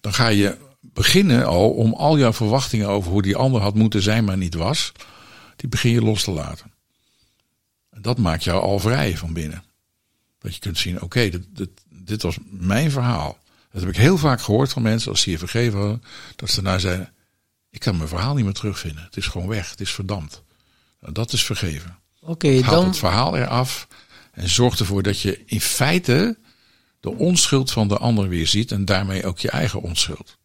Dan 0.00 0.14
ga 0.14 0.28
je 0.28 0.56
beginnen 0.92 1.46
al 1.46 1.70
om 1.70 1.92
al 1.92 2.18
jouw 2.18 2.32
verwachtingen 2.32 2.88
over 2.88 3.10
hoe 3.10 3.22
die 3.22 3.36
ander 3.36 3.60
had 3.60 3.74
moeten 3.74 4.02
zijn, 4.02 4.24
maar 4.24 4.36
niet 4.36 4.54
was. 4.54 4.92
Die 5.56 5.68
begin 5.68 5.90
je 5.90 6.02
los 6.02 6.22
te 6.24 6.30
laten. 6.30 6.72
En 7.90 8.02
dat 8.02 8.18
maakt 8.18 8.44
jou 8.44 8.62
al 8.62 8.78
vrij 8.78 9.16
van 9.16 9.32
binnen. 9.32 9.64
Dat 10.38 10.54
je 10.54 10.60
kunt 10.60 10.78
zien, 10.78 11.02
oké, 11.02 11.28
dit, 11.28 11.46
dit, 11.48 11.70
dit, 11.88 12.22
was 12.22 12.36
mijn 12.50 12.90
verhaal. 12.90 13.38
Dat 13.70 13.80
heb 13.80 13.90
ik 13.90 13.96
heel 13.96 14.18
vaak 14.18 14.40
gehoord 14.40 14.72
van 14.72 14.82
mensen 14.82 15.10
als 15.10 15.20
ze 15.20 15.30
je 15.30 15.38
vergeven 15.38 15.78
hadden. 15.78 16.02
Dat 16.36 16.50
ze 16.50 16.62
daarna 16.62 16.78
zeiden, 16.78 17.12
ik 17.70 17.80
kan 17.80 17.96
mijn 17.96 18.08
verhaal 18.08 18.34
niet 18.34 18.44
meer 18.44 18.54
terugvinden. 18.54 19.04
Het 19.04 19.16
is 19.16 19.26
gewoon 19.26 19.48
weg, 19.48 19.70
het 19.70 19.80
is 19.80 19.92
verdampt. 19.92 20.42
Nou, 21.00 21.12
dat 21.12 21.32
is 21.32 21.44
vergeven. 21.44 21.98
Oké, 22.20 22.62
Haal 22.62 22.74
dan... 22.74 22.86
het 22.86 22.98
verhaal 22.98 23.36
eraf 23.36 23.88
en 24.32 24.48
zorg 24.48 24.78
ervoor 24.78 25.02
dat 25.02 25.20
je 25.20 25.42
in 25.46 25.60
feite 25.60 26.38
de 27.00 27.10
onschuld 27.10 27.70
van 27.70 27.88
de 27.88 27.98
ander 27.98 28.28
weer 28.28 28.46
ziet 28.46 28.72
en 28.72 28.84
daarmee 28.84 29.26
ook 29.26 29.38
je 29.38 29.50
eigen 29.50 29.80
onschuld. 29.80 30.36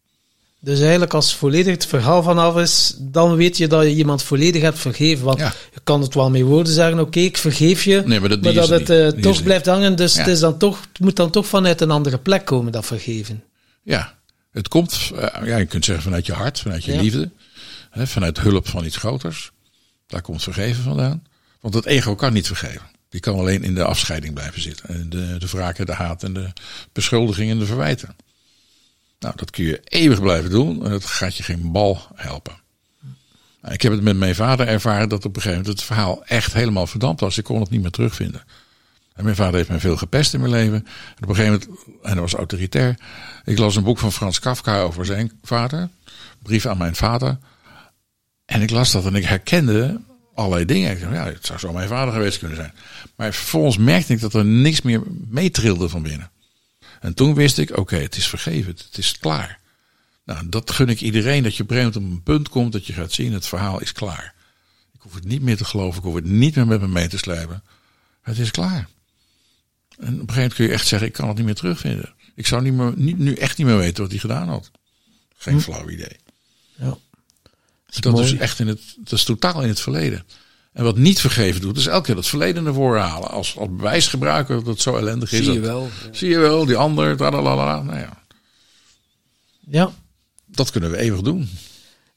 Dus 0.62 0.80
eigenlijk 0.80 1.14
als 1.14 1.34
volledig 1.34 1.74
het 1.74 1.86
verhaal 1.86 2.22
vanaf 2.22 2.56
is, 2.56 2.94
dan 2.98 3.36
weet 3.36 3.56
je 3.56 3.66
dat 3.66 3.82
je 3.82 3.94
iemand 3.94 4.22
volledig 4.22 4.62
hebt 4.62 4.78
vergeven. 4.78 5.24
Want 5.24 5.38
je 5.38 5.80
kan 5.84 6.00
het 6.00 6.14
wel 6.14 6.30
met 6.30 6.42
woorden 6.42 6.72
zeggen, 6.72 7.00
oké, 7.00 7.20
ik 7.20 7.36
vergeef 7.36 7.84
je. 7.84 8.02
Nee, 8.06 8.20
maar 8.20 8.28
dat, 8.28 8.42
maar 8.42 8.52
dat 8.52 8.68
het 8.68 8.90
uh, 8.90 9.08
toch 9.08 9.42
blijft 9.42 9.66
hangen. 9.66 9.96
Dus 9.96 10.16
het, 10.16 10.26
is 10.26 10.40
dan 10.40 10.58
toch, 10.58 10.80
het 10.80 11.00
moet 11.00 11.16
dan 11.16 11.30
toch 11.30 11.46
vanuit 11.46 11.80
een 11.80 11.90
andere 11.90 12.18
plek 12.18 12.44
komen, 12.44 12.72
dat 12.72 12.86
vergeven. 12.86 13.44
Ja, 13.82 14.18
het 14.52 14.68
komt, 14.68 15.10
uh, 15.14 15.26
ja, 15.44 15.56
je 15.56 15.66
kunt 15.66 15.84
zeggen 15.84 16.04
vanuit 16.04 16.26
je 16.26 16.32
hart, 16.32 16.60
vanuit 16.60 16.84
je 16.84 16.96
liefde. 16.96 17.30
Hè, 17.90 18.06
vanuit 18.06 18.40
hulp 18.40 18.68
van 18.68 18.84
iets 18.84 18.96
groters. 18.96 19.50
Daar 20.06 20.22
komt 20.22 20.42
vergeven 20.42 20.82
vandaan. 20.82 21.22
Want 21.60 21.74
het 21.74 21.86
ego 21.86 22.14
kan 22.14 22.32
niet 22.32 22.46
vergeven. 22.46 22.82
Die 23.08 23.20
kan 23.20 23.38
alleen 23.38 23.62
in 23.62 23.74
de 23.74 23.84
afscheiding 23.84 24.34
blijven 24.34 24.60
zitten. 24.60 24.88
En 24.88 25.10
de, 25.10 25.36
de 25.38 25.46
wraken, 25.46 25.86
de 25.86 25.92
haat 25.92 26.22
en 26.22 26.32
de 26.32 26.52
beschuldigingen 26.92 27.52
en 27.52 27.58
de 27.58 27.66
verwijten. 27.66 28.16
Nou, 29.20 29.34
dat 29.36 29.50
kun 29.50 29.64
je 29.64 29.80
eeuwig 29.84 30.20
blijven 30.20 30.50
doen 30.50 30.84
en 30.84 30.90
dat 30.90 31.04
gaat 31.04 31.36
je 31.36 31.42
geen 31.42 31.72
bal 31.72 32.02
helpen. 32.14 32.58
Nou, 33.62 33.74
ik 33.74 33.82
heb 33.82 33.92
het 33.92 34.02
met 34.02 34.16
mijn 34.16 34.34
vader 34.34 34.66
ervaren 34.66 35.08
dat 35.08 35.24
op 35.24 35.36
een 35.36 35.42
gegeven 35.42 35.62
moment 35.62 35.78
het 35.78 35.86
verhaal 35.86 36.24
echt 36.24 36.52
helemaal 36.52 36.86
verdampt 36.86 37.20
was. 37.20 37.38
Ik 37.38 37.44
kon 37.44 37.60
het 37.60 37.70
niet 37.70 37.82
meer 37.82 37.90
terugvinden. 37.90 38.42
En 39.14 39.24
mijn 39.24 39.36
vader 39.36 39.54
heeft 39.54 39.68
mij 39.68 39.80
veel 39.80 39.96
gepest 39.96 40.34
in 40.34 40.40
mijn 40.40 40.52
leven. 40.52 40.86
En 41.16 41.22
op 41.22 41.28
een 41.28 41.34
gegeven 41.34 41.58
moment, 41.58 41.86
en 42.02 42.12
hij 42.12 42.20
was 42.20 42.34
autoritair. 42.34 42.94
Ik 43.44 43.58
las 43.58 43.76
een 43.76 43.84
boek 43.84 43.98
van 43.98 44.12
Frans 44.12 44.38
Kafka 44.38 44.80
over 44.80 45.06
zijn 45.06 45.32
vader. 45.42 45.88
Brief 46.42 46.66
aan 46.66 46.78
mijn 46.78 46.96
vader. 46.96 47.38
En 48.44 48.62
ik 48.62 48.70
las 48.70 48.90
dat 48.90 49.06
en 49.06 49.14
ik 49.14 49.24
herkende 49.24 50.00
allerlei 50.34 50.64
dingen. 50.64 50.90
Ik 50.90 51.00
dacht, 51.00 51.12
ja, 51.12 51.24
het 51.24 51.46
zou 51.46 51.58
zo 51.58 51.72
mijn 51.72 51.88
vader 51.88 52.12
geweest 52.12 52.38
kunnen 52.38 52.56
zijn. 52.56 52.72
Maar 53.16 53.32
vervolgens 53.34 53.76
merkte 53.76 54.12
ik 54.12 54.20
dat 54.20 54.34
er 54.34 54.44
niks 54.44 54.82
meer 54.82 55.02
meetrilde 55.28 55.88
van 55.88 56.02
binnen. 56.02 56.30
En 57.00 57.14
toen 57.14 57.34
wist 57.34 57.58
ik, 57.58 57.76
oké, 57.76 57.96
het 57.96 58.16
is 58.16 58.28
vergeven, 58.28 58.72
het 58.72 58.98
is 58.98 59.18
klaar. 59.18 59.60
Nou, 60.24 60.48
dat 60.48 60.70
gun 60.70 60.88
ik 60.88 61.00
iedereen, 61.00 61.42
dat 61.42 61.56
je 61.56 61.62
op 61.62 61.70
een 61.70 61.86
op 61.86 61.94
een 61.94 62.22
punt 62.22 62.48
komt 62.48 62.72
dat 62.72 62.86
je 62.86 62.92
gaat 62.92 63.12
zien, 63.12 63.32
het 63.32 63.46
verhaal 63.46 63.80
is 63.80 63.92
klaar. 63.92 64.34
Ik 64.94 65.00
hoef 65.00 65.14
het 65.14 65.24
niet 65.24 65.42
meer 65.42 65.56
te 65.56 65.64
geloven, 65.64 65.98
ik 65.98 66.04
hoef 66.04 66.14
het 66.14 66.24
niet 66.24 66.54
meer 66.54 66.66
met 66.66 66.80
me 66.80 66.88
mee 66.88 67.08
te 67.08 67.18
slijpen. 67.18 67.62
Het 68.22 68.38
is 68.38 68.50
klaar. 68.50 68.88
En 69.98 70.06
op 70.06 70.06
een 70.06 70.12
gegeven 70.12 70.34
moment 70.34 70.54
kun 70.54 70.64
je 70.64 70.72
echt 70.72 70.86
zeggen, 70.86 71.08
ik 71.08 71.14
kan 71.14 71.28
het 71.28 71.36
niet 71.36 71.46
meer 71.46 71.54
terugvinden. 71.54 72.14
Ik 72.34 72.46
zou 72.46 72.62
niet 72.62 72.72
meer, 72.72 72.92
niet, 72.96 73.18
nu 73.18 73.34
echt 73.34 73.58
niet 73.58 73.66
meer 73.66 73.76
weten 73.76 74.02
wat 74.02 74.10
hij 74.10 74.20
gedaan 74.20 74.48
had. 74.48 74.70
Geen 75.36 75.54
hm. 75.54 75.60
flauw 75.60 75.88
idee. 75.88 76.16
Ja. 76.76 76.96
Dat, 78.00 78.18
is 78.18 78.34
echt 78.34 78.58
in 78.58 78.66
het, 78.66 78.80
dat 78.96 79.12
is 79.12 79.24
totaal 79.24 79.62
in 79.62 79.68
het 79.68 79.80
verleden. 79.80 80.24
En 80.72 80.84
wat 80.84 80.96
niet 80.96 81.20
vergeven 81.20 81.60
doet, 81.60 81.76
is 81.76 81.86
elke 81.86 82.06
keer 82.06 82.14
dat 82.14 82.26
verleden 82.26 82.66
ervoor 82.66 82.98
halen. 82.98 83.28
Als, 83.30 83.58
als 83.58 83.68
bewijs 83.70 84.06
gebruiken 84.06 84.56
dat 84.56 84.66
het 84.66 84.80
zo 84.80 84.96
ellendig 84.96 85.32
is. 85.32 85.44
Zie 85.44 85.52
je 85.52 85.60
wel. 85.60 85.88
Zie 86.10 86.28
je 86.28 86.38
wel, 86.38 86.66
die 86.66 86.76
ander, 86.76 87.16
tralalala. 87.16 87.82
Nou 87.82 87.98
ja. 87.98 88.22
Ja. 89.66 89.90
Dat 90.46 90.70
kunnen 90.70 90.90
we 90.90 90.96
eeuwig 90.96 91.20
doen. 91.20 91.48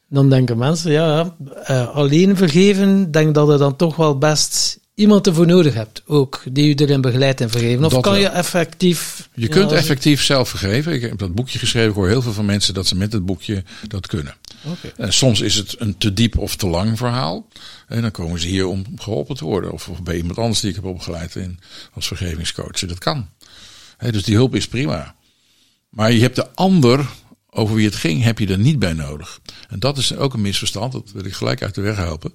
Dan 0.08 0.30
denken 0.30 0.58
mensen, 0.58 0.92
ja, 0.92 1.36
uh, 1.70 1.96
alleen 1.96 2.38
vergeven, 2.38 3.12
denk 3.12 3.34
dat 3.36 3.50
er 3.50 3.58
dan 3.58 3.76
toch 3.76 3.96
wel 3.96 4.18
best 4.18 4.80
iemand 4.96 5.28
ervoor 5.28 5.46
nodig 5.46 5.74
hebt, 5.74 6.02
ook, 6.06 6.42
die 6.52 6.70
u 6.70 6.74
erin 6.74 7.02
begeleidt 7.02 7.42
en 7.42 7.50
vergeven? 7.50 7.86
Of 7.86 8.00
kan 8.00 8.20
je 8.20 8.28
effectief... 8.28 9.30
Je 9.34 9.48
kunt 9.48 9.72
effectief 9.72 10.24
zelf 10.24 10.50
vergeven. 10.50 10.94
Ik 10.94 11.02
heb 11.02 11.18
dat 11.18 11.36
boekje 11.36 11.60
geschreven. 11.60 11.90
Ik 11.90 11.96
hoor 11.96 12.08
heel 12.08 12.22
veel 12.22 12.34
van 12.34 12.46
mensen 12.46 12.74
dat 12.74 12.88
ze 12.88 12.96
met 12.96 13.14
het 13.14 13.26
boekje 13.26 13.64
dat 13.88 14.08
kunnen. 14.08 14.36
Okay. 14.64 14.94
En 14.98 15.14
soms 15.14 15.42
is 15.42 15.56
het 15.56 15.76
een 15.80 15.98
te 15.98 16.14
diep 16.14 16.38
of 16.38 16.56
te 16.56 16.68
lang 16.68 16.98
verhaal. 16.98 17.48
En 17.88 18.02
dan 18.02 18.12
komen 18.12 18.40
ze 18.40 18.48
hier 18.48 18.68
om 18.68 18.86
geholpen 18.96 19.36
te 19.36 19.46
worden. 19.46 19.72
Of, 19.72 19.90
of 19.90 20.04
bij 20.04 20.16
iemand 20.16 20.38
anders 20.38 20.60
die 20.60 20.70
ik 20.70 20.76
heb 20.76 20.86
opgeleid 20.86 21.36
in, 21.36 21.60
als 21.94 22.08
vergevingscoach. 22.08 22.80
Dat 22.80 22.98
kan. 22.98 23.30
dus 23.98 24.24
die 24.24 24.36
hulp 24.36 24.56
is 24.56 24.68
prima. 24.68 25.16
Maar 25.90 26.12
je 26.12 26.22
hebt 26.22 26.36
de 26.36 26.50
ander 26.54 27.06
over 27.50 27.76
wie 27.76 27.86
het 27.86 27.96
ging, 27.96 28.24
heb 28.24 28.40
je 28.40 28.48
er 28.48 28.58
niet 28.58 28.80
bij 28.80 28.94
nodig. 28.94 29.40
En 29.70 29.80
dat 29.80 29.98
is 29.98 30.16
ook 30.16 30.34
een 30.34 30.42
misverstand. 30.42 30.92
Dat 30.92 31.12
wil 31.14 31.26
ik 31.26 31.34
gelijk 31.34 31.62
uit 31.62 31.76
de 31.76 31.82
weg 31.82 31.96
helpen. 31.96 32.34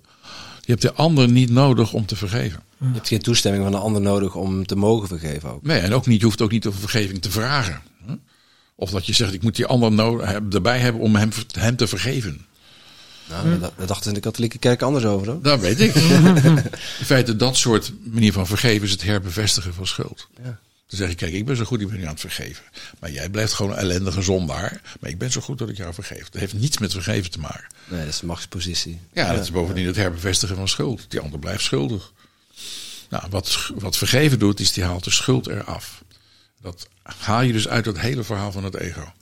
Je 0.68 0.74
hebt 0.74 0.86
de 0.86 1.02
ander 1.02 1.28
niet 1.28 1.50
nodig 1.50 1.92
om 1.92 2.06
te 2.06 2.16
vergeven. 2.16 2.62
Je 2.78 2.86
hebt 2.92 3.08
geen 3.08 3.22
toestemming 3.22 3.62
van 3.62 3.72
de 3.72 3.78
ander 3.78 4.02
nodig 4.02 4.34
om 4.34 4.66
te 4.66 4.76
mogen 4.76 5.08
vergeven 5.08 5.50
ook. 5.50 5.62
Nee, 5.62 5.80
en 5.80 5.92
ook 5.92 6.06
niet, 6.06 6.18
je 6.18 6.24
hoeft 6.24 6.40
ook 6.40 6.50
niet 6.50 6.66
om 6.66 6.72
vergeving 6.72 7.22
te 7.22 7.30
vragen. 7.30 7.82
Of 8.74 8.90
dat 8.90 9.06
je 9.06 9.12
zegt, 9.12 9.32
ik 9.32 9.42
moet 9.42 9.56
die 9.56 9.66
ander 9.66 9.92
nodig, 9.92 10.32
erbij 10.52 10.78
hebben 10.78 11.02
om 11.02 11.16
hem, 11.16 11.30
hem 11.58 11.76
te 11.76 11.86
vergeven. 11.86 12.46
Nou, 13.28 13.58
daar 13.58 13.86
dachten 13.86 14.08
in 14.08 14.14
de 14.14 14.20
katholieke 14.20 14.58
kerk 14.58 14.82
anders 14.82 15.04
over. 15.04 15.26
Hoor. 15.26 15.42
Dat 15.42 15.60
weet 15.60 15.80
ik. 15.80 15.94
in 16.98 17.04
feite, 17.04 17.36
dat 17.36 17.56
soort 17.56 17.92
manier 18.04 18.32
van 18.32 18.46
vergeven 18.46 18.86
is 18.86 18.92
het 18.92 19.02
herbevestigen 19.02 19.74
van 19.74 19.86
schuld. 19.86 20.28
Ja. 20.42 20.58
Dan 20.88 20.98
zeg 20.98 21.08
je, 21.08 21.14
kijk, 21.14 21.32
ik 21.32 21.44
ben 21.44 21.56
zo 21.56 21.64
goed, 21.64 21.80
ik 21.80 21.88
ben 21.88 21.98
je 21.98 22.04
aan 22.04 22.10
het 22.12 22.20
vergeven. 22.20 22.64
Maar 23.00 23.10
jij 23.10 23.28
blijft 23.28 23.52
gewoon 23.52 23.72
een 23.72 23.78
ellendige 23.78 24.22
zondaar. 24.22 24.80
Maar 25.00 25.10
ik 25.10 25.18
ben 25.18 25.30
zo 25.32 25.40
goed 25.40 25.58
dat 25.58 25.68
ik 25.68 25.76
jou 25.76 25.94
vergeef. 25.94 26.28
Dat 26.28 26.40
heeft 26.40 26.52
niets 26.52 26.78
met 26.78 26.92
vergeven 26.92 27.30
te 27.30 27.38
maken. 27.38 27.64
Nee, 27.88 28.00
dat 28.04 28.08
is 28.14 28.20
machtspositie. 28.22 29.00
Ja, 29.12 29.32
dat 29.32 29.42
is 29.42 29.50
bovendien 29.50 29.86
het 29.86 29.96
herbevestigen 29.96 30.56
van 30.56 30.68
schuld. 30.68 31.04
Die 31.10 31.20
ander 31.20 31.38
blijft 31.38 31.62
schuldig. 31.64 32.12
Nou, 33.08 33.24
wat, 33.30 33.70
wat 33.74 33.96
vergeven 33.96 34.38
doet, 34.38 34.60
is 34.60 34.72
die 34.72 34.84
haalt 34.84 35.04
de 35.04 35.10
schuld 35.10 35.46
eraf. 35.46 36.02
Dat 36.60 36.88
haal 37.02 37.42
je 37.42 37.52
dus 37.52 37.68
uit 37.68 37.84
dat 37.84 37.98
hele 37.98 38.24
verhaal 38.24 38.52
van 38.52 38.64
het 38.64 38.74
ego. 38.76 39.12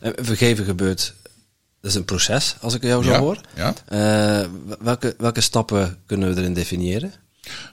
En 0.00 0.14
vergeven 0.24 0.64
gebeurt, 0.64 1.14
dat 1.80 1.90
is 1.90 1.96
een 1.96 2.04
proces, 2.04 2.56
als 2.60 2.74
ik 2.74 2.82
jou 2.82 3.04
zo 3.04 3.10
Ja, 3.10 3.18
hoor. 3.18 3.40
ja. 3.54 3.74
Eh, 3.86 4.48
welke, 4.80 5.14
welke 5.18 5.40
stappen 5.40 5.98
kunnen 6.06 6.34
we 6.34 6.40
erin 6.40 6.54
definiëren? 6.54 7.12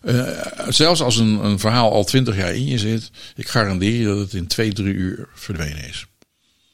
Eh, 0.01 0.39
zelfs 0.67 1.01
als 1.01 1.17
een, 1.17 1.45
een 1.45 1.59
verhaal 1.59 1.91
al 1.91 2.03
twintig 2.03 2.36
jaar 2.36 2.55
in 2.55 2.65
je 2.65 2.78
zit, 2.78 3.11
ik 3.36 3.47
garandeer 3.47 3.93
je 3.93 4.05
dat 4.05 4.17
het 4.17 4.34
in 4.34 4.47
twee, 4.47 4.74
drie 4.74 4.93
uur 4.93 5.28
verdwenen 5.34 5.88
is. 5.88 6.05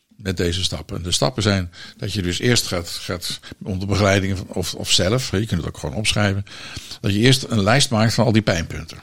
Met 0.08 0.38
deze 0.38 0.64
stappen. 0.64 1.04
De 1.04 1.12
stappen 1.12 1.44
zijn 1.44 1.72
dat 1.98 2.14
je 2.14 2.22
dus 2.22 2.40
eerst 2.40 2.68
gaat, 2.68 2.90
gaat 2.90 3.40
onder 3.64 3.88
begeleiding 3.88 4.40
of, 4.48 4.74
of 4.74 4.92
zelf, 4.92 5.32
je 5.32 5.46
kunt 5.46 5.62
het 5.62 5.68
ook 5.68 5.78
gewoon 5.78 5.96
opschrijven, 5.96 6.46
dat 7.02 7.14
je 7.14 7.20
eerst 7.20 7.44
een 7.44 7.64
lijst 7.64 7.90
maakt 7.90 8.14
van 8.14 8.26
al 8.26 8.32
die 8.32 8.42
pijnpunten. 8.42 8.98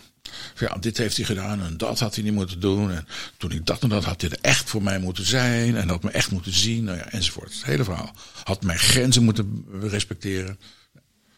Ja, 0.58 0.76
dit 0.80 0.98
heeft 0.98 1.16
hij 1.16 1.26
gedaan 1.26 1.62
en 1.62 1.76
dat 1.76 1.98
had 1.98 2.14
hij 2.14 2.24
niet 2.24 2.32
moeten 2.32 2.60
doen. 2.60 2.92
En 2.92 3.06
toen 3.36 3.52
ik 3.52 3.66
dat 3.66 3.82
en 3.82 3.88
dat 3.88 4.04
had 4.04 4.20
dit 4.20 4.40
echt 4.40 4.70
voor 4.70 4.82
mij 4.82 4.98
moeten 4.98 5.26
zijn. 5.26 5.76
En 5.76 5.88
had 5.88 6.02
me 6.02 6.10
echt 6.10 6.30
moeten 6.30 6.52
zien. 6.52 6.84
Nou 6.84 6.98
ja, 6.98 7.10
enzovoort. 7.10 7.52
Het 7.52 7.64
hele 7.64 7.84
verhaal. 7.84 8.14
Had 8.44 8.62
mijn 8.62 8.78
grenzen 8.78 9.24
moeten 9.24 9.64
respecteren. 9.80 10.58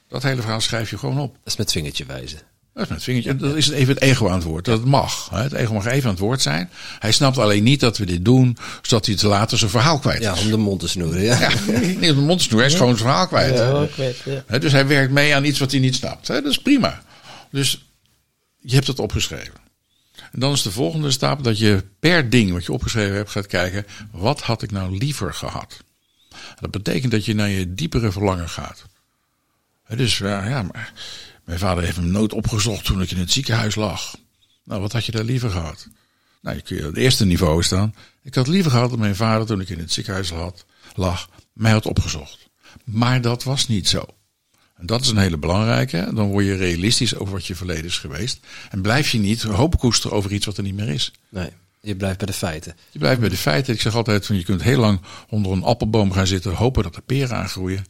Dat 0.09 0.23
hele 0.23 0.41
verhaal 0.41 0.61
schrijf 0.61 0.91
je 0.91 0.99
gewoon 0.99 1.19
op. 1.19 1.33
Dat 1.35 1.47
is 1.53 1.57
met 1.57 1.73
vingertje 1.73 2.05
wijzen. 2.05 2.39
Dat 2.75 2.83
is 2.87 2.89
met 2.93 3.03
vingertje. 3.03 3.37
Dat 3.37 3.57
is 3.57 3.69
even 3.69 3.95
het 3.95 4.03
ego 4.03 4.29
aan 4.29 4.35
het 4.35 4.45
woord. 4.45 4.65
Dat 4.65 4.85
mag. 4.85 5.29
hè. 5.31 5.43
Het 5.43 5.53
ego 5.53 5.73
mag 5.73 5.87
even 5.87 6.05
aan 6.05 6.11
het 6.15 6.19
woord 6.19 6.43
zijn. 6.43 6.71
Hij 6.99 7.13
snapt 7.13 7.39
alleen 7.39 7.63
niet 7.63 7.81
dat 7.81 7.99
we 7.99 8.07
dit 8.07 8.25
doen, 8.25 8.57
zodat 8.83 9.07
hij 9.07 9.17
te 9.17 9.27
later 9.29 9.59
zijn 9.59 9.71
verhaal 9.71 9.99
kwijt 9.99 10.23
Ja, 10.23 10.33
is. 10.35 10.41
om 10.45 10.51
de 10.51 10.57
mond 10.57 10.81
te 10.81 10.89
snoeren. 10.89 11.23
Ja. 11.23 11.41
Ja, 11.41 11.49
niet 12.01 12.11
op 12.11 12.17
de 12.17 12.23
mond 12.23 12.39
te 12.39 12.45
snoeren, 12.45 12.59
hij 12.59 12.67
is 12.67 12.75
gewoon 12.75 12.97
zijn 12.97 13.09
verhaal 13.09 13.27
kwijt. 13.27 13.59
Ja, 13.59 13.87
kwijt, 13.93 14.17
ja. 14.49 14.59
Dus 14.59 14.73
hij 14.73 14.87
werkt 14.87 15.13
mee 15.13 15.35
aan 15.35 15.45
iets 15.45 15.59
wat 15.59 15.71
hij 15.71 15.81
niet 15.81 15.95
snapt. 15.95 16.29
Hè, 16.29 16.43
Dat 16.43 16.51
is 16.51 16.59
prima. 16.59 17.03
Dus 17.51 17.85
je 18.59 18.75
hebt 18.75 18.87
het 18.87 18.99
opgeschreven. 18.99 19.55
En 20.33 20.41
dan 20.41 20.53
is 20.53 20.63
de 20.63 20.71
volgende 20.71 21.11
stap 21.11 21.45
dat 21.45 21.59
je 21.59 21.85
per 22.01 22.31
ding 22.31 22.53
wat 22.53 22.65
je 22.65 22.73
opgeschreven 22.73 23.17
hebt 23.17 23.31
gaat 23.31 23.47
kijken, 23.47 23.87
wat 24.13 24.41
had 24.41 24.63
ik 24.63 24.71
nou 24.71 24.99
liever 24.99 25.35
gehad? 25.35 25.77
Dat 26.61 26.71
betekent 26.71 27.13
dat 27.13 27.25
je 27.25 27.35
naar 27.35 27.49
je 27.49 27.75
diepere 27.75 28.13
verlangen 28.13 28.49
gaat. 28.49 28.85
Dus 29.97 30.19
ja, 30.19 30.49
ja, 30.49 30.63
maar 30.63 30.93
mijn 31.45 31.59
vader 31.59 31.85
heeft 31.85 31.97
hem 31.97 32.11
nooit 32.11 32.33
opgezocht 32.33 32.85
toen 32.85 33.03
ik 33.03 33.11
in 33.11 33.19
het 33.19 33.33
ziekenhuis 33.33 33.75
lag. 33.75 34.17
Nou, 34.65 34.81
wat 34.81 34.93
had 34.93 35.07
je 35.07 35.13
daar 35.13 35.25
liever 35.25 35.51
gehad? 35.51 35.89
Nou, 36.41 36.57
je 36.57 36.63
kun 36.63 36.77
je 36.77 36.83
op 36.83 36.89
het 36.89 37.03
eerste 37.03 37.25
niveau 37.25 37.63
staan. 37.63 37.95
Ik 38.23 38.35
had 38.35 38.47
liever 38.47 38.71
gehad 38.71 38.91
dat 38.91 38.99
mijn 38.99 39.17
vader 39.17 39.47
toen 39.47 39.61
ik 39.61 39.69
in 39.69 39.79
het 39.79 39.93
ziekenhuis 39.93 40.33
lag, 40.95 41.29
mij 41.53 41.73
had 41.73 41.87
opgezocht. 41.87 42.49
Maar 42.85 43.21
dat 43.21 43.43
was 43.43 43.69
niet 43.69 43.89
zo. 43.89 44.05
En 44.77 44.87
dat 44.87 45.01
is 45.01 45.09
een 45.09 45.19
hele 45.19 45.39
belangrijke. 45.39 46.11
Dan 46.15 46.29
word 46.29 46.45
je 46.45 46.55
realistisch 46.55 47.17
over 47.17 47.33
wat 47.33 47.47
je 47.47 47.55
verleden 47.55 47.85
is 47.85 47.99
geweest. 47.99 48.41
En 48.71 48.81
blijf 48.81 49.11
je 49.11 49.19
niet 49.19 49.43
hoop 49.43 49.79
koesteren 49.79 50.17
over 50.17 50.33
iets 50.33 50.47
wat 50.47 50.57
er 50.57 50.63
niet 50.63 50.75
meer 50.75 50.89
is. 50.89 51.13
Nee, 51.29 51.51
je 51.81 51.97
blijft 51.97 52.19
bij 52.19 52.27
de 52.27 52.33
feiten. 52.33 52.77
Je 52.91 52.99
blijft 52.99 53.21
bij 53.21 53.29
de 53.29 53.37
feiten. 53.37 53.75
Ik 53.75 53.81
zeg 53.81 53.95
altijd, 53.95 54.27
van, 54.27 54.37
je 54.37 54.45
kunt 54.45 54.63
heel 54.63 54.81
lang 54.81 55.01
onder 55.29 55.53
een 55.53 55.63
appelboom 55.63 56.13
gaan 56.13 56.27
zitten, 56.27 56.53
hopen 56.53 56.83
dat 56.83 56.97
er 56.97 57.03
peren 57.03 57.37
aangroeien. 57.37 57.87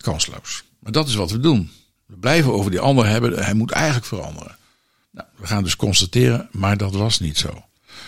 Kansloos. 0.00 0.64
Maar 0.82 0.92
dat 0.92 1.08
is 1.08 1.14
wat 1.14 1.30
we 1.30 1.40
doen. 1.40 1.70
We 2.06 2.16
blijven 2.16 2.52
over 2.52 2.70
die 2.70 2.80
ander 2.80 3.06
hebben. 3.06 3.44
Hij 3.44 3.54
moet 3.54 3.70
eigenlijk 3.70 4.06
veranderen. 4.06 4.56
Nou, 5.10 5.28
we 5.36 5.46
gaan 5.46 5.62
dus 5.62 5.76
constateren, 5.76 6.48
maar 6.52 6.76
dat 6.76 6.94
was 6.94 7.20
niet 7.20 7.38
zo. 7.38 7.64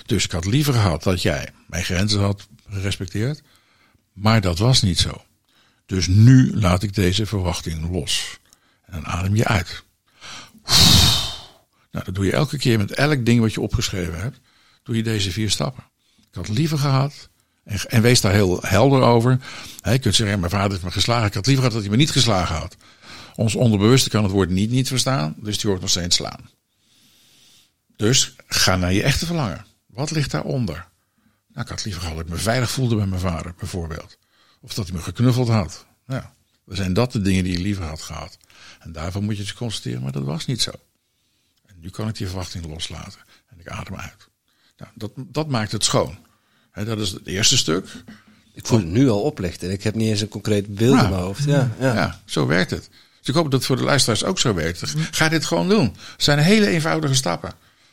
Dus 0.07 0.25
ik 0.25 0.31
had 0.31 0.45
liever 0.45 0.73
gehad 0.73 1.03
dat 1.03 1.23
jij 1.23 1.49
mijn 1.67 1.85
grenzen 1.85 2.21
had 2.21 2.49
gerespecteerd. 2.69 3.43
Maar 4.13 4.41
dat 4.41 4.59
was 4.59 4.83
niet 4.83 4.99
zo. 4.99 5.25
Dus 5.87 6.07
nu 6.07 6.57
laat 6.57 6.83
ik 6.83 6.95
deze 6.95 7.27
verwachting 7.27 7.91
los. 7.91 8.39
En 8.85 8.93
dan 8.93 9.07
adem 9.07 9.37
je 9.37 9.45
uit. 9.45 9.85
Nou, 11.91 12.05
dat 12.05 12.15
doe 12.15 12.25
je 12.25 12.33
elke 12.33 12.59
keer 12.59 12.79
met 12.79 12.91
elk 12.91 13.25
ding 13.25 13.41
wat 13.41 13.53
je 13.53 13.61
opgeschreven 13.61 14.21
hebt. 14.21 14.41
Doe 14.83 14.97
je 14.97 15.03
deze 15.03 15.31
vier 15.31 15.51
stappen. 15.51 15.85
Ik 16.31 16.35
had 16.35 16.49
liever 16.49 16.79
gehad. 16.79 17.29
En, 17.65 17.79
en 17.89 18.03
wees 18.03 18.21
daar 18.21 18.33
heel 18.33 18.59
helder 18.63 19.03
over. 19.03 19.39
Hè, 19.81 19.93
je 19.93 19.99
kunt 19.99 20.15
zeggen, 20.15 20.39
mijn 20.41 20.51
vader 20.51 20.71
heeft 20.71 20.85
me 20.85 20.91
geslagen. 20.91 21.27
Ik 21.27 21.35
had 21.35 21.47
liever 21.47 21.65
gehad 21.65 21.73
dat 21.73 21.89
hij 21.89 21.97
me 21.97 22.03
niet 22.03 22.13
geslagen 22.13 22.57
had. 22.57 22.77
Ons 23.35 23.55
onderbewuste 23.55 24.11
kan 24.11 24.23
het 24.23 24.33
woord 24.33 24.51
niet 24.51 24.71
niet 24.71 24.89
verstaan. 24.89 25.35
Dus 25.39 25.59
die 25.59 25.71
hoort 25.71 25.83
nog 25.83 25.91
steeds 25.91 26.17
slaan. 26.17 26.51
Dus 27.97 28.35
ga 28.47 28.77
naar 28.77 28.93
je 28.93 29.03
echte 29.03 29.27
verlangen. 29.27 29.67
Wat 29.87 30.11
ligt 30.11 30.31
daaronder? 30.31 30.89
Nou, 31.49 31.67
ik 31.67 31.69
had 31.69 31.85
liever 31.85 32.03
gehad 32.03 32.17
dat 32.17 32.27
ik 32.27 32.33
me 32.33 32.39
veilig 32.39 32.71
voelde 32.71 32.97
bij 32.97 33.07
mijn 33.07 33.21
vader, 33.21 33.55
bijvoorbeeld. 33.59 34.19
Of 34.61 34.75
dat 34.75 34.87
hij 34.87 34.97
me 34.97 35.03
geknuffeld 35.03 35.49
had. 35.49 35.87
Nou, 36.07 36.23
dan 36.67 36.77
zijn 36.77 36.93
dat 36.93 37.13
de 37.13 37.21
dingen 37.21 37.45
die 37.45 37.53
je 37.53 37.63
liever 37.63 37.85
had 37.85 38.03
gehad. 38.03 38.37
En 38.81 38.93
daarvan 38.93 39.25
moet 39.25 39.37
je 39.37 39.43
dus 39.43 39.55
constateren, 39.55 40.03
maar 40.03 40.13
dat 40.13 40.25
was 40.25 40.47
niet 40.47 40.63
zo. 40.63 40.71
En 41.67 41.75
nu 41.81 41.91
kan 41.91 42.09
ik 42.09 42.17
die 42.17 42.27
verwachting 42.27 42.67
loslaten. 42.67 43.21
En 43.47 43.61
ik 43.61 43.69
adem 43.69 43.97
uit. 43.97 44.29
Nou, 44.77 44.91
dat, 44.95 45.13
dat 45.17 45.49
maakt 45.49 45.73
het 45.73 45.85
schoon. 45.85 46.19
Dat 46.75 46.99
is 46.99 47.11
het 47.11 47.27
eerste 47.27 47.57
stuk. 47.57 47.87
Ik 48.55 48.67
voel 48.67 48.79
het 48.79 48.89
nu 48.89 49.09
al 49.09 49.21
oplichten. 49.21 49.71
Ik 49.71 49.83
heb 49.83 49.95
niet 49.95 50.09
eens 50.09 50.21
een 50.21 50.29
concreet 50.29 50.75
beeld 50.75 50.95
Nou, 50.95 51.05
in 51.05 51.11
mijn 51.11 51.23
hoofd. 51.23 51.45
Ja, 51.45 51.71
ja. 51.81 51.95
Ja, 51.95 52.21
zo 52.25 52.47
werkt 52.47 52.71
het. 52.71 52.89
Dus 53.19 53.29
ik 53.29 53.35
hoop 53.35 53.51
dat 53.51 53.53
het 53.53 53.65
voor 53.65 53.77
de 53.77 53.83
luisteraars 53.83 54.25
ook 54.25 54.39
zo 54.39 54.55
werkt. 54.55 54.95
Ga 55.11 55.29
dit 55.29 55.45
gewoon 55.45 55.69
doen. 55.69 55.85
Het 55.85 56.23
zijn 56.23 56.39
hele 56.39 56.67
eenvoudige 56.67 57.15
stappen. 57.15 57.53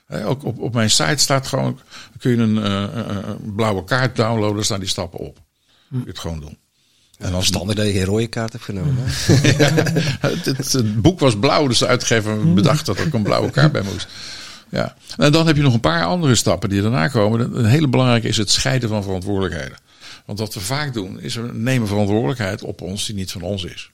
Ook 0.10 0.44
op, 0.44 0.60
op 0.60 0.74
mijn 0.74 0.90
site 0.90 1.18
staat 1.18 1.48
gewoon, 1.48 1.80
kun 2.20 2.32
je 2.32 2.38
een, 2.38 2.58
eh, 2.58 2.84
eh, 2.84 3.18
een 3.42 3.56
blauwe 3.56 3.84
kaart 3.84 4.16
downloaden, 4.16 4.56
daar 4.56 4.66
staan 4.66 4.80
die 4.80 4.90
stappen 4.90 5.20
op. 5.20 5.40
Kun 5.90 6.00
je 6.00 6.08
het 6.08 6.20
gewoon 6.20 6.40
doen. 6.40 6.58
En 7.18 7.34
als 7.34 7.36
Verstandig 7.36 7.76
dat 7.76 7.86
je 7.86 7.92
geen 7.92 8.06
rode 8.06 8.28
kaart 8.28 8.52
hebt 8.52 8.64
genomen. 8.64 8.96
het, 10.20 10.46
het, 10.46 10.72
het 10.72 11.02
boek 11.02 11.20
was 11.20 11.40
blauw, 11.40 11.68
dus 11.68 11.78
de 11.78 11.88
uitgever 11.88 12.54
bedacht 12.54 12.86
dat 12.86 12.98
er 12.98 13.06
ook 13.06 13.14
een 13.14 13.24
blauwe 13.24 13.50
kaart 13.50 13.72
bij 13.72 13.82
moest. 13.82 14.08
Ja. 14.72 14.96
En 15.18 15.32
dan 15.32 15.48
heb 15.48 15.56
je 15.56 15.62
nog 15.62 15.74
een 15.74 15.80
paar 15.80 16.06
andere 16.06 16.36
stappen 16.36 16.70
die 16.70 16.82
daarna 16.82 17.08
komen. 17.08 17.58
Een 17.58 17.66
hele 17.66 17.88
belangrijke 17.88 18.28
is 18.28 18.38
het 18.38 18.50
scheiden 18.50 18.90
van 18.90 19.04
verantwoordelijkheden. 19.04 19.78
Want 20.26 20.40
wat 20.40 20.54
we 20.54 20.60
vaak 20.60 20.94
doen, 20.94 21.20
is 21.20 21.36
we 21.36 21.50
nemen 21.54 21.88
verantwoordelijkheid 21.88 22.64
op 22.64 22.82
ons 22.82 23.06
die 23.06 23.16
niet 23.16 23.32
van 23.32 23.42
ons 23.42 23.64
is. 23.64 23.92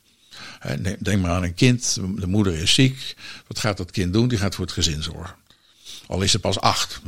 Denk 1.00 1.22
maar 1.22 1.32
aan 1.32 1.44
een 1.44 1.54
kind, 1.54 1.98
de 2.16 2.28
moeder 2.28 2.54
is 2.54 2.74
ziek. 2.74 3.16
Wat 3.48 3.60
gaat 3.60 3.78
dat 3.78 3.92
kind 3.92 4.14
doen? 4.14 4.28
Die 4.28 4.38
gaat 4.38 4.56
voor 4.56 4.66
het 4.66 4.74
gezin 4.74 5.04
zorgen. 5.04 5.36
Al 6.08 6.22
is 6.22 6.32
ze 6.32 6.40
pas 6.40 6.60
acht. 6.60 7.02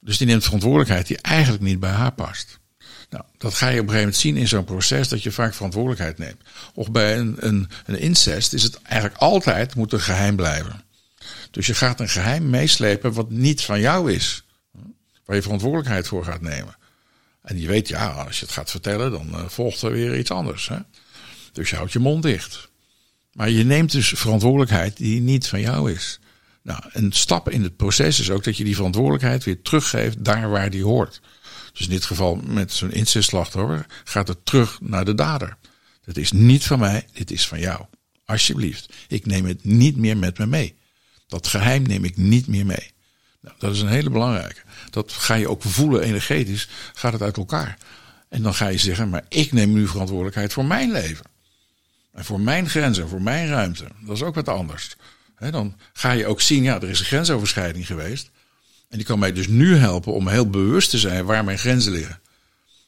Dus 0.00 0.18
die 0.18 0.26
neemt 0.26 0.44
verantwoordelijkheid 0.44 1.06
die 1.06 1.16
eigenlijk 1.16 1.62
niet 1.62 1.80
bij 1.80 1.90
haar 1.90 2.12
past. 2.12 2.58
Nou, 3.10 3.24
dat 3.38 3.54
ga 3.54 3.68
je 3.68 3.80
op 3.80 3.86
een 3.86 3.92
gegeven 3.92 3.98
moment 3.98 4.16
zien 4.16 4.36
in 4.36 4.48
zo'n 4.48 4.64
proces 4.64 5.08
dat 5.08 5.22
je 5.22 5.32
vaak 5.32 5.54
verantwoordelijkheid 5.54 6.18
neemt. 6.18 6.42
Of 6.74 6.90
bij 6.90 7.18
een, 7.18 7.36
een, 7.38 7.68
een 7.86 7.98
incest 7.98 8.52
is 8.52 8.62
het 8.62 8.82
eigenlijk 8.82 9.20
altijd 9.20 9.74
moet 9.74 9.92
een 9.92 10.00
geheim 10.00 10.36
blijven. 10.36 10.82
Dus 11.58 11.66
je 11.66 11.74
gaat 11.74 12.00
een 12.00 12.08
geheim 12.08 12.50
meeslepen 12.50 13.12
wat 13.12 13.30
niet 13.30 13.62
van 13.62 13.80
jou 13.80 14.12
is. 14.12 14.44
Waar 15.24 15.36
je 15.36 15.42
verantwoordelijkheid 15.42 16.08
voor 16.08 16.24
gaat 16.24 16.40
nemen. 16.40 16.76
En 17.42 17.60
je 17.60 17.66
weet, 17.66 17.88
ja, 17.88 18.08
als 18.08 18.38
je 18.38 18.44
het 18.44 18.54
gaat 18.54 18.70
vertellen, 18.70 19.10
dan 19.10 19.34
eh, 19.34 19.48
volgt 19.48 19.82
er 19.82 19.92
weer 19.92 20.18
iets 20.18 20.30
anders. 20.30 20.68
Hè? 20.68 20.78
Dus 21.52 21.70
je 21.70 21.76
houdt 21.76 21.92
je 21.92 21.98
mond 21.98 22.22
dicht. 22.22 22.70
Maar 23.32 23.50
je 23.50 23.64
neemt 23.64 23.92
dus 23.92 24.08
verantwoordelijkheid 24.08 24.96
die 24.96 25.20
niet 25.20 25.46
van 25.46 25.60
jou 25.60 25.92
is. 25.92 26.20
Nou, 26.62 26.80
een 26.92 27.12
stap 27.12 27.50
in 27.50 27.62
het 27.62 27.76
proces 27.76 28.20
is 28.20 28.30
ook 28.30 28.44
dat 28.44 28.56
je 28.56 28.64
die 28.64 28.76
verantwoordelijkheid 28.76 29.44
weer 29.44 29.62
teruggeeft 29.62 30.24
daar 30.24 30.50
waar 30.50 30.70
die 30.70 30.84
hoort. 30.84 31.20
Dus 31.72 31.86
in 31.86 31.90
dit 31.90 32.04
geval 32.04 32.36
met 32.36 32.72
zo'n 32.72 32.92
incestslachtoffer 32.92 33.86
gaat 34.04 34.28
het 34.28 34.44
terug 34.44 34.78
naar 34.80 35.04
de 35.04 35.14
dader. 35.14 35.56
Dat 36.04 36.16
is 36.16 36.32
niet 36.32 36.64
van 36.64 36.78
mij, 36.78 37.06
dit 37.12 37.30
is 37.30 37.48
van 37.48 37.60
jou. 37.60 37.84
Alsjeblieft, 38.24 38.92
ik 39.08 39.26
neem 39.26 39.46
het 39.46 39.64
niet 39.64 39.96
meer 39.96 40.16
met 40.16 40.38
me 40.38 40.46
mee. 40.46 40.77
Dat 41.28 41.46
geheim 41.46 41.82
neem 41.82 42.04
ik 42.04 42.16
niet 42.16 42.46
meer 42.46 42.66
mee. 42.66 42.92
Nou, 43.40 43.54
dat 43.58 43.74
is 43.74 43.80
een 43.80 43.88
hele 43.88 44.10
belangrijke. 44.10 44.60
Dat 44.90 45.12
ga 45.12 45.34
je 45.34 45.48
ook 45.48 45.62
voelen 45.62 46.02
energetisch, 46.02 46.68
gaat 46.94 47.12
het 47.12 47.22
uit 47.22 47.36
elkaar. 47.36 47.78
En 48.28 48.42
dan 48.42 48.54
ga 48.54 48.68
je 48.68 48.78
zeggen, 48.78 49.08
maar 49.08 49.24
ik 49.28 49.52
neem 49.52 49.72
nu 49.72 49.88
verantwoordelijkheid 49.88 50.52
voor 50.52 50.64
mijn 50.64 50.92
leven. 50.92 51.24
En 52.12 52.24
voor 52.24 52.40
mijn 52.40 52.68
grenzen, 52.68 53.02
en 53.02 53.08
voor 53.08 53.22
mijn 53.22 53.48
ruimte. 53.48 53.84
Dat 54.00 54.16
is 54.16 54.22
ook 54.22 54.34
wat 54.34 54.48
anders. 54.48 54.96
Dan 55.50 55.76
ga 55.92 56.12
je 56.12 56.26
ook 56.26 56.40
zien, 56.40 56.62
ja, 56.62 56.80
er 56.80 56.88
is 56.88 56.98
een 56.98 57.04
grensoverschrijding 57.04 57.86
geweest. 57.86 58.30
En 58.88 58.96
die 58.96 59.06
kan 59.06 59.18
mij 59.18 59.32
dus 59.32 59.48
nu 59.48 59.76
helpen 59.76 60.12
om 60.12 60.28
heel 60.28 60.50
bewust 60.50 60.90
te 60.90 60.98
zijn 60.98 61.24
waar 61.24 61.44
mijn 61.44 61.58
grenzen 61.58 61.92
liggen. 61.92 62.20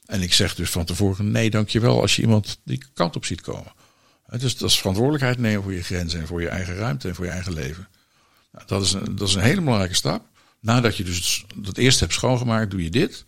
En 0.05 0.21
ik 0.21 0.33
zeg 0.33 0.55
dus 0.55 0.69
van 0.69 0.85
tevoren, 0.85 1.31
nee, 1.31 1.49
dankjewel 1.49 2.01
als 2.01 2.15
je 2.15 2.21
iemand 2.21 2.59
die 2.63 2.83
kant 2.93 3.15
op 3.15 3.25
ziet 3.25 3.41
komen. 3.41 3.71
Dus 4.37 4.57
dat 4.57 4.69
is 4.69 4.77
verantwoordelijkheid 4.77 5.37
nemen 5.37 5.63
voor 5.63 5.73
je 5.73 5.83
grenzen 5.83 6.19
en 6.19 6.27
voor 6.27 6.41
je 6.41 6.49
eigen 6.49 6.75
ruimte 6.75 7.07
en 7.07 7.15
voor 7.15 7.25
je 7.25 7.31
eigen 7.31 7.53
leven. 7.53 7.87
Nou, 8.51 8.65
dat, 8.67 8.81
is 8.81 8.93
een, 8.93 9.15
dat 9.15 9.27
is 9.27 9.33
een 9.33 9.41
hele 9.41 9.61
belangrijke 9.61 9.95
stap. 9.95 10.25
Nadat 10.59 10.97
je 10.97 11.03
dus 11.03 11.45
dat 11.55 11.77
eerst 11.77 11.99
hebt 11.99 12.13
schoongemaakt, 12.13 12.71
doe 12.71 12.83
je 12.83 12.89
dit. 12.89 13.25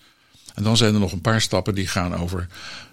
En 0.53 0.63
dan 0.63 0.77
zijn 0.77 0.93
er 0.93 0.99
nog 0.99 1.11
een 1.11 1.21
paar 1.21 1.41
stappen 1.41 1.75
die 1.75 1.87
gaan 1.87 2.15
over 2.15 2.47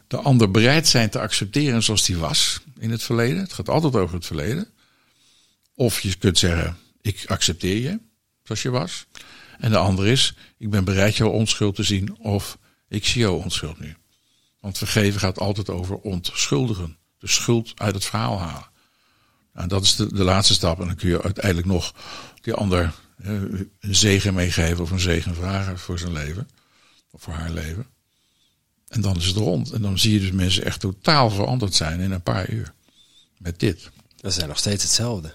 de 0.06 0.16
ander 0.16 0.50
bereid 0.50 0.88
zijn 0.88 1.10
te 1.10 1.20
accepteren 1.20 1.82
zoals 1.82 2.04
die 2.04 2.16
was 2.16 2.60
in 2.78 2.90
het 2.90 3.02
verleden. 3.02 3.38
Het 3.38 3.52
gaat 3.52 3.68
altijd 3.68 3.94
over 3.94 4.14
het 4.14 4.26
verleden. 4.26 4.68
Of 5.74 6.00
je 6.00 6.14
kunt 6.14 6.38
zeggen, 6.38 6.76
ik 7.00 7.24
accepteer 7.26 7.76
je 7.76 8.00
zoals 8.42 8.62
je 8.62 8.70
was. 8.70 9.06
En 9.58 9.70
de 9.70 9.76
andere 9.76 10.10
is, 10.10 10.34
ik 10.58 10.70
ben 10.70 10.84
bereid 10.84 11.16
jouw 11.16 11.28
onschuld 11.28 11.74
te 11.74 11.82
zien 11.82 12.18
of 12.18 12.58
ik 12.88 13.06
zie 13.06 13.20
jouw 13.20 13.34
onschuld 13.34 13.80
nu. 13.80 13.96
Want 14.60 14.78
vergeven 14.78 15.20
gaat 15.20 15.38
altijd 15.38 15.68
over 15.68 15.96
ontschuldigen. 15.96 16.98
De 17.18 17.28
schuld 17.28 17.72
uit 17.74 17.94
het 17.94 18.04
verhaal 18.04 18.38
halen. 18.38 18.69
En 19.60 19.68
dat 19.68 19.82
is 19.82 19.96
de, 19.96 20.14
de 20.14 20.24
laatste 20.24 20.54
stap. 20.54 20.80
En 20.80 20.86
dan 20.86 20.96
kun 20.96 21.08
je 21.08 21.22
uiteindelijk 21.22 21.66
nog 21.66 21.94
die 22.40 22.54
ander 22.54 22.92
eh, 23.22 23.32
een 23.80 23.94
zegen 23.94 24.34
meegeven 24.34 24.82
of 24.82 24.90
een 24.90 25.00
zegen 25.00 25.34
vragen 25.34 25.78
voor 25.78 25.98
zijn 25.98 26.12
leven. 26.12 26.48
Of 27.10 27.22
voor 27.22 27.32
haar 27.32 27.50
leven. 27.50 27.86
En 28.88 29.00
dan 29.00 29.16
is 29.16 29.26
het 29.26 29.36
rond. 29.36 29.70
En 29.70 29.82
dan 29.82 29.98
zie 29.98 30.12
je 30.12 30.20
dus 30.20 30.32
mensen 30.32 30.64
echt 30.64 30.80
totaal 30.80 31.30
veranderd 31.30 31.74
zijn 31.74 32.00
in 32.00 32.10
een 32.10 32.22
paar 32.22 32.50
uur. 32.50 32.72
Met 33.38 33.58
dit. 33.58 33.90
Dat 34.16 34.32
zijn 34.32 34.48
nog 34.48 34.58
steeds 34.58 34.82
hetzelfde. 34.82 35.32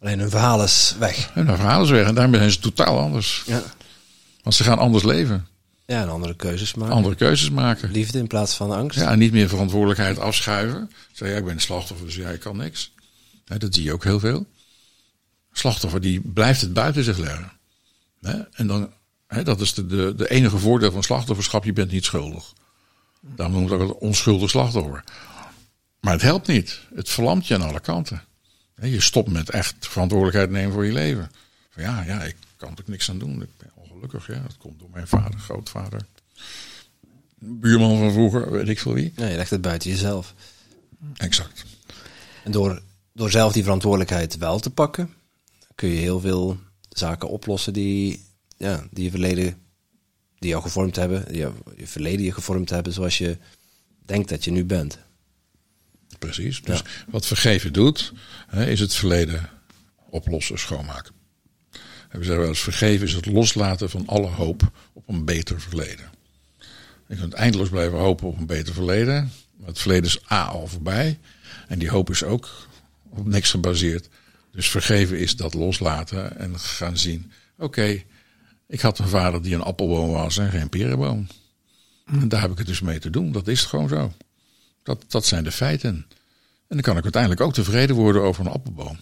Alleen 0.00 0.18
hun 0.18 0.30
verhaal 0.30 0.62
is 0.62 0.94
weg. 0.98 1.30
Hun 1.32 1.46
verhaal 1.46 1.82
is 1.82 1.90
weg. 1.90 2.06
En 2.06 2.14
daarmee 2.14 2.38
zijn 2.38 2.52
ze 2.52 2.58
totaal 2.58 2.98
anders. 2.98 3.42
Ja. 3.46 3.62
Want 4.42 4.54
ze 4.56 4.64
gaan 4.64 4.78
anders 4.78 5.04
leven. 5.04 5.46
Ja, 5.86 6.02
en 6.02 6.08
andere 6.08 6.34
keuzes 6.34 6.74
maken. 6.74 6.94
Andere 6.94 7.14
keuzes 7.14 7.50
maken. 7.50 7.90
Liefde 7.90 8.18
in 8.18 8.26
plaats 8.26 8.54
van 8.54 8.70
angst. 8.70 8.98
Ja, 8.98 9.10
en 9.10 9.18
niet 9.18 9.32
meer 9.32 9.48
verantwoordelijkheid 9.48 10.18
afschuiven. 10.18 10.90
Zeg, 11.12 11.28
ja, 11.28 11.36
ik 11.36 11.44
ben 11.44 11.60
slachtoffer, 11.60 12.06
dus 12.06 12.16
ja, 12.16 12.28
ik 12.28 12.40
kan 12.40 12.56
niks. 12.56 12.92
Dat 13.56 13.74
zie 13.74 13.84
je 13.84 13.92
ook 13.92 14.04
heel 14.04 14.20
veel. 14.20 14.46
Slachtoffer, 15.52 16.00
die 16.00 16.20
blijft 16.20 16.60
het 16.60 16.72
buiten 16.72 17.04
zich 17.04 17.18
leggen. 17.18 17.52
Hè, 18.20 18.40
en 18.40 18.66
dan, 18.66 18.92
hè, 19.26 19.42
dat 19.42 19.60
is 19.60 19.74
de, 19.74 19.86
de, 19.86 20.14
de 20.16 20.30
enige 20.30 20.58
voordeel 20.58 20.92
van 20.92 21.02
slachtofferschap, 21.02 21.64
je 21.64 21.72
bent 21.72 21.90
niet 21.90 22.04
schuldig. 22.04 22.52
Daarom 23.20 23.54
noemt 23.56 23.70
het 23.70 23.80
ook 23.80 23.88
het 23.88 23.98
onschuldig 23.98 24.50
slachtoffer. 24.50 25.04
Maar 26.00 26.12
het 26.12 26.22
helpt 26.22 26.46
niet. 26.46 26.80
Het 26.94 27.08
verlamt 27.08 27.46
je 27.46 27.54
aan 27.54 27.62
alle 27.62 27.80
kanten. 27.80 28.22
Hè, 28.74 28.86
Je 28.86 29.00
stopt 29.00 29.30
met 29.30 29.50
echt 29.50 29.74
verantwoordelijkheid 29.78 30.50
nemen 30.50 30.72
voor 30.72 30.84
je 30.86 30.92
leven. 30.92 31.30
Van 31.70 31.82
ja, 31.82 32.02
ja, 32.02 32.22
ik 32.22 32.36
kan 32.56 32.76
er 32.76 32.82
niks 32.86 33.10
aan 33.10 33.18
doen. 33.18 33.42
Ik 33.42 33.56
ben 33.56 33.70
ongelukkig. 33.74 34.26
Ja. 34.26 34.42
Dat 34.42 34.56
komt 34.58 34.78
door 34.78 34.90
mijn 34.92 35.08
vader, 35.08 35.40
grootvader. 35.40 36.00
Buurman 37.38 37.98
van 37.98 38.12
vroeger, 38.12 38.50
weet 38.50 38.68
ik 38.68 38.78
veel 38.78 38.92
wie. 38.92 39.12
Ja, 39.16 39.26
je 39.26 39.36
legt 39.36 39.50
het 39.50 39.60
buiten 39.60 39.90
jezelf. 39.90 40.34
Exact. 41.16 41.64
En 42.44 42.52
door, 42.52 42.82
door 43.18 43.30
zelf 43.30 43.52
die 43.52 43.62
verantwoordelijkheid 43.62 44.36
wel 44.36 44.58
te 44.58 44.70
pakken, 44.70 45.14
kun 45.74 45.88
je 45.88 45.96
heel 45.96 46.20
veel 46.20 46.58
zaken 46.88 47.28
oplossen 47.28 47.72
die, 47.72 48.24
ja, 48.56 48.86
die 48.90 49.04
je 49.04 49.10
verleden, 49.10 49.58
die 50.38 50.50
jou 50.50 50.62
gevormd 50.62 50.96
hebben, 50.96 51.24
die 51.28 51.36
jou, 51.36 51.54
je 51.76 51.86
verleden 51.86 52.24
je 52.24 52.32
gevormd 52.32 52.70
hebben 52.70 52.92
zoals 52.92 53.18
je 53.18 53.36
denkt 54.04 54.28
dat 54.28 54.44
je 54.44 54.50
nu 54.50 54.64
bent. 54.64 54.98
Precies. 56.18 56.62
Dus 56.62 56.82
wat 57.08 57.26
vergeven 57.26 57.72
doet, 57.72 58.12
hè, 58.46 58.66
is 58.66 58.80
het 58.80 58.94
verleden 58.94 59.48
oplossen, 60.10 60.58
schoonmaken. 60.58 61.14
En 62.08 62.18
we 62.18 62.24
zeggen 62.24 62.38
wel 62.38 62.48
eens, 62.48 62.60
vergeven 62.60 63.06
is 63.06 63.12
het 63.12 63.26
loslaten 63.26 63.90
van 63.90 64.06
alle 64.06 64.26
hoop 64.26 64.70
op 64.92 65.08
een 65.08 65.24
beter 65.24 65.60
verleden. 65.60 66.10
Je 67.08 67.16
kunt 67.16 67.32
eindeloos 67.32 67.68
blijven 67.68 67.98
hopen 67.98 68.28
op 68.28 68.38
een 68.38 68.46
beter 68.46 68.74
verleden. 68.74 69.32
Maar 69.56 69.68
het 69.68 69.78
verleden 69.78 70.04
is 70.04 70.30
A 70.32 70.44
al 70.44 70.66
voorbij. 70.66 71.18
En 71.68 71.78
die 71.78 71.90
hoop 71.90 72.10
is 72.10 72.24
ook 72.24 72.67
op 73.10 73.26
niks 73.26 73.50
gebaseerd. 73.50 74.08
Dus 74.50 74.70
vergeven 74.70 75.18
is 75.18 75.36
dat 75.36 75.54
loslaten 75.54 76.38
en 76.38 76.58
gaan 76.58 76.98
zien. 76.98 77.32
Oké, 77.58 78.02
ik 78.66 78.80
had 78.80 78.98
een 78.98 79.08
vader 79.08 79.42
die 79.42 79.54
een 79.54 79.62
appelboom 79.62 80.10
was 80.10 80.38
en 80.38 80.50
geen 80.50 80.68
perenboom. 80.68 81.26
En 82.06 82.28
daar 82.28 82.40
heb 82.40 82.50
ik 82.50 82.58
het 82.58 82.66
dus 82.66 82.80
mee 82.80 82.98
te 82.98 83.10
doen. 83.10 83.32
Dat 83.32 83.48
is 83.48 83.64
gewoon 83.64 83.88
zo. 83.88 84.12
Dat, 84.82 85.04
dat 85.08 85.26
zijn 85.26 85.44
de 85.44 85.52
feiten. 85.52 86.06
En 86.68 86.76
dan 86.76 86.80
kan 86.80 86.96
ik 86.96 87.02
uiteindelijk 87.02 87.42
ook 87.42 87.52
tevreden 87.52 87.96
worden 87.96 88.22
over 88.22 88.46
een 88.46 88.52
appelboom. 88.52 88.98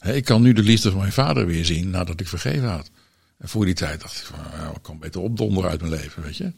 Ik 0.00 0.24
kan 0.24 0.42
nu 0.42 0.52
de 0.52 0.62
liefde 0.62 0.90
van 0.90 1.00
mijn 1.00 1.12
vader 1.12 1.46
weer 1.46 1.64
zien 1.64 1.90
nadat 1.90 2.20
ik 2.20 2.28
vergeven 2.28 2.68
had. 2.68 2.90
En 3.38 3.48
voor 3.48 3.64
die 3.64 3.74
tijd 3.74 4.00
dacht 4.00 4.18
ik 4.18 4.24
van, 4.24 4.38
ja, 4.52 4.70
ik 4.70 4.82
kan 4.82 4.98
beter 4.98 5.20
opdonderen 5.20 5.70
uit 5.70 5.80
mijn 5.80 5.92
leven, 5.92 6.22
weet 6.22 6.36
je. 6.36 6.52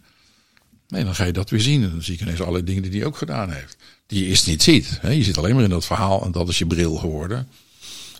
Nee, 0.88 1.04
dan 1.04 1.14
ga 1.14 1.24
je 1.24 1.32
dat 1.32 1.50
weer 1.50 1.60
zien. 1.60 1.82
En 1.82 1.90
dan 1.90 2.02
zie 2.02 2.14
ik 2.14 2.20
ineens 2.20 2.40
alle 2.40 2.64
dingen 2.64 2.82
die 2.82 2.90
hij 2.92 3.04
ook 3.04 3.16
gedaan 3.16 3.52
heeft. 3.52 3.76
Die 4.06 4.22
je 4.22 4.28
eerst 4.28 4.46
niet 4.46 4.62
ziet. 4.62 5.00
Je 5.02 5.24
zit 5.24 5.38
alleen 5.38 5.54
maar 5.54 5.64
in 5.64 5.70
dat 5.70 5.86
verhaal 5.86 6.24
en 6.24 6.32
dat 6.32 6.48
is 6.48 6.58
je 6.58 6.66
bril 6.66 6.94
geworden. 6.94 7.48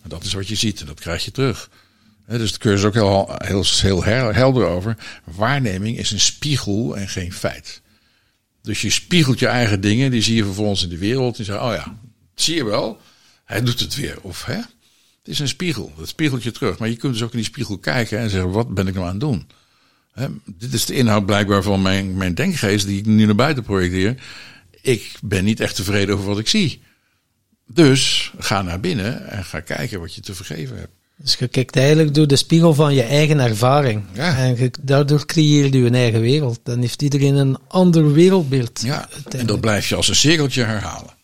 En 0.03 0.09
dat 0.09 0.25
is 0.25 0.33
wat 0.33 0.49
je 0.49 0.55
ziet 0.55 0.81
en 0.81 0.87
dat 0.87 1.01
krijg 1.01 1.25
je 1.25 1.31
terug. 1.31 1.71
Dus 2.27 2.51
je 2.51 2.59
dus 2.59 2.85
ook 2.85 2.95
heel, 2.95 3.35
heel, 3.39 4.03
heel 4.03 4.35
helder 4.35 4.67
over. 4.67 4.97
Waarneming 5.25 5.99
is 5.99 6.11
een 6.11 6.21
spiegel 6.21 6.97
en 6.97 7.09
geen 7.09 7.33
feit. 7.33 7.81
Dus 8.63 8.81
je 8.81 8.91
spiegelt 8.91 9.39
je 9.39 9.47
eigen 9.47 9.81
dingen, 9.81 10.11
die 10.11 10.23
zie 10.23 10.35
je 10.35 10.45
vervolgens 10.45 10.83
in 10.83 10.89
de 10.89 10.99
wereld. 10.99 11.39
En 11.39 11.45
je 11.45 11.53
zegt, 11.53 11.63
oh 11.63 11.73
ja, 11.73 11.99
zie 12.35 12.55
je 12.55 12.65
wel, 12.65 13.01
hij 13.45 13.63
doet 13.63 13.81
het 13.81 13.95
weer. 13.95 14.19
Of 14.21 14.45
hè, 14.45 14.55
het 14.55 14.69
is 15.25 15.39
een 15.39 15.49
spiegel, 15.49 15.93
dat 15.97 16.09
spiegelt 16.09 16.43
je 16.43 16.51
terug. 16.51 16.79
Maar 16.79 16.89
je 16.89 16.97
kunt 16.97 17.13
dus 17.13 17.23
ook 17.23 17.31
in 17.31 17.37
die 17.37 17.47
spiegel 17.47 17.79
kijken 17.79 18.19
en 18.19 18.31
zeggen, 18.31 18.51
wat 18.51 18.75
ben 18.75 18.87
ik 18.87 18.95
nou 18.95 19.07
aan 19.07 19.13
het 19.13 19.21
doen? 19.21 19.47
Hè, 20.17 20.27
dit 20.45 20.73
is 20.73 20.85
de 20.85 20.95
inhoud 20.95 21.27
blijkbaar 21.27 21.63
van 21.63 21.83
mijn, 21.83 22.17
mijn 22.17 22.35
denkgeest 22.35 22.87
die 22.87 22.99
ik 22.99 23.07
nu 23.07 23.25
naar 23.25 23.35
buiten 23.35 23.63
projecteer. 23.63 24.15
Ik 24.83 25.13
ben 25.23 25.45
niet 25.45 25.61
echt 25.61 25.77
tevreden 25.77 26.15
over 26.15 26.27
wat 26.27 26.39
ik 26.39 26.49
zie. 26.49 26.83
Dus 27.67 28.33
ga 28.39 28.63
naar 28.63 28.81
binnen 28.81 29.29
en 29.29 29.45
ga 29.45 29.61
kijken 29.61 30.01
wat 30.01 30.15
je 30.15 30.21
te 30.21 30.35
vergeven 30.35 30.79
hebt. 30.79 30.93
Dus 31.17 31.35
je 31.35 31.49
kijkt 31.49 31.77
eigenlijk 31.77 32.15
door 32.15 32.27
de 32.27 32.37
spiegel 32.37 32.75
van 32.75 32.95
je 32.95 33.03
eigen 33.03 33.39
ervaring. 33.41 34.03
Ja. 34.13 34.37
En 34.37 34.57
je, 34.57 34.71
daardoor 34.81 35.27
creëer 35.27 35.77
je 35.77 35.87
een 35.87 35.95
eigen 35.95 36.21
wereld. 36.21 36.61
Dan 36.63 36.81
heeft 36.81 37.03
iedereen 37.03 37.35
een 37.35 37.59
ander 37.69 38.13
wereldbeeld. 38.13 38.81
Ja, 38.85 39.09
en 39.29 39.47
dat 39.47 39.61
blijf 39.61 39.89
je 39.89 39.95
als 39.95 40.09
een 40.09 40.15
cirkeltje 40.17 40.65
herhalen. 40.65 41.15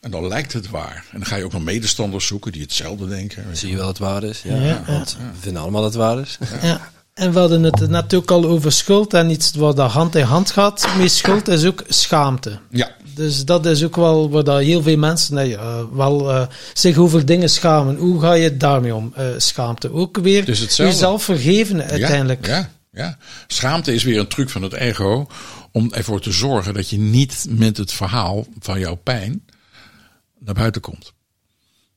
En 0.00 0.10
dan 0.10 0.28
lijkt 0.28 0.52
het 0.52 0.70
waar. 0.70 1.04
En 1.12 1.18
dan 1.18 1.26
ga 1.26 1.36
je 1.36 1.44
ook 1.44 1.52
nog 1.52 1.64
medestanders 1.64 2.26
zoeken 2.26 2.52
die 2.52 2.62
hetzelfde 2.62 3.08
denken. 3.08 3.56
Zie 3.56 3.70
je 3.70 3.76
wel 3.76 3.86
dat 3.86 3.98
het 3.98 4.06
waar 4.08 4.22
is? 4.24 4.42
Ja, 4.42 4.54
Ja, 4.54 4.62
ja. 4.66 4.84
want 4.86 5.16
we 5.16 5.40
vinden 5.40 5.62
allemaal 5.62 5.82
dat 5.82 5.92
het 5.92 6.02
waar 6.02 6.18
is. 6.20 6.38
Ja. 6.62 6.90
En 7.14 7.32
we 7.32 7.38
hadden 7.38 7.62
het 7.62 7.88
net 7.88 8.14
ook 8.14 8.30
al 8.30 8.44
over 8.44 8.72
schuld. 8.72 9.14
En 9.14 9.30
iets 9.30 9.52
wat 9.54 9.76
dat 9.76 9.90
hand 9.90 10.14
in 10.14 10.24
hand 10.24 10.50
gaat 10.50 10.88
met 10.98 11.10
schuld 11.10 11.48
is 11.48 11.64
ook 11.64 11.84
schaamte. 11.88 12.58
Ja, 12.70 12.96
Dus 13.14 13.44
dat 13.44 13.66
is 13.66 13.84
ook 13.84 13.96
wel 13.96 14.30
waar 14.30 14.44
dat 14.44 14.60
heel 14.60 14.82
veel 14.82 14.96
mensen 14.96 15.34
nee, 15.34 15.56
eh, 15.56 15.82
wel 15.92 16.30
eh, 16.32 16.46
zich 16.72 16.96
over 16.96 17.26
dingen 17.26 17.50
schamen. 17.50 17.96
Hoe 17.96 18.20
ga 18.20 18.32
je 18.32 18.56
daarmee 18.56 18.94
om? 18.94 19.12
Eh, 19.14 19.26
schaamte. 19.36 19.92
Ook 19.92 20.18
weer 20.18 20.44
Dus 20.44 20.58
hetzelfde. 20.58 20.94
jezelf 20.94 21.24
vergeven 21.24 21.82
uiteindelijk. 21.84 22.46
Ja, 22.46 22.56
ja, 22.56 22.70
ja. 22.92 23.18
Schaamte 23.46 23.94
is 23.94 24.02
weer 24.04 24.18
een 24.18 24.28
truc 24.28 24.50
van 24.50 24.62
het 24.62 24.72
ego 24.72 25.26
om 25.72 25.92
ervoor 25.92 26.20
te 26.20 26.32
zorgen 26.32 26.74
dat 26.74 26.88
je 26.88 26.98
niet 26.98 27.46
met 27.48 27.76
het 27.76 27.92
verhaal 27.92 28.46
van 28.58 28.78
jouw 28.78 28.94
pijn 28.94 29.44
naar 30.38 30.54
buiten 30.54 30.80
komt. 30.80 31.12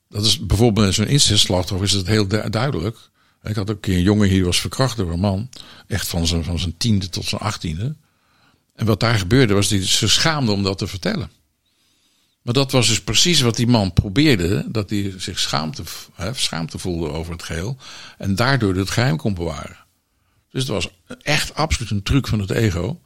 Dat 0.09 0.25
is 0.25 0.45
bijvoorbeeld 0.45 0.85
in 0.87 0.93
zo'n 0.93 1.07
incestslachtoffer 1.07 1.87
is 1.87 1.93
het 1.93 2.07
heel 2.07 2.27
du- 2.27 2.49
duidelijk. 2.49 2.97
Ik 3.45 3.55
had 3.55 3.69
ook 3.69 3.85
een 3.85 4.01
jongen 4.01 4.27
hier 4.27 4.35
die 4.35 4.45
was 4.45 4.59
verkracht 4.59 4.97
door 4.97 5.11
een 5.11 5.19
man. 5.19 5.49
Echt 5.87 6.07
van 6.07 6.27
zijn, 6.27 6.43
van 6.43 6.59
zijn 6.59 6.77
tiende 6.77 7.09
tot 7.09 7.25
zijn 7.25 7.41
achttiende. 7.41 7.95
En 8.75 8.85
wat 8.85 8.99
daar 8.99 9.19
gebeurde 9.19 9.53
was, 9.53 9.67
die 9.67 9.87
ze 9.87 10.07
schaamde 10.07 10.51
om 10.51 10.63
dat 10.63 10.77
te 10.77 10.87
vertellen. 10.87 11.31
Maar 12.41 12.53
dat 12.53 12.71
was 12.71 12.87
dus 12.87 13.01
precies 13.01 13.41
wat 13.41 13.55
die 13.55 13.67
man 13.67 13.93
probeerde. 13.93 14.65
Dat 14.67 14.89
hij 14.89 15.13
zich 15.17 15.39
schaamte, 15.39 15.83
hè, 16.13 16.33
schaamte 16.33 16.77
voelde 16.77 17.09
over 17.09 17.31
het 17.31 17.43
geheel. 17.43 17.77
En 18.17 18.35
daardoor 18.35 18.75
het 18.75 18.89
geheim 18.89 19.17
kon 19.17 19.33
bewaren. 19.33 19.77
Dus 20.51 20.61
het 20.61 20.71
was 20.71 20.89
echt 21.21 21.53
absoluut 21.53 21.91
een 21.91 22.03
truc 22.03 22.27
van 22.27 22.39
het 22.39 22.51
ego. 22.51 23.01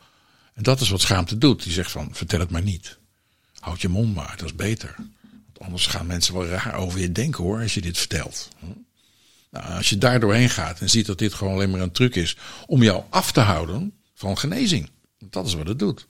En 0.54 0.64
dat 0.64 0.82
is 0.82 0.90
wat 0.90 1.02
schaamte 1.02 1.38
doet. 1.38 1.64
Die 1.64 1.74
zegt 1.74 1.92
van, 1.92 2.10
vertel 2.12 2.40
het 2.40 2.50
maar 2.50 2.62
niet. 2.62 2.98
Houd 3.60 3.82
je 3.82 3.88
mond 3.88 4.16
maar, 4.16 4.36
dat 4.38 4.46
is 4.46 4.56
beter. 4.56 4.96
Want 5.46 5.60
anders 5.60 5.88
gaan 5.88 6.08
mensen 6.08 6.34
wel 6.34 6.46
raar 6.46 6.74
over 6.76 7.00
je 7.00 7.12
denken 7.12 7.44
hoor, 7.44 7.62
als 7.62 7.74
je 7.74 7.82
dit 7.82 7.98
vertelt. 7.98 8.50
Nou, 9.52 9.74
als 9.74 9.90
je 9.90 9.98
daar 9.98 10.20
doorheen 10.20 10.50
gaat 10.50 10.80
en 10.80 10.90
ziet 10.90 11.06
dat 11.06 11.18
dit 11.18 11.34
gewoon 11.34 11.54
alleen 11.54 11.70
maar 11.70 11.80
een 11.80 11.92
truc 11.92 12.16
is 12.16 12.38
om 12.66 12.84
jou 12.84 13.04
af 13.10 13.32
te 13.32 13.40
houden 13.40 13.94
van 14.14 14.38
genezing. 14.38 14.90
Dat 15.20 15.46
is 15.46 15.54
wat 15.54 15.68
het 15.68 15.80
doet. 15.80 16.08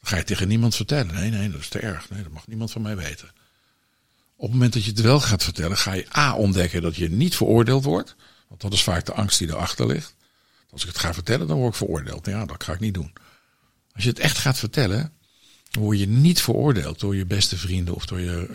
Dan 0.00 0.10
ga 0.10 0.16
je 0.16 0.24
tegen 0.24 0.48
niemand 0.48 0.74
vertellen. 0.74 1.14
Nee, 1.14 1.30
nee, 1.30 1.50
dat 1.50 1.60
is 1.60 1.68
te 1.68 1.78
erg. 1.78 2.10
Nee, 2.10 2.22
dat 2.22 2.32
mag 2.32 2.46
niemand 2.46 2.70
van 2.70 2.82
mij 2.82 2.96
weten. 2.96 3.28
Op 4.36 4.42
het 4.42 4.52
moment 4.52 4.72
dat 4.72 4.84
je 4.84 4.90
het 4.90 5.00
wel 5.00 5.20
gaat 5.20 5.44
vertellen, 5.44 5.76
ga 5.76 5.92
je 5.92 6.06
A 6.16 6.34
ontdekken 6.34 6.82
dat 6.82 6.96
je 6.96 7.10
niet 7.10 7.36
veroordeeld 7.36 7.84
wordt. 7.84 8.16
Want 8.48 8.60
dat 8.60 8.72
is 8.72 8.82
vaak 8.82 9.04
de 9.04 9.12
angst 9.12 9.38
die 9.38 9.48
erachter 9.48 9.86
ligt. 9.86 10.14
Als 10.70 10.82
ik 10.82 10.88
het 10.88 10.98
ga 10.98 11.14
vertellen, 11.14 11.46
dan 11.46 11.56
word 11.56 11.72
ik 11.72 11.78
veroordeeld. 11.78 12.26
Ja, 12.26 12.44
dat 12.44 12.64
ga 12.64 12.72
ik 12.72 12.80
niet 12.80 12.94
doen. 12.94 13.12
Als 13.92 14.04
je 14.04 14.10
het 14.10 14.18
echt 14.18 14.38
gaat 14.38 14.58
vertellen, 14.58 15.12
dan 15.70 15.82
word 15.82 15.98
je 15.98 16.08
niet 16.08 16.42
veroordeeld 16.42 17.00
door 17.00 17.16
je 17.16 17.26
beste 17.26 17.56
vrienden 17.56 17.94
of 17.94 18.06
door 18.06 18.20
je 18.20 18.48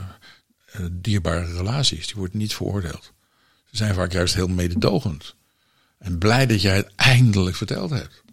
eh, 0.72 0.86
dierbare 0.92 1.58
relaties. 1.58 2.08
Die 2.08 2.16
wordt 2.16 2.34
niet 2.34 2.54
veroordeeld. 2.54 3.14
Ze 3.72 3.78
zijn 3.78 3.94
vaak 3.94 4.12
juist 4.12 4.34
heel 4.34 4.48
mededogend. 4.48 5.36
En 5.98 6.18
blij 6.18 6.46
dat 6.46 6.62
jij 6.62 6.76
het 6.76 6.92
eindelijk 6.96 7.56
verteld 7.56 7.90
hebt. 7.90 8.24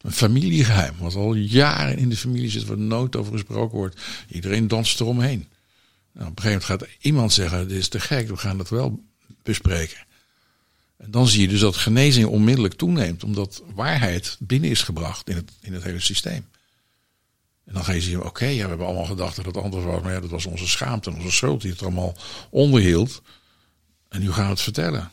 Een 0.00 0.12
familiegeheim, 0.12 0.94
wat 0.98 1.14
al 1.14 1.34
jaren 1.34 1.98
in 1.98 2.08
de 2.08 2.16
familie 2.16 2.50
zit, 2.50 2.64
waar 2.64 2.78
nooit 2.78 3.16
over 3.16 3.32
gesproken 3.32 3.78
wordt. 3.78 4.00
Iedereen 4.28 4.68
danst 4.68 5.00
eromheen. 5.00 5.48
Nou, 6.12 6.30
op 6.30 6.36
een 6.36 6.42
gegeven 6.42 6.68
moment 6.68 6.88
gaat 6.88 6.98
iemand 7.00 7.32
zeggen, 7.32 7.68
dit 7.68 7.78
is 7.78 7.88
te 7.88 8.00
gek, 8.00 8.28
we 8.28 8.36
gaan 8.36 8.58
dat 8.58 8.68
wel 8.68 9.04
bespreken. 9.42 10.06
En 10.96 11.10
dan 11.10 11.28
zie 11.28 11.40
je 11.40 11.48
dus 11.48 11.60
dat 11.60 11.76
genezing 11.76 12.26
onmiddellijk 12.26 12.74
toeneemt, 12.74 13.24
omdat 13.24 13.62
waarheid 13.74 14.36
binnen 14.40 14.70
is 14.70 14.82
gebracht 14.82 15.28
in 15.28 15.36
het, 15.36 15.52
in 15.60 15.72
het 15.72 15.82
hele 15.82 16.00
systeem. 16.00 16.48
En 17.64 17.72
dan 17.74 17.84
ga 17.84 17.92
je 17.92 18.00
zien, 18.00 18.22
oké, 18.22 18.44
ja, 18.44 18.62
we 18.62 18.68
hebben 18.68 18.86
allemaal 18.86 19.04
gedacht 19.04 19.36
dat 19.36 19.44
het 19.44 19.56
anders 19.56 19.84
was, 19.84 20.02
maar 20.02 20.12
ja, 20.12 20.20
dat 20.20 20.30
was 20.30 20.46
onze 20.46 20.68
schaamte 20.68 21.10
en 21.10 21.16
onze 21.16 21.30
schuld 21.30 21.62
die 21.62 21.70
het 21.70 21.82
allemaal 21.82 22.16
onderhield. 22.50 23.22
En 24.10 24.20
nu 24.20 24.32
gaan 24.32 24.44
we 24.44 24.50
het 24.50 24.60
vertellen. 24.60 25.10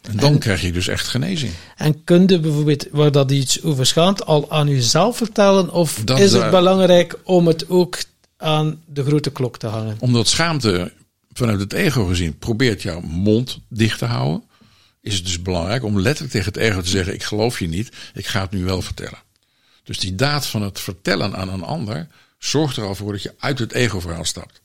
En 0.00 0.16
dan 0.16 0.38
krijg 0.38 0.60
je 0.62 0.72
dus 0.72 0.88
echt 0.88 1.08
genezing. 1.08 1.52
En 1.76 2.04
kun 2.04 2.26
je 2.26 2.40
bijvoorbeeld, 2.40 2.86
waar 2.90 3.12
dat 3.12 3.30
iets 3.30 3.62
over 3.62 3.86
schaamt, 3.86 4.26
al 4.26 4.50
aan 4.50 4.68
jezelf 4.68 5.16
vertellen? 5.16 5.70
Of 5.70 6.02
Dat 6.04 6.18
is 6.18 6.32
het 6.32 6.50
belangrijk 6.50 7.18
om 7.22 7.46
het 7.46 7.68
ook 7.68 7.98
aan 8.36 8.82
de 8.86 9.04
grote 9.04 9.30
klok 9.30 9.58
te 9.58 9.66
hangen? 9.66 9.96
Omdat 9.98 10.28
schaamte 10.28 10.92
vanuit 11.32 11.60
het 11.60 11.72
ego 11.72 12.04
gezien 12.04 12.38
probeert 12.38 12.82
jouw 12.82 13.00
mond 13.00 13.58
dicht 13.68 13.98
te 13.98 14.04
houden, 14.04 14.44
is 15.00 15.14
het 15.14 15.24
dus 15.24 15.42
belangrijk 15.42 15.84
om 15.84 16.00
letterlijk 16.00 16.32
tegen 16.32 16.52
het 16.52 16.62
ego 16.62 16.80
te 16.80 16.88
zeggen: 16.88 17.14
Ik 17.14 17.22
geloof 17.22 17.58
je 17.58 17.68
niet, 17.68 17.92
ik 18.14 18.26
ga 18.26 18.40
het 18.40 18.50
nu 18.50 18.64
wel 18.64 18.82
vertellen. 18.82 19.22
Dus 19.84 19.98
die 19.98 20.14
daad 20.14 20.46
van 20.46 20.62
het 20.62 20.80
vertellen 20.80 21.36
aan 21.36 21.48
een 21.48 21.62
ander 21.62 22.08
zorgt 22.38 22.76
er 22.76 22.84
al 22.84 22.94
voor 22.94 23.12
dat 23.12 23.22
je 23.22 23.34
uit 23.38 23.58
het 23.58 23.72
ego-verhaal 23.72 24.24
stapt. 24.24 24.60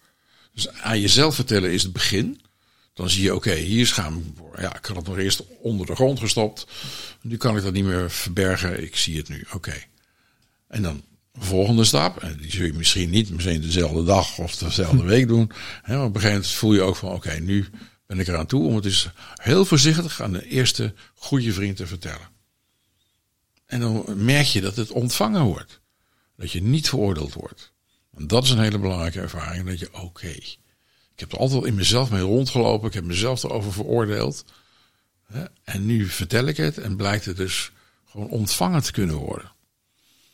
Dus 0.53 0.69
aan 0.69 0.99
jezelf 0.99 1.35
vertellen 1.35 1.71
is 1.71 1.83
het 1.83 1.93
begin. 1.93 2.41
Dan 2.95 3.09
zie 3.09 3.23
je, 3.23 3.35
oké, 3.35 3.53
hier 3.53 3.81
is 3.81 3.89
schaam 3.89 4.33
voor. 4.37 4.61
Ja, 4.61 4.77
ik 4.77 4.85
had 4.85 4.95
het 4.95 5.07
nog 5.07 5.17
eerst 5.17 5.43
onder 5.61 5.85
de 5.85 5.95
grond 5.95 6.19
gestopt. 6.19 6.67
Nu 7.21 7.37
kan 7.37 7.57
ik 7.57 7.63
dat 7.63 7.73
niet 7.73 7.83
meer 7.83 8.11
verbergen. 8.11 8.83
Ik 8.83 8.95
zie 8.95 9.17
het 9.17 9.29
nu. 9.29 9.45
Oké. 9.53 9.83
En 10.67 10.81
dan 10.81 11.03
volgende 11.33 11.83
stap. 11.83 12.17
En 12.17 12.37
die 12.37 12.51
zul 12.51 12.65
je 12.65 12.73
misschien 12.73 13.09
niet 13.09 13.29
meteen 13.29 13.61
dezelfde 13.61 14.03
dag 14.03 14.37
of 14.37 14.55
dezelfde 14.55 15.03
week 15.03 15.27
doen. 15.27 15.51
Hè, 15.81 15.95
maar 15.95 16.05
op 16.05 16.15
een 16.15 16.21
gegeven 16.21 16.41
moment 16.41 16.51
voel 16.51 16.73
je 16.73 16.81
ook 16.81 16.95
van, 16.95 17.11
oké, 17.11 17.39
nu 17.39 17.67
ben 18.05 18.19
ik 18.19 18.27
eraan 18.27 18.45
toe 18.45 18.67
om 18.67 18.75
het 18.75 18.85
eens 18.85 19.09
heel 19.35 19.65
voorzichtig 19.65 20.21
aan 20.21 20.31
de 20.31 20.47
eerste 20.47 20.93
goede 21.15 21.53
vriend 21.53 21.77
te 21.77 21.87
vertellen. 21.87 22.29
En 23.65 23.79
dan 23.79 24.05
merk 24.15 24.45
je 24.45 24.61
dat 24.61 24.75
het 24.75 24.91
ontvangen 24.91 25.43
wordt. 25.43 25.79
Dat 26.37 26.51
je 26.51 26.61
niet 26.61 26.89
veroordeeld 26.89 27.33
wordt. 27.33 27.71
En 28.17 28.27
dat 28.27 28.43
is 28.43 28.49
een 28.49 28.59
hele 28.59 28.79
belangrijke 28.79 29.19
ervaring. 29.19 29.67
Dat 29.67 29.79
je, 29.79 29.93
oké, 29.93 30.35
ik 31.15 31.21
heb 31.21 31.31
er 31.31 31.37
altijd 31.37 31.63
in 31.63 31.75
mezelf 31.75 32.11
mee 32.11 32.21
rondgelopen. 32.21 32.87
Ik 32.87 32.93
heb 32.93 33.03
mezelf 33.03 33.43
erover 33.43 33.73
veroordeeld. 33.73 34.45
En 35.63 35.85
nu 35.85 36.05
vertel 36.05 36.45
ik 36.45 36.57
het 36.57 36.77
en 36.77 36.95
blijkt 36.95 37.25
het 37.25 37.37
dus 37.37 37.71
gewoon 38.09 38.29
ontvangen 38.29 38.83
te 38.83 38.91
kunnen 38.91 39.15
worden. 39.15 39.51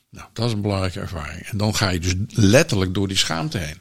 Nou, 0.09 0.27
dat 0.33 0.47
is 0.47 0.53
een 0.53 0.61
belangrijke 0.61 0.99
ervaring. 0.99 1.41
En 1.41 1.57
dan 1.57 1.75
ga 1.75 1.89
je 1.89 1.99
dus 1.99 2.13
letterlijk 2.27 2.93
door 2.93 3.07
die 3.07 3.17
schaamte 3.17 3.57
heen. 3.57 3.77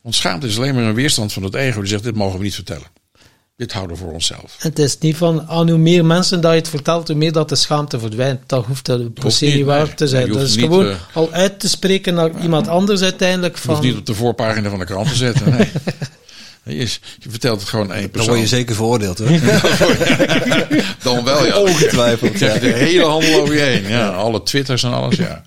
Want 0.00 0.14
schaamte 0.14 0.46
is 0.46 0.56
alleen 0.56 0.74
maar 0.74 0.84
een 0.84 0.94
weerstand 0.94 1.32
van 1.32 1.42
het 1.42 1.54
ego 1.54 1.80
die 1.80 1.88
zegt: 1.88 2.02
dit 2.02 2.14
mogen 2.14 2.38
we 2.38 2.44
niet 2.44 2.54
vertellen. 2.54 2.88
Dit 3.56 3.72
houden 3.72 3.96
we 3.96 4.02
voor 4.02 4.12
onszelf. 4.12 4.56
Het 4.58 4.78
is 4.78 4.98
niet 4.98 5.16
van, 5.16 5.48
aan 5.48 5.68
hoe 5.68 5.78
meer 5.78 6.04
mensen 6.04 6.40
dat 6.40 6.52
je 6.52 6.58
het 6.58 6.68
vertelt, 6.68 7.08
hoe 7.08 7.16
meer 7.16 7.32
dat 7.32 7.48
de 7.48 7.54
schaamte 7.54 7.98
verdwijnt. 7.98 8.40
Dat 8.46 8.66
hoeft 8.66 8.84
dat 8.84 9.14
per 9.14 9.32
se 9.32 9.46
niet 9.46 9.64
waar 9.64 9.94
te 9.94 10.08
zijn. 10.08 10.32
Dat 10.32 10.42
is 10.42 10.56
gewoon 10.56 10.86
uh, 10.86 10.96
al 11.12 11.32
uit 11.32 11.60
te 11.60 11.68
spreken 11.68 12.14
naar 12.14 12.30
uh, 12.30 12.42
iemand 12.42 12.68
anders 12.68 13.02
uiteindelijk. 13.02 13.58
Van... 13.58 13.74
Je 13.74 13.80
hoeft 13.80 13.88
niet 13.88 13.98
op 13.98 14.06
de 14.06 14.14
voorpagina 14.14 14.70
van 14.70 14.78
de 14.78 14.84
krant 14.84 15.08
te 15.08 15.14
zetten. 15.14 15.50
Nee. 15.50 15.70
Je, 16.64 16.78
je, 17.18 17.30
vertelt 17.30 17.60
het 17.60 17.68
gewoon 17.68 17.92
één 17.92 18.10
persoon. 18.10 18.26
Dan 18.26 18.36
word 18.36 18.50
je 18.50 18.56
zeker 18.56 18.74
veroordeeld 18.74 19.18
hoor. 19.18 19.28
Dan 21.02 21.24
wel 21.24 21.46
ja. 21.46 21.60
Ongetwijfeld. 21.60 22.32
krijg 22.32 22.54
je 22.54 22.60
de 22.60 22.72
hele 22.72 23.04
handel 23.04 23.40
over 23.40 23.54
je 23.54 23.60
heen. 23.60 23.88
Ja, 23.88 24.08
alle 24.08 24.42
twitters 24.42 24.82
en 24.82 24.92
alles. 24.92 25.16
Ja. 25.16 25.42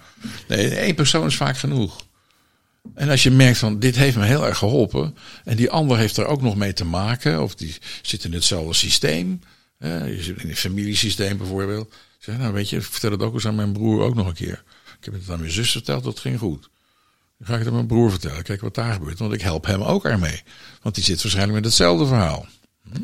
Nee, 0.48 0.76
één 0.76 0.96
persoon 0.96 1.26
is 1.26 1.36
vaak 1.36 1.58
genoeg. 1.58 2.05
En 2.94 3.10
als 3.10 3.24
je 3.24 3.32
merkt 3.32 3.58
van 3.58 3.80
dit 3.80 3.96
heeft 3.96 4.18
me 4.18 4.26
heel 4.26 4.46
erg 4.46 4.58
geholpen. 4.58 5.16
En 5.44 5.56
die 5.56 5.70
ander 5.70 5.98
heeft 5.98 6.18
er 6.18 6.26
ook 6.26 6.42
nog 6.42 6.56
mee 6.56 6.74
te 6.74 6.86
maken. 6.86 7.42
Of 7.42 7.56
die 7.56 7.78
zit 8.02 8.24
in 8.24 8.34
hetzelfde 8.34 8.74
systeem. 8.74 9.42
je 9.80 10.18
zit 10.20 10.42
in 10.42 10.50
een 10.50 10.56
familiesysteem 10.56 11.38
bijvoorbeeld. 11.38 11.94
Zeg, 12.20 12.38
nou 12.38 12.54
weet 12.54 12.70
je, 12.70 12.76
ik 12.76 12.84
vertel 12.84 13.12
het 13.12 13.22
ook 13.22 13.34
eens 13.34 13.48
aan 13.48 13.56
mijn 13.56 13.74
broer 13.74 14.04
ook 14.04 14.16
nog 14.16 14.28
een 14.28 14.34
keer. 14.34 14.64
Ik 15.00 15.06
heb 15.06 15.14
het 15.14 15.30
aan 15.30 15.40
mijn 15.40 15.52
zus 15.52 15.72
verteld, 15.72 16.04
dat 16.04 16.20
ging 16.20 16.40
goed. 16.40 16.70
Dan 17.38 17.48
ga 17.48 17.54
ik 17.54 17.60
het 17.60 17.68
aan 17.68 17.74
mijn 17.74 17.88
broer 17.88 18.10
vertellen. 18.10 18.44
Kijk 18.44 18.62
wat 18.62 18.76
daar 18.76 18.94
gebeurt. 18.94 19.20
Want 19.20 19.34
ik 19.34 19.42
help 19.42 19.66
hem 19.66 19.82
ook 19.82 20.06
ermee. 20.06 20.44
Want 20.82 20.96
die 20.96 21.04
zit 21.04 21.22
waarschijnlijk 21.22 21.58
met 21.58 21.66
hetzelfde 21.66 22.06
verhaal. 22.06 22.46
Hm? 22.92 23.02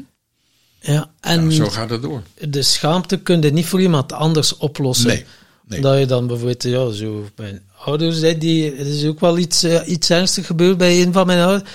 Ja, 0.79 1.11
en 1.19 1.39
nou, 1.39 1.51
zo 1.51 1.69
gaat 1.69 1.89
het 1.89 2.01
door. 2.01 2.23
De 2.39 2.63
schaamte 2.63 3.17
kun 3.19 3.41
je 3.41 3.51
niet 3.51 3.65
voor 3.65 3.81
iemand 3.81 4.13
anders 4.13 4.57
oplossen. 4.57 5.07
Nee. 5.07 5.25
Nee. 5.71 5.81
Dat 5.81 5.99
je 5.99 6.05
dan 6.05 6.27
bijvoorbeeld, 6.27 6.63
ja, 6.63 6.91
zo 6.91 7.25
mijn 7.35 7.61
ouders, 7.85 8.19
die, 8.19 8.75
er 8.75 8.87
is 8.87 9.05
ook 9.05 9.19
wel 9.19 9.37
iets, 9.37 9.63
uh, 9.63 9.79
iets 9.85 10.09
ernstig 10.09 10.45
gebeurd 10.45 10.77
bij 10.77 11.01
een 11.01 11.13
van 11.13 11.25
mijn 11.25 11.39
ouders. 11.39 11.69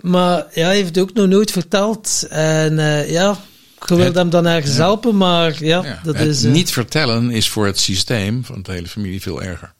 Maar 0.00 0.46
ja, 0.54 0.66
hij 0.66 0.76
heeft 0.76 0.98
ook 0.98 1.12
nog 1.12 1.28
nooit 1.28 1.50
verteld. 1.50 2.26
En 2.28 2.72
uh, 2.72 3.10
ja, 3.10 3.40
je 3.86 3.94
wilt 3.94 4.14
hem 4.14 4.30
dan 4.30 4.46
ergens 4.46 4.76
ja. 4.76 4.78
helpen, 4.78 5.16
maar 5.16 5.64
ja, 5.64 5.84
ja. 5.84 6.00
dat 6.02 6.18
het 6.18 6.28
is... 6.28 6.44
Uh, 6.44 6.52
niet 6.52 6.70
vertellen 6.70 7.30
is 7.30 7.48
voor 7.48 7.66
het 7.66 7.78
systeem 7.78 8.44
van 8.44 8.62
de 8.62 8.72
hele 8.72 8.88
familie 8.88 9.22
veel 9.22 9.42
erger. 9.42 9.74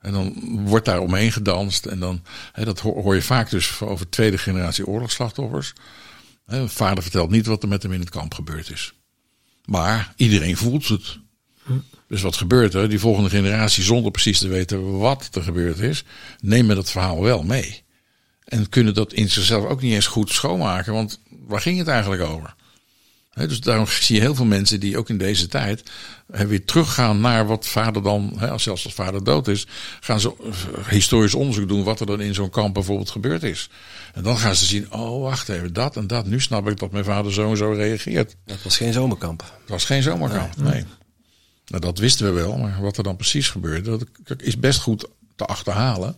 En 0.00 0.12
dan 0.12 0.34
wordt 0.64 0.84
daar 0.84 1.00
omheen 1.00 1.32
gedanst. 1.32 1.86
En 1.86 1.98
dan, 1.98 2.22
hè, 2.52 2.64
dat 2.64 2.80
hoor 2.80 3.14
je 3.14 3.22
vaak 3.22 3.50
dus 3.50 3.80
over 3.80 4.08
tweede 4.08 4.38
generatie 4.38 4.86
oorlogsslachtoffers. 4.86 5.72
Hè, 6.46 6.68
vader 6.68 7.02
vertelt 7.02 7.30
niet 7.30 7.46
wat 7.46 7.62
er 7.62 7.68
met 7.68 7.82
hem 7.82 7.92
in 7.92 8.00
het 8.00 8.10
kamp 8.10 8.34
gebeurd 8.34 8.70
is. 8.70 8.92
Maar 9.64 10.12
iedereen 10.16 10.56
voelt 10.56 10.88
het. 10.88 11.18
Dus 12.08 12.22
wat 12.22 12.36
gebeurt 12.36 12.74
er? 12.74 12.88
Die 12.88 12.98
volgende 12.98 13.30
generatie, 13.30 13.82
zonder 13.82 14.10
precies 14.10 14.38
te 14.38 14.48
weten 14.48 14.98
wat 14.98 15.28
er 15.32 15.42
gebeurd 15.42 15.78
is, 15.78 16.04
nemen 16.40 16.76
dat 16.76 16.90
verhaal 16.90 17.22
wel 17.22 17.42
mee. 17.42 17.84
En 18.44 18.68
kunnen 18.68 18.94
dat 18.94 19.12
in 19.12 19.30
zichzelf 19.30 19.64
ook 19.64 19.82
niet 19.82 19.92
eens 19.92 20.06
goed 20.06 20.30
schoonmaken, 20.30 20.92
want 20.92 21.20
waar 21.46 21.60
ging 21.60 21.78
het 21.78 21.88
eigenlijk 21.88 22.22
over? 22.22 22.54
He, 23.36 23.46
dus 23.46 23.60
daarom 23.60 23.86
zie 23.86 24.14
je 24.14 24.20
heel 24.20 24.34
veel 24.34 24.44
mensen 24.44 24.80
die 24.80 24.98
ook 24.98 25.08
in 25.08 25.18
deze 25.18 25.46
tijd 25.46 25.82
he, 26.32 26.46
weer 26.46 26.64
teruggaan 26.64 27.20
naar 27.20 27.46
wat 27.46 27.66
vader 27.66 28.02
dan, 28.02 28.32
he, 28.38 28.58
zelfs 28.58 28.84
als 28.84 28.94
vader 28.94 29.24
dood 29.24 29.48
is, 29.48 29.66
gaan 30.00 30.20
ze 30.20 30.32
historisch 30.88 31.34
onderzoek 31.34 31.68
doen 31.68 31.84
wat 31.84 32.00
er 32.00 32.06
dan 32.06 32.20
in 32.20 32.34
zo'n 32.34 32.50
kamp 32.50 32.74
bijvoorbeeld 32.74 33.10
gebeurd 33.10 33.42
is. 33.42 33.70
En 34.14 34.22
dan 34.22 34.38
gaan 34.38 34.54
ze 34.54 34.64
zien, 34.64 34.92
oh 34.92 35.22
wacht 35.22 35.48
even, 35.48 35.72
dat 35.72 35.96
en 35.96 36.06
dat. 36.06 36.26
Nu 36.26 36.40
snap 36.40 36.68
ik 36.68 36.78
dat 36.78 36.92
mijn 36.92 37.04
vader 37.04 37.32
zo 37.32 37.50
en 37.50 37.56
zo 37.56 37.72
reageert. 37.72 38.36
Dat 38.44 38.62
was 38.62 38.76
geen 38.76 38.92
zomerkamp. 38.92 39.38
Dat 39.38 39.68
was 39.68 39.84
geen 39.84 40.02
zomerkamp, 40.02 40.56
nee. 40.56 40.72
nee. 40.72 40.84
Nou, 41.66 41.82
dat 41.82 41.98
wisten 41.98 42.26
we 42.26 42.32
wel, 42.32 42.56
maar 42.56 42.80
wat 42.80 42.96
er 42.96 43.02
dan 43.02 43.16
precies 43.16 43.50
gebeurde, 43.50 44.06
dat 44.24 44.42
is 44.42 44.58
best 44.58 44.80
goed 44.80 45.08
te 45.36 45.44
achterhalen. 45.44 46.16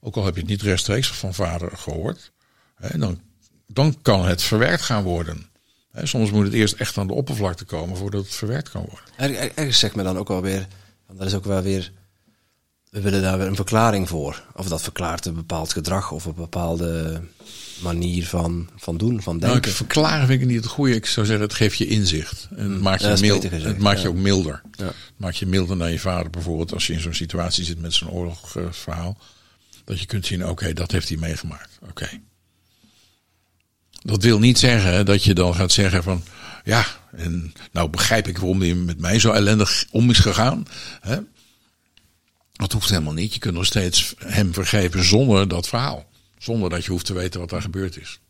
Ook 0.00 0.16
al 0.16 0.24
heb 0.24 0.34
je 0.34 0.40
het 0.40 0.50
niet 0.50 0.62
rechtstreeks 0.62 1.12
van 1.12 1.34
vader 1.34 1.76
gehoord. 1.76 2.32
Hè, 2.74 2.98
dan, 2.98 3.20
dan 3.66 4.02
kan 4.02 4.24
het 4.24 4.42
verwerkt 4.42 4.82
gaan 4.82 5.02
worden. 5.02 5.46
Hè, 5.90 6.06
soms 6.06 6.30
moet 6.30 6.44
het 6.44 6.52
eerst 6.52 6.74
echt 6.74 6.98
aan 6.98 7.06
de 7.06 7.12
oppervlakte 7.12 7.64
komen 7.64 7.96
voordat 7.96 8.24
het 8.24 8.34
verwerkt 8.34 8.70
kan 8.70 8.86
worden. 8.90 9.36
Er, 9.36 9.52
ergens 9.54 9.78
zegt 9.78 9.94
me 9.94 10.02
dan 10.02 10.18
ook 10.18 10.28
wel 10.28 10.42
weer, 10.42 10.66
dat 11.12 11.26
is 11.26 11.34
ook 11.34 11.44
wel 11.44 11.62
weer, 11.62 11.92
we 12.94 13.00
willen 13.00 13.22
daar 13.22 13.38
weer 13.38 13.46
een 13.46 13.56
verklaring 13.56 14.08
voor. 14.08 14.42
Of 14.56 14.68
dat 14.68 14.82
verklaart 14.82 15.26
een 15.26 15.34
bepaald 15.34 15.72
gedrag 15.72 16.10
of 16.10 16.24
een 16.24 16.34
bepaalde 16.34 17.20
manier 17.82 18.26
van, 18.26 18.68
van 18.76 18.96
doen, 18.96 19.22
van 19.22 19.38
denken. 19.38 19.60
Nou, 19.60 19.70
ik 19.70 19.76
verklaren 19.76 20.26
vind 20.26 20.40
ik 20.40 20.46
niet 20.46 20.56
het 20.56 20.66
goede. 20.66 20.94
Ik 20.94 21.06
zou 21.06 21.26
zeggen, 21.26 21.44
het 21.44 21.54
geeft 21.54 21.78
je 21.78 21.86
inzicht. 21.86 22.48
En 22.56 22.70
het 22.70 22.80
maakt 22.80 23.02
je, 23.02 23.08
ja, 23.08 23.16
mild, 23.20 23.42
gezegd, 23.42 23.64
het 23.64 23.78
maakt 23.78 23.96
ja. 23.96 24.02
je 24.02 24.08
ook 24.08 24.16
milder. 24.16 24.62
Ja. 24.72 24.84
Het 24.84 24.94
maakt 25.16 25.36
je 25.36 25.46
milder 25.46 25.76
naar 25.76 25.90
je 25.90 25.98
vader 25.98 26.30
bijvoorbeeld. 26.30 26.72
Als 26.72 26.86
je 26.86 26.92
in 26.92 27.00
zo'n 27.00 27.14
situatie 27.14 27.64
zit 27.64 27.80
met 27.80 27.94
zo'n 27.94 28.10
oorlogsverhaal. 28.10 29.18
Dat 29.84 30.00
je 30.00 30.06
kunt 30.06 30.26
zien, 30.26 30.42
oké, 30.42 30.50
okay, 30.50 30.72
dat 30.72 30.90
heeft 30.90 31.08
hij 31.08 31.18
meegemaakt. 31.18 31.78
Oké. 31.80 31.90
Okay. 31.90 32.22
Dat 34.02 34.22
wil 34.22 34.38
niet 34.38 34.58
zeggen 34.58 35.06
dat 35.06 35.24
je 35.24 35.34
dan 35.34 35.54
gaat 35.54 35.72
zeggen 35.72 36.02
van... 36.02 36.22
Ja, 36.64 36.86
en 37.16 37.52
nou 37.72 37.88
begrijp 37.88 38.28
ik 38.28 38.38
waarom 38.38 38.60
hij 38.60 38.74
met 38.74 39.00
mij 39.00 39.18
zo 39.18 39.32
ellendig 39.32 39.84
om 39.90 40.10
is 40.10 40.18
gegaan. 40.18 40.66
Hè? 41.00 41.18
Dat 42.64 42.72
hoeft 42.72 42.90
helemaal 42.90 43.12
niet. 43.12 43.34
Je 43.34 43.40
kunt 43.40 43.54
nog 43.54 43.66
steeds 43.66 44.14
hem 44.18 44.54
vergeven 44.54 45.04
zonder 45.04 45.48
dat 45.48 45.68
verhaal. 45.68 46.06
Zonder 46.38 46.70
dat 46.70 46.84
je 46.84 46.90
hoeft 46.90 47.06
te 47.06 47.12
weten 47.12 47.40
wat 47.40 47.50
daar 47.50 47.62
gebeurd 47.62 48.00
is. 48.00 48.20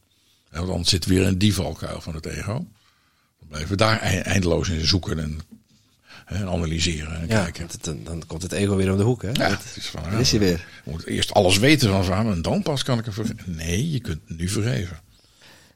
En 0.50 0.66
dan 0.66 0.84
zit 0.84 1.06
weer 1.06 1.26
een 1.26 1.38
die 1.38 1.54
valkuil 1.54 2.00
van 2.00 2.14
het 2.14 2.26
ego. 2.26 2.52
Dan 3.38 3.48
blijven 3.48 3.70
we 3.70 3.76
daar 3.76 3.98
eindeloos 3.98 4.68
in 4.68 4.86
zoeken 4.86 5.18
en, 5.18 5.40
en 6.26 6.48
analyseren 6.48 7.20
en 7.20 7.28
ja, 7.28 7.42
kijken. 7.42 7.68
Dan, 7.80 8.04
dan, 8.04 8.26
komt 8.26 8.42
het 8.42 8.52
ego 8.52 8.76
weer 8.76 8.90
om 8.90 8.96
de 8.96 9.02
hoek, 9.02 9.22
hè? 9.22 9.30
Ja, 9.32 9.48
het 9.50 9.76
is 9.76 9.86
van, 9.86 10.02
Dan 10.02 10.20
is 10.20 10.30
hij 10.30 10.40
weer. 10.40 10.66
Je 10.84 10.90
moet 10.90 11.06
eerst 11.06 11.32
alles 11.32 11.58
weten 11.58 11.88
van 11.88 12.04
van 12.04 12.30
en 12.30 12.42
dan 12.42 12.62
pas 12.62 12.82
kan 12.82 12.98
ik 12.98 13.06
er 13.06 13.12
vergeven. 13.12 13.54
Nee, 13.54 13.90
je 13.90 14.00
kunt 14.00 14.28
nu 14.28 14.48
vergeven. 14.48 15.00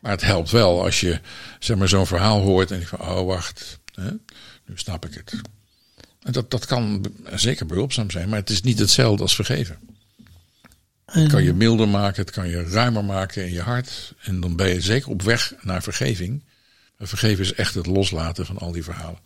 Maar 0.00 0.12
het 0.12 0.22
helpt 0.22 0.50
wel 0.50 0.84
als 0.84 1.00
je 1.00 1.20
zeg 1.58 1.76
maar, 1.76 1.88
zo'n 1.88 2.06
verhaal 2.06 2.40
hoort 2.40 2.70
en 2.70 2.78
je 2.78 2.86
van, 2.86 3.00
oh 3.00 3.26
wacht, 3.26 3.78
hè, 3.94 4.10
nu 4.66 4.72
snap 4.74 5.06
ik 5.06 5.14
het. 5.14 5.40
Dat, 6.20 6.50
dat 6.50 6.66
kan 6.66 7.04
zeker 7.34 7.66
behulpzaam 7.66 8.10
zijn, 8.10 8.28
maar 8.28 8.38
het 8.38 8.50
is 8.50 8.62
niet 8.62 8.78
hetzelfde 8.78 9.22
als 9.22 9.34
vergeven. 9.34 9.78
Het 11.04 11.28
kan 11.28 11.42
je 11.42 11.52
milder 11.52 11.88
maken, 11.88 12.22
het 12.22 12.30
kan 12.30 12.48
je 12.48 12.62
ruimer 12.62 13.04
maken 13.04 13.46
in 13.46 13.52
je 13.52 13.60
hart. 13.60 14.14
En 14.20 14.40
dan 14.40 14.56
ben 14.56 14.68
je 14.68 14.80
zeker 14.80 15.10
op 15.10 15.22
weg 15.22 15.54
naar 15.60 15.82
vergeving. 15.82 16.42
Maar 16.96 17.08
vergeven 17.08 17.44
is 17.44 17.54
echt 17.54 17.74
het 17.74 17.86
loslaten 17.86 18.46
van 18.46 18.58
al 18.58 18.72
die 18.72 18.84
verhalen. 18.84 19.18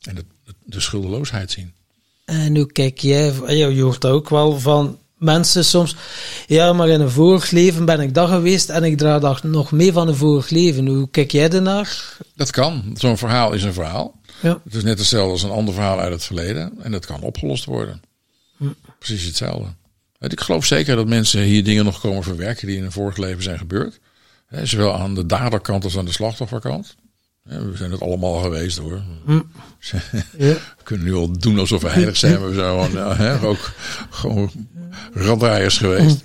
En 0.00 0.16
het, 0.16 0.24
de 0.64 0.80
schuldeloosheid 0.80 1.50
zien. 1.50 1.72
En 2.24 2.56
hoe 2.56 2.72
kijk 2.72 2.98
jij, 2.98 3.32
je 3.56 3.82
hoort 3.82 4.04
ook 4.04 4.28
wel 4.28 4.60
van 4.60 4.98
mensen 5.18 5.64
soms, 5.64 5.96
ja, 6.46 6.72
maar 6.72 6.88
in 6.88 7.00
een 7.00 7.10
vorig 7.10 7.50
leven 7.50 7.84
ben 7.84 8.00
ik 8.00 8.14
dat 8.14 8.28
geweest 8.28 8.68
en 8.68 8.84
ik 8.84 8.98
draag 8.98 9.20
daar 9.20 9.40
nog 9.42 9.72
mee 9.72 9.92
van 9.92 10.08
een 10.08 10.16
vorig 10.16 10.48
leven. 10.48 10.86
Hoe 10.86 11.10
kijk 11.10 11.30
jij 11.30 11.50
ernaar? 11.50 12.16
Dat 12.34 12.50
kan. 12.50 12.94
Zo'n 12.96 13.18
verhaal 13.18 13.52
is 13.52 13.62
een 13.62 13.72
verhaal. 13.72 14.20
Ja. 14.42 14.60
Het 14.64 14.74
is 14.74 14.82
net 14.82 14.98
hetzelfde 14.98 15.32
als 15.32 15.42
een 15.42 15.50
ander 15.50 15.74
verhaal 15.74 16.00
uit 16.00 16.12
het 16.12 16.24
verleden. 16.24 16.72
En 16.82 16.92
dat 16.92 17.06
kan 17.06 17.20
opgelost 17.20 17.64
worden. 17.64 18.02
Hm. 18.56 18.64
Precies 18.98 19.24
hetzelfde. 19.24 19.68
Ik 20.18 20.40
geloof 20.40 20.64
zeker 20.64 20.96
dat 20.96 21.06
mensen 21.06 21.42
hier 21.42 21.64
dingen 21.64 21.84
nog 21.84 22.00
komen 22.00 22.22
verwerken 22.22 22.66
die 22.66 22.76
in 22.76 22.84
een 22.84 22.92
vorig 22.92 23.16
leven 23.16 23.42
zijn 23.42 23.58
gebeurd. 23.58 24.00
Zowel 24.62 24.94
aan 24.94 25.14
de 25.14 25.26
daderkant 25.26 25.84
als 25.84 25.98
aan 25.98 26.04
de 26.04 26.12
slachtofferkant. 26.12 26.96
We 27.42 27.72
zijn 27.74 27.90
het 27.90 28.00
allemaal 28.00 28.34
geweest 28.42 28.78
hoor. 28.78 29.02
Hm. 29.24 29.40
We 30.38 30.60
kunnen 30.82 31.06
nu 31.06 31.14
al 31.14 31.38
doen 31.38 31.58
alsof 31.58 31.82
we 31.82 31.88
heilig 31.88 32.16
zijn. 32.16 32.46
We 32.46 32.54
zijn 32.54 32.90
gewoon, 32.90 33.16
hè, 33.16 33.40
ook 33.42 33.72
gewoon 34.10 34.50
raddraaiers 35.12 35.78
geweest. 35.78 36.22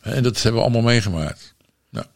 En 0.00 0.22
dat 0.22 0.42
hebben 0.42 0.60
we 0.60 0.66
allemaal 0.66 0.90
meegemaakt. 0.90 1.54
Nou, 1.90 2.06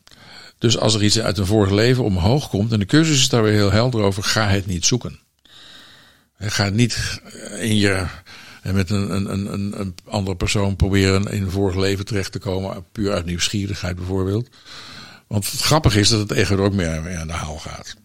Dus 0.59 0.79
als 0.79 0.95
er 0.95 1.05
iets 1.05 1.21
uit 1.21 1.39
een 1.39 1.47
vorig 1.47 1.71
leven 1.71 2.05
omhoog 2.05 2.49
komt, 2.49 2.73
en 2.73 2.79
de 2.79 2.87
cursus 2.87 3.21
is 3.21 3.29
daar 3.29 3.43
weer 3.43 3.53
heel 3.53 3.73
helder 3.73 4.03
over, 4.03 4.23
ga 4.23 4.49
het 4.49 4.67
niet 4.67 4.87
zoeken. 4.87 5.19
Ga 6.39 6.69
niet 6.69 7.21
in 7.61 7.77
je 7.77 8.07
en 8.65 8.75
met 8.75 8.91
een, 8.91 9.11
een, 9.11 9.53
een, 9.53 9.81
een 9.81 9.95
andere 10.09 10.37
persoon 10.37 10.77
proberen 10.77 11.27
in 11.33 11.43
een 11.43 11.51
vorig 11.51 11.77
leven 11.77 12.05
terecht 12.05 12.33
te 12.33 12.39
komen, 12.39 12.85
puur 12.93 13.13
uit 13.13 13.25
nieuwsgierigheid 13.25 13.97
bijvoorbeeld. 13.97 14.49
Want 15.27 15.51
het 15.51 15.61
grappige 15.61 16.01
is 16.01 16.09
dat 16.09 16.21
het 16.21 16.31
ego 16.31 16.55
er 16.55 16.61
ook 16.61 16.73
meer, 16.73 17.19
aan 17.19 17.27
de 17.27 17.33
haal 17.33 17.59
gaat. 17.59 17.97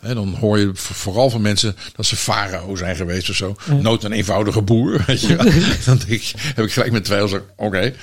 dan 0.00 0.34
hoor 0.34 0.58
je 0.58 0.70
vooral 0.74 1.30
van 1.30 1.40
mensen 1.40 1.76
dat 1.96 2.06
ze 2.06 2.16
farao 2.16 2.76
zijn 2.76 2.96
geweest 2.96 3.30
of 3.30 3.36
zo. 3.36 3.56
Nood 3.80 4.04
een 4.04 4.12
eenvoudige 4.12 4.62
boer. 4.62 5.02
Weet 5.06 5.20
je. 5.20 5.36
dan 5.84 5.98
denk 5.98 6.10
ik, 6.10 6.32
heb 6.36 6.64
ik 6.64 6.72
gelijk 6.72 6.92
met 6.92 7.04
twijfels. 7.04 7.40
Oké. 7.56 7.94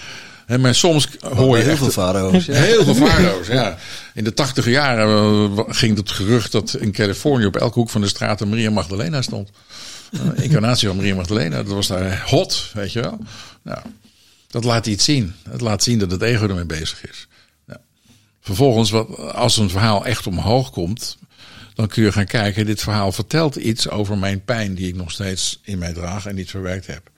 Maar 0.47 0.76
soms 0.76 1.07
hoor 1.22 1.57
je 1.57 1.63
heel 1.63 1.77
veel 1.77 1.89
farao's. 1.89 2.45
Ja. 2.45 2.53
Heel 2.53 2.84
veel 2.84 2.95
farao's, 3.07 3.47
ja. 3.47 3.77
In 4.13 4.23
de 4.23 4.34
tachtige 4.34 4.69
jaren 4.69 5.57
eh, 5.57 5.63
ging 5.67 5.97
het 5.97 6.11
gerucht 6.11 6.51
dat 6.51 6.76
in 6.80 6.91
Californië 6.91 7.45
op 7.45 7.55
elke 7.55 7.80
hoek 7.80 7.89
van 7.89 8.01
de 8.01 8.07
straat 8.07 8.41
een 8.41 8.49
Maria 8.49 8.69
Magdalena 8.69 9.22
stond. 9.22 9.49
Een 10.11 10.35
incarnatie 10.43 10.88
van 10.88 10.97
Maria 10.97 11.15
Magdalena. 11.15 11.63
Dat 11.63 11.73
was 11.73 11.88
daar 11.88 12.23
hot, 12.26 12.72
weet 12.73 12.91
je 12.91 13.01
wel. 13.01 13.19
Nou, 13.61 13.80
dat 14.47 14.63
laat 14.63 14.85
iets 14.85 15.03
zien. 15.03 15.34
Het 15.49 15.61
laat 15.61 15.84
zien 15.84 15.99
dat 15.99 16.11
het 16.11 16.22
ego 16.22 16.47
ermee 16.47 16.65
bezig 16.65 17.09
is. 17.09 17.27
Nou, 17.65 17.80
vervolgens, 18.41 18.89
wat, 18.89 19.17
als 19.34 19.57
een 19.57 19.69
verhaal 19.69 20.05
echt 20.05 20.27
omhoog 20.27 20.72
komt, 20.72 21.17
dan 21.73 21.88
kun 21.88 22.03
je 22.03 22.11
gaan 22.11 22.26
kijken. 22.26 22.65
Dit 22.65 22.81
verhaal 22.81 23.11
vertelt 23.11 23.55
iets 23.55 23.89
over 23.89 24.17
mijn 24.17 24.43
pijn 24.43 24.76
die 24.76 24.88
ik 24.88 24.95
nog 24.95 25.11
steeds 25.11 25.59
in 25.63 25.77
mij 25.77 25.93
draag 25.93 26.26
en 26.26 26.35
niet 26.35 26.49
verwerkt 26.49 26.88
heb. 26.88 27.09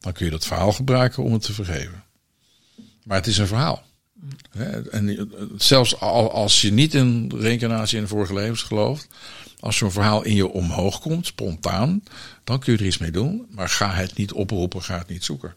Dan 0.00 0.12
kun 0.12 0.24
je 0.24 0.30
dat 0.30 0.46
verhaal 0.46 0.72
gebruiken 0.72 1.22
om 1.22 1.32
het 1.32 1.42
te 1.42 1.52
vergeven. 1.52 2.02
Maar 3.04 3.16
het 3.16 3.26
is 3.26 3.38
een 3.38 3.46
verhaal. 3.46 3.82
En 4.90 5.30
zelfs 5.56 6.00
als 6.00 6.60
je 6.60 6.72
niet 6.72 6.94
in 6.94 7.32
reïncarnatie 7.36 7.98
in 7.98 8.08
vorige 8.08 8.34
levens 8.34 8.62
gelooft, 8.62 9.08
als 9.60 9.76
zo'n 9.76 9.92
verhaal 9.92 10.22
in 10.22 10.34
je 10.34 10.48
omhoog 10.48 11.00
komt, 11.00 11.26
spontaan, 11.26 12.02
dan 12.44 12.58
kun 12.60 12.72
je 12.72 12.78
er 12.78 12.86
iets 12.86 12.98
mee 12.98 13.10
doen. 13.10 13.46
Maar 13.50 13.68
ga 13.68 13.92
het 13.92 14.16
niet 14.16 14.32
oproepen, 14.32 14.82
ga 14.82 14.98
het 14.98 15.08
niet 15.08 15.24
zoeken. 15.24 15.54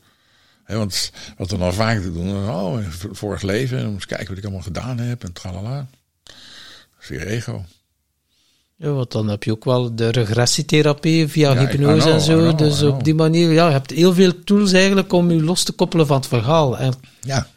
want 0.66 1.12
wat 1.38 1.52
we 1.52 1.58
dan 1.58 1.74
vaak 1.74 2.04
doen, 2.04 2.50
oh, 2.50 2.88
vorig 2.90 3.42
leven, 3.42 3.86
eens 3.86 4.06
kijken 4.06 4.28
wat 4.28 4.38
ik 4.38 4.44
allemaal 4.44 4.62
gedaan 4.62 4.98
heb 4.98 5.24
en 5.24 5.34
tralala. 5.34 5.88
Dat 6.24 6.36
is 7.02 7.08
weer 7.08 7.28
ego. 7.28 7.66
Ja, 8.84 8.90
want 8.90 9.12
dan 9.12 9.28
heb 9.28 9.44
je 9.44 9.52
ook 9.52 9.64
wel 9.64 9.96
de 9.96 10.10
regressietherapie 10.10 11.28
via 11.28 11.58
hypnose 11.58 12.10
en 12.10 12.22
zo. 12.22 12.56
dus 12.56 12.82
op 12.82 13.04
die 13.04 13.14
manier, 13.14 13.52
ja, 13.52 13.66
je 13.66 13.72
hebt 13.72 13.92
heel 13.92 14.14
veel 14.14 14.44
tools 14.44 14.72
eigenlijk 14.72 15.14
om 15.14 15.32
je 15.32 15.44
los 15.44 15.64
te 15.64 15.72
koppelen 15.72 16.08
van 16.08 16.18
het 16.18 16.28
verhaal. 16.28 16.78
En 16.78 16.94
ja. 17.22 17.48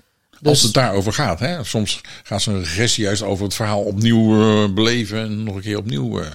Dus, 0.40 0.50
Als 0.50 0.62
het 0.62 0.72
daarover 0.72 1.12
gaat. 1.12 1.38
Hè? 1.40 1.64
Soms 1.64 2.00
gaat 2.22 2.42
zo'n 2.42 2.58
regressie 2.58 3.04
juist 3.04 3.22
over 3.22 3.44
het 3.44 3.54
verhaal 3.54 3.82
opnieuw 3.82 4.40
uh, 4.40 4.74
beleven 4.74 5.18
en 5.18 5.42
nog 5.42 5.54
een 5.54 5.60
keer 5.60 5.78
opnieuw. 5.78 6.20
Uh, 6.20 6.26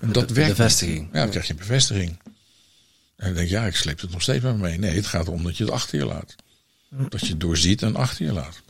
en 0.00 0.12
dat 0.12 0.30
werkt. 0.30 0.56
Bevestiging. 0.56 1.08
Ja, 1.12 1.20
dan 1.20 1.30
krijg 1.30 1.46
je 1.46 1.52
een 1.52 1.58
bevestiging. 1.58 2.18
En 3.16 3.26
dan 3.26 3.34
denk 3.34 3.48
je, 3.48 3.54
ja, 3.54 3.64
ik 3.66 3.76
sleep 3.76 4.00
het 4.00 4.10
nog 4.10 4.22
steeds 4.22 4.44
met 4.44 4.56
me 4.56 4.60
mee. 4.60 4.78
Nee, 4.78 4.94
het 4.94 5.06
gaat 5.06 5.26
erom 5.26 5.42
dat 5.42 5.56
je 5.56 5.64
het 5.64 5.72
achter 5.72 5.98
je 5.98 6.04
laat. 6.04 6.34
Dat 6.88 7.20
je 7.20 7.26
het 7.26 7.40
doorziet 7.40 7.82
en 7.82 7.96
achter 7.96 8.24
je 8.24 8.32
laat. 8.32 8.60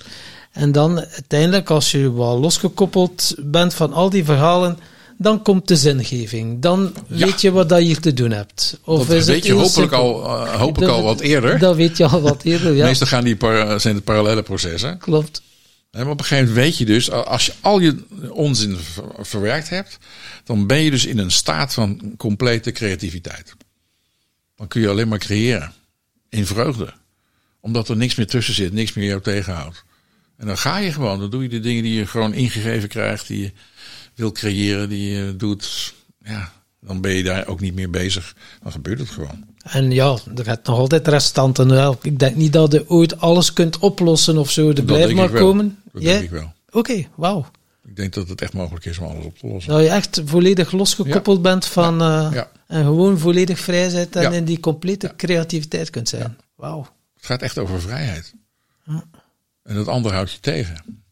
En 0.52 0.72
dan 0.72 0.98
uiteindelijk, 1.00 1.70
als 1.70 1.90
je 1.90 2.12
wel 2.12 2.40
losgekoppeld 2.40 3.34
bent 3.38 3.74
van 3.74 3.92
al 3.92 4.10
die 4.10 4.24
verhalen, 4.24 4.78
dan 5.22 5.42
komt 5.42 5.68
de 5.68 5.76
zingeving. 5.76 6.62
Dan 6.62 6.94
weet 7.06 7.40
je 7.40 7.50
wat 7.50 7.68
dat 7.68 7.78
je 7.78 7.84
hier 7.84 8.00
te 8.00 8.12
doen 8.12 8.30
hebt. 8.30 8.78
Of 8.84 9.06
dat 9.06 9.24
weet 9.24 9.46
je 9.46 9.52
hopelijk 9.52 9.92
al, 9.92 10.24
uh, 10.24 10.54
hoop 10.54 10.82
ik 10.82 10.88
al 10.88 11.02
wat 11.02 11.20
eerder. 11.20 11.58
Dat 11.58 11.76
weet 11.76 11.96
je 11.96 12.06
al 12.06 12.20
wat 12.20 12.42
eerder, 12.42 12.74
ja. 12.74 12.84
Meestal 12.84 13.06
gaan 13.06 13.24
die 13.24 13.36
par, 13.36 13.80
zijn 13.80 13.94
het 13.94 14.04
parallele 14.04 14.42
processen. 14.42 14.98
Klopt. 14.98 15.42
En 15.90 16.06
op 16.06 16.18
een 16.18 16.24
gegeven 16.24 16.48
moment 16.48 16.64
weet 16.64 16.78
je 16.78 16.84
dus, 16.84 17.10
als 17.10 17.46
je 17.46 17.52
al 17.60 17.80
je 17.80 17.96
onzin 18.30 18.76
verwerkt 19.18 19.68
hebt, 19.68 19.98
dan 20.44 20.66
ben 20.66 20.78
je 20.78 20.90
dus 20.90 21.06
in 21.06 21.18
een 21.18 21.30
staat 21.30 21.74
van 21.74 22.14
complete 22.16 22.72
creativiteit. 22.72 23.54
Dan 24.56 24.68
kun 24.68 24.80
je 24.80 24.88
alleen 24.88 25.08
maar 25.08 25.18
creëren. 25.18 25.72
In 26.28 26.46
vreugde. 26.46 26.92
Omdat 27.60 27.88
er 27.88 27.96
niks 27.96 28.14
meer 28.14 28.26
tussen 28.26 28.54
zit, 28.54 28.72
niks 28.72 28.92
meer 28.92 29.06
jou 29.06 29.20
tegenhoudt. 29.20 29.84
En 30.36 30.46
dan 30.46 30.58
ga 30.58 30.78
je 30.78 30.92
gewoon, 30.92 31.20
dan 31.20 31.30
doe 31.30 31.42
je 31.42 31.48
de 31.48 31.60
dingen 31.60 31.82
die 31.82 31.94
je 31.94 32.06
gewoon 32.06 32.34
ingegeven 32.34 32.88
krijgt, 32.88 33.26
die 33.26 33.40
je 33.40 33.52
wil 34.14 34.32
creëren, 34.32 34.88
die 34.88 35.10
je 35.10 35.36
doet, 35.36 35.94
ja, 36.24 36.52
dan 36.80 37.00
ben 37.00 37.12
je 37.12 37.22
daar 37.22 37.46
ook 37.46 37.60
niet 37.60 37.74
meer 37.74 37.90
bezig. 37.90 38.36
Dan 38.62 38.72
gebeurt 38.72 38.98
het 38.98 39.08
gewoon. 39.08 39.44
En 39.62 39.90
ja, 39.90 40.18
er 40.36 40.44
gaat 40.44 40.66
nog 40.66 40.78
altijd 40.78 41.08
restanten. 41.08 41.68
Wel. 41.68 41.98
Ik 42.02 42.18
denk 42.18 42.36
niet 42.36 42.52
dat 42.52 42.72
je 42.72 42.90
ooit 42.90 43.20
alles 43.20 43.52
kunt 43.52 43.78
oplossen 43.78 44.38
of 44.38 44.50
zo. 44.50 44.70
Er 44.70 44.82
blijft 44.82 45.14
maar 45.14 45.30
komen. 45.30 45.78
Dat 45.92 46.02
denk 46.02 46.22
ik 46.22 46.30
wel. 46.30 46.52
Oké, 46.68 46.78
okay, 46.78 47.08
wauw. 47.14 47.50
Ik 47.84 47.96
denk 47.96 48.12
dat 48.12 48.28
het 48.28 48.40
echt 48.42 48.52
mogelijk 48.52 48.84
is 48.84 48.98
om 48.98 49.06
alles 49.06 49.24
op 49.24 49.38
te 49.38 49.46
lossen. 49.46 49.72
Dat 49.72 49.82
je 49.82 49.88
echt 49.88 50.22
volledig 50.24 50.72
losgekoppeld 50.72 51.42
bent 51.42 51.66
van... 51.66 52.02
Uh, 52.02 52.28
ja. 52.32 52.50
En 52.66 52.84
gewoon 52.84 53.18
volledig 53.18 53.58
vrij 53.58 53.90
bent 53.92 54.16
en 54.16 54.32
in 54.32 54.44
die 54.44 54.60
complete 54.60 55.12
creativiteit 55.16 55.90
kunt 55.90 56.08
zijn. 56.08 56.36
Wauw. 56.54 56.86
Het 57.16 57.26
gaat 57.26 57.42
echt 57.42 57.58
over 57.58 57.80
vrijheid. 57.80 58.34
En 59.62 59.76
het 59.76 59.88
andere 59.88 60.14
houdt 60.14 60.32
je 60.32 60.40
tegen. 60.40 61.04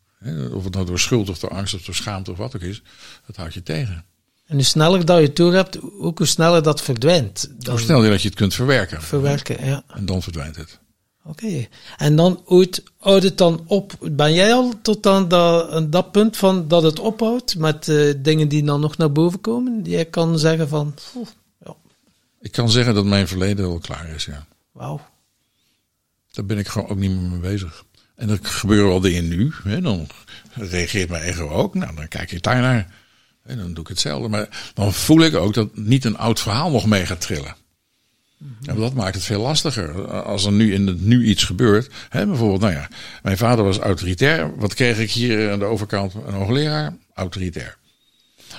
Of 0.53 0.65
het 0.65 0.75
nou 0.75 0.87
door 0.87 0.99
schuld 0.99 1.29
of 1.29 1.39
door 1.39 1.51
angst 1.51 1.75
of 1.75 1.83
door 1.83 1.95
schaamte 1.95 2.31
of 2.31 2.37
wat 2.37 2.57
ook 2.57 2.63
is, 2.63 2.83
dat 3.27 3.37
houdt 3.37 3.55
je 3.55 3.63
tegen. 3.63 4.05
En 4.47 4.55
hoe 4.55 4.65
sneller 4.65 5.05
dat 5.05 5.21
je 5.21 5.33
door 5.33 5.55
hebt, 5.55 5.79
ook 6.01 6.19
hoe 6.19 6.27
sneller 6.27 6.63
dat 6.63 6.83
verdwijnt. 6.83 7.51
Dan 7.59 7.75
hoe 7.75 7.85
sneller 7.85 8.11
dat 8.11 8.23
je 8.23 8.29
het 8.29 8.37
kunt 8.37 8.55
verwerken. 8.55 9.03
Verwerken, 9.03 9.65
ja. 9.65 9.83
En 9.87 10.07
dan 10.07 10.23
verdwijnt 10.23 10.57
het. 10.57 10.79
Oké. 11.25 11.67
En 11.97 12.17
dan 12.17 12.43
ooit 12.45 12.83
houdt 12.99 13.25
het 13.25 13.39
dan 13.39 13.65
op. 13.67 13.93
Ben 14.01 14.35
jij 14.35 14.53
al 14.55 14.73
tot 14.83 15.07
aan 15.07 15.29
dat, 15.29 15.93
dat 15.93 16.13
punt 16.13 16.37
van 16.37 16.69
dat 16.69 16.83
het 16.83 16.99
ophoudt 16.99 17.57
met 17.57 17.89
uh, 17.89 18.15
dingen 18.19 18.49
die 18.49 18.63
dan 18.63 18.81
nog 18.81 18.97
naar 18.97 19.13
boven 19.13 19.41
komen? 19.41 19.83
Jij 19.85 20.05
kan 20.05 20.39
zeggen 20.39 20.69
van. 20.69 20.95
ja. 21.65 21.75
Ik 22.41 22.53
kan 22.53 22.71
zeggen 22.71 22.95
dat 22.95 23.05
mijn 23.05 23.29
verleden 23.29 23.67
al 23.67 23.79
klaar 23.79 24.09
is, 24.09 24.25
ja. 24.25 24.47
Wauw. 24.73 25.01
Daar 26.33 26.45
ben 26.45 26.59
ik 26.59 26.69
gewoon 26.69 26.89
ook 26.89 26.99
niet 26.99 27.11
meer 27.11 27.31
mee 27.31 27.41
bezig. 27.41 27.85
En 28.19 28.31
er 28.31 28.39
gebeuren 28.43 28.89
wel 28.89 29.01
dingen 29.01 29.29
nu. 29.29 29.53
Hè, 29.63 29.81
dan 29.81 30.07
reageert 30.55 31.09
mijn 31.09 31.23
ego 31.23 31.49
ook. 31.49 31.75
Nou, 31.75 31.95
dan 31.95 32.09
kijk 32.09 32.33
ik 32.33 32.43
daar 32.43 32.61
naar. 32.61 32.87
En 33.43 33.59
dan 33.59 33.75
doe 33.75 33.83
ik 33.83 33.89
hetzelfde. 33.89 34.29
Maar 34.29 34.71
dan 34.75 34.93
voel 34.93 35.21
ik 35.21 35.35
ook 35.35 35.55
dat 35.55 35.77
niet 35.77 36.05
een 36.05 36.17
oud 36.17 36.41
verhaal 36.41 36.71
nog 36.71 36.87
mee 36.87 37.07
gaat 37.07 37.21
trillen. 37.21 37.57
En 38.65 38.77
dat 38.77 38.95
maakt 38.95 39.15
het 39.15 39.25
veel 39.25 39.41
lastiger. 39.41 40.07
Als 40.23 40.45
er 40.45 40.53
nu 40.53 40.73
in 40.75 40.87
het 40.87 41.01
nu 41.01 41.25
iets 41.25 41.45
gebeurt. 41.45 41.95
Hè, 42.09 42.27
bijvoorbeeld, 42.27 42.61
nou 42.61 42.73
ja, 42.73 42.89
mijn 43.23 43.37
vader 43.37 43.65
was 43.65 43.79
autoritair. 43.79 44.57
Wat 44.57 44.75
kreeg 44.75 44.99
ik 44.99 45.11
hier 45.11 45.53
aan 45.53 45.59
de 45.59 45.65
overkant? 45.65 46.15
Een 46.15 46.35
hoogleraar, 46.35 46.97
autoritair. 47.15 47.77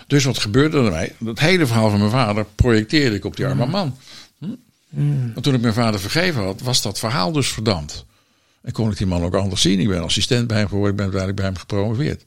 Dus 0.07 0.23
wat 0.23 0.37
gebeurde 0.37 0.77
er 0.77 0.91
mij? 0.91 1.15
Dat 1.17 1.39
hele 1.39 1.65
verhaal 1.65 1.89
van 1.89 1.99
mijn 1.99 2.11
vader 2.11 2.45
projecteerde 2.55 3.15
ik 3.15 3.25
op 3.25 3.35
die 3.35 3.45
arme 3.45 3.65
man. 3.65 3.97
Hm? 4.37 4.45
Mm. 4.89 5.33
toen 5.41 5.53
ik 5.53 5.61
mijn 5.61 5.73
vader 5.73 5.99
vergeven 5.99 6.43
had, 6.43 6.61
was 6.61 6.81
dat 6.81 6.99
verhaal 6.99 7.31
dus 7.31 7.47
verdampt. 7.47 8.05
En 8.61 8.71
kon 8.71 8.91
ik 8.91 8.97
die 8.97 9.07
man 9.07 9.23
ook 9.23 9.35
anders 9.35 9.61
zien. 9.61 9.79
Ik 9.79 9.87
ben 9.87 10.03
assistent 10.03 10.47
bij 10.47 10.57
hem 10.57 10.67
geworden, 10.67 10.91
ik 10.91 10.95
ben 10.95 11.05
uiteindelijk 11.05 11.41
bij 11.41 11.49
hem 11.49 11.59
gepromoveerd. 11.59 12.25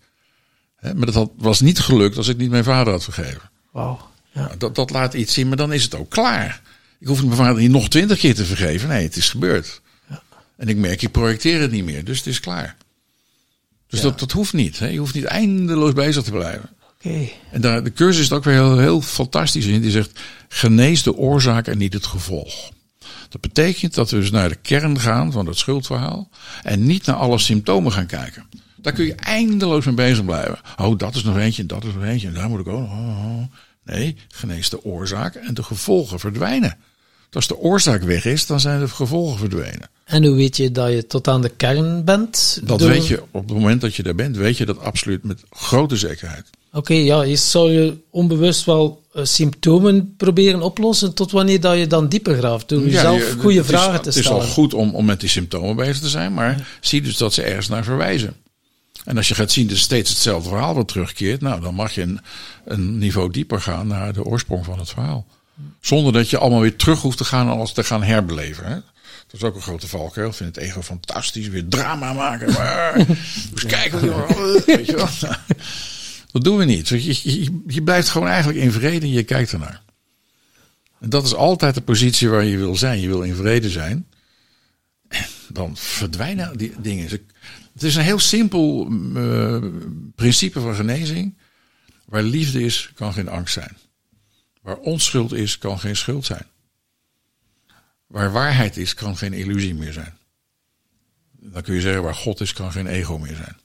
maar 0.80 1.06
dat 1.06 1.14
had, 1.14 1.30
was 1.36 1.60
niet 1.60 1.78
gelukt 1.78 2.16
als 2.16 2.28
ik 2.28 2.36
niet 2.36 2.50
mijn 2.50 2.64
vader 2.64 2.92
had 2.92 3.04
vergeven. 3.04 3.50
Wow. 3.70 4.00
Ja. 4.32 4.50
Dat, 4.58 4.74
dat 4.74 4.90
laat 4.90 5.14
iets 5.14 5.34
zien, 5.34 5.48
maar 5.48 5.56
dan 5.56 5.72
is 5.72 5.82
het 5.82 5.94
ook 5.94 6.10
klaar. 6.10 6.62
Ik 7.00 7.06
hoef 7.06 7.22
mijn 7.22 7.36
vader 7.36 7.62
niet 7.62 7.70
nog 7.70 7.88
twintig 7.88 8.18
keer 8.18 8.34
te 8.34 8.44
vergeven. 8.44 8.88
Nee, 8.88 9.02
het 9.02 9.16
is 9.16 9.28
gebeurd. 9.28 9.80
Ja. 10.08 10.22
En 10.56 10.68
ik 10.68 10.76
merk, 10.76 11.02
ik 11.02 11.10
projecteer 11.10 11.60
het 11.60 11.70
niet 11.70 11.84
meer, 11.84 12.04
dus 12.04 12.18
het 12.18 12.26
is 12.26 12.40
klaar. 12.40 12.76
Dus 13.88 14.00
dat, 14.00 14.18
dat 14.18 14.32
hoeft 14.32 14.52
niet. 14.52 14.76
Je 14.76 14.98
hoeft 14.98 15.14
niet 15.14 15.24
eindeloos 15.24 15.92
bezig 15.92 16.22
te 16.22 16.30
blijven. 16.30 16.70
Okay. 16.98 17.32
En 17.50 17.60
daar, 17.60 17.84
de 17.84 17.92
cursus 17.92 18.22
is 18.22 18.32
ook 18.32 18.44
weer 18.44 18.54
heel, 18.54 18.78
heel 18.78 19.00
fantastisch 19.00 19.66
in. 19.66 19.80
Die 19.80 19.90
zegt, 19.90 20.20
genees 20.48 21.02
de 21.02 21.14
oorzaak 21.14 21.66
en 21.66 21.78
niet 21.78 21.92
het 21.92 22.06
gevolg. 22.06 22.70
Dat 23.32 23.40
betekent 23.40 23.94
dat 23.94 24.10
we 24.10 24.16
dus 24.16 24.30
naar 24.30 24.48
de 24.48 24.54
kern 24.54 25.00
gaan 25.00 25.32
van 25.32 25.46
het 25.46 25.58
schuldverhaal 25.58 26.28
en 26.62 26.86
niet 26.86 27.06
naar 27.06 27.16
alle 27.16 27.38
symptomen 27.38 27.92
gaan 27.92 28.06
kijken. 28.06 28.46
Daar 28.76 28.92
kun 28.92 29.04
je 29.04 29.14
eindeloos 29.14 29.84
mee 29.84 29.94
bezig 29.94 30.24
blijven. 30.24 30.58
Oh, 30.76 30.98
dat 30.98 31.14
is 31.14 31.22
nog 31.22 31.38
eentje, 31.38 31.66
dat 31.66 31.84
is 31.84 31.94
nog 31.94 32.04
eentje, 32.04 32.28
en 32.28 32.34
daar 32.34 32.48
moet 32.48 32.60
ik 32.60 32.68
ook 32.68 32.80
nog. 32.80 32.90
Oh, 32.90 33.24
oh. 33.24 33.42
Nee, 33.84 34.16
genees 34.28 34.68
de 34.68 34.84
oorzaak 34.84 35.34
en 35.34 35.54
de 35.54 35.62
gevolgen 35.62 36.18
verdwijnen. 36.18 36.76
Als 37.30 37.46
de 37.46 37.58
oorzaak 37.58 38.02
weg 38.02 38.24
is, 38.24 38.46
dan 38.46 38.60
zijn 38.60 38.80
de 38.80 38.88
gevolgen 38.88 39.38
verdwenen. 39.38 39.90
En 40.04 40.24
hoe 40.24 40.36
weet 40.36 40.56
je 40.56 40.72
dat 40.72 40.92
je 40.92 41.06
tot 41.06 41.28
aan 41.28 41.42
de 41.42 41.48
kern 41.48 42.04
bent? 42.04 42.60
Dat 42.64 42.80
weet 42.80 43.06
je 43.06 43.22
op 43.30 43.48
het 43.48 43.58
moment 43.58 43.80
dat 43.80 43.94
je 43.94 44.02
daar 44.02 44.14
bent, 44.14 44.36
weet 44.36 44.56
je 44.56 44.66
dat 44.66 44.80
absoluut 44.80 45.24
met 45.24 45.42
grote 45.50 45.96
zekerheid. 45.96 46.50
Oké, 46.72 46.94
ja, 46.94 47.22
je 47.22 47.36
zou 47.36 47.72
je 47.72 47.96
onbewust 48.10 48.64
wel 48.64 49.02
uh, 49.14 49.24
symptomen 49.24 50.16
proberen 50.16 50.62
oplossen 50.62 51.14
tot 51.14 51.30
wanneer 51.30 51.60
dat 51.60 51.78
je 51.78 51.86
dan 51.86 52.08
dieper 52.08 52.36
graaft. 52.36 52.68
Door 52.68 52.88
jezelf 52.88 53.34
goede 53.38 53.64
vragen 53.64 54.02
te 54.02 54.10
stellen. 54.10 54.32
Het 54.32 54.42
is 54.42 54.48
al 54.48 54.54
goed 54.54 54.74
om, 54.74 54.94
om 54.94 55.04
met 55.04 55.20
die 55.20 55.28
symptomen 55.28 55.76
bezig 55.76 55.98
te 55.98 56.08
zijn, 56.08 56.34
maar 56.34 56.68
zie 56.80 57.02
dus 57.02 57.16
dat 57.16 57.34
ze 57.34 57.42
ergens 57.42 57.68
naar 57.68 57.84
verwijzen. 57.84 58.36
En 59.04 59.16
als 59.16 59.28
je 59.28 59.34
gaat 59.34 59.52
zien 59.52 59.68
dat 59.68 59.76
steeds 59.76 60.10
hetzelfde 60.10 60.48
verhaal 60.48 60.74
wat 60.74 60.88
terugkeert, 60.88 61.40
nou, 61.40 61.60
dan 61.60 61.74
mag 61.74 61.94
je 61.94 62.02
een, 62.02 62.20
een 62.64 62.98
niveau 62.98 63.30
dieper 63.30 63.60
gaan 63.60 63.86
naar 63.86 64.12
de 64.12 64.24
oorsprong 64.24 64.64
van 64.64 64.78
het 64.78 64.90
verhaal. 64.90 65.26
Zonder 65.80 66.12
dat 66.12 66.30
je 66.30 66.38
allemaal 66.38 66.60
weer 66.60 66.76
terug 66.76 67.00
hoeft 67.00 67.18
te 67.18 67.24
gaan 67.24 67.46
en 67.46 67.52
alles 67.52 67.72
te 67.72 67.84
gaan 67.84 68.02
herbeleven. 68.02 68.64
Hè? 68.64 68.74
Dat 68.74 69.40
is 69.40 69.42
ook 69.42 69.54
een 69.54 69.62
grote 69.62 69.88
valkuil. 69.88 70.28
Ik 70.28 70.34
vind 70.34 70.54
het 70.54 70.64
ego 70.64 70.82
fantastisch. 70.82 71.48
Weer 71.48 71.68
drama 71.68 72.12
maken. 72.12 72.52
Maar, 72.52 73.06
dus 73.54 73.66
kijken. 73.66 74.00
Weet 74.66 74.86
je 74.86 74.96
wel. 74.96 75.08
Dat 76.32 76.44
doen 76.44 76.56
we 76.56 76.64
niet. 76.64 76.88
Je, 76.88 77.82
blijft 77.84 78.08
gewoon 78.08 78.28
eigenlijk 78.28 78.58
in 78.58 78.72
vrede 78.72 79.06
en 79.06 79.12
je 79.12 79.22
kijkt 79.22 79.52
ernaar. 79.52 79.82
En 81.00 81.10
dat 81.10 81.24
is 81.24 81.34
altijd 81.34 81.74
de 81.74 81.80
positie 81.80 82.28
waar 82.28 82.44
je 82.44 82.56
wil 82.56 82.76
zijn. 82.76 83.00
Je 83.00 83.08
wil 83.08 83.22
in 83.22 83.34
vrede 83.34 83.70
zijn. 83.70 84.06
Dan 85.48 85.76
verdwijnen 85.76 86.58
die 86.58 86.72
dingen. 86.80 87.08
Het 87.72 87.82
is 87.82 87.96
een 87.96 88.02
heel 88.02 88.18
simpel 88.18 88.90
uh, 88.92 89.64
principe 90.14 90.60
van 90.60 90.74
genezing. 90.74 91.36
Waar 92.04 92.22
liefde 92.22 92.62
is, 92.62 92.90
kan 92.94 93.12
geen 93.12 93.28
angst 93.28 93.52
zijn. 93.54 93.76
Waar 94.62 94.76
onschuld 94.76 95.32
is, 95.32 95.58
kan 95.58 95.78
geen 95.78 95.96
schuld 95.96 96.24
zijn. 96.24 96.46
Waar 98.06 98.32
waarheid 98.32 98.76
is, 98.76 98.94
kan 98.94 99.16
geen 99.16 99.32
illusie 99.32 99.74
meer 99.74 99.92
zijn. 99.92 100.16
Dan 101.32 101.62
kun 101.62 101.74
je 101.74 101.80
zeggen, 101.80 102.02
waar 102.02 102.14
God 102.14 102.40
is, 102.40 102.52
kan 102.52 102.72
geen 102.72 102.86
ego 102.86 103.18
meer 103.18 103.36
zijn. 103.36 103.56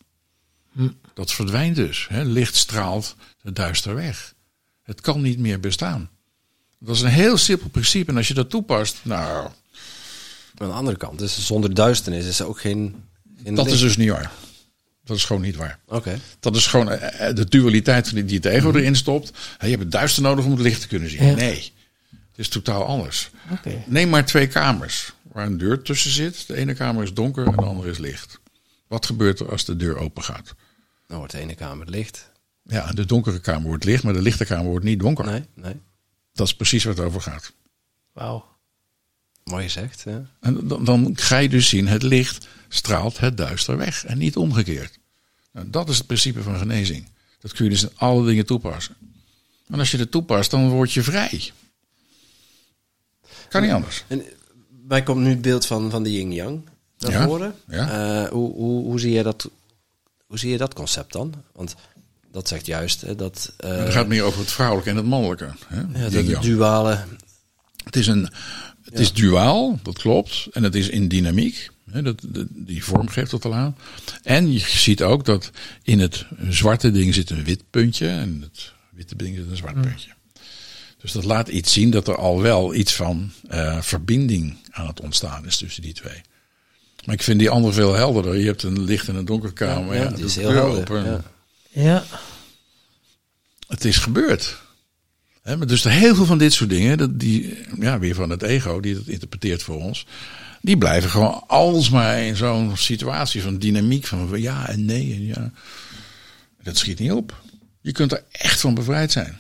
Hm. 0.78 0.90
Dat 1.14 1.32
verdwijnt 1.32 1.76
dus. 1.76 2.06
Hè? 2.10 2.24
Licht 2.24 2.56
straalt 2.56 3.16
het 3.42 3.56
duister 3.56 3.96
weg. 3.96 4.34
Het 4.84 5.02
kan 5.02 5.22
niet 5.22 5.40
meer 5.40 5.60
bestaan. 5.60 6.10
Dat 6.80 6.96
is 6.96 7.02
een 7.02 7.10
heel 7.10 7.38
simpel 7.38 7.70
principe. 7.70 8.12
En 8.12 8.18
als 8.18 8.28
je 8.28 8.34
dat 8.34 8.50
toepast, 8.50 8.98
nou. 9.02 9.50
Aan 10.58 10.68
de 10.68 10.74
andere 10.74 10.98
kant, 10.98 11.20
dus 11.20 11.46
zonder 11.46 11.74
duisternis 11.74 12.26
is 12.26 12.40
er 12.40 12.48
ook 12.48 12.60
geen. 12.60 12.96
geen 13.44 13.56
dat 13.56 13.68
is 13.68 13.80
dus 13.80 13.98
niet 13.98 14.10
waar. 14.10 14.32
Dat 15.04 15.18
is 15.18 15.26
gewoon 15.26 15.42
niet 15.42 15.56
waar. 15.56 15.80
Oké. 15.86 16.20
Dat 16.40 16.56
is 16.56 16.68
gewoon 16.68 16.92
eh, 16.92 17.30
eh, 17.30 17.36
de 17.36 17.46
dualiteit 17.46 18.10
van 18.10 18.26
die 18.26 18.36
het 18.36 18.46
ego 18.46 18.72
erin 18.72 18.96
stopt. 18.96 19.32
Je 19.60 19.68
hebt 19.68 19.82
het 19.82 19.92
duister 19.92 20.24
nodig 20.24 20.46
om 20.46 20.52
het 20.52 20.60
licht 20.60 20.82
te 20.82 20.88
kunnen 20.88 21.10
zien. 21.10 21.36
Nee, 21.36 21.74
het 22.10 22.36
is 22.36 22.50
totaal 22.50 22.86
anders. 22.86 23.30
Okay. 23.52 23.84
Neem 23.86 24.10
maar 24.10 24.26
twee 24.26 24.48
kamers 24.48 25.12
waar 25.32 25.46
een 25.46 25.58
deur 25.58 25.82
tussen 25.82 26.12
zit. 26.12 26.48
De 26.48 26.56
ene 26.56 26.74
kamer 26.74 27.04
is 27.04 27.14
donker 27.14 27.46
en 27.46 27.56
de 27.56 27.62
andere 27.62 27.90
is 27.90 27.98
licht. 27.98 28.40
Wat 28.88 29.06
gebeurt 29.06 29.40
er 29.40 29.52
als 29.52 29.66
de 29.66 29.76
deur 29.76 29.98
open 29.98 30.24
gaat? 30.24 30.56
Dan 31.08 31.18
wordt 31.18 31.32
de 31.32 31.40
ene 31.40 31.56
kamer 31.56 31.90
licht. 31.90 32.32
Ja, 32.64 32.92
de 32.92 33.06
donkere 33.06 33.40
kamer 33.40 33.68
wordt 33.68 33.84
licht, 33.84 34.04
maar 34.04 34.14
de 34.14 34.22
lichte 34.22 34.46
kamer 34.46 34.66
wordt 34.70 34.86
niet 34.86 35.00
donker. 35.00 35.26
Nee, 35.26 35.44
nee. 35.54 35.76
Dat 36.34 36.48
is 36.48 36.56
precies 36.56 36.84
waar 36.84 36.96
het 36.96 37.04
over 37.06 37.22
gaat. 37.22 37.54
Wauw. 38.14 38.46
Mooi 39.44 39.64
gezegd, 39.64 40.02
ja. 40.06 40.30
En 40.40 40.68
dan, 40.68 40.86
dan, 40.86 41.12
ga 41.18 41.38
je 41.38 41.50
dus 41.50 41.70
zien, 41.70 41.88
het 41.88 42.04
licht 42.04 42.48
straalt 42.68 43.18
het 43.18 43.38
duister 43.38 43.78
weg 43.78 44.06
en 44.06 44.18
niet 44.18 44.36
omgekeerd. 44.36 45.00
Nou, 45.52 45.70
dat 45.70 45.90
is 45.90 45.98
het 45.98 46.08
principe 46.08 46.42
van 46.42 46.58
genezing. 46.58 47.08
Dat 47.40 47.54
kun 47.54 47.64
je 47.64 47.72
dus 47.72 47.84
in 47.84 47.92
alle 47.96 48.26
dingen 48.26 48.46
toepassen. 48.46 48.96
En 49.68 49.80
als 49.80 49.92
je 49.92 49.98
het 49.98 50.12
toepast, 50.12 50.52
dan 50.52 50.70
word 50.70 50.92
je 50.92 51.04
vrij. 51.04 51.52
Kan 53.50 53.62
niet 53.62 53.72
anders. 53.72 54.04
En 54.08 54.24
mij 54.88 55.04
komt 55.04 55.22
nu 55.22 55.30
het 55.30 55.42
beeld 55.42 55.66
van, 55.66 55.92
van 55.92 56.04
de 56.04 56.12
yin-yang 56.12 56.62
naar 56.98 57.12
Ja, 57.12 57.26
voren. 57.26 57.56
ja. 57.68 58.24
Eh, 58.24 58.30
hoe, 58.32 58.54
hoe, 58.54 58.84
hoe, 58.84 59.00
zie 59.00 59.12
je 59.12 59.24
dat, 59.24 59.50
hoe 60.28 60.40
zie 60.40 60.52
je 60.52 60.58
dat 60.58 60.74
concept 60.74 61.14
dan? 61.14 61.34
Want 61.54 61.76
dat 62.32 62.48
zegt 62.48 62.66
juist 62.66 63.02
hè, 63.02 63.16
dat... 63.16 63.54
eh, 63.58 63.78
Het 63.78 63.94
gaat 63.94 64.08
meer 64.08 64.24
over 64.24 64.40
het 64.40 64.52
vrouwelijke 64.52 64.90
en 64.90 64.96
het 64.96 65.06
mannelijke. 65.06 65.50
Hè? 65.68 65.80
ja, 65.80 66.10
dat 66.10 66.12
de 66.26 66.40
duale... 66.42 67.04
Het 67.84 67.96
is, 67.96 68.08
een, 68.08 68.30
het 68.84 69.00
is 69.00 69.14
duaal, 69.14 69.80
dat 69.84 69.98
klopt. 69.98 70.48
En 70.52 70.64
het 70.64 70.76
is 70.76 70.90
in 70.90 71.08
dynamiek. 71.08 71.70
Hè, 71.92 72.02
dat, 72.02 72.20
de- 72.28 72.48
die 72.50 72.84
vorm 72.84 73.08
geeft 73.08 73.32
dat 73.32 73.46
al 73.46 73.54
aan. 73.56 73.78
En 74.24 74.52
je 74.54 74.60
ziet 74.60 75.04
ook 75.04 75.26
dat 75.26 75.52
in 75.84 76.00
het 76.00 76.26
zwarte 76.50 76.92
ding 76.92 77.14
zit 77.14 77.30
een 77.30 77.44
wit 77.44 77.64
puntje. 77.70 78.08
En 78.08 78.42
het 78.42 78.74
witte 78.92 79.16
ding 79.16 79.36
zit 79.36 79.50
een 79.50 79.56
zwart 79.58 79.82
puntje. 79.82 80.10
Dus 81.02 81.12
dat 81.12 81.24
laat 81.24 81.48
iets 81.48 81.74
zien 81.74 81.90
dat 81.90 82.08
er 82.08 82.18
al 82.18 82.42
wel 82.42 82.74
iets 82.76 82.94
van 82.96 83.32
eh, 83.50 83.82
verbinding 83.82 84.58
aan 84.72 84.88
het 84.88 85.02
ontstaan 85.02 85.46
is 85.46 85.58
tussen 85.58 85.82
die 85.82 85.94
twee. 85.94 86.22
Maar 87.08 87.16
ik 87.16 87.24
vind 87.24 87.40
die 87.40 87.50
andere 87.50 87.74
veel 87.74 87.94
helderder. 87.94 88.38
Je 88.38 88.46
hebt 88.46 88.64
een 88.64 88.84
licht 88.84 89.08
en 89.08 89.16
een 89.16 89.26
donkere 89.26 89.54
kamer. 89.54 89.96
Ja, 89.96 90.04
Ja, 90.04 90.10
die 90.10 90.26
is 90.26 90.36
heel 90.36 90.50
helder, 90.50 90.80
open. 90.80 91.04
ja. 91.06 91.22
Ja. 91.84 92.04
Het 93.68 93.86
is 93.86 93.98
gebeurd. 93.98 94.62
Hè, 95.42 95.58
maar 95.58 95.68
dus 95.68 95.86
er 95.86 95.92
heel 95.92 96.16
veel 96.16 96.26
van 96.26 96.38
dit 96.38 96.54
soort 96.54 96.70
dingen, 96.70 96.98
dat 96.98 97.20
die, 97.20 97.58
ja, 97.80 98.00
weer 98.00 98.16
van 98.16 98.30
het 98.30 98.42
ego, 98.42 98.80
die 98.80 98.94
dat 98.96 99.08
interpreteert 99.08 99.64
voor 99.64 99.76
ons, 99.82 100.06
die 100.62 100.78
blijven 100.78 101.10
gewoon 101.10 101.44
alsmaar 101.48 102.22
in 102.22 102.36
zo'n 102.36 102.78
situatie 102.78 103.42
van 103.42 103.58
dynamiek 103.58 104.06
van 104.06 104.42
ja 104.42 104.70
en 104.70 104.86
nee 104.86 105.14
en 105.14 105.26
ja. 105.26 105.52
Dat 106.64 106.78
schiet 106.78 107.00
niet 107.00 107.12
op. 107.12 107.42
Je 107.82 107.92
kunt 107.92 108.12
er 108.12 108.24
echt 108.32 108.60
van 108.62 108.74
bevrijd 108.74 109.12
zijn. 109.12 109.40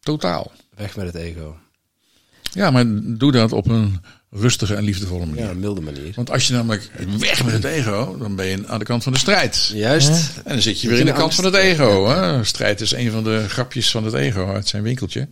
Totaal. 0.00 0.52
Weg 0.74 0.96
met 0.96 1.06
het 1.06 1.14
ego. 1.14 1.56
Ja, 2.52 2.70
maar 2.70 2.84
doe 3.18 3.32
dat 3.32 3.52
op 3.52 3.68
een 3.68 4.00
rustige 4.36 4.74
en 4.74 4.82
liefdevolle 4.84 5.26
manier. 5.26 5.44
Ja, 5.44 5.50
een 5.50 5.58
milde 5.58 5.80
manier. 5.80 6.12
Want 6.14 6.30
als 6.30 6.46
je 6.46 6.52
namelijk 6.52 6.90
weg 7.18 7.44
met 7.44 7.52
het 7.52 7.64
ego, 7.64 8.16
dan 8.18 8.36
ben 8.36 8.46
je 8.46 8.66
aan 8.66 8.78
de 8.78 8.84
kant 8.84 9.02
van 9.02 9.12
de 9.12 9.18
strijd. 9.18 9.70
Juist. 9.74 10.36
En 10.44 10.52
dan 10.52 10.62
zit 10.62 10.80
je 10.80 10.88
weer 10.88 10.98
in 10.98 11.06
de 11.06 11.12
kant 11.12 11.34
van 11.34 11.44
het 11.44 11.54
ego. 11.54 12.08
Hè? 12.08 12.44
Strijd 12.44 12.80
is 12.80 12.92
een 12.92 13.10
van 13.10 13.24
de 13.24 13.48
grapjes 13.48 13.90
van 13.90 14.04
het 14.04 14.14
ego 14.14 14.46
uit 14.52 14.68
zijn 14.68 14.82
winkeltje. 14.82 15.28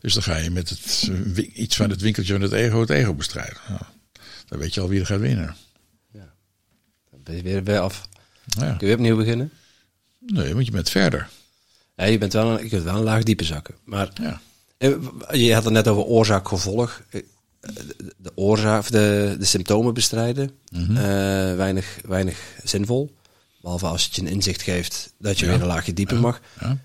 Dus 0.00 0.14
dan 0.14 0.22
ga 0.22 0.36
je 0.36 0.50
met 0.50 0.68
het, 0.68 1.10
eh, 1.36 1.48
iets 1.60 1.76
van 1.76 1.90
het 1.90 2.00
winkeltje 2.00 2.32
van 2.32 2.42
het 2.42 2.52
ego 2.52 2.80
het 2.80 2.90
ego 2.90 3.14
bestrijden. 3.14 3.56
Nou, 3.68 3.80
dan 4.46 4.58
weet 4.58 4.74
je 4.74 4.80
al 4.80 4.88
wie 4.88 5.00
er 5.00 5.06
gaat 5.06 5.20
winnen. 5.20 5.56
Dan 6.12 7.20
ben 7.22 7.36
je 7.36 7.42
weer, 7.42 7.64
weer 7.64 7.78
af. 7.78 8.08
Ja. 8.44 8.60
Kun 8.60 8.76
je 8.78 8.86
weer 8.86 8.94
opnieuw 8.94 9.16
beginnen? 9.16 9.50
Nee, 10.18 10.54
want 10.54 10.66
je 10.66 10.72
bent 10.72 10.90
verder. 10.90 11.28
Ja, 11.96 12.04
je, 12.04 12.18
bent 12.18 12.32
wel 12.32 12.50
een, 12.58 12.62
je 12.62 12.68
kunt 12.68 12.82
wel 12.82 12.96
een 12.96 13.02
laag 13.02 13.22
dieper 13.22 13.46
zakken. 13.46 13.74
Maar 13.84 14.08
Ja. 14.22 14.40
eh, 14.78 14.90
je 15.32 15.54
had 15.54 15.64
het 15.64 15.72
net 15.72 15.88
over 15.88 16.02
oorzaak-gevolg. 16.02 17.02
De, 18.18 18.32
oorzaak, 18.34 18.80
of 18.80 18.90
de, 18.90 19.36
de 19.38 19.44
symptomen 19.44 19.94
bestrijden. 19.94 20.50
Eh, 20.70 20.96
weinig, 21.56 21.98
weinig 22.06 22.38
zinvol. 22.64 23.14
Behalve 23.62 23.86
als 23.86 24.04
het 24.04 24.14
je 24.14 24.20
een 24.22 24.28
inzicht 24.28 24.62
geeft 24.62 25.12
dat 25.18 25.38
je 25.38 25.44
Ja. 25.46 25.52
weer 25.52 25.60
een 25.60 25.66
laagje 25.66 25.92
dieper 25.92 26.20
mag. 26.20 26.40
Ja. 26.60 26.78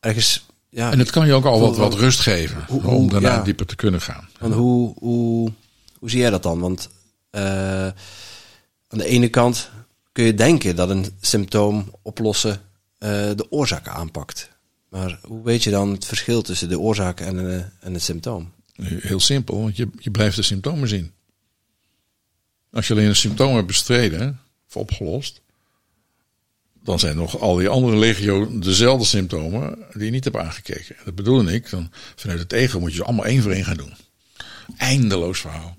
Ergens, 0.00 0.46
ja, 0.68 0.92
En 0.92 0.98
het 0.98 1.10
kan 1.10 1.26
je 1.26 1.32
ook 1.32 1.44
al 1.44 1.60
wat, 1.60 1.76
wat 1.76 1.94
rust 1.94 2.20
geven. 2.20 2.64
hoe- 2.68 2.82
om 2.86 3.08
daarna 3.10 3.42
dieper 3.42 3.66
te 3.66 3.76
kunnen 3.76 4.00
gaan. 4.00 4.28
Want 4.38 4.54
hoe, 4.54 4.94
hoe, 4.98 5.52
hoe 5.98 6.10
zie 6.10 6.20
jij 6.20 6.30
dat 6.30 6.42
dan? 6.42 6.60
Want 6.60 6.88
eh, 7.30 7.86
aan 8.88 8.98
de 8.98 9.06
ene 9.06 9.28
kant 9.28 9.70
kun 10.12 10.24
je 10.24 10.34
denken 10.34 10.76
dat 10.76 10.90
een 10.90 11.06
symptoom 11.20 11.94
oplossen 12.02 12.60
eh, 12.98 13.10
de 13.10 13.46
oorzaak 13.50 13.88
aanpakt. 13.88 14.48
Maar 14.88 15.18
hoe 15.22 15.44
weet 15.44 15.62
je 15.62 15.70
dan 15.70 15.90
het 15.92 16.04
verschil 16.04 16.42
tussen 16.42 16.68
de 16.68 16.78
oorzaak 16.78 17.20
en, 17.20 17.38
en 17.80 17.92
het 17.92 18.02
symptoom? 18.02 18.52
Heel 18.82 19.20
simpel, 19.20 19.60
want 19.60 19.76
je, 19.76 19.88
je 19.98 20.10
blijft 20.10 20.36
de 20.36 20.42
symptomen 20.42 20.88
zien. 20.88 21.12
Als 22.70 22.86
je 22.86 22.94
alleen 22.94 23.08
een 23.08 23.16
symptoom 23.16 23.54
hebt 23.54 23.66
bestreden 23.66 24.40
of 24.68 24.76
opgelost, 24.76 25.40
dan 26.82 26.98
zijn 26.98 27.16
nog 27.16 27.40
al 27.40 27.54
die 27.56 27.68
andere 27.68 27.96
legio 27.96 28.58
dezelfde 28.58 29.06
symptomen 29.06 29.78
die 29.92 30.04
je 30.04 30.10
niet 30.10 30.24
hebt 30.24 30.36
aangekeken. 30.36 30.96
Dat 31.04 31.14
bedoel 31.14 31.48
ik, 31.48 31.70
dan 31.70 31.90
vanuit 32.16 32.38
het 32.38 32.52
ego 32.52 32.80
moet 32.80 32.90
je 32.90 32.96
ze 32.96 33.04
allemaal 33.04 33.26
één 33.26 33.42
voor 33.42 33.52
één 33.52 33.64
gaan 33.64 33.76
doen. 33.76 33.94
Eindeloos 34.76 35.40
verhaal. 35.40 35.76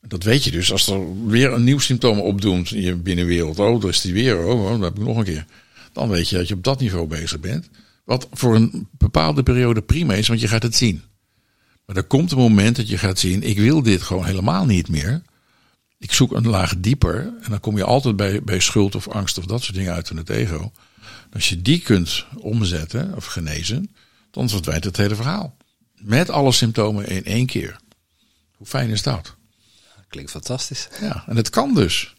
Dat 0.00 0.22
weet 0.22 0.44
je 0.44 0.50
dus 0.50 0.72
als 0.72 0.86
er 0.86 1.26
weer 1.26 1.52
een 1.52 1.64
nieuw 1.64 1.78
symptoom 1.78 2.20
opdoemt 2.20 2.72
in 2.72 2.80
je 2.80 2.94
binnenwereld. 2.94 3.58
Oh, 3.58 3.80
daar 3.80 3.90
is 3.90 4.00
die 4.00 4.12
weer. 4.12 4.44
Oh, 4.44 4.64
oh, 4.64 4.70
dat 4.70 4.80
heb 4.80 4.98
ik 4.98 5.04
nog 5.04 5.16
een 5.16 5.24
keer. 5.24 5.46
Dan 5.92 6.08
weet 6.08 6.28
je 6.28 6.36
dat 6.36 6.48
je 6.48 6.54
op 6.54 6.64
dat 6.64 6.80
niveau 6.80 7.06
bezig 7.06 7.40
bent. 7.40 7.68
Wat 8.04 8.28
voor 8.32 8.54
een 8.54 8.88
bepaalde 8.90 9.42
periode 9.42 9.82
prima 9.82 10.14
is, 10.14 10.28
want 10.28 10.40
je 10.40 10.48
gaat 10.48 10.62
het 10.62 10.76
zien. 10.76 11.02
Maar 11.92 12.02
er 12.02 12.08
komt 12.08 12.30
een 12.32 12.38
moment 12.38 12.76
dat 12.76 12.88
je 12.88 12.98
gaat 12.98 13.18
zien, 13.18 13.42
ik 13.42 13.58
wil 13.58 13.82
dit 13.82 14.02
gewoon 14.02 14.24
helemaal 14.24 14.64
niet 14.64 14.88
meer. 14.88 15.22
Ik 15.98 16.12
zoek 16.12 16.32
een 16.32 16.48
laag 16.48 16.74
dieper. 16.78 17.32
En 17.42 17.50
dan 17.50 17.60
kom 17.60 17.76
je 17.76 17.84
altijd 17.84 18.16
bij, 18.16 18.42
bij 18.42 18.60
schuld 18.60 18.94
of 18.94 19.08
angst 19.08 19.38
of 19.38 19.44
dat 19.44 19.62
soort 19.62 19.76
dingen 19.76 19.92
uit 19.92 20.10
in 20.10 20.16
het 20.16 20.28
ego. 20.28 20.72
Als 21.32 21.48
je 21.48 21.62
die 21.62 21.80
kunt 21.80 22.26
omzetten 22.36 23.14
of 23.16 23.24
genezen, 23.24 23.94
dan 24.30 24.48
verdwijnt 24.48 24.84
het 24.84 24.96
hele 24.96 25.14
verhaal. 25.14 25.56
Met 25.94 26.30
alle 26.30 26.52
symptomen 26.52 27.08
in 27.08 27.24
één 27.24 27.46
keer. 27.46 27.76
Hoe 28.56 28.66
fijn 28.66 28.90
is 28.90 29.02
dat? 29.02 29.34
Klinkt 30.08 30.30
fantastisch. 30.30 30.88
Ja, 31.00 31.24
en 31.26 31.36
het 31.36 31.50
kan 31.50 31.74
dus. 31.74 32.14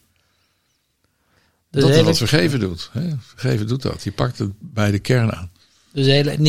Dus 1.70 1.84
dat 1.84 1.96
is 1.96 2.02
wat 2.02 2.18
vergeven 2.18 2.60
doet. 2.60 2.90
Hè? 2.92 3.10
Vergeven 3.20 3.68
doet 3.68 3.82
dat. 3.82 4.04
Je 4.04 4.12
pakt 4.12 4.38
het 4.38 4.52
bij 4.60 4.92
de 4.92 5.00
kern 5.00 5.34
aan. 5.34 5.52
Dus 5.94 6.08
eigenlijk 6.08 6.40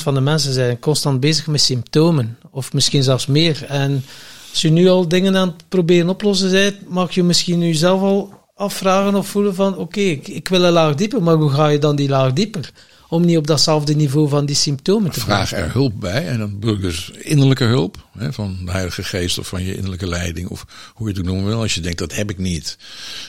99% 0.00 0.02
van 0.02 0.14
de 0.14 0.20
mensen 0.20 0.52
zijn 0.52 0.78
constant 0.78 1.20
bezig 1.20 1.46
met 1.46 1.60
symptomen. 1.60 2.38
Of 2.50 2.72
misschien 2.72 3.02
zelfs 3.02 3.26
meer. 3.26 3.64
En 3.68 4.04
als 4.50 4.60
je 4.60 4.70
nu 4.70 4.88
al 4.88 5.08
dingen 5.08 5.36
aan 5.36 5.48
het 5.48 5.68
proberen 5.68 6.08
oplossen 6.08 6.50
bent, 6.50 6.88
mag 6.88 7.14
je 7.14 7.22
misschien 7.22 7.58
nu 7.58 7.74
zelf 7.74 8.00
al 8.00 8.40
afvragen 8.54 9.14
of 9.14 9.28
voelen 9.28 9.54
van 9.54 9.76
oké, 9.76 10.00
ik, 10.00 10.28
ik 10.28 10.48
wil 10.48 10.64
een 10.64 10.72
laag 10.72 10.94
dieper, 10.94 11.22
maar 11.22 11.34
hoe 11.34 11.50
ga 11.50 11.68
je 11.68 11.78
dan 11.78 11.96
die 11.96 12.08
laag 12.08 12.32
dieper? 12.32 12.72
Om 13.08 13.24
niet 13.24 13.36
op 13.36 13.46
datzelfde 13.46 13.94
niveau 13.94 14.28
van 14.28 14.46
die 14.46 14.56
symptomen 14.56 15.10
te 15.10 15.20
Vraag 15.20 15.52
er 15.52 15.72
hulp 15.72 16.00
bij. 16.00 16.26
En 16.26 16.38
dan 16.38 16.80
dus 16.80 17.10
innerlijke 17.10 17.64
hulp. 17.64 18.06
Hè, 18.18 18.32
van 18.32 18.58
de 18.64 18.70
Heilige 18.70 19.04
Geest 19.04 19.38
of 19.38 19.46
van 19.46 19.64
je 19.64 19.74
innerlijke 19.74 20.06
leiding. 20.06 20.48
Of 20.48 20.66
hoe 20.94 21.06
je 21.06 21.12
het 21.12 21.22
ook 21.22 21.28
noemen 21.28 21.46
wil. 21.46 21.60
Als 21.60 21.74
je 21.74 21.80
denkt 21.80 21.98
dat 21.98 22.14
heb 22.14 22.30
ik 22.30 22.38
niet. 22.38 22.78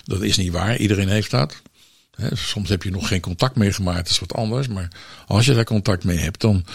Dat 0.04 0.22
is 0.22 0.38
niet 0.38 0.52
waar. 0.52 0.78
Iedereen 0.78 1.10
heeft 1.10 1.32
dat. 1.32 1.62
Soms 2.34 2.69
heb 2.69 2.84
je 2.84 2.91
nog 2.91 3.07
geen 3.07 3.22
contact 3.22 3.56
mee 3.56 3.73
gemaakt. 3.73 3.98
Dat 3.98 4.10
is 4.10 4.19
wat 4.19 4.34
anders. 4.34 4.68
Maar 4.68 4.88
als 5.27 5.45
je 5.45 5.53
daar 5.53 5.64
contact 5.64 6.03
mee 6.03 6.18
hebt. 6.18 6.41
Dan 6.41 6.65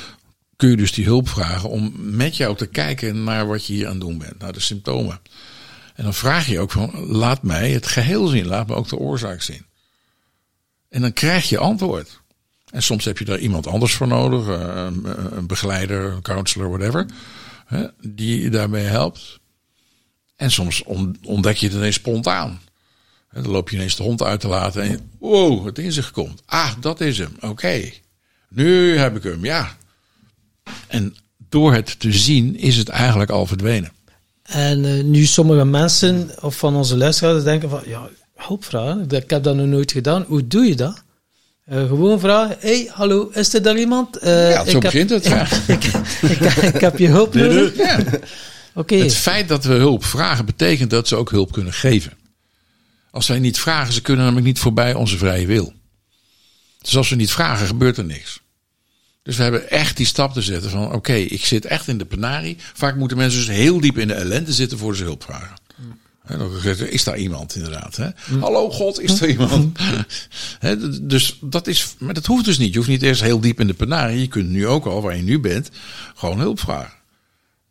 kun 0.57 0.71
je 0.71 0.77
dus 0.77 0.93
die 0.93 1.05
hulp 1.05 1.29
vragen 1.29 1.69
om 1.69 1.93
met 1.97 2.37
jou 2.37 2.57
te 2.57 2.67
kijken 2.67 3.25
naar 3.25 3.47
wat 3.47 3.67
je 3.67 3.73
hier 3.73 3.87
aan 3.87 3.93
het 3.93 4.01
doen 4.01 4.19
bent, 4.19 4.39
naar 4.39 4.53
de 4.53 4.61
symptomen. 4.61 5.21
En 5.95 6.05
dan 6.05 6.15
vraag 6.15 6.47
je 6.47 6.59
ook 6.59 6.71
van, 6.71 7.07
laat 7.07 7.43
mij 7.43 7.71
het 7.71 7.87
geheel 7.87 8.27
zien, 8.27 8.47
laat 8.47 8.69
me 8.69 8.75
ook 8.75 8.89
de 8.89 8.97
oorzaak 8.97 9.43
zien. 9.43 9.67
En 10.89 11.01
dan 11.01 11.13
krijg 11.13 11.49
je 11.49 11.59
antwoord. 11.59 12.21
En 12.71 12.83
soms 12.83 13.05
heb 13.05 13.19
je 13.19 13.25
daar 13.25 13.39
iemand 13.39 13.67
anders 13.67 13.95
voor 13.95 14.07
nodig, 14.07 14.47
eh, 14.47 14.87
een, 15.31 15.47
begeleider, 15.47 16.13
een 16.13 16.23
counselor, 16.23 16.69
whatever, 16.69 17.07
die 18.01 18.43
je 18.43 18.51
daarbij 18.51 18.83
helpt. 18.83 19.39
En 20.37 20.51
soms 20.51 20.83
ontdek 21.23 21.57
je 21.57 21.67
het 21.67 21.77
ineens 21.77 21.95
spontaan. 21.95 22.61
En 23.39 23.45
dan 23.45 23.53
loop 23.53 23.71
je 23.71 23.77
ineens 23.77 23.97
de 23.97 24.03
hond 24.03 24.23
uit 24.23 24.41
te 24.41 24.49
laten 24.49 24.83
en 24.83 24.91
je, 24.91 24.99
wow, 25.19 25.67
het 25.67 25.79
inzicht 25.79 26.11
komt. 26.11 26.43
Ah, 26.47 26.71
dat 26.81 27.01
is 27.01 27.19
hem. 27.19 27.37
Oké, 27.41 27.91
nu 28.49 28.97
heb 28.97 29.17
ik 29.17 29.23
hem, 29.23 29.45
ja. 29.45 29.77
En 30.87 31.17
door 31.49 31.75
het 31.75 32.01
te 32.01 32.13
zien 32.13 32.57
is 32.57 32.77
het 32.77 32.89
eigenlijk 32.89 33.31
al 33.31 33.47
verdwenen. 33.47 33.93
En 34.43 34.85
uh, 34.85 35.05
nu 35.05 35.25
sommige 35.25 35.65
mensen 35.65 36.31
of 36.41 36.57
van 36.57 36.77
onze 36.77 36.97
luisteraars 36.97 37.45
denken 37.45 37.71
van, 37.71 37.83
ja, 37.87 38.09
hulpvragen, 38.37 39.11
ik 39.11 39.31
heb 39.31 39.43
dat 39.43 39.57
nog 39.57 39.67
nooit 39.67 39.93
gedaan. 39.93 40.25
Hoe 40.29 40.47
doe 40.47 40.65
je 40.65 40.75
dat? 40.75 41.03
Uh, 41.73 41.87
gewoon 41.87 42.21
vragen, 42.21 42.57
hey, 42.61 42.91
hallo, 42.93 43.29
is 43.33 43.55
er 43.55 43.63
daar 43.63 43.79
iemand? 43.79 44.25
Uh, 44.25 44.51
ja, 44.51 44.65
zo 44.65 44.79
begint 44.79 45.11
het. 45.11 45.25
Ja. 45.35 45.47
ik, 45.67 45.85
ik, 46.21 46.41
ik, 46.75 46.81
heb 46.81 46.99
je 46.99 47.09
hulp 47.09 47.35
nodig. 47.35 47.77
Ja. 47.77 47.99
Okay. 48.75 48.99
Het 48.99 49.15
feit 49.15 49.49
dat 49.49 49.65
we 49.65 49.73
hulp 49.73 50.05
vragen 50.05 50.45
betekent 50.45 50.91
dat 50.91 51.09
ze 51.09 51.17
ook 51.17 51.31
hulp 51.31 51.53
kunnen 51.53 51.73
geven. 51.73 52.13
Als 53.19 53.29
wij 53.29 53.39
niet 53.39 53.59
vragen, 53.59 53.93
ze 53.93 54.03
kunnen 54.03 54.25
namelijk 54.25 54.47
niet 54.47 54.59
voorbij 54.59 54.95
onze 54.95 55.19
vrije 55.19 55.47
wil. 55.47 55.73
Dus 56.81 56.97
als 56.97 57.09
we 57.09 57.17
niet 57.17 57.31
vragen, 57.31 57.67
gebeurt 57.67 57.97
er 57.97 58.05
niks. 58.05 58.41
Dus 59.23 59.37
we 59.37 59.43
hebben 59.43 59.71
echt 59.71 59.97
die 59.97 60.07
stap 60.07 60.33
te 60.33 60.43
zetten 60.43 60.71
van 60.71 60.93
oké, 60.93 61.13
ik 61.13 61.45
zit 61.45 61.65
echt 61.65 61.89
in 61.89 61.99
de 61.99 62.05
penarie. 62.05 62.57
Vaak 62.75 62.97
moeten 62.97 63.17
mensen 63.17 63.39
dus 63.39 63.57
heel 63.57 63.81
diep 63.81 63.99
in 63.99 64.09
de 64.09 64.15
ellende 64.15 64.53
zitten 64.53 64.79
voor 64.79 64.97
ze 64.97 65.03
hulp 65.03 65.23
vragen. 65.23 65.57
Is 66.91 67.05
daar 67.05 67.19
iemand 67.19 67.55
inderdaad. 67.55 67.97
Hè? 67.97 68.09
Hallo 68.41 68.71
God, 68.71 69.01
is 69.01 69.21
er 69.21 69.29
iemand? 69.29 69.79
dus 71.11 71.39
dat 71.41 71.67
is, 71.67 71.95
maar 71.99 72.15
dat 72.15 72.27
hoeft 72.27 72.45
dus 72.45 72.59
niet. 72.59 72.71
Je 72.71 72.77
hoeft 72.77 72.91
niet 72.91 73.03
eerst 73.03 73.23
heel 73.23 73.41
diep 73.41 73.61
in 73.61 73.67
de 73.67 73.75
penarie. 73.75 74.21
Je 74.21 74.29
kunt 74.29 74.49
nu 74.49 74.67
ook 74.67 74.87
al, 74.87 75.03
waar 75.03 75.17
je 75.17 75.23
nu 75.23 75.39
bent, 75.41 75.71
gewoon 76.15 76.39
hulp 76.39 76.61
vragen. 76.61 76.98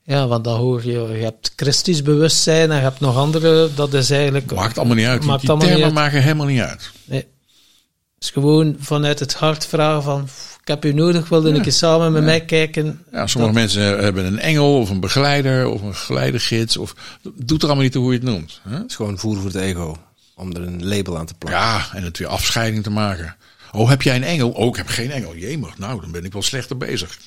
Ja, 0.07 0.27
want 0.27 0.43
dan 0.43 0.59
hoor 0.59 0.85
je, 0.85 0.99
je 0.99 1.23
hebt 1.23 1.53
christisch 1.55 2.01
bewustzijn 2.01 2.71
en 2.71 2.75
je 2.75 2.81
hebt 2.81 2.99
nog 2.99 3.17
andere, 3.17 3.69
dat 3.75 3.93
is 3.93 4.09
eigenlijk... 4.09 4.53
Maakt 4.53 4.77
allemaal 4.77 4.95
niet 4.95 5.05
uit, 5.05 5.23
maakt 5.23 5.41
die 5.41 5.57
termen 5.57 5.83
uit. 5.83 5.93
maken 5.93 6.21
helemaal 6.21 6.45
niet 6.45 6.59
uit. 6.59 6.91
Nee. 7.03 7.19
Het 7.19 8.23
is 8.23 8.29
gewoon 8.29 8.75
vanuit 8.79 9.19
het 9.19 9.33
hart 9.33 9.67
vragen 9.67 10.03
van, 10.03 10.27
ik 10.61 10.67
heb 10.67 10.85
u 10.85 10.93
nodig, 10.93 11.29
wilde 11.29 11.49
ja. 11.49 11.55
een 11.55 11.61
keer 11.61 11.71
samen 11.71 12.11
met 12.11 12.23
mij 12.23 12.45
kijken. 12.45 13.03
Ja, 13.11 13.27
sommige 13.27 13.53
mensen 13.53 14.03
hebben 14.03 14.25
een 14.25 14.39
engel 14.39 14.79
of 14.79 14.89
een 14.89 14.99
begeleider 14.99 15.67
of 15.67 15.81
een 15.81 15.95
geleidegids. 15.95 16.77
Of, 16.77 16.95
doet 17.33 17.61
er 17.61 17.67
allemaal 17.67 17.83
niet 17.83 17.93
toe 17.93 18.03
hoe 18.03 18.11
je 18.11 18.19
het 18.19 18.27
noemt. 18.27 18.61
Hè? 18.63 18.75
Het 18.75 18.89
is 18.89 18.95
gewoon 18.95 19.17
voeren 19.17 19.41
voor 19.41 19.51
het 19.51 19.61
ego, 19.61 19.97
om 20.35 20.55
er 20.55 20.61
een 20.61 20.87
label 20.87 21.17
aan 21.17 21.25
te 21.25 21.33
plakken. 21.33 21.61
Ja, 21.61 21.87
en 21.93 22.03
het 22.03 22.17
weer 22.17 22.27
afscheiding 22.27 22.83
te 22.83 22.89
maken. 22.89 23.35
Oh, 23.71 23.89
heb 23.89 24.01
jij 24.01 24.15
een 24.15 24.23
engel? 24.23 24.49
Oh, 24.49 24.67
ik 24.67 24.75
heb 24.75 24.87
geen 24.87 25.11
engel. 25.11 25.35
Jemig, 25.35 25.77
nou, 25.77 26.01
dan 26.01 26.11
ben 26.11 26.25
ik 26.25 26.33
wel 26.33 26.41
slechter 26.41 26.77
bezig. 26.77 27.17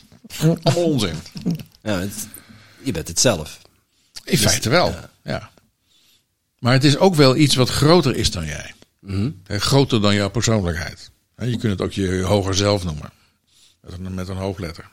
Allemaal 0.40 0.84
onzin. 0.92 1.14
Ja, 1.82 1.98
het, 1.98 2.28
je 2.82 2.92
bent 2.92 3.08
het 3.08 3.20
zelf. 3.20 3.60
In 4.24 4.36
dus, 4.36 4.40
feite 4.40 4.68
wel, 4.68 4.94
ja. 5.24 5.50
Maar 6.58 6.72
het 6.72 6.84
is 6.84 6.96
ook 6.96 7.14
wel 7.14 7.36
iets 7.36 7.54
wat 7.54 7.68
groter 7.68 8.16
is 8.16 8.30
dan 8.30 8.46
jij. 8.46 8.74
Mm 9.00 9.42
Groter 9.46 10.00
dan 10.00 10.14
jouw 10.14 10.30
persoonlijkheid. 10.30 11.10
Je 11.36 11.56
kunt 11.56 11.62
het 11.62 11.80
ook 11.80 11.92
je 11.92 12.22
hoger 12.22 12.54
zelf 12.54 12.84
noemen. 12.84 13.12
Met 13.98 14.28
een 14.28 14.36
hoofdletter. 14.36 14.90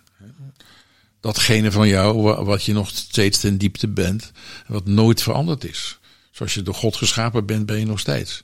Datgene 1.19 1.71
van 1.71 1.87
jou 1.87 2.43
wat 2.45 2.63
je 2.63 2.73
nog 2.73 2.89
steeds 2.89 3.39
ten 3.39 3.57
diepte 3.57 3.87
bent. 3.87 4.31
Wat 4.67 4.85
nooit 4.85 5.21
veranderd 5.21 5.63
is. 5.63 5.99
Zoals 6.31 6.53
je 6.53 6.61
door 6.61 6.73
God 6.75 6.95
geschapen 6.95 7.45
bent, 7.45 7.65
ben 7.65 7.79
je 7.79 7.85
nog 7.85 7.99
steeds. 7.99 8.43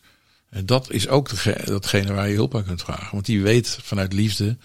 En 0.50 0.66
dat 0.66 0.92
is 0.92 1.08
ook 1.08 1.30
datgene 1.66 2.14
waar 2.14 2.30
je 2.30 2.36
hulp 2.36 2.56
aan 2.56 2.66
kunt 2.66 2.82
vragen. 2.82 3.12
Want 3.12 3.26
die 3.26 3.42
weet 3.42 3.78
vanuit 3.82 4.14
liefde 4.14 4.58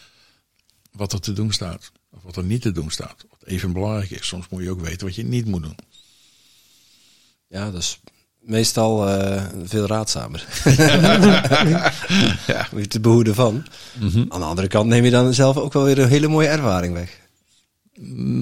wat 0.93 1.13
er 1.13 1.21
te 1.21 1.33
doen 1.33 1.53
staat. 1.53 1.93
Of 2.11 2.23
wat 2.23 2.37
er 2.37 2.45
niet 2.45 2.63
te 2.63 2.73
doen 2.73 2.91
staat 2.91 3.25
even 3.49 3.73
belangrijk 3.73 4.11
is. 4.11 4.27
Soms 4.27 4.47
moet 4.49 4.63
je 4.63 4.71
ook 4.71 4.81
weten 4.81 5.07
wat 5.07 5.17
je 5.17 5.25
niet 5.25 5.47
moet 5.47 5.63
doen. 5.63 5.77
Ja, 7.49 7.71
dus 7.71 8.01
meestal 8.39 9.09
uh, 9.09 9.43
veel 9.65 9.87
raadzamer. 9.87 10.47
ja. 12.47 12.69
Moet 12.73 12.81
je 12.81 12.89
te 12.89 13.01
behoeden 13.01 13.35
van. 13.35 13.67
Mhm. 13.99 14.25
Aan 14.29 14.41
de 14.41 14.47
andere 14.47 14.69
kant 14.69 14.89
neem 14.89 15.05
je 15.05 15.11
dan 15.11 15.35
zelf 15.35 15.57
ook 15.57 15.73
wel 15.73 15.85
weer 15.85 15.99
een 15.99 16.09
hele 16.09 16.29
mooie 16.29 16.49
ervaring 16.49 16.95
weg. 16.95 17.19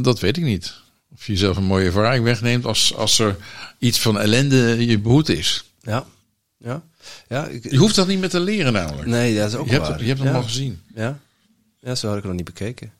Dat 0.02 0.20
weet 0.20 0.36
ik 0.36 0.44
niet. 0.44 0.74
Of 1.14 1.26
je 1.26 1.36
zelf 1.36 1.56
een 1.56 1.64
mooie 1.64 1.86
ervaring 1.86 2.24
wegneemt 2.24 2.64
als, 2.64 2.94
als 2.94 3.18
er 3.18 3.36
iets 3.78 4.00
van 4.00 4.20
ellende 4.20 4.86
je 4.86 4.98
behoed 4.98 5.28
is. 5.28 5.64
Ja. 5.82 6.06
Ja. 6.58 6.82
ja 7.28 7.46
ik, 7.46 7.70
je 7.70 7.76
hoeft 7.76 7.94
dat 7.94 8.06
niet 8.06 8.18
meer 8.18 8.28
te 8.28 8.40
leren 8.40 8.72
namelijk. 8.72 9.08
Nee, 9.08 9.36
dat 9.36 9.48
is 9.48 9.54
ook 9.54 9.68
je 9.68 9.78
waar. 9.78 9.88
Hebt, 9.88 10.00
je 10.00 10.06
hebt 10.06 10.20
het 10.20 10.34
al 10.34 10.42
gezien. 10.42 10.80
Ja. 10.94 11.18
ja, 11.80 11.94
zo 11.94 12.08
had 12.08 12.16
ik 12.16 12.24
nog 12.24 12.34
niet 12.34 12.44
bekeken. 12.44 12.92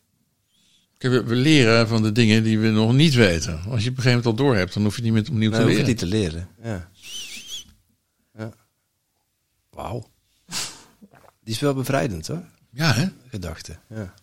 We 0.99 1.35
leren 1.35 1.89
van 1.89 2.03
de 2.03 2.13
dingen 2.13 2.43
die 2.43 2.59
we 2.59 2.69
nog 2.69 2.93
niet 2.93 3.15
weten. 3.15 3.53
Als 3.53 3.63
je 3.63 3.91
op 3.91 3.97
een 3.97 4.03
gegeven 4.03 4.05
moment 4.05 4.27
al 4.27 4.35
door 4.35 4.57
hebt, 4.57 4.75
dan 4.75 4.83
hoef 4.83 4.97
je 4.97 5.03
niet 5.03 5.13
meer 5.13 5.23
opnieuw 5.29 5.51
te 5.51 5.57
leren. 5.57 5.69
hoef 5.69 5.81
je 5.81 5.87
niet 5.87 5.99
te 5.99 6.07
leren. 6.07 6.49
Ja. 6.63 6.91
ja. 8.39 8.53
Wauw. 9.71 10.11
Die 11.45 11.55
is 11.55 11.61
wel 11.61 11.75
bevrijdend 11.75 12.27
hoor. 12.27 12.45
Ja, 12.71 12.93
hè? 12.93 13.07
Gedachte. 13.29 13.79
Ja. 13.89 14.15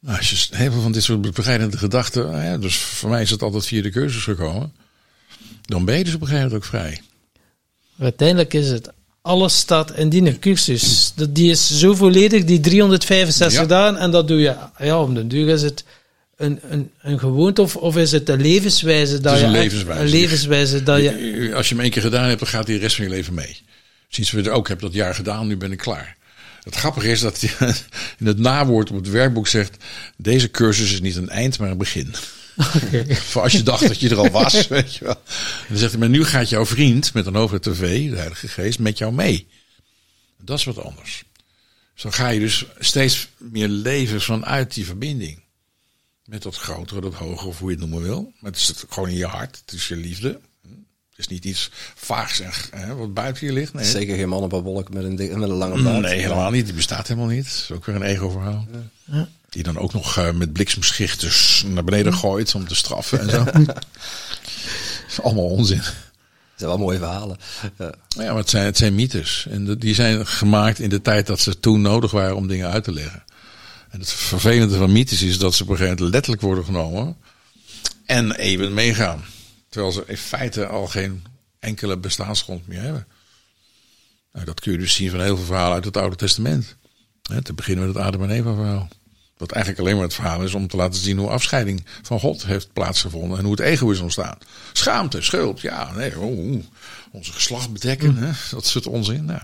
Nou, 0.00 0.16
als 0.16 0.30
je 0.30 0.56
heel 0.56 0.72
veel 0.72 0.80
van 0.82 0.92
dit 0.92 1.02
soort 1.02 1.20
bevrijdende 1.20 1.78
gedachten. 1.78 2.30
Nou 2.30 2.44
ja, 2.44 2.58
dus 2.58 2.76
voor 2.76 3.10
mij 3.10 3.22
is 3.22 3.30
het 3.30 3.42
altijd 3.42 3.66
via 3.66 3.82
de 3.82 3.90
cursus 3.90 4.22
gekomen. 4.22 4.72
Dan 5.62 5.84
ben 5.84 5.98
je 5.98 6.04
dus 6.04 6.14
op 6.14 6.20
een 6.20 6.26
gegeven 6.26 6.48
moment 6.48 6.64
ook 6.64 6.70
vrij. 6.70 7.00
Uiteindelijk 7.98 8.54
is 8.54 8.70
het 8.70 8.92
alles 9.24 9.58
staat 9.58 9.96
in 9.96 10.08
die 10.08 10.38
cursus. 10.38 11.12
Die 11.30 11.50
is 11.50 11.78
zo 11.78 11.94
volledig, 11.94 12.44
die 12.44 12.60
365 12.60 13.66
dagen. 13.66 13.96
En 13.96 14.10
dat 14.10 14.28
doe 14.28 14.40
je, 14.40 14.54
ja, 14.78 15.00
om 15.02 15.14
de 15.14 15.26
duur 15.26 15.48
is 15.48 15.62
het 15.62 15.84
een, 16.36 16.60
een, 16.68 16.90
een 17.00 17.18
gewoonte 17.18 17.62
of, 17.62 17.76
of 17.76 17.96
is 17.96 18.12
het 18.12 18.28
een 18.28 18.40
levenswijze? 18.40 19.20
Dat 19.20 19.32
het 19.32 19.40
is 19.40 19.46
een 19.46 19.52
je 19.52 19.58
levenswijze. 19.58 20.02
Een 20.02 20.08
levenswijze 20.08 20.82
dat 20.82 21.00
je... 21.00 21.50
Als 21.54 21.68
je 21.68 21.74
hem 21.74 21.82
één 21.82 21.92
keer 21.92 22.02
gedaan 22.02 22.28
hebt, 22.28 22.38
dan 22.38 22.48
gaat 22.48 22.66
hij 22.66 22.76
de 22.76 22.80
rest 22.80 22.96
van 22.96 23.04
je 23.04 23.10
leven 23.10 23.34
mee. 23.34 23.56
Sinds 24.08 24.30
we 24.30 24.38
het 24.38 24.48
ook 24.48 24.68
heb 24.68 24.80
dat 24.80 24.92
jaar 24.92 25.14
gedaan, 25.14 25.46
nu 25.46 25.56
ben 25.56 25.72
ik 25.72 25.78
klaar. 25.78 26.16
Het 26.62 26.74
grappige 26.74 27.10
is 27.10 27.20
dat 27.20 27.40
hij 27.40 27.50
in 28.18 28.26
het 28.26 28.38
nawoord 28.38 28.90
op 28.90 28.96
het 28.96 29.10
werkboek 29.10 29.48
zegt: 29.48 29.76
deze 30.16 30.50
cursus 30.50 30.92
is 30.92 31.00
niet 31.00 31.16
een 31.16 31.28
eind, 31.28 31.58
maar 31.58 31.70
een 31.70 31.78
begin. 31.78 32.14
Okay. 32.56 33.16
Voor 33.16 33.42
als 33.42 33.52
je 33.52 33.62
dacht 33.62 33.88
dat 33.88 34.00
je 34.00 34.08
er 34.08 34.18
al 34.18 34.30
was, 34.30 34.66
weet 34.68 34.94
je 34.94 35.04
wel. 35.04 35.14
En 35.14 35.66
dan 35.68 35.78
zegt 35.78 35.90
hij, 35.90 36.00
maar 36.00 36.08
nu 36.08 36.24
gaat 36.24 36.48
jouw 36.48 36.66
vriend 36.66 37.14
met 37.14 37.26
een 37.26 37.34
hoofd 37.34 37.62
tv, 37.62 38.10
de 38.10 38.16
Heilige 38.16 38.48
Geest, 38.48 38.78
met 38.78 38.98
jou 38.98 39.12
mee. 39.12 39.48
Dat 40.40 40.58
is 40.58 40.64
wat 40.64 40.82
anders. 40.82 41.24
Dan 42.02 42.12
ga 42.12 42.28
je 42.28 42.40
dus 42.40 42.64
steeds 42.78 43.28
meer 43.38 43.68
leven 43.68 44.20
vanuit 44.20 44.74
die 44.74 44.84
verbinding. 44.84 45.42
Met 46.24 46.42
dat 46.42 46.56
grotere, 46.56 47.00
dat 47.00 47.14
hogere, 47.14 47.48
of 47.48 47.58
hoe 47.58 47.70
je 47.70 47.76
het 47.76 47.88
noemen 47.88 48.08
wil. 48.08 48.32
Maar 48.40 48.50
het 48.50 48.60
is 48.60 48.72
gewoon 48.88 49.08
in 49.08 49.16
je 49.16 49.26
hart, 49.26 49.60
het 49.64 49.74
is 49.74 49.88
je 49.88 49.96
liefde. 49.96 50.40
Het 51.10 51.26
is 51.26 51.28
niet 51.28 51.44
iets 51.44 51.70
vaags 51.94 52.40
en 52.40 52.50
hè, 52.70 52.94
wat 52.94 53.14
buiten 53.14 53.46
je 53.46 53.52
ligt. 53.52 53.72
Nee. 53.72 53.84
Zeker 53.84 54.16
geen 54.16 54.28
man 54.28 54.42
op 54.42 54.52
een 54.52 54.62
wolk 54.62 54.92
met 54.92 55.04
een, 55.04 55.14
met 55.14 55.30
een 55.30 55.48
lange 55.48 55.82
baard. 55.82 56.00
Nee, 56.00 56.20
helemaal 56.20 56.50
niet. 56.50 56.64
Die 56.64 56.74
bestaat 56.74 57.08
helemaal 57.08 57.28
niet. 57.28 57.44
Dat 57.44 57.52
is 57.54 57.70
ook 57.70 57.84
weer 57.84 57.94
een 57.94 58.02
ego-verhaal. 58.02 58.66
Ja. 59.04 59.28
Die 59.54 59.62
dan 59.62 59.78
ook 59.78 59.92
nog 59.92 60.18
uh, 60.18 60.30
met 60.30 60.52
bliksemschichters 60.52 61.64
naar 61.66 61.84
beneden 61.84 62.14
gooit 62.14 62.54
om 62.54 62.68
te 62.68 62.74
straffen 62.74 63.20
en 63.20 63.30
zo. 63.30 63.44
is 65.08 65.20
allemaal 65.22 65.44
onzin. 65.44 65.76
Dat 65.76 65.86
zijn 66.56 66.70
wel 66.70 66.78
mooie 66.78 66.98
verhalen. 66.98 67.36
Ja, 67.78 67.94
ja 68.08 68.26
maar 68.26 68.36
het 68.36 68.50
zijn, 68.50 68.64
het 68.64 68.76
zijn 68.76 68.94
mythes. 68.94 69.46
En 69.50 69.78
die 69.78 69.94
zijn 69.94 70.26
gemaakt 70.26 70.78
in 70.78 70.88
de 70.88 71.02
tijd 71.02 71.26
dat 71.26 71.40
ze 71.40 71.60
toen 71.60 71.80
nodig 71.80 72.10
waren 72.10 72.36
om 72.36 72.48
dingen 72.48 72.70
uit 72.70 72.84
te 72.84 72.92
leggen. 72.92 73.24
En 73.90 74.00
het 74.00 74.12
vervelende 74.12 74.76
van 74.76 74.92
mythes 74.92 75.22
is 75.22 75.38
dat 75.38 75.54
ze 75.54 75.62
op 75.62 75.68
een 75.68 75.76
gegeven 75.76 75.96
moment 75.96 76.14
letterlijk 76.14 76.42
worden 76.42 76.64
genomen. 76.64 77.16
En 78.06 78.34
even 78.34 78.74
meegaan. 78.74 79.24
Terwijl 79.68 79.92
ze 79.92 80.04
in 80.06 80.16
feite 80.16 80.66
al 80.66 80.86
geen 80.86 81.24
enkele 81.58 81.98
bestaansgrond 81.98 82.66
meer 82.66 82.80
hebben. 82.80 83.06
Nou, 84.32 84.44
dat 84.44 84.60
kun 84.60 84.72
je 84.72 84.78
dus 84.78 84.94
zien 84.94 85.10
van 85.10 85.20
heel 85.20 85.36
veel 85.36 85.44
verhalen 85.44 85.74
uit 85.74 85.84
het 85.84 85.96
Oude 85.96 86.16
Testament. 86.16 86.76
te 87.42 87.52
beginnen 87.52 87.86
met 87.86 87.94
het 87.94 88.04
Adam 88.04 88.22
en 88.22 88.30
Eva 88.30 88.54
verhaal. 88.54 88.88
Wat 89.36 89.52
eigenlijk 89.52 89.82
alleen 89.82 89.94
maar 89.94 90.04
het 90.04 90.14
verhaal 90.14 90.42
is 90.42 90.54
om 90.54 90.68
te 90.68 90.76
laten 90.76 91.00
zien 91.00 91.18
hoe 91.18 91.28
afscheiding 91.28 91.84
van 92.02 92.20
God 92.20 92.44
heeft 92.44 92.72
plaatsgevonden. 92.72 93.38
En 93.38 93.44
hoe 93.44 93.52
het 93.52 93.60
ego 93.60 93.90
is 93.90 93.98
ontstaan. 93.98 94.38
Schaamte, 94.72 95.22
schuld, 95.22 95.60
ja, 95.60 95.92
nee, 95.92 96.18
oh, 96.18 96.62
onze 97.10 97.32
geslacht 97.32 97.72
bedekken, 97.72 98.10
mm. 98.10 98.22
hè, 98.22 98.30
dat 98.50 98.66
soort 98.66 98.86
onzin. 98.86 99.24
Nou, 99.24 99.40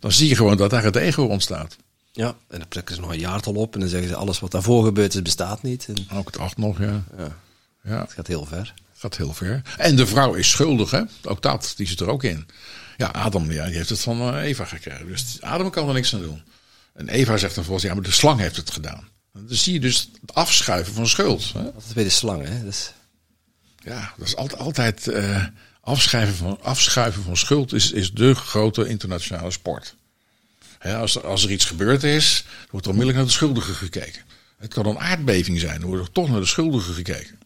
dan 0.00 0.12
zie 0.12 0.28
je 0.28 0.36
gewoon 0.36 0.56
dat 0.56 0.70
daar 0.70 0.82
het 0.82 0.96
ego 0.96 1.22
ontstaat. 1.22 1.76
Ja, 2.12 2.36
en 2.48 2.58
dan 2.58 2.68
plekken 2.68 2.94
ze 2.94 3.00
nog 3.00 3.10
een 3.10 3.18
jaartal 3.18 3.54
op 3.54 3.74
en 3.74 3.80
dan 3.80 3.88
zeggen 3.88 4.08
ze 4.08 4.14
alles 4.14 4.40
wat 4.40 4.50
daarvoor 4.50 4.84
gebeurd 4.84 5.14
is 5.14 5.22
bestaat 5.22 5.62
niet. 5.62 5.86
En... 5.88 6.18
Ook 6.18 6.26
het 6.26 6.38
acht 6.38 6.56
nog, 6.56 6.78
ja. 6.78 7.04
ja. 7.16 7.36
ja. 7.82 8.00
Het 8.00 8.12
gaat 8.12 8.26
heel 8.26 8.44
ver. 8.44 8.74
Het 8.92 9.00
gaat 9.00 9.16
heel 9.16 9.32
ver. 9.32 9.62
En 9.76 9.96
de 9.96 10.06
vrouw 10.06 10.34
is 10.34 10.50
schuldig, 10.50 10.90
hè? 10.90 11.02
Ook 11.22 11.42
dat, 11.42 11.72
die 11.76 11.86
zit 11.86 12.00
er 12.00 12.08
ook 12.08 12.24
in. 12.24 12.46
Ja, 12.96 13.06
Adam, 13.06 13.52
ja, 13.52 13.66
die 13.66 13.76
heeft 13.76 13.88
het 13.88 14.00
van 14.00 14.20
eh, 14.20 14.42
Eva 14.42 14.64
gekregen. 14.64 15.06
Dus 15.06 15.38
Adam 15.40 15.70
kan 15.70 15.88
er 15.88 15.94
niks 15.94 16.14
aan 16.14 16.20
doen. 16.20 16.42
En 16.98 17.08
Eva 17.08 17.36
zegt 17.36 17.54
dan 17.54 17.64
volgens 17.64 17.84
ja, 17.84 17.94
maar 17.94 18.02
de 18.02 18.10
slang 18.10 18.40
heeft 18.40 18.56
het 18.56 18.70
gedaan. 18.70 19.08
Dan 19.32 19.44
zie 19.48 19.72
je 19.72 19.80
dus 19.80 20.10
het 20.20 20.34
afschuiven 20.34 20.94
van 20.94 21.08
schuld. 21.08 21.52
Hè? 21.52 21.62
Dat 21.62 21.84
is 21.88 21.92
weer 21.92 22.04
de 22.04 22.10
slang, 22.10 22.46
hè? 22.46 22.64
Dus, 22.64 22.92
Ja, 23.78 24.12
dat 24.16 24.26
is 24.26 24.36
altijd, 24.36 24.60
altijd 24.60 25.08
eh, 25.08 25.44
afschuiven, 25.80 26.36
van, 26.36 26.62
afschuiven 26.62 27.22
van 27.22 27.36
schuld 27.36 27.72
is, 27.72 27.92
is 27.92 28.12
de 28.12 28.34
grote 28.34 28.88
internationale 28.88 29.50
sport. 29.50 29.94
Hè, 30.78 30.96
als, 30.96 31.16
er, 31.16 31.26
als 31.26 31.44
er 31.44 31.50
iets 31.50 31.64
gebeurd 31.64 32.02
is, 32.02 32.44
wordt 32.70 32.86
er 32.86 32.92
onmiddellijk 32.92 33.16
naar 33.16 33.26
de 33.26 33.32
schuldigen 33.32 33.74
gekeken. 33.74 34.22
Het 34.58 34.74
kan 34.74 34.86
een 34.86 34.98
aardbeving 34.98 35.60
zijn, 35.60 35.80
dan 35.80 35.88
wordt 35.88 36.06
er 36.06 36.12
toch 36.12 36.28
naar 36.28 36.40
de 36.40 36.46
schuldigen 36.46 36.94
gekeken. 36.94 37.38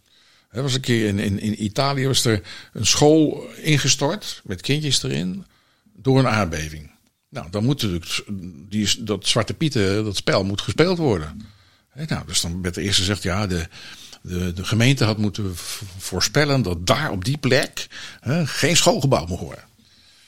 Er 0.51 0.63
was 0.63 0.75
een 0.75 0.81
keer 0.81 1.07
in, 1.07 1.19
in, 1.19 1.41
in 1.41 1.65
Italië 1.65 2.07
was 2.07 2.25
er 2.25 2.43
een 2.73 2.87
school 2.87 3.49
ingestort 3.57 4.41
met 4.45 4.61
kindjes 4.61 5.03
erin 5.03 5.45
door 5.97 6.19
een 6.19 6.29
aardbeving. 6.29 6.92
Nou, 7.33 7.47
dan 7.51 7.65
moet 7.65 7.83
natuurlijk 7.83 8.25
die, 8.69 9.03
dat 9.05 9.27
Zwarte 9.27 9.55
Pieten, 9.55 10.05
dat 10.05 10.17
spel 10.17 10.45
moet 10.45 10.61
gespeeld 10.61 10.99
worden. 10.99 11.43
Nou, 12.07 12.27
dus 12.27 12.41
dan 12.41 12.63
werd 12.63 12.77
er 12.77 12.83
eerst 12.83 12.99
gezegd, 12.99 13.23
ja, 13.23 13.47
de, 13.47 13.69
de, 14.23 14.53
de 14.53 14.65
gemeente 14.65 15.05
had 15.05 15.19
moeten 15.19 15.53
voorspellen 15.99 16.63
dat 16.63 16.87
daar 16.87 17.11
op 17.11 17.25
die 17.25 17.39
plek 17.39 17.87
hè, 18.21 18.47
geen 18.47 18.77
schoolgebouw 18.77 19.27
mocht 19.27 19.43
worden. 19.43 19.65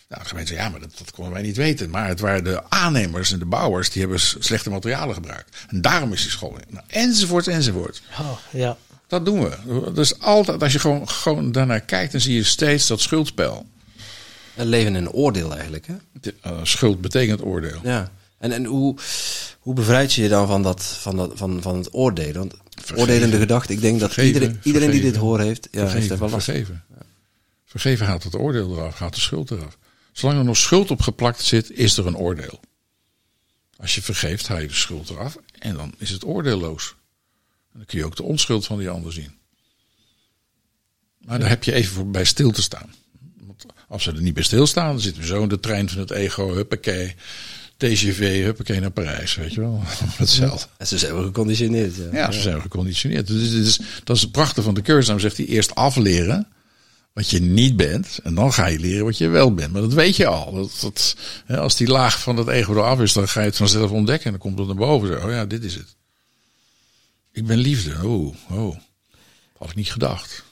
Nou, 0.08 0.22
de 0.22 0.28
gemeente 0.28 0.52
zei, 0.52 0.64
ja, 0.64 0.70
maar 0.70 0.80
dat, 0.80 0.98
dat 0.98 1.10
konden 1.10 1.32
wij 1.32 1.42
niet 1.42 1.56
weten. 1.56 1.90
Maar 1.90 2.08
het 2.08 2.20
waren 2.20 2.44
de 2.44 2.70
aannemers 2.70 3.32
en 3.32 3.38
de 3.38 3.44
bouwers, 3.44 3.90
die 3.90 4.00
hebben 4.02 4.20
slechte 4.20 4.70
materialen 4.70 5.14
gebruikt. 5.14 5.56
En 5.68 5.80
daarom 5.80 6.12
is 6.12 6.22
die 6.22 6.30
school 6.30 6.56
in. 6.56 6.64
Nou, 6.68 6.84
enzovoort, 6.88 7.48
enzovoort. 7.48 8.02
Oh, 8.20 8.38
ja. 8.50 8.76
Dat 9.06 9.24
doen 9.24 9.42
we. 9.42 9.92
Dus 9.92 10.20
altijd, 10.20 10.62
als 10.62 10.72
je 10.72 10.78
gewoon, 10.78 11.08
gewoon 11.08 11.52
daarnaar 11.52 11.80
kijkt, 11.80 12.12
dan 12.12 12.20
zie 12.20 12.34
je 12.34 12.44
steeds 12.44 12.86
dat 12.86 13.00
schuldspel. 13.00 13.66
We 14.54 14.64
leven 14.64 14.96
in 14.96 15.04
een 15.04 15.10
oordeel 15.10 15.52
eigenlijk, 15.52 15.86
hè? 15.86 15.94
Eh, 16.40 16.58
schuld 16.62 17.00
betekent 17.00 17.42
oordeel. 17.42 17.80
Ja. 17.82 18.12
En, 18.38 18.52
en 18.52 18.64
hoe, 18.64 18.96
hoe 19.58 19.74
bevrijd 19.74 20.12
je 20.12 20.22
je 20.22 20.28
dan 20.28 20.46
van, 20.46 20.62
dat, 20.62 20.82
van, 20.82 21.16
dat, 21.16 21.30
van, 21.34 21.62
van 21.62 21.76
het 21.76 21.94
oordelen? 21.94 22.34
Want 22.34 22.54
Vergeven. 22.74 22.98
oordelende 22.98 23.38
gedachte, 23.38 23.72
ik 23.72 23.80
denk 23.80 24.00
dat 24.00 24.16
iedereen, 24.16 24.60
iedereen 24.62 24.90
die 24.90 25.00
dit 25.00 25.16
hoort 25.16 25.40
heeft, 25.42 25.68
ja, 25.70 25.86
heeft 25.86 26.10
er 26.10 26.18
wel 26.18 26.30
last 26.30 26.44
vergeven. 26.44 26.84
Vergeven 27.64 28.06
haalt 28.06 28.22
het 28.22 28.34
oordeel 28.34 28.76
eraf, 28.76 28.94
gaat 28.94 29.14
de 29.14 29.20
schuld 29.20 29.50
eraf. 29.50 29.78
Zolang 30.12 30.38
er 30.38 30.44
nog 30.44 30.56
schuld 30.56 30.90
op 30.90 31.00
geplakt 31.00 31.42
zit, 31.42 31.70
is 31.70 31.96
er 31.96 32.06
een 32.06 32.16
oordeel. 32.16 32.60
Als 33.76 33.94
je 33.94 34.02
vergeeft, 34.02 34.48
haal 34.48 34.60
je 34.60 34.66
de 34.66 34.74
schuld 34.74 35.10
eraf 35.10 35.36
en 35.58 35.74
dan 35.74 35.94
is 35.98 36.10
het 36.10 36.24
oordeelloos. 36.24 36.94
En 37.72 37.78
dan 37.78 37.86
kun 37.86 37.98
je 37.98 38.04
ook 38.04 38.16
de 38.16 38.22
onschuld 38.22 38.66
van 38.66 38.78
die 38.78 38.88
ander 38.88 39.12
zien. 39.12 39.34
Maar 41.18 41.38
daar 41.38 41.48
heb 41.48 41.64
je 41.64 41.72
even 41.72 41.94
voor 41.94 42.10
bij 42.10 42.24
stil 42.24 42.50
te 42.50 42.62
staan. 42.62 42.94
Want 43.56 43.74
als 43.88 44.02
ze 44.02 44.12
er 44.12 44.22
niet 44.22 44.34
bij 44.34 44.42
stilstaan, 44.42 44.92
dan 44.92 45.00
zitten 45.00 45.22
we 45.22 45.28
zo 45.28 45.42
in 45.42 45.48
de 45.48 45.60
trein 45.60 45.88
van 45.88 45.98
het 45.98 46.10
ego, 46.10 46.54
huppakee, 46.54 47.14
TGV, 47.76 48.42
huppakee 48.44 48.80
naar 48.80 48.90
Parijs, 48.90 49.34
weet 49.34 49.54
je 49.54 49.60
wel. 49.60 49.82
Hetzelfde. 50.16 50.68
En 50.76 50.86
ze 50.86 50.98
zijn 50.98 51.14
wel 51.14 51.24
geconditioneerd. 51.24 51.96
Ja. 51.96 52.08
Ja, 52.12 52.30
ze 52.30 52.40
zijn 52.40 52.60
geconditioneerd. 52.60 53.26
Dus 53.26 53.78
dat 54.04 54.16
is 54.16 54.22
het 54.22 54.32
prachtige 54.32 54.62
van 54.62 54.74
de 54.74 54.82
cursus. 54.82 55.06
Dan 55.06 55.20
zegt 55.20 55.36
hij 55.36 55.46
eerst 55.46 55.74
afleren 55.74 56.48
wat 57.12 57.30
je 57.30 57.40
niet 57.40 57.76
bent. 57.76 58.18
En 58.22 58.34
dan 58.34 58.52
ga 58.52 58.66
je 58.66 58.78
leren 58.78 59.04
wat 59.04 59.18
je 59.18 59.28
wel 59.28 59.54
bent. 59.54 59.72
Maar 59.72 59.82
dat 59.82 59.92
weet 59.92 60.16
je 60.16 60.26
al. 60.26 60.54
Dat, 60.54 60.78
dat, 60.80 61.16
hè, 61.46 61.58
als 61.58 61.76
die 61.76 61.88
laag 61.88 62.20
van 62.20 62.36
dat 62.36 62.48
ego 62.48 62.72
eraf 62.72 63.00
is, 63.00 63.12
dan 63.12 63.28
ga 63.28 63.40
je 63.40 63.46
het 63.46 63.56
vanzelf 63.56 63.90
ontdekken. 63.90 64.24
En 64.24 64.30
dan 64.30 64.40
komt 64.40 64.58
het 64.58 64.66
naar 64.66 64.76
boven. 64.76 65.08
Zo, 65.08 65.26
oh 65.26 65.30
ja, 65.30 65.44
dit 65.44 65.64
is 65.64 65.74
het. 65.74 65.96
Ik 67.32 67.46
ben 67.46 67.58
liefde. 67.58 67.94
Oh, 68.02 68.34
oh. 68.50 68.76
Had 69.58 69.70
ik 69.70 69.76
niet 69.76 69.92
gedacht. 69.92 70.44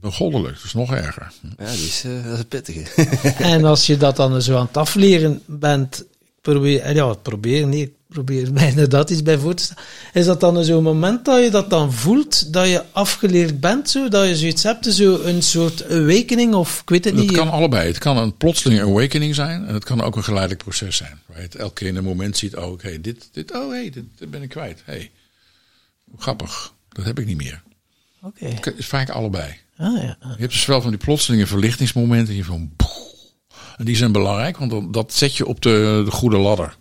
Ik 0.00 0.06
ben 0.06 0.14
goddelijk. 0.14 0.54
Dat 0.54 0.64
is 0.64 0.72
nog 0.74 0.92
erger. 0.94 1.32
Ja, 1.58 1.70
die 1.72 1.86
is, 1.86 2.04
eh, 2.04 2.24
dat 2.24 2.32
is 2.32 2.38
een 2.38 2.48
pittige. 2.48 3.04
En 3.54 3.64
als 3.64 3.86
je 3.86 3.96
dat 3.96 4.16
dan 4.16 4.42
zo 4.42 4.56
aan 4.56 4.66
het 4.66 4.76
afleren 4.76 5.42
bent, 5.46 6.04
probeer, 6.40 6.80
eh, 6.80 6.94
ja, 6.94 7.14
probeer, 7.14 7.72
ik 7.72 7.92
probeer 8.08 8.52
bijna 8.62 8.86
dat 8.86 9.10
iets 9.10 9.22
bij 9.22 9.38
voor 9.38 9.54
te 9.54 9.62
stellen. 9.62 9.82
Is 10.12 10.24
dat 10.24 10.40
dan 10.40 10.64
zo'n 10.64 10.82
moment 10.82 11.24
dat 11.24 11.42
je 11.44 11.50
dat 11.50 11.70
dan 11.70 11.92
voelt, 11.92 12.52
dat 12.52 12.66
je 12.68 12.84
afgeleerd 12.92 13.60
bent, 13.60 13.90
zo, 13.90 14.08
dat 14.08 14.28
je 14.28 14.36
zoiets 14.36 14.62
hebt, 14.62 14.84
zo 14.86 15.20
een 15.20 15.42
soort 15.42 15.90
awakening, 15.90 16.54
of 16.54 16.80
ik 16.80 16.88
weet 16.88 17.04
het 17.04 17.16
Dat 17.16 17.22
niet. 17.26 17.32
kan 17.36 17.50
allebei. 17.50 17.86
Het 17.86 17.98
kan 17.98 18.16
een 18.16 18.36
plotseling 18.36 18.80
awakening 18.80 19.34
zijn. 19.34 19.66
En 19.66 19.74
het 19.74 19.84
kan 19.84 20.00
ook 20.00 20.16
een 20.16 20.24
geleidelijk 20.24 20.62
proces 20.62 20.96
zijn. 20.96 21.20
Waar 21.26 21.36
je 21.36 21.42
het 21.42 21.54
elke 21.54 21.74
keer 21.74 21.88
in 21.88 21.96
een 21.96 22.04
moment 22.04 22.36
ziet. 22.36 22.56
Oh, 22.56 22.72
oké, 22.72 23.00
dit, 23.00 23.28
dit, 23.32 23.52
oh, 23.54 23.70
hey, 23.70 23.90
dit, 23.90 24.04
dit 24.18 24.30
ben 24.30 24.42
ik 24.42 24.48
kwijt. 24.48 24.82
Hey, 24.84 25.10
grappig. 26.18 26.72
Dat 26.88 27.04
heb 27.04 27.18
ik 27.18 27.26
niet 27.26 27.36
meer. 27.36 27.62
Oké. 28.22 28.46
Het 28.46 28.72
is 28.76 28.86
vaak 28.86 29.08
allebei. 29.10 29.58
Ah, 29.80 30.02
ja. 30.02 30.16
Je 30.20 30.36
hebt 30.38 30.52
dus 30.52 30.66
wel 30.66 30.80
van 30.80 30.90
die 30.90 30.98
plotselinge 30.98 31.46
verlichtingsmomenten. 31.46 32.34
Je 32.34 32.44
van, 32.44 32.70
en 33.76 33.84
die 33.84 33.96
zijn 33.96 34.12
belangrijk, 34.12 34.56
want 34.56 34.70
dan, 34.70 34.92
dat 34.92 35.12
zet 35.14 35.36
je 35.36 35.46
op 35.46 35.60
de, 35.62 36.02
de 36.04 36.10
goede 36.10 36.38
ladder. 36.38 36.76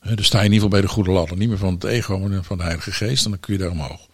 Hè, 0.00 0.14
Dus 0.14 0.26
sta 0.26 0.38
je 0.38 0.44
in 0.44 0.52
ieder 0.52 0.64
geval 0.64 0.80
bij 0.80 0.88
de 0.88 0.94
goede 0.94 1.10
ladder. 1.10 1.36
Niet 1.36 1.48
meer 1.48 1.58
van 1.58 1.74
het 1.74 1.84
ego, 1.84 2.18
maar 2.18 2.44
van 2.44 2.56
de 2.56 2.62
Heilige 2.62 2.92
Geest. 2.92 3.24
En 3.24 3.30
dan 3.30 3.40
kun 3.40 3.52
je 3.52 3.58
daar 3.58 3.70
omhoog. 3.70 4.08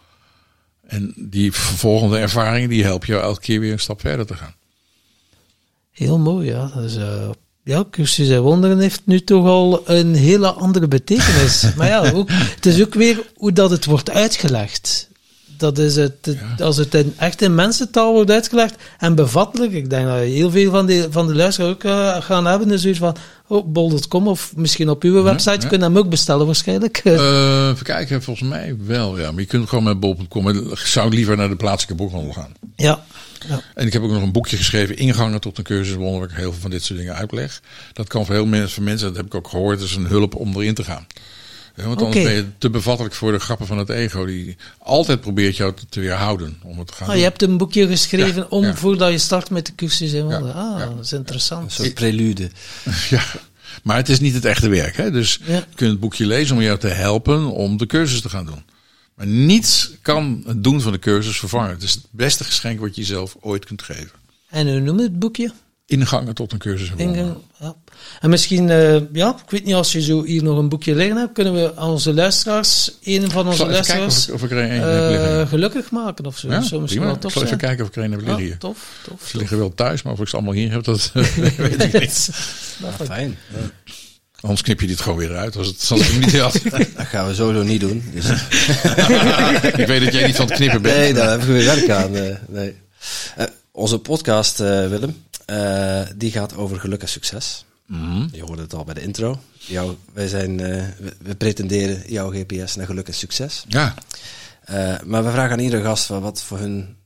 En 0.87 1.13
die 1.15 1.51
vervolgende 1.51 2.17
ervaringen, 2.17 2.69
die 2.69 2.83
helpen 2.83 3.07
jou 3.07 3.21
elke 3.21 3.41
keer 3.41 3.59
weer 3.59 3.71
een 3.71 3.79
stap 3.79 3.99
verder 3.99 4.25
te 4.25 4.35
gaan. 4.35 4.53
Heel 5.91 6.19
mooi, 6.19 6.47
ja. 6.47 6.71
Dus, 6.75 6.97
ja, 7.63 7.85
cursus 7.91 8.29
en 8.29 8.41
wonderen 8.41 8.79
heeft 8.79 9.01
nu 9.05 9.19
toch 9.19 9.45
al 9.45 9.89
een 9.89 10.15
hele 10.15 10.51
andere 10.51 10.87
betekenis. 10.87 11.65
maar 11.77 11.87
ja, 11.87 12.11
ook, 12.11 12.29
het 12.29 12.65
is 12.65 12.81
ook 12.81 12.93
weer 12.93 13.31
hoe 13.35 13.51
dat 13.51 13.69
het 13.69 13.85
wordt 13.85 14.09
uitgelegd. 14.09 15.06
Dat 15.57 15.77
is 15.77 15.95
het, 15.95 16.13
Ja. 16.57 16.65
als 16.65 16.77
het 16.77 16.93
in, 16.93 17.13
echt 17.17 17.41
in 17.41 17.55
mensentaal 17.55 18.13
wordt 18.13 18.31
uitgelegd 18.31 18.75
en 18.97 19.15
bevattelijk. 19.15 19.71
Ik 19.73 19.89
denk 19.89 20.07
dat 20.07 20.17
heel 20.17 20.51
veel 20.51 20.71
van 20.71 20.85
de, 20.85 21.07
van 21.11 21.27
de 21.27 21.35
luisteraars 21.35 21.73
ook 21.73 21.83
eh, 21.83 22.21
gaan 22.21 22.45
hebben. 22.45 22.67
Dus 22.67 22.81
zoiets 22.81 22.99
van, 22.99 23.15
oh, 23.47 23.65
bol.com 23.67 24.27
of 24.27 24.53
misschien 24.55 24.89
op 24.89 25.03
uw 25.03 25.23
website. 25.23 25.61
ja. 25.61 25.67
kunnen 25.67 25.87
hem 25.87 25.97
ook 25.97 26.09
bestellen 26.09 26.45
waarschijnlijk. 26.45 26.97
Eh, 27.03 27.69
even 27.71 27.83
kijken, 27.85 28.23
volgens 28.23 28.49
mij 28.49 28.75
wel, 28.85 29.19
ja. 29.19 29.31
Maar 29.31 29.41
je 29.41 29.47
kunt 29.47 29.69
gewoon 29.69 29.83
met 29.83 29.99
bol.com. 29.99 30.49
Ik 30.49 30.77
zou 30.77 31.09
liever 31.09 31.37
naar 31.37 31.49
de 31.49 31.55
plaatselijke 31.55 32.03
boekhandel 32.03 32.33
gaan. 32.33 32.51
ja. 32.75 33.03
ja. 33.47 33.61
En 33.73 33.87
ik 33.87 33.93
heb 33.93 34.01
ook 34.01 34.11
nog 34.11 34.21
een 34.23 34.31
boekje 34.31 34.57
geschreven, 34.57 34.97
Ingangen 34.97 35.41
tot 35.41 35.57
een 35.57 35.63
cursus 35.63 35.95
waar 35.95 36.23
ik 36.23 36.29
heel 36.31 36.51
veel 36.51 36.61
van 36.61 36.71
dit 36.71 36.83
soort 36.83 36.99
dingen 36.99 37.15
uitleg. 37.15 37.61
Dat 37.93 38.07
kan 38.07 38.25
voor 38.25 38.33
heel 38.35 38.43
veel 38.43 38.59
mensen, 38.59 38.83
mensen, 38.83 39.07
dat 39.07 39.17
heb 39.17 39.25
ik 39.25 39.35
ook 39.35 39.47
gehoord, 39.47 39.81
is 39.81 39.95
een 39.95 40.05
hulp 40.07 40.35
om 40.35 40.55
erin 40.55 40.73
te 40.73 40.83
gaan. 40.83 41.07
Want 41.85 42.01
anders 42.01 42.23
ben 42.23 42.33
je 42.33 42.45
te 42.57 42.69
bevattelijk 42.69 43.15
voor 43.15 43.31
de 43.31 43.39
grappen 43.39 43.67
van 43.67 43.77
het 43.77 43.89
ego, 43.89 44.25
die 44.25 44.55
altijd 44.77 45.21
probeert 45.21 45.57
jou 45.57 45.73
te, 45.73 45.85
te 45.89 45.99
weerhouden 45.99 46.57
om 46.63 46.77
het 46.77 46.87
te 46.87 46.93
gaan 46.93 47.01
Ah, 47.01 47.07
doen. 47.09 47.17
je 47.17 47.23
hebt 47.23 47.41
een 47.41 47.57
boekje 47.57 47.87
geschreven 47.87 48.35
Ja, 48.41 48.45
om 48.49 48.63
ja. 48.63 48.75
voordat 48.75 49.11
je 49.11 49.17
start 49.17 49.49
met 49.49 49.65
de 49.65 49.75
cursus. 49.75 50.11
Ja, 50.11 50.23
Ah, 50.23 50.79
ja. 50.79 50.85
dat 50.85 51.03
is 51.05 51.13
interessant. 51.13 51.63
Een 51.63 51.71
soort 51.71 51.93
prelude. 51.93 52.49
Ja, 53.09 53.23
maar 53.83 53.95
het 53.97 54.09
is 54.09 54.19
niet 54.19 54.33
het 54.33 54.45
echte 54.45 54.69
werk. 54.69 54.97
Hè? 54.97 55.11
Dus 55.11 55.39
Ja. 55.45 55.53
je 55.55 55.63
kunt 55.75 55.91
het 55.91 55.99
boekje 55.99 56.25
lezen 56.25 56.55
om 56.55 56.61
jou 56.61 56.77
te 56.77 56.87
helpen 56.87 57.45
om 57.51 57.77
de 57.77 57.85
cursus 57.85 58.21
te 58.21 58.29
gaan 58.29 58.45
doen. 58.45 58.63
Maar 59.15 59.27
niets 59.27 59.91
kan 60.01 60.43
het 60.47 60.63
doen 60.63 60.81
van 60.81 60.91
de 60.91 60.99
cursus 60.99 61.39
vervangen. 61.39 61.69
Het 61.69 61.83
is 61.83 61.93
het 61.93 62.03
beste 62.11 62.43
geschenk 62.43 62.79
wat 62.79 62.95
je 62.95 63.01
jezelf 63.01 63.35
ooit 63.41 63.65
kunt 63.65 63.81
geven. 63.81 64.11
En 64.49 64.67
hoe 64.71 64.79
noem 64.79 64.97
je 64.97 65.03
het 65.03 65.19
boekje? 65.19 65.51
Ingangen 65.91 66.33
tot 66.33 66.51
een 66.51 66.57
cursus. 66.57 66.89
in 66.89 66.97
wonderen. 66.97 67.25
Ingang, 67.25 67.37
ja. 67.59 67.75
En 68.19 68.29
misschien, 68.29 68.69
eh, 68.69 68.99
ja, 69.13 69.35
ik 69.45 69.49
weet 69.51 69.65
niet, 69.65 69.73
als 69.75 69.91
je 69.91 70.01
zo 70.01 70.23
hier 70.23 70.43
nog 70.43 70.57
een 70.57 70.69
boekje 70.69 70.95
liggen 70.95 71.17
hebt, 71.17 71.33
kunnen 71.33 71.53
we 71.53 71.75
aan 71.75 71.89
onze 71.89 72.13
luisteraars, 72.13 72.91
een 73.03 73.31
van 73.31 73.41
Ik 73.45 73.51
onze 73.51 73.65
luisteraars, 73.67 74.17
of 74.17 74.27
ik, 74.27 74.33
of 74.33 74.43
ik 74.43 74.51
er 74.51 74.57
een 74.71 75.39
eh, 75.41 75.47
gelukkig 75.49 75.91
maken 75.91 76.25
of 76.25 76.37
zo. 76.37 76.47
Ja, 76.49 76.61
zou 76.61 76.81
misschien 76.81 76.87
prima. 76.87 77.05
wel 77.05 77.15
Ik 77.15 77.21
tof 77.21 77.33
zal 77.33 77.43
even 77.43 77.57
kijken 77.57 77.83
of 77.83 77.89
ik 77.89 77.95
er 77.95 78.03
een 78.03 78.11
heb 78.11 78.19
liggen 78.19 78.37
Ja, 78.39 78.43
hier. 78.49 78.57
tof, 78.57 78.77
tof. 79.03 79.19
Ze 79.25 79.31
tof. 79.31 79.39
liggen 79.39 79.57
wel 79.57 79.73
thuis, 79.73 80.01
maar 80.01 80.13
of 80.13 80.19
ik 80.19 80.27
ze 80.27 80.35
allemaal 80.35 80.53
hier 80.53 80.71
heb, 80.71 80.83
dat 80.83 81.11
weet 81.57 81.83
ik 81.83 81.93
niet. 82.01 82.29
Ja, 82.99 83.05
fijn. 83.05 83.37
Anders 84.41 84.61
knip 84.61 84.81
je 84.81 84.87
dit 84.87 85.01
gewoon 85.01 85.17
weer 85.17 85.35
uit 85.35 85.55
als, 85.55 85.67
het, 85.67 85.87
als 85.91 85.99
ik 86.01 86.07
hem 86.07 86.19
niet 86.19 86.37
had. 86.37 86.59
Dat 86.97 87.05
gaan 87.05 87.27
we 87.27 87.33
sowieso 87.33 87.63
niet 87.63 87.79
doen. 87.81 88.03
Dus, 88.13 88.25
ik 89.73 89.87
weet 89.87 90.03
dat 90.03 90.13
jij 90.13 90.25
niet 90.25 90.35
van 90.35 90.45
het 90.47 90.55
knippen 90.55 90.81
bent. 90.81 90.97
nee, 90.97 91.13
daar 91.13 91.29
hebben 91.29 91.47
we 91.47 91.53
weer 91.53 91.65
werk 91.65 91.89
aan. 91.89 92.15
eh, 92.15 92.35
nee. 92.47 92.75
Eh, 93.35 93.45
onze 93.71 93.97
podcast, 93.99 94.59
eh, 94.59 94.67
Willem, 94.87 95.23
eh, 95.47 96.01
die 96.15 96.31
gaat 96.31 96.55
over 96.55 96.79
geluk 96.79 97.01
en 97.01 97.07
succes. 97.07 97.65
Mhm. 97.85 98.27
Je 98.31 98.43
hoorde 98.43 98.61
het 98.61 98.73
al 98.73 98.83
bij 98.83 98.93
de 98.93 99.01
intro. 99.01 99.41
Jou, 99.57 99.95
wij 100.13 100.27
zijn, 100.27 100.59
eh, 100.59 100.85
we, 101.19 101.35
pretenderen 101.35 102.11
jouw 102.11 102.31
GPS 102.31 102.75
naar 102.75 102.85
geluk 102.85 103.07
en 103.07 103.13
succes. 103.13 103.65
Ja, 103.67 103.93
Eh, 104.61 105.01
maar 105.01 105.23
we 105.23 105.31
vragen 105.31 105.51
aan 105.51 105.59
iedere 105.59 105.83
gast 105.83 106.07
wat 106.07 106.43
voor 106.43 106.57
hun 106.57 106.97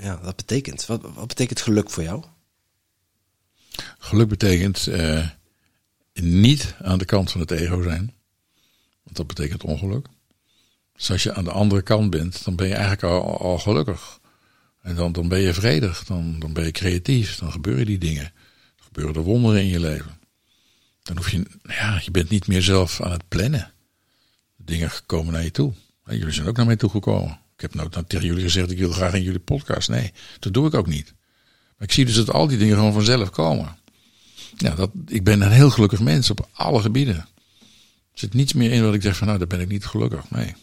ja, 0.00 0.20
dat 0.22 0.36
betekent. 0.36 0.86
Wat, 0.86 1.00
wat 1.14 1.26
betekent 1.26 1.60
geluk 1.60 1.90
voor 1.90 2.02
jou? 2.02 2.24
geluk 3.98 4.28
betekent 4.28 4.88
niet 6.12 6.74
aan 6.82 6.98
de 6.98 7.04
kant 7.04 7.30
van 7.30 7.40
het 7.40 7.50
ego 7.50 7.82
zijn. 7.82 8.14
Want 9.02 9.16
dat 9.16 9.26
betekent 9.26 9.64
ongeluk. 9.64 10.06
Dus 10.96 11.10
als 11.10 11.22
je 11.22 11.34
aan 11.34 11.44
de 11.44 11.50
andere 11.50 11.82
kant 11.82 12.10
bent, 12.10 12.44
dan 12.44 12.56
ben 12.56 12.68
je 12.68 12.74
eigenlijk 12.74 13.02
al, 13.02 13.38
al 13.38 13.58
gelukkig. 13.58 14.20
En 14.86 14.94
dan, 14.94 15.12
dan 15.12 15.28
ben 15.28 15.40
je 15.40 15.54
vredig, 15.54 16.04
dan, 16.04 16.38
dan 16.38 16.52
ben 16.52 16.64
je 16.64 16.70
creatief, 16.70 17.36
dan 17.36 17.52
gebeuren 17.52 17.86
die 17.86 17.98
dingen. 17.98 18.32
Dan 18.76 18.84
gebeuren 18.84 19.14
er 19.14 19.20
wonderen 19.20 19.60
in 19.60 19.66
je 19.66 19.80
leven. 19.80 20.18
Dan 21.02 21.16
hoef 21.16 21.30
je, 21.30 21.46
ja, 21.62 22.00
je 22.04 22.10
bent 22.10 22.28
niet 22.28 22.46
meer 22.46 22.62
zelf 22.62 23.02
aan 23.02 23.10
het 23.10 23.28
plannen. 23.28 23.72
Dingen 24.56 24.90
komen 25.06 25.32
naar 25.32 25.42
je 25.42 25.50
toe. 25.50 25.72
En 26.04 26.18
jullie 26.18 26.32
zijn 26.32 26.46
ook 26.46 26.56
naar 26.56 26.66
mij 26.66 26.76
toe 26.76 26.90
gekomen. 26.90 27.38
Ik 27.54 27.60
heb 27.60 27.74
nooit 27.74 28.08
tegen 28.08 28.26
jullie 28.26 28.42
gezegd, 28.42 28.70
ik 28.70 28.78
wil 28.78 28.92
graag 28.92 29.14
in 29.14 29.22
jullie 29.22 29.40
podcast. 29.40 29.88
Nee, 29.88 30.12
dat 30.38 30.52
doe 30.52 30.66
ik 30.66 30.74
ook 30.74 30.86
niet. 30.86 31.14
Maar 31.78 31.88
ik 31.88 31.92
zie 31.92 32.04
dus 32.04 32.14
dat 32.14 32.30
al 32.30 32.46
die 32.46 32.58
dingen 32.58 32.76
gewoon 32.76 32.92
vanzelf 32.92 33.30
komen. 33.30 33.76
Ja, 34.56 34.74
dat, 34.74 34.90
ik 35.06 35.24
ben 35.24 35.40
een 35.40 35.52
heel 35.52 35.70
gelukkig 35.70 36.00
mens 36.00 36.30
op 36.30 36.48
alle 36.52 36.80
gebieden. 36.80 37.16
Er 37.16 37.26
zit 38.12 38.34
niets 38.34 38.52
meer 38.52 38.72
in 38.72 38.84
wat 38.84 38.94
ik 38.94 39.02
zeg 39.02 39.16
van 39.16 39.26
nou, 39.26 39.38
daar 39.38 39.48
ben 39.48 39.60
ik 39.60 39.68
niet 39.68 39.86
gelukkig. 39.86 40.30
Nee. 40.30 40.54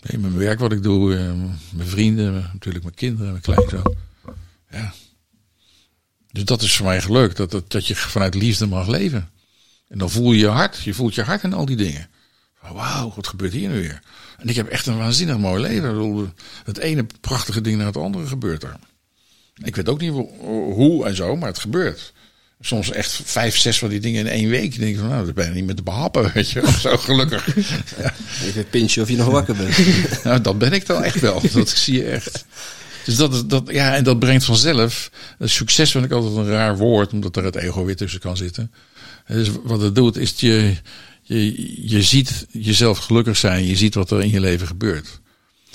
Mijn 0.00 0.36
werk 0.36 0.58
wat 0.58 0.72
ik 0.72 0.82
doe, 0.82 1.16
eh, 1.16 1.32
mijn 1.70 1.88
vrienden, 1.88 2.50
natuurlijk 2.52 2.84
mijn 2.84 2.96
kinderen, 2.96 3.30
mijn 3.30 3.42
kleinzoon. 3.42 3.94
Ja. 4.70 4.92
Dus 6.32 6.44
dat 6.44 6.62
is 6.62 6.76
voor 6.76 6.86
mij 6.86 7.00
geluk, 7.00 7.36
dat, 7.36 7.50
dat, 7.50 7.70
dat 7.70 7.86
je 7.86 7.96
vanuit 7.96 8.34
liefde 8.34 8.66
mag 8.66 8.86
leven. 8.86 9.30
En 9.88 9.98
dan 9.98 10.10
voel 10.10 10.32
je 10.32 10.38
je 10.38 10.46
hart, 10.46 10.82
je 10.82 10.94
voelt 10.94 11.14
je 11.14 11.22
hart 11.22 11.42
in 11.42 11.52
al 11.52 11.64
die 11.64 11.76
dingen. 11.76 12.08
Wauw, 12.60 13.12
wat 13.16 13.26
gebeurt 13.26 13.52
hier 13.52 13.68
nu 13.68 13.80
weer? 13.80 14.02
En 14.38 14.48
ik 14.48 14.56
heb 14.56 14.68
echt 14.68 14.86
een 14.86 14.98
waanzinnig 14.98 15.38
mooi 15.38 15.62
leven. 15.62 16.34
Het 16.64 16.78
ene 16.78 17.06
prachtige 17.20 17.60
ding 17.60 17.78
na 17.78 17.86
het 17.86 17.96
andere 17.96 18.26
gebeurt 18.26 18.62
er. 18.62 18.76
Ik 19.54 19.76
weet 19.76 19.88
ook 19.88 20.00
niet 20.00 20.10
hoe 20.40 21.04
en 21.06 21.16
zo, 21.16 21.36
maar 21.36 21.48
het 21.48 21.58
gebeurt. 21.58 22.12
Soms 22.62 22.90
echt 22.90 23.20
vijf, 23.24 23.56
zes 23.56 23.78
van 23.78 23.88
die 23.88 24.00
dingen 24.00 24.20
in 24.20 24.32
één 24.32 24.48
week. 24.48 24.70
Dan 24.70 24.80
denk 24.80 24.94
ik 24.94 24.98
van, 25.00 25.08
nou, 25.08 25.26
dat 25.26 25.34
ben 25.34 25.46
je 25.46 25.54
niet 25.54 25.66
met 25.66 25.76
de 25.76 25.82
behappen, 25.82 26.30
weet 26.34 26.50
je. 26.50 26.62
Of 26.62 26.80
zo, 26.80 26.96
gelukkig. 26.96 27.48
Ja. 28.02 28.14
Even 28.44 28.68
pinchen 28.68 29.02
of 29.02 29.08
je 29.08 29.16
nog 29.16 29.28
wakker 29.28 29.56
bent. 29.56 29.76
nou, 30.24 30.40
dat 30.40 30.58
ben 30.58 30.72
ik 30.72 30.86
dan 30.86 31.02
echt 31.02 31.20
wel. 31.20 31.42
Dat 31.52 31.68
zie 31.68 31.94
je 31.94 32.04
echt. 32.04 32.44
Dus 33.04 33.16
dat, 33.16 33.34
is, 33.34 33.44
dat, 33.44 33.70
ja, 33.70 33.94
en 33.94 34.04
dat 34.04 34.18
brengt 34.18 34.44
vanzelf. 34.44 35.10
Succes 35.38 35.90
vind 35.90 36.04
ik 36.04 36.12
altijd 36.12 36.36
een 36.36 36.48
raar 36.48 36.76
woord, 36.76 37.12
omdat 37.12 37.36
er 37.36 37.44
het 37.44 37.56
ego 37.56 37.84
weer 37.84 37.96
tussen 37.96 38.20
kan 38.20 38.36
zitten. 38.36 38.72
Dus 39.26 39.50
wat 39.64 39.80
het 39.80 39.94
doet, 39.94 40.16
is 40.16 40.32
je, 40.36 40.74
je, 41.22 41.88
je 41.88 42.02
ziet 42.02 42.46
jezelf 42.50 42.98
gelukkig 42.98 43.36
zijn. 43.36 43.66
Je 43.66 43.76
ziet 43.76 43.94
wat 43.94 44.10
er 44.10 44.20
in 44.20 44.30
je 44.30 44.40
leven 44.40 44.66
gebeurt. 44.66 45.20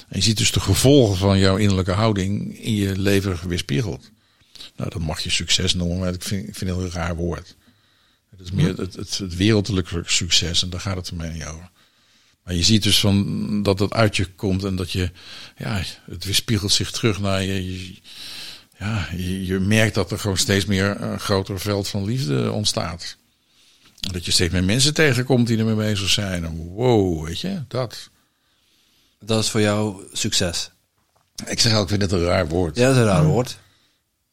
En 0.10 0.18
je 0.18 0.22
ziet 0.22 0.38
dus 0.38 0.52
de 0.52 0.60
gevolgen 0.60 1.18
van 1.18 1.40
jouw 1.40 1.56
innerlijke 1.56 1.92
houding 1.92 2.60
in 2.60 2.76
je 2.76 3.00
leven 3.00 3.38
weerspiegeld. 3.48 4.12
Nou, 4.76 4.90
dat 4.90 5.02
mag 5.02 5.20
je 5.20 5.30
succes 5.30 5.74
noemen, 5.74 6.00
maar 6.00 6.14
ik 6.14 6.24
vind, 6.24 6.48
ik 6.48 6.56
vind 6.56 6.70
het 6.72 6.80
een 6.80 6.92
raar 6.92 7.16
woord. 7.16 7.56
Het 8.30 8.40
is 8.40 8.52
meer 8.52 8.78
het, 8.78 8.96
het, 8.96 9.18
het 9.18 9.36
wereldlijke 9.36 10.02
succes 10.06 10.64
en 10.64 10.70
daar 10.70 10.80
gaat 10.80 10.96
het 10.96 11.12
mee 11.12 11.48
over. 11.48 11.70
Maar 12.44 12.54
je 12.54 12.64
ziet 12.64 12.84
dus 12.84 13.00
van 13.00 13.64
dat 13.64 13.80
het 13.80 13.94
uit 13.94 14.16
je 14.16 14.26
komt 14.26 14.64
en 14.64 14.76
dat 14.76 14.92
je, 14.92 15.12
ja, 15.58 15.82
het 16.06 16.24
weerspiegelt 16.24 16.72
zich 16.72 16.92
terug 16.92 17.20
naar 17.20 17.44
je. 17.44 17.94
ja, 18.80 19.08
je, 19.12 19.46
je, 19.46 19.60
merkt 19.60 19.96
dat 19.96 20.12
er 20.12 20.20
gewoon 20.20 20.38
steeds 20.38 20.66
meer 20.66 21.02
een 21.02 21.20
groter 21.20 21.60
veld 21.60 21.88
van 21.88 22.06
liefde 22.06 22.52
ontstaat. 22.52 23.18
Dat 24.00 24.26
je 24.26 24.32
steeds 24.32 24.54
meer 24.54 24.64
mensen 24.64 24.94
tegenkomt 24.94 25.48
die 25.48 25.58
ermee 25.58 25.76
bezig 25.76 26.10
zijn. 26.10 26.58
Wow, 26.74 27.26
weet 27.26 27.40
je, 27.40 27.64
dat. 27.68 28.10
Dat 29.20 29.44
is 29.44 29.50
voor 29.50 29.62
jou 29.62 30.04
succes. 30.14 30.72
Ik 31.46 31.60
zeg 31.60 31.74
ook, 31.74 31.84
ik 31.84 31.90
vind 31.90 32.02
het 32.02 32.12
een 32.12 32.24
raar 32.24 32.48
woord. 32.48 32.76
Ja, 32.76 32.88
dat 32.88 32.96
is 32.96 33.02
een 33.02 33.08
raar 33.08 33.26
woord. 33.26 33.58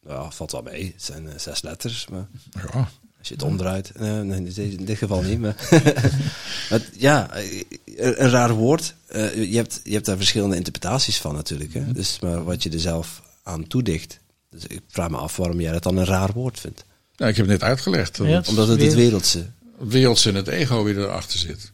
Nou, 0.05 0.33
valt 0.33 0.51
wel 0.51 0.61
mee. 0.61 0.91
Het 0.93 1.03
zijn 1.03 1.25
uh, 1.25 1.31
zes 1.37 1.61
letters. 1.61 2.07
Maar 2.07 2.27
ja. 2.73 2.89
Als 3.19 3.31
je 3.31 3.33
het 3.33 3.43
omdraait. 3.43 3.91
Uh, 3.95 4.21
nee, 4.21 4.53
in 4.53 4.85
dit 4.85 4.97
geval 4.97 5.21
niet. 5.21 5.39
Maar, 5.39 5.67
maar 6.69 6.81
ja, 6.97 7.37
een, 7.85 8.23
een 8.23 8.29
raar 8.29 8.53
woord. 8.53 8.95
Uh, 9.15 9.51
je, 9.51 9.57
hebt, 9.57 9.81
je 9.83 9.93
hebt 9.93 10.05
daar 10.05 10.17
verschillende 10.17 10.55
interpretaties 10.55 11.17
van 11.17 11.35
natuurlijk. 11.35 11.73
Hè? 11.73 11.91
Dus 11.91 12.19
maar 12.19 12.43
wat 12.43 12.63
je 12.63 12.69
er 12.69 12.79
zelf 12.79 13.21
aan 13.43 13.67
toedicht. 13.67 14.19
Dus 14.49 14.65
ik 14.67 14.81
vraag 14.87 15.09
me 15.09 15.17
af 15.17 15.35
waarom 15.35 15.61
jij 15.61 15.71
dat 15.71 15.83
dan 15.83 15.97
een 15.97 16.05
raar 16.05 16.31
woord 16.33 16.59
vindt. 16.59 16.85
Nou, 17.15 17.31
ik 17.31 17.37
heb 17.37 17.47
het 17.47 17.59
net 17.59 17.69
uitgelegd. 17.69 18.17
Ja, 18.17 18.43
omdat 18.47 18.67
het 18.67 18.81
het 18.81 18.93
wereldse... 18.93 19.49
Het 19.79 19.91
wereldse 19.91 20.29
en 20.29 20.35
het 20.35 20.47
ego 20.47 20.83
weer 20.83 20.97
erachter 20.97 21.39
zit. 21.39 21.71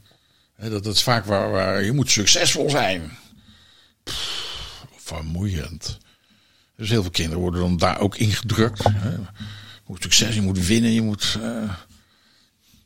dat, 0.57 0.83
dat 0.83 0.95
is 0.95 1.03
vaak 1.03 1.25
waar, 1.25 1.51
waar 1.51 1.83
je 1.83 1.91
moet 1.91 2.11
succesvol 2.11 2.69
zijn. 2.69 3.11
Pff, 4.03 4.85
vermoeiend. 4.97 5.97
Dus 6.79 6.89
heel 6.89 7.01
veel 7.01 7.11
kinderen 7.11 7.41
worden 7.41 7.61
dan 7.61 7.77
daar 7.77 7.99
ook 7.99 8.17
ingedrukt. 8.17 8.83
Je 8.83 9.95
moet 9.95 10.01
succes, 10.01 10.35
je 10.35 10.41
moet 10.41 10.65
winnen, 10.65 10.91
je 10.91 11.01
moet, 11.01 11.37
uh, 11.41 11.73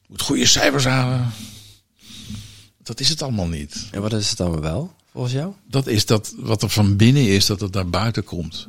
moet 0.07 0.22
goede 0.22 0.45
cijfers 0.45 0.84
halen. 0.84 1.32
Dat 2.84 2.99
is 2.99 3.10
het 3.10 3.22
allemaal 3.22 3.48
niet. 3.48 3.88
En 3.91 4.02
wat 4.02 4.14
is 4.14 4.30
het 4.30 4.38
dan 4.38 4.61
wel, 4.61 4.95
volgens 5.11 5.34
jou? 5.34 5.53
Dat 5.68 5.88
is 5.88 6.06
dat 6.06 6.34
wat 6.38 6.61
er 6.61 6.70
van 6.70 6.95
binnen 6.95 7.28
is, 7.28 7.45
dat 7.45 7.60
het 7.60 7.74
naar 7.74 7.90
buiten 7.90 8.24
komt. 8.24 8.68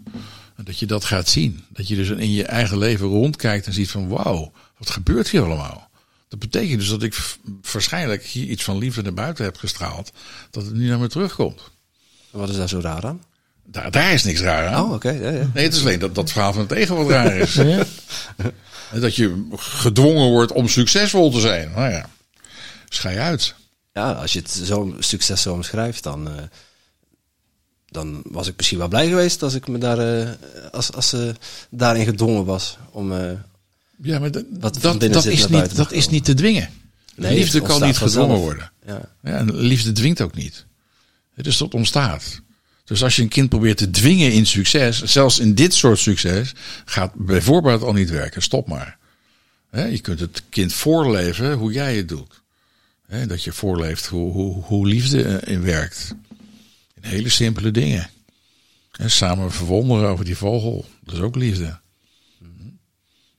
En 0.57 0.65
dat 0.65 0.79
je 0.79 0.87
dat 0.87 1.05
gaat 1.05 1.29
zien. 1.29 1.65
Dat 1.69 1.89
je 1.89 1.97
dus 1.97 2.09
in 2.09 2.33
je 2.33 2.45
eigen 2.45 2.79
leven 2.79 3.07
rondkijkt 3.07 3.67
en 3.67 3.73
ziet 3.73 3.91
van 3.91 4.09
wauw, 4.09 4.53
wat 4.79 4.91
gebeurt 4.91 5.29
hier 5.29 5.43
allemaal? 5.43 5.91
Dat 6.29 6.39
betekent 6.39 6.79
dus 6.79 6.89
dat 6.89 7.03
ik 7.03 7.37
waarschijnlijk 7.73 8.25
hier 8.25 8.47
iets 8.47 8.65
van 8.65 8.79
liefde 8.79 9.03
naar 9.03 9.15
buiten 9.15 9.45
heb 9.45 9.57
gestraald. 9.57 10.13
Dat 10.51 10.65
het 10.65 10.75
nu 10.75 10.89
naar 10.89 10.99
me 10.99 11.09
terugkomt. 11.09 11.71
En 12.33 12.39
wat 12.39 12.49
is 12.49 12.57
daar 12.57 12.69
zo 12.69 12.81
raar 12.81 13.07
aan? 13.07 13.23
Daar, 13.65 13.91
daar 13.91 14.13
is 14.13 14.25
niks 14.25 14.41
raar 14.41 14.69
aan. 14.69 14.85
Oh, 14.85 14.93
oké. 14.93 15.11
Ja, 15.11 15.31
ja. 15.31 15.51
Nee, 15.55 15.65
het 15.65 15.75
is 15.75 15.81
alleen 15.81 15.99
dat, 15.99 16.15
dat 16.15 16.33
verhaal 16.33 16.53
van 16.53 16.63
het 16.63 16.73
ego 16.73 16.97
wat 16.97 17.11
raar 17.11 17.37
is. 17.37 17.55
Ja. 17.65 19.01
Dat 19.01 19.17
je 19.17 19.49
gedwongen 19.57 20.29
wordt 20.29 20.53
om 20.53 20.69
succesvol 20.69 21.31
te 21.31 21.41
zijn. 21.41 21.71
Nou 21.71 21.91
ja, 21.91 22.09
schij 22.89 23.21
uit. 23.21 23.55
Ja, 23.93 24.13
als 24.13 24.33
je 24.33 24.39
het 24.39 24.51
zo 24.51 24.95
succes 24.99 25.43
zo 25.43 25.53
omschrijft, 25.53 26.03
dan, 26.03 26.29
uh, 26.29 26.35
dan 27.87 28.23
was 28.25 28.49
ik 28.49 28.57
misschien 28.57 28.79
wel 28.79 28.89
blij 28.89 29.09
geweest 29.09 29.43
als 29.43 29.55
ik 29.55 29.69
me 29.69 29.79
daar, 29.79 29.99
uh, 29.99 30.29
als, 30.73 30.93
als 30.93 31.09
ze 31.09 31.27
uh, 31.27 31.35
daarin 31.71 32.05
gedwongen 32.05 32.45
was 32.45 32.79
om. 32.91 33.13
ja, 34.03 34.19
maar 34.19 34.31
dat, 34.31 34.45
dat, 34.49 34.81
dat, 34.81 35.25
is, 35.25 35.47
niet, 35.47 35.77
dat 35.77 35.93
is 35.93 36.09
niet 36.09 36.25
te 36.25 36.35
dwingen. 36.35 36.69
Nee, 37.15 37.35
liefde 37.35 37.61
kan 37.61 37.83
niet 37.83 37.99
gedwongen 37.99 38.39
worden. 38.39 38.73
Ja. 38.87 39.01
Ja, 39.23 39.37
en 39.37 39.57
liefde 39.57 39.93
dwingt 39.93 40.21
ook 40.21 40.35
niet. 40.35 40.67
Het 41.35 41.47
is 41.47 41.57
tot 41.57 41.75
ontstaat. 41.75 42.41
Dus 42.85 43.03
als 43.03 43.17
je 43.17 43.23
een 43.23 43.29
kind 43.29 43.49
probeert 43.49 43.77
te 43.77 43.91
dwingen 43.91 44.33
in 44.33 44.47
succes, 44.47 45.03
zelfs 45.03 45.39
in 45.39 45.55
dit 45.55 45.75
soort 45.75 45.99
succes, 45.99 46.55
gaat 46.85 47.15
bijvoorbeeld 47.15 47.83
al 47.83 47.93
niet 47.93 48.11
werken. 48.11 48.43
Stop 48.43 48.69
maar. 48.69 48.99
je 49.71 50.01
kunt 50.01 50.21
het 50.21 50.43
kind 50.49 50.73
voorleven 50.73 51.53
hoe 51.53 51.73
jij 51.73 51.97
het 51.97 52.09
doet. 52.09 52.43
dat 53.27 53.45
je 53.45 53.53
voorleeft 53.53 54.07
hoe, 54.07 54.33
hoe, 54.33 54.63
hoe 54.63 54.87
liefde 54.87 55.41
in 55.45 55.63
werkt. 55.63 56.15
In 56.95 57.09
hele 57.09 57.29
simpele 57.29 57.71
dingen. 57.71 58.11
samen 58.93 59.53
verwonderen 59.53 60.09
over 60.09 60.25
die 60.25 60.37
vogel, 60.37 60.87
dat 61.05 61.15
is 61.15 61.21
ook 61.21 61.37
liefde. 61.37 61.83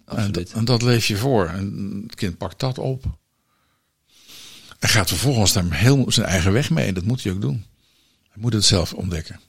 En 0.05 0.31
dat, 0.31 0.51
en 0.51 0.65
dat 0.65 0.81
leef 0.81 1.05
je 1.05 1.17
voor. 1.17 1.47
En 1.47 2.03
het 2.07 2.15
kind 2.15 2.37
pakt 2.37 2.59
dat 2.59 2.77
op. 2.77 3.03
En 4.79 4.89
gaat 4.89 5.09
vervolgens 5.09 5.53
daar 5.53 5.73
heel 5.73 6.05
zijn 6.11 6.27
eigen 6.27 6.51
weg 6.51 6.69
mee. 6.69 6.93
Dat 6.93 7.03
moet 7.03 7.23
hij 7.23 7.31
ook 7.33 7.41
doen. 7.41 7.65
Je 8.35 8.41
moet 8.41 8.53
het 8.53 8.65
zelf 8.65 8.93
ontdekken. 8.93 9.39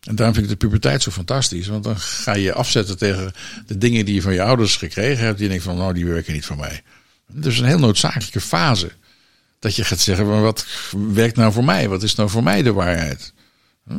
En 0.00 0.14
daarom 0.14 0.34
vind 0.34 0.50
ik 0.50 0.52
de 0.52 0.66
puberteit 0.66 1.02
zo 1.02 1.10
fantastisch. 1.10 1.66
Want 1.66 1.84
dan 1.84 1.98
ga 1.98 2.34
je 2.34 2.52
afzetten 2.52 2.98
tegen 2.98 3.32
de 3.66 3.78
dingen 3.78 4.04
die 4.04 4.14
je 4.14 4.22
van 4.22 4.32
je 4.32 4.42
ouders 4.42 4.76
gekregen 4.76 5.24
hebt. 5.24 5.38
Die 5.38 5.48
denkt 5.48 5.64
van, 5.64 5.76
nou, 5.76 5.94
die 5.94 6.06
werken 6.06 6.32
niet 6.32 6.44
voor 6.44 6.56
mij. 6.56 6.82
Dus 7.26 7.58
een 7.58 7.64
heel 7.64 7.78
noodzakelijke 7.78 8.40
fase. 8.40 8.92
Dat 9.58 9.76
je 9.76 9.84
gaat 9.84 10.00
zeggen, 10.00 10.42
wat 10.42 10.66
werkt 11.12 11.36
nou 11.36 11.52
voor 11.52 11.64
mij? 11.64 11.88
Wat 11.88 12.02
is 12.02 12.14
nou 12.14 12.28
voor 12.28 12.42
mij 12.42 12.62
de 12.62 12.72
waarheid? 12.72 13.32
Hm? 13.86 13.98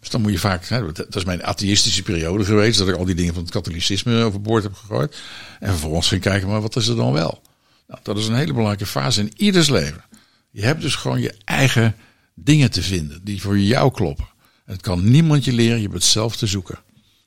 Dus 0.00 0.10
dan 0.10 0.20
moet 0.20 0.32
je 0.32 0.38
vaak, 0.38 0.66
hè, 0.66 0.92
dat 0.92 1.16
is 1.16 1.24
mijn 1.24 1.44
atheïstische 1.44 2.02
periode 2.02 2.44
geweest. 2.44 2.78
Dat 2.78 2.88
ik 2.88 2.96
al 2.96 3.04
die 3.04 3.14
dingen 3.14 3.34
van 3.34 3.42
het 3.42 3.52
katholicisme 3.52 4.22
overboord 4.22 4.62
heb 4.62 4.74
gegooid. 4.74 5.16
En 5.60 5.68
vervolgens 5.68 6.08
ging 6.08 6.20
kijken, 6.20 6.48
maar 6.48 6.60
wat 6.60 6.76
is 6.76 6.86
er 6.86 6.96
dan 6.96 7.12
wel? 7.12 7.42
Nou, 7.86 8.00
dat 8.02 8.18
is 8.18 8.26
een 8.26 8.34
hele 8.34 8.52
belangrijke 8.52 8.86
fase 8.86 9.20
in 9.20 9.32
ieders 9.36 9.68
leven. 9.68 10.04
Je 10.50 10.62
hebt 10.62 10.80
dus 10.80 10.94
gewoon 10.94 11.20
je 11.20 11.34
eigen 11.44 11.94
dingen 12.34 12.70
te 12.70 12.82
vinden 12.82 13.20
die 13.24 13.40
voor 13.40 13.58
jou 13.58 13.92
kloppen. 13.92 14.26
En 14.64 14.72
het 14.72 14.82
kan 14.82 15.10
niemand 15.10 15.44
je 15.44 15.52
leren, 15.52 15.76
je 15.76 15.82
hebt 15.82 15.94
het 15.94 16.04
zelf 16.04 16.36
te 16.36 16.46
zoeken. 16.46 16.78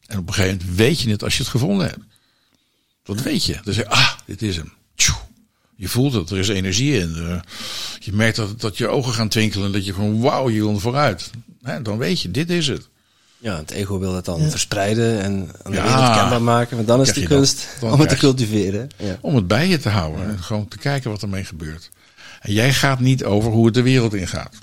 En 0.06 0.18
op 0.18 0.28
een 0.28 0.34
gegeven 0.34 0.58
moment 0.58 0.78
weet 0.78 1.00
je 1.00 1.10
het 1.10 1.24
als 1.24 1.38
je 1.38 1.44
het 1.44 1.52
gevonden 1.52 1.88
hebt. 1.88 2.04
Dat 3.04 3.22
weet 3.22 3.46
je. 3.46 3.60
Dan 3.64 3.74
zeg 3.74 3.84
je, 3.84 3.90
ah, 3.90 4.12
dit 4.26 4.42
is 4.42 4.56
hem. 4.56 4.74
Je 5.76 5.88
voelt 5.88 6.14
het, 6.14 6.30
er 6.30 6.38
is 6.38 6.48
energie 6.48 7.00
in. 7.00 7.16
Eh, 7.16 7.40
je 8.00 8.14
merkt 8.14 8.36
dat, 8.36 8.62
dat 8.62 8.78
je 8.78 8.88
ogen 8.88 9.14
gaan 9.14 9.28
twinkelen, 9.28 9.72
dat 9.72 9.86
je 9.86 9.94
gewoon 9.94 10.22
wauw, 10.22 10.50
je 10.50 10.62
wil 10.62 10.80
vooruit. 10.80 11.30
Dan 11.84 11.98
weet 11.98 12.22
je, 12.22 12.32
dit 12.32 12.50
is 12.50 12.68
het. 12.68 12.90
Ja, 13.38 13.58
het 13.58 13.72
ego 13.72 14.00
wil 14.00 14.12
dat 14.12 14.26
dan 14.26 14.50
verspreiden 14.50 15.22
en 15.22 15.52
aan 15.64 15.72
de 15.72 15.78
ja, 15.78 15.84
wereld 15.84 16.18
kenbaar 16.18 16.42
maken. 16.42 16.76
Maar 16.76 16.86
dan 16.86 17.02
is 17.02 17.14
de 17.14 17.28
kunst 17.28 17.68
om 17.82 18.00
het 18.00 18.10
te 18.10 18.16
cultiveren. 18.16 18.90
Ja. 18.98 19.18
Om 19.22 19.36
het 19.36 19.48
bij 19.48 19.68
je 19.68 19.78
te 19.78 19.90
houden 19.90 20.26
en 20.30 20.44
gewoon 20.44 20.68
te 20.68 20.78
kijken 20.78 21.12
wat 21.12 21.22
ermee 21.22 21.44
gebeurt. 21.44 21.90
En 22.40 22.54
jij 22.54 22.74
gaat 22.74 23.00
niet 23.00 23.24
over 23.24 23.52
hoe 23.52 23.66
het 23.66 23.74
de 23.74 23.82
wereld 23.82 24.14
ingaat. 24.14 24.56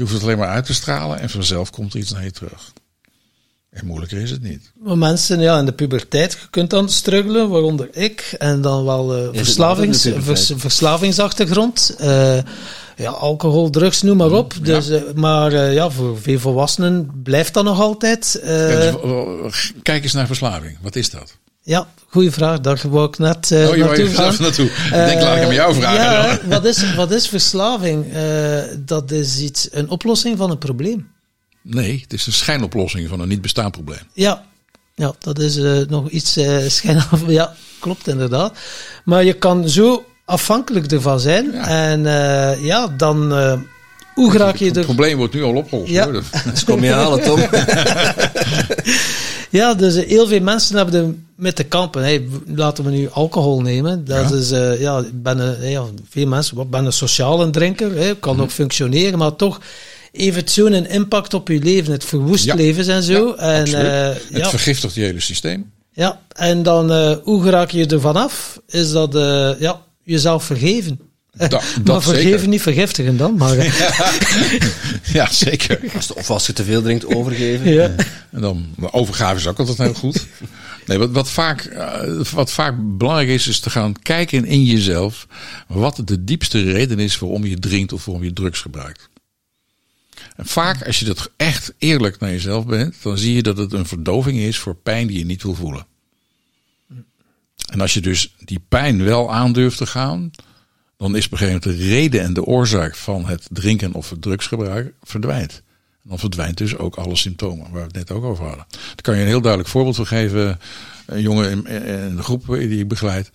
Je 0.00 0.06
hoeft 0.06 0.18
het 0.18 0.28
alleen 0.28 0.38
maar 0.38 0.54
uit 0.54 0.64
te 0.64 0.74
stralen 0.74 1.20
en 1.20 1.30
vanzelf 1.30 1.70
komt 1.70 1.92
er 1.92 2.00
iets 2.00 2.12
naar 2.12 2.24
je 2.24 2.30
terug. 2.30 2.72
En 3.70 3.86
moeilijker 3.86 4.20
is 4.20 4.30
het 4.30 4.42
niet. 4.42 4.72
Maar 4.82 4.98
mensen 4.98 5.40
ja, 5.40 5.58
in 5.58 5.64
de 5.64 5.72
puberteit, 5.72 6.32
je 6.32 6.48
kunt 6.50 6.70
dan 6.70 6.88
struggelen, 6.88 7.48
waaronder 7.48 7.88
ik, 7.92 8.34
en 8.38 8.60
dan 8.60 8.84
wel 8.84 9.18
uh, 9.18 9.28
verslavings, 9.32 10.08
vers, 10.16 10.52
verslavingsachtergrond. 10.56 11.96
Uh, 12.00 12.38
ja, 12.96 13.10
alcohol, 13.10 13.70
drugs, 13.70 14.02
noem 14.02 14.16
maar 14.16 14.30
op. 14.30 14.54
Dus, 14.62 14.88
uh, 14.88 15.02
maar 15.14 15.72
ja, 15.72 15.90
voor 15.90 16.20
veel 16.20 16.38
volwassenen 16.38 17.10
blijft 17.22 17.54
dat 17.54 17.64
nog 17.64 17.80
altijd. 17.80 18.40
Ja, 18.44 18.90
dus, 19.42 19.72
kijk 19.82 20.02
eens 20.02 20.12
naar 20.12 20.26
verslaving. 20.26 20.78
Wat 20.80 20.96
is 20.96 21.10
dat? 21.10 21.36
Ja, 21.62 21.88
goede 22.08 22.32
vraag. 22.32 22.60
Daar 22.60 22.80
wou 22.88 23.08
ik 23.08 23.18
net 23.18 23.50
uh, 23.50 23.68
oh, 23.68 23.76
je 23.76 23.84
naartoe 23.84 24.06
gaan. 24.08 24.34
naartoe. 24.40 24.66
ik 24.66 24.90
denk, 24.90 25.20
laat 25.20 25.36
ik 25.36 25.42
hem 25.42 25.52
jou 25.52 25.74
vragen. 25.74 26.00
Ja, 26.00 26.38
wat, 26.48 26.64
is, 26.64 26.94
wat 26.94 27.10
is 27.10 27.28
verslaving? 27.28 28.14
Uh, 28.14 28.58
dat 28.78 29.10
is 29.10 29.40
iets, 29.40 29.68
een 29.70 29.88
oplossing 29.88 30.38
van 30.38 30.50
een 30.50 30.58
probleem. 30.58 31.08
Nee, 31.62 32.00
het 32.02 32.12
is 32.12 32.26
een 32.26 32.32
schijnoplossing 32.32 33.08
van 33.08 33.20
een 33.20 33.28
niet 33.28 33.40
bestaand 33.42 33.72
probleem. 33.72 34.00
Ja, 34.12 34.44
ja 34.94 35.12
dat 35.18 35.38
is 35.38 35.56
uh, 35.56 35.78
nog 35.88 36.08
iets 36.08 36.36
uh, 36.36 36.58
schijnaf. 36.68 37.20
Ja, 37.40 37.54
klopt 37.78 38.08
inderdaad. 38.08 38.58
Maar 39.04 39.24
je 39.24 39.32
kan 39.32 39.68
zo 39.68 40.04
afhankelijk 40.24 40.92
ervan 40.92 41.20
zijn. 41.20 41.50
Ja. 41.52 41.66
En 41.66 42.02
ja, 42.62 42.86
dan 42.96 43.32
hoe 44.14 44.36
raak 44.36 44.56
je 44.56 44.64
Het 44.64 44.76
er... 44.76 44.84
probleem 44.84 45.16
wordt 45.16 45.34
nu 45.34 45.42
al 45.42 45.54
opgelost. 45.54 45.90
Ja. 45.90 46.04
hoor. 46.04 46.12
Dat- 46.12 46.24
Dus 46.50 46.64
kom 46.64 46.84
je 46.84 46.92
halen, 46.92 47.22
Tom. 47.22 47.40
Ja, 49.50 49.74
dus 49.74 49.94
eh, 49.96 50.08
heel 50.08 50.26
veel 50.26 50.40
mensen 50.40 50.76
hebben 50.76 50.94
er 51.04 51.14
met 51.34 51.56
te 51.56 51.64
kampen. 51.64 52.02
Hey, 52.02 52.28
laten 52.54 52.84
we 52.84 52.90
nu 52.90 53.08
alcohol 53.10 53.60
nemen. 53.60 54.04
Dat 54.04 54.30
Ja. 54.30 54.36
is, 54.36 54.50
eh, 54.50 54.80
ja, 54.80 55.04
ben 55.12 55.38
een, 55.38 55.70
ja, 55.70 55.84
veel 56.10 56.26
mensen, 56.26 56.58
ik 56.60 56.70
ben 56.70 56.84
een 56.84 56.92
sociale 56.92 57.50
drinker. 57.50 57.94
Hè, 57.96 58.14
kan 58.16 58.32
Mhm. 58.32 58.42
nog 58.42 58.52
functioneren, 58.52 59.18
maar 59.18 59.36
toch 59.36 59.60
heeft 60.12 60.50
zo'n 60.50 60.72
impact 60.86 61.34
op 61.34 61.48
je 61.48 61.58
leven. 61.62 61.92
Het 61.92 62.04
verwoest 62.04 62.44
Ja. 62.44 62.54
levens 62.54 62.86
en 62.86 63.02
zo. 63.02 63.26
Ja, 63.36 63.36
en, 63.36 63.64
eh, 63.66 64.16
Het 64.32 64.48
vergiftigt 64.48 64.94
je 64.94 65.00
hele 65.00 65.20
systeem. 65.20 65.70
ja, 65.92 66.20
en 66.36 66.62
dan, 66.62 66.92
eh, 66.92 67.16
hoe 67.22 67.50
raak 67.50 67.70
je 67.70 67.86
er 67.86 68.00
vanaf? 68.00 68.60
Is 68.68 68.92
dat 68.92 69.14
eh, 69.14 69.50
ja, 69.60 69.80
jezelf 70.04 70.44
vergeven. 70.44 71.00
Da- 71.36 71.48
dat 71.82 71.84
maar 71.84 72.02
vergeven, 72.02 72.30
zeker. 72.30 72.48
niet 72.48 72.62
vergiftigen 72.62 73.16
dan. 73.16 73.36
Maar, 73.36 73.56
Ja, 75.12 75.32
zeker. 75.32 75.80
Als- 75.94 76.12
Of 76.12 76.30
als 76.30 76.46
je 76.46 76.52
te 76.52 76.64
veel 76.64 76.82
drinkt, 76.82 77.14
overgeven. 77.14 77.72
ja. 77.72 77.94
En 78.30 78.40
dan, 78.40 78.66
overgave 78.90 79.36
is 79.36 79.46
ook 79.46 79.58
altijd 79.58 79.78
heel 79.78 79.94
goed. 79.94 80.26
Nee, 80.86 80.98
wat, 80.98 81.10
wat, 81.10 81.30
vaak, 81.30 81.60
eh, 81.64 82.20
wat 82.32 82.52
vaak 82.52 82.74
belangrijk 82.98 83.28
is, 83.28 83.46
is 83.48 83.60
te 83.60 83.70
gaan 83.70 84.02
kijken 84.02 84.44
in 84.44 84.64
jezelf 84.64 85.26
wat 85.66 86.02
de 86.04 86.24
diepste 86.24 86.62
reden 86.72 86.98
is 86.98 87.18
waarom 87.18 87.44
je 87.46 87.58
drinkt 87.58 87.92
of 87.92 88.04
waarom 88.04 88.24
je 88.24 88.32
drugs 88.32 88.60
gebruikt. 88.60 89.08
En 90.36 90.46
vaak, 90.46 90.86
als 90.86 90.98
je 90.98 91.04
dat 91.04 91.30
echt 91.36 91.72
eerlijk 91.78 92.18
naar 92.20 92.30
jezelf 92.30 92.66
bent, 92.66 92.94
dan 93.02 93.18
zie 93.18 93.34
je 93.34 93.42
dat 93.42 93.56
het 93.56 93.72
een 93.72 93.86
verdoving 93.86 94.38
is 94.38 94.58
voor 94.58 94.74
pijn 94.74 95.06
die 95.06 95.18
je 95.18 95.24
niet 95.24 95.42
wil 95.42 95.54
voelen. 95.54 95.86
En 97.72 97.80
als 97.80 97.94
je 97.94 98.00
dus 98.00 98.34
die 98.44 98.60
pijn 98.68 99.04
wel 99.04 99.32
aandurft 99.32 99.76
te 99.76 99.86
gaan, 99.86 100.30
dan 101.00 101.16
is 101.16 101.26
op 101.26 101.32
een 101.32 101.38
gegeven 101.38 101.60
moment 101.62 101.80
de 101.80 101.88
reden 101.88 102.22
en 102.22 102.32
de 102.32 102.44
oorzaak 102.44 102.96
van 102.96 103.26
het 103.26 103.46
drinken 103.50 103.92
of 103.92 104.10
het 104.10 104.22
drugsgebruik 104.22 104.94
verdwijnt. 105.02 105.62
Dan 106.02 106.18
verdwijnt 106.18 106.58
dus 106.58 106.76
ook 106.76 106.96
alle 106.96 107.16
symptomen 107.16 107.70
waar 107.70 107.80
we 107.80 107.86
het 107.86 107.94
net 107.94 108.10
ook 108.10 108.24
over 108.24 108.44
hadden. 108.44 108.66
Daar 108.70 109.02
kan 109.02 109.14
je 109.14 109.20
een 109.20 109.26
heel 109.26 109.40
duidelijk 109.40 109.70
voorbeeld 109.70 109.96
van 109.96 110.06
geven. 110.06 110.60
Een 111.06 111.20
jongen 111.20 111.50
in, 111.50 111.66
in 111.66 112.16
de 112.16 112.22
groep 112.22 112.46
die 112.46 112.78
ik 112.78 112.88
begeleid, 112.88 113.30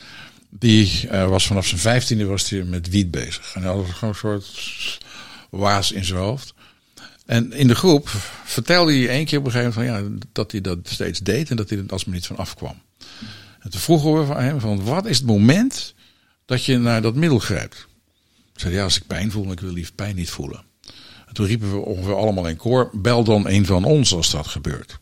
die 0.49 1.07
eh, 1.09 1.27
was 1.27 1.47
vanaf 1.47 1.67
zijn 1.67 1.79
vijftiende 1.79 2.25
was 2.25 2.49
hij 2.49 2.63
met 2.63 2.89
wiet 2.89 3.11
bezig. 3.11 3.51
En 3.55 3.61
hij 3.61 3.71
had 3.71 3.85
gewoon 3.85 4.13
een 4.13 4.19
soort 4.19 4.97
waas 5.49 5.91
in 5.91 6.05
zijn 6.05 6.19
hoofd. 6.19 6.53
En 7.25 7.53
in 7.53 7.67
de 7.67 7.75
groep 7.75 8.09
vertelde 8.43 8.93
hij 8.93 9.09
één 9.09 9.25
keer 9.25 9.39
op 9.39 9.45
een 9.45 9.51
gegeven 9.51 9.81
moment 9.81 10.01
van, 10.01 10.13
ja, 10.13 10.25
dat 10.31 10.51
hij 10.51 10.61
dat 10.61 10.77
steeds 10.83 11.19
deed 11.19 11.49
en 11.49 11.55
dat 11.55 11.69
hij 11.69 11.77
er 11.77 11.85
alsmaar 11.87 12.15
niet 12.15 12.25
van 12.25 12.37
afkwam. 12.37 12.81
En 13.59 13.69
toen 13.69 13.81
vroegen 13.81 14.19
we 14.19 14.25
van 14.25 14.37
hem 14.37 14.59
van 14.59 14.83
wat 14.83 15.05
is 15.05 15.17
het 15.17 15.27
moment 15.27 15.93
dat 16.45 16.65
je 16.65 16.77
naar 16.77 17.01
dat 17.01 17.15
middel 17.15 17.39
grijpt? 17.39 17.87
Ik 18.53 18.59
zei 18.59 18.73
ja, 18.73 18.83
als 18.83 18.97
ik 18.97 19.07
pijn 19.07 19.31
voel, 19.31 19.51
ik 19.51 19.59
wil 19.59 19.71
liefst 19.71 19.95
pijn 19.95 20.15
niet 20.15 20.29
voelen. 20.29 20.63
En 21.27 21.33
toen 21.33 21.45
riepen 21.45 21.71
we 21.71 21.77
ongeveer 21.77 22.15
allemaal 22.15 22.47
in 22.47 22.57
koor, 22.57 22.89
bel 22.93 23.23
dan 23.23 23.47
een 23.47 23.65
van 23.65 23.83
ons 23.83 24.13
als 24.13 24.31
dat 24.31 24.47
gebeurt. 24.47 24.97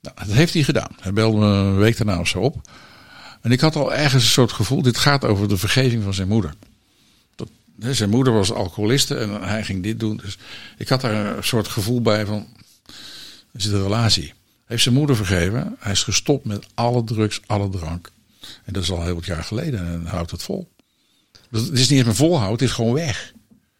Nou, 0.00 0.16
dat 0.16 0.36
heeft 0.36 0.54
hij 0.54 0.62
gedaan. 0.62 0.96
Hij 1.00 1.12
belde 1.12 1.38
me 1.38 1.46
een 1.46 1.76
week 1.76 1.96
daarna 1.96 2.20
of 2.20 2.28
zo 2.28 2.38
op. 2.38 2.70
En 3.40 3.52
ik 3.52 3.60
had 3.60 3.76
al 3.76 3.94
ergens 3.94 4.22
een 4.22 4.30
soort 4.30 4.52
gevoel, 4.52 4.82
dit 4.82 4.98
gaat 4.98 5.24
over 5.24 5.48
de 5.48 5.56
vergeving 5.56 6.02
van 6.02 6.14
zijn 6.14 6.28
moeder. 6.28 6.54
Dat, 7.36 7.48
zijn 7.96 8.10
moeder 8.10 8.32
was 8.32 8.52
alcoholiste 8.52 9.16
en 9.16 9.42
hij 9.42 9.64
ging 9.64 9.82
dit 9.82 10.00
doen. 10.00 10.16
Dus 10.16 10.38
ik 10.78 10.88
had 10.88 11.00
daar 11.00 11.36
een 11.36 11.44
soort 11.44 11.68
gevoel 11.68 12.02
bij 12.02 12.26
van, 12.26 12.46
zit 13.52 13.72
een 13.72 13.82
relatie. 13.82 14.32
Heeft 14.64 14.82
zijn 14.82 14.94
moeder 14.94 15.16
vergeven. 15.16 15.76
Hij 15.78 15.92
is 15.92 16.02
gestopt 16.02 16.44
met 16.44 16.66
alle 16.74 17.04
drugs, 17.04 17.40
alle 17.46 17.70
drank. 17.70 18.10
En 18.64 18.72
dat 18.72 18.82
is 18.82 18.90
al 18.90 19.02
heel 19.02 19.14
wat 19.14 19.24
jaar 19.24 19.44
geleden 19.44 19.80
en 19.80 20.06
houdt 20.06 20.30
het 20.30 20.42
vol. 20.42 20.68
Dus 21.50 21.62
het 21.62 21.72
is 21.72 21.88
niet 21.88 21.98
eens 21.98 22.06
meer 22.06 22.14
volhouden, 22.14 22.52
het 22.52 22.68
is 22.68 22.72
gewoon 22.72 22.92
weg. 22.92 23.32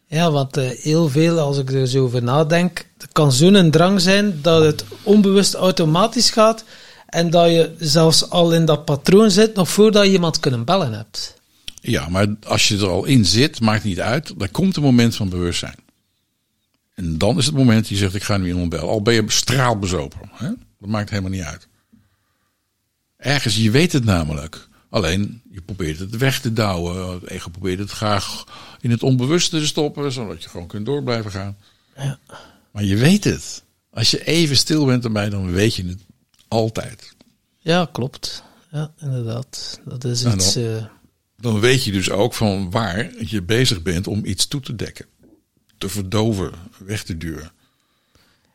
Ja, 0.07 0.31
want 0.31 0.57
eh, 0.57 0.69
heel 0.69 1.09
veel, 1.09 1.39
als 1.39 1.57
ik 1.57 1.71
er 1.71 1.87
zo 1.87 2.03
over 2.03 2.23
nadenk, 2.23 2.85
het 2.97 3.11
kan 3.11 3.31
zo'n 3.31 3.71
drang 3.71 4.01
zijn 4.01 4.39
dat 4.41 4.63
het 4.63 4.85
onbewust 5.03 5.53
automatisch 5.53 6.29
gaat 6.29 6.63
en 7.05 7.29
dat 7.29 7.49
je 7.49 7.73
zelfs 7.79 8.29
al 8.29 8.53
in 8.53 8.65
dat 8.65 8.85
patroon 8.85 9.31
zit 9.31 9.55
nog 9.55 9.69
voordat 9.69 10.05
je 10.05 10.11
iemand 10.11 10.39
kunnen 10.39 10.65
bellen 10.65 10.93
hebt. 10.93 11.33
Ja, 11.81 12.09
maar 12.09 12.27
als 12.45 12.67
je 12.67 12.77
er 12.77 12.87
al 12.87 13.05
in 13.05 13.25
zit, 13.25 13.61
maakt 13.61 13.83
niet 13.83 13.99
uit. 13.99 14.33
Dan 14.37 14.51
komt 14.51 14.75
een 14.75 14.83
moment 14.83 15.15
van 15.15 15.29
bewustzijn. 15.29 15.75
En 16.93 17.17
dan 17.17 17.37
is 17.37 17.45
het 17.45 17.55
moment 17.55 17.79
dat 17.79 17.89
je 17.89 17.95
zegt, 17.95 18.15
ik 18.15 18.23
ga 18.23 18.37
nu 18.37 18.47
iemand 18.47 18.69
bellen. 18.69 18.87
Al 18.87 19.01
ben 19.01 19.13
je 19.13 19.23
straalbezopen. 19.27 20.29
Hè? 20.31 20.49
Dat 20.79 20.89
maakt 20.89 21.09
helemaal 21.09 21.31
niet 21.31 21.41
uit. 21.41 21.67
Ergens, 23.17 23.55
je 23.55 23.71
weet 23.71 23.91
het 23.93 24.03
namelijk. 24.03 24.67
Alleen, 24.89 25.41
je 25.51 25.61
probeert 25.61 25.99
het 25.99 26.17
weg 26.17 26.41
te 26.41 26.53
douwen. 26.53 27.13
Het 27.13 27.29
ego 27.29 27.49
probeert 27.49 27.79
het 27.79 27.91
graag 27.91 28.43
in 28.81 28.91
het 28.91 29.03
onbewuste 29.03 29.59
te 29.59 29.65
stoppen, 29.65 30.11
zodat 30.11 30.43
je 30.43 30.49
gewoon 30.49 30.67
kunt 30.67 30.85
door 30.85 31.03
blijven 31.03 31.31
gaan. 31.31 31.57
Ja. 31.97 32.19
Maar 32.71 32.83
je 32.83 32.95
weet 32.95 33.23
het. 33.23 33.63
Als 33.91 34.11
je 34.11 34.25
even 34.25 34.57
stil 34.57 34.85
bent 34.85 35.03
erbij, 35.05 35.29
dan 35.29 35.51
weet 35.51 35.75
je 35.75 35.85
het 35.87 35.99
altijd. 36.47 37.13
Ja, 37.59 37.89
klopt. 37.91 38.43
Ja, 38.71 38.93
inderdaad. 38.99 39.79
Dat 39.85 40.03
is 40.03 40.21
Nou, 40.21 40.35
iets... 40.35 40.53
dan- 40.53 40.63
eh, 40.63 40.85
Dan 41.37 41.59
weet 41.59 41.83
je 41.83 41.91
dus 41.91 42.09
ook 42.09 42.33
van 42.33 42.71
waar 42.71 43.11
je 43.25 43.41
bezig 43.41 43.81
bent 43.81 44.07
om 44.07 44.25
iets 44.25 44.47
toe 44.47 44.61
te 44.61 44.75
dekken. 44.75 45.05
Te 45.77 45.89
verdoven, 45.89 46.51
weg 46.77 47.03
te 47.03 47.17
duwen. 47.17 47.51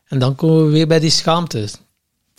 en 0.07 0.19
dan 0.19 0.35
komen 0.35 0.65
we 0.65 0.71
weer 0.71 0.87
bij 0.87 0.99
die 0.99 1.09
schaamte 1.09 1.69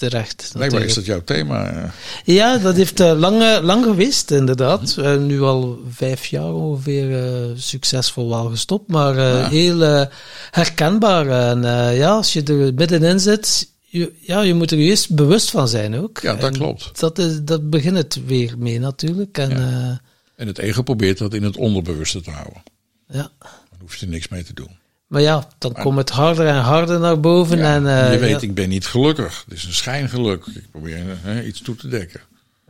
terecht. 0.09 0.51
Blijkbaar 0.53 0.83
is 0.83 0.95
dat 0.95 1.05
jouw 1.05 1.23
thema. 1.25 1.71
eh. 1.71 1.91
Ja, 2.25 2.59
dat 2.59 2.77
heeft 2.77 3.01
eh, 3.01 3.19
lang, 3.19 3.61
lang 3.63 3.85
geweest, 3.85 4.31
inderdaad. 4.31 4.97
Eh, 4.99 5.17
nu 5.17 5.41
al 5.43 5.79
vijf 5.91 6.27
jaar 6.27 6.53
ongeveer 6.55 7.19
succesvol 7.57 8.29
wel 8.29 8.45
gestopt, 8.51 8.89
maar 8.91 9.17
Ja. 9.19 9.49
heel 9.49 10.07
herkenbaar. 10.51 11.27
En 11.51 11.63
ja, 11.97 12.11
als 12.11 12.33
je 12.33 12.43
er 12.43 12.75
middenin 12.75 13.21
zit, 13.21 13.71
je, 13.81 14.13
ja, 14.21 14.41
je 14.41 14.55
moet 14.55 14.71
er 14.71 14.79
eerst 14.79 15.15
bewust 15.15 15.51
van 15.51 15.69
zijn 15.69 15.97
ook. 16.01 16.19
Ja, 16.23 16.35
dat 16.35 16.45
En 16.45 16.53
klopt. 16.59 17.01
Dat, 17.01 17.19
is, 17.19 17.43
dat 17.43 17.71
begint 17.71 17.97
het 17.97 18.19
weer 18.27 18.55
mee 18.59 18.79
natuurlijk. 18.79 19.39
En, 19.39 19.51
ja. 19.51 20.01
En 20.37 20.47
het 20.47 20.59
ego 20.59 20.83
probeert 20.83 21.19
dat 21.19 21.35
in 21.35 21.43
het 21.43 21.57
onderbewuste 21.57 22.21
te 22.21 22.31
houden. 22.31 22.63
ja. 23.09 23.31
Dan 23.41 23.81
hoef 23.81 23.97
je 23.97 24.07
er 24.07 24.13
niks 24.13 24.29
mee 24.29 24.45
te 24.45 24.55
doen. 24.55 24.71
Maar 25.13 25.23
ja, 25.23 25.49
dan 25.59 25.73
komt 25.73 25.97
het 25.97 26.11
harder 26.11 26.47
en 26.47 26.61
harder 26.61 27.01
naar 27.01 27.21
boven. 27.21 27.59
Ja, 27.59 27.75
en, 27.75 27.87
eh, 27.87 28.13
je 28.13 28.19
weet, 28.19 28.41
ja, 28.41 28.49
ik 28.49 28.55
ben 28.55 28.69
niet 28.69 28.87
gelukkig. 28.87 29.43
Het 29.45 29.55
is 29.55 29.65
een 29.65 29.73
schijngeluk. 29.73 30.47
Ik 30.47 30.71
probeer 30.71 31.45
iets 31.47 31.61
toe 31.61 31.77
te 31.77 31.89
dekken. 31.89 32.21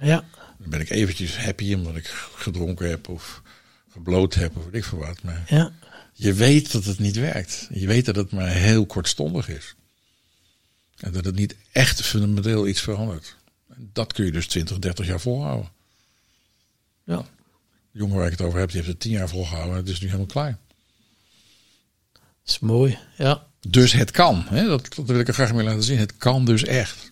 ja, 0.00 0.24
Dan 0.58 0.70
ben 0.70 0.80
ik 0.80 0.90
eventjes 0.90 1.36
happy 1.38 1.74
omdat 1.74 1.96
ik 1.96 2.06
gedronken 2.36 2.88
heb 2.88 3.08
of 3.08 3.42
gebloot 3.90 4.34
heb 4.34 4.56
of 4.56 4.64
weet 4.64 4.74
ik 4.74 4.84
veel 4.84 4.98
wat. 4.98 5.22
Maar 5.22 5.42
ja, 5.46 5.72
je 6.12 6.32
weet 6.32 6.72
dat 6.72 6.84
het 6.84 6.98
niet 6.98 7.16
werkt. 7.16 7.68
Je 7.72 7.86
weet 7.86 8.04
dat 8.04 8.16
het 8.16 8.32
maar 8.32 8.48
heel 8.48 8.86
kortstondig 8.86 9.48
is. 9.48 9.74
En 10.96 11.12
dat 11.12 11.24
het 11.24 11.34
niet 11.34 11.56
echt 11.72 12.02
fundamenteel 12.02 12.66
iets 12.66 12.80
verandert. 12.80 13.36
Dat 13.76 14.12
kun 14.12 14.24
je 14.24 14.32
dus 14.32 14.46
20, 14.46 14.78
30 14.78 15.06
jaar 15.06 15.20
volhouden. 15.20 15.70
ja. 17.04 17.16
De 17.92 17.98
jongen 17.98 18.16
waar 18.16 18.26
ik 18.26 18.32
het 18.32 18.40
over 18.40 18.58
heb, 18.58 18.68
die 18.68 18.76
heeft 18.76 18.92
het 18.92 19.00
10 19.00 19.12
jaar 19.12 19.28
volgehouden. 19.28 19.76
Het 19.76 19.88
is 19.88 20.00
nu 20.00 20.06
helemaal 20.06 20.26
klaar. 20.26 20.58
Is 22.46 22.58
mooi. 22.58 22.98
Ja, 23.16 23.46
Dus 23.68 23.92
het 23.92 24.10
kan. 24.10 24.44
Hè? 24.48 24.66
Dat, 24.66 24.94
dat 24.96 25.06
wil 25.06 25.18
ik 25.18 25.28
er 25.28 25.34
graag 25.34 25.54
mee 25.54 25.64
laten 25.64 25.82
zien. 25.82 25.98
Het 25.98 26.16
kan 26.16 26.44
dus 26.44 26.64
echt. 26.64 27.10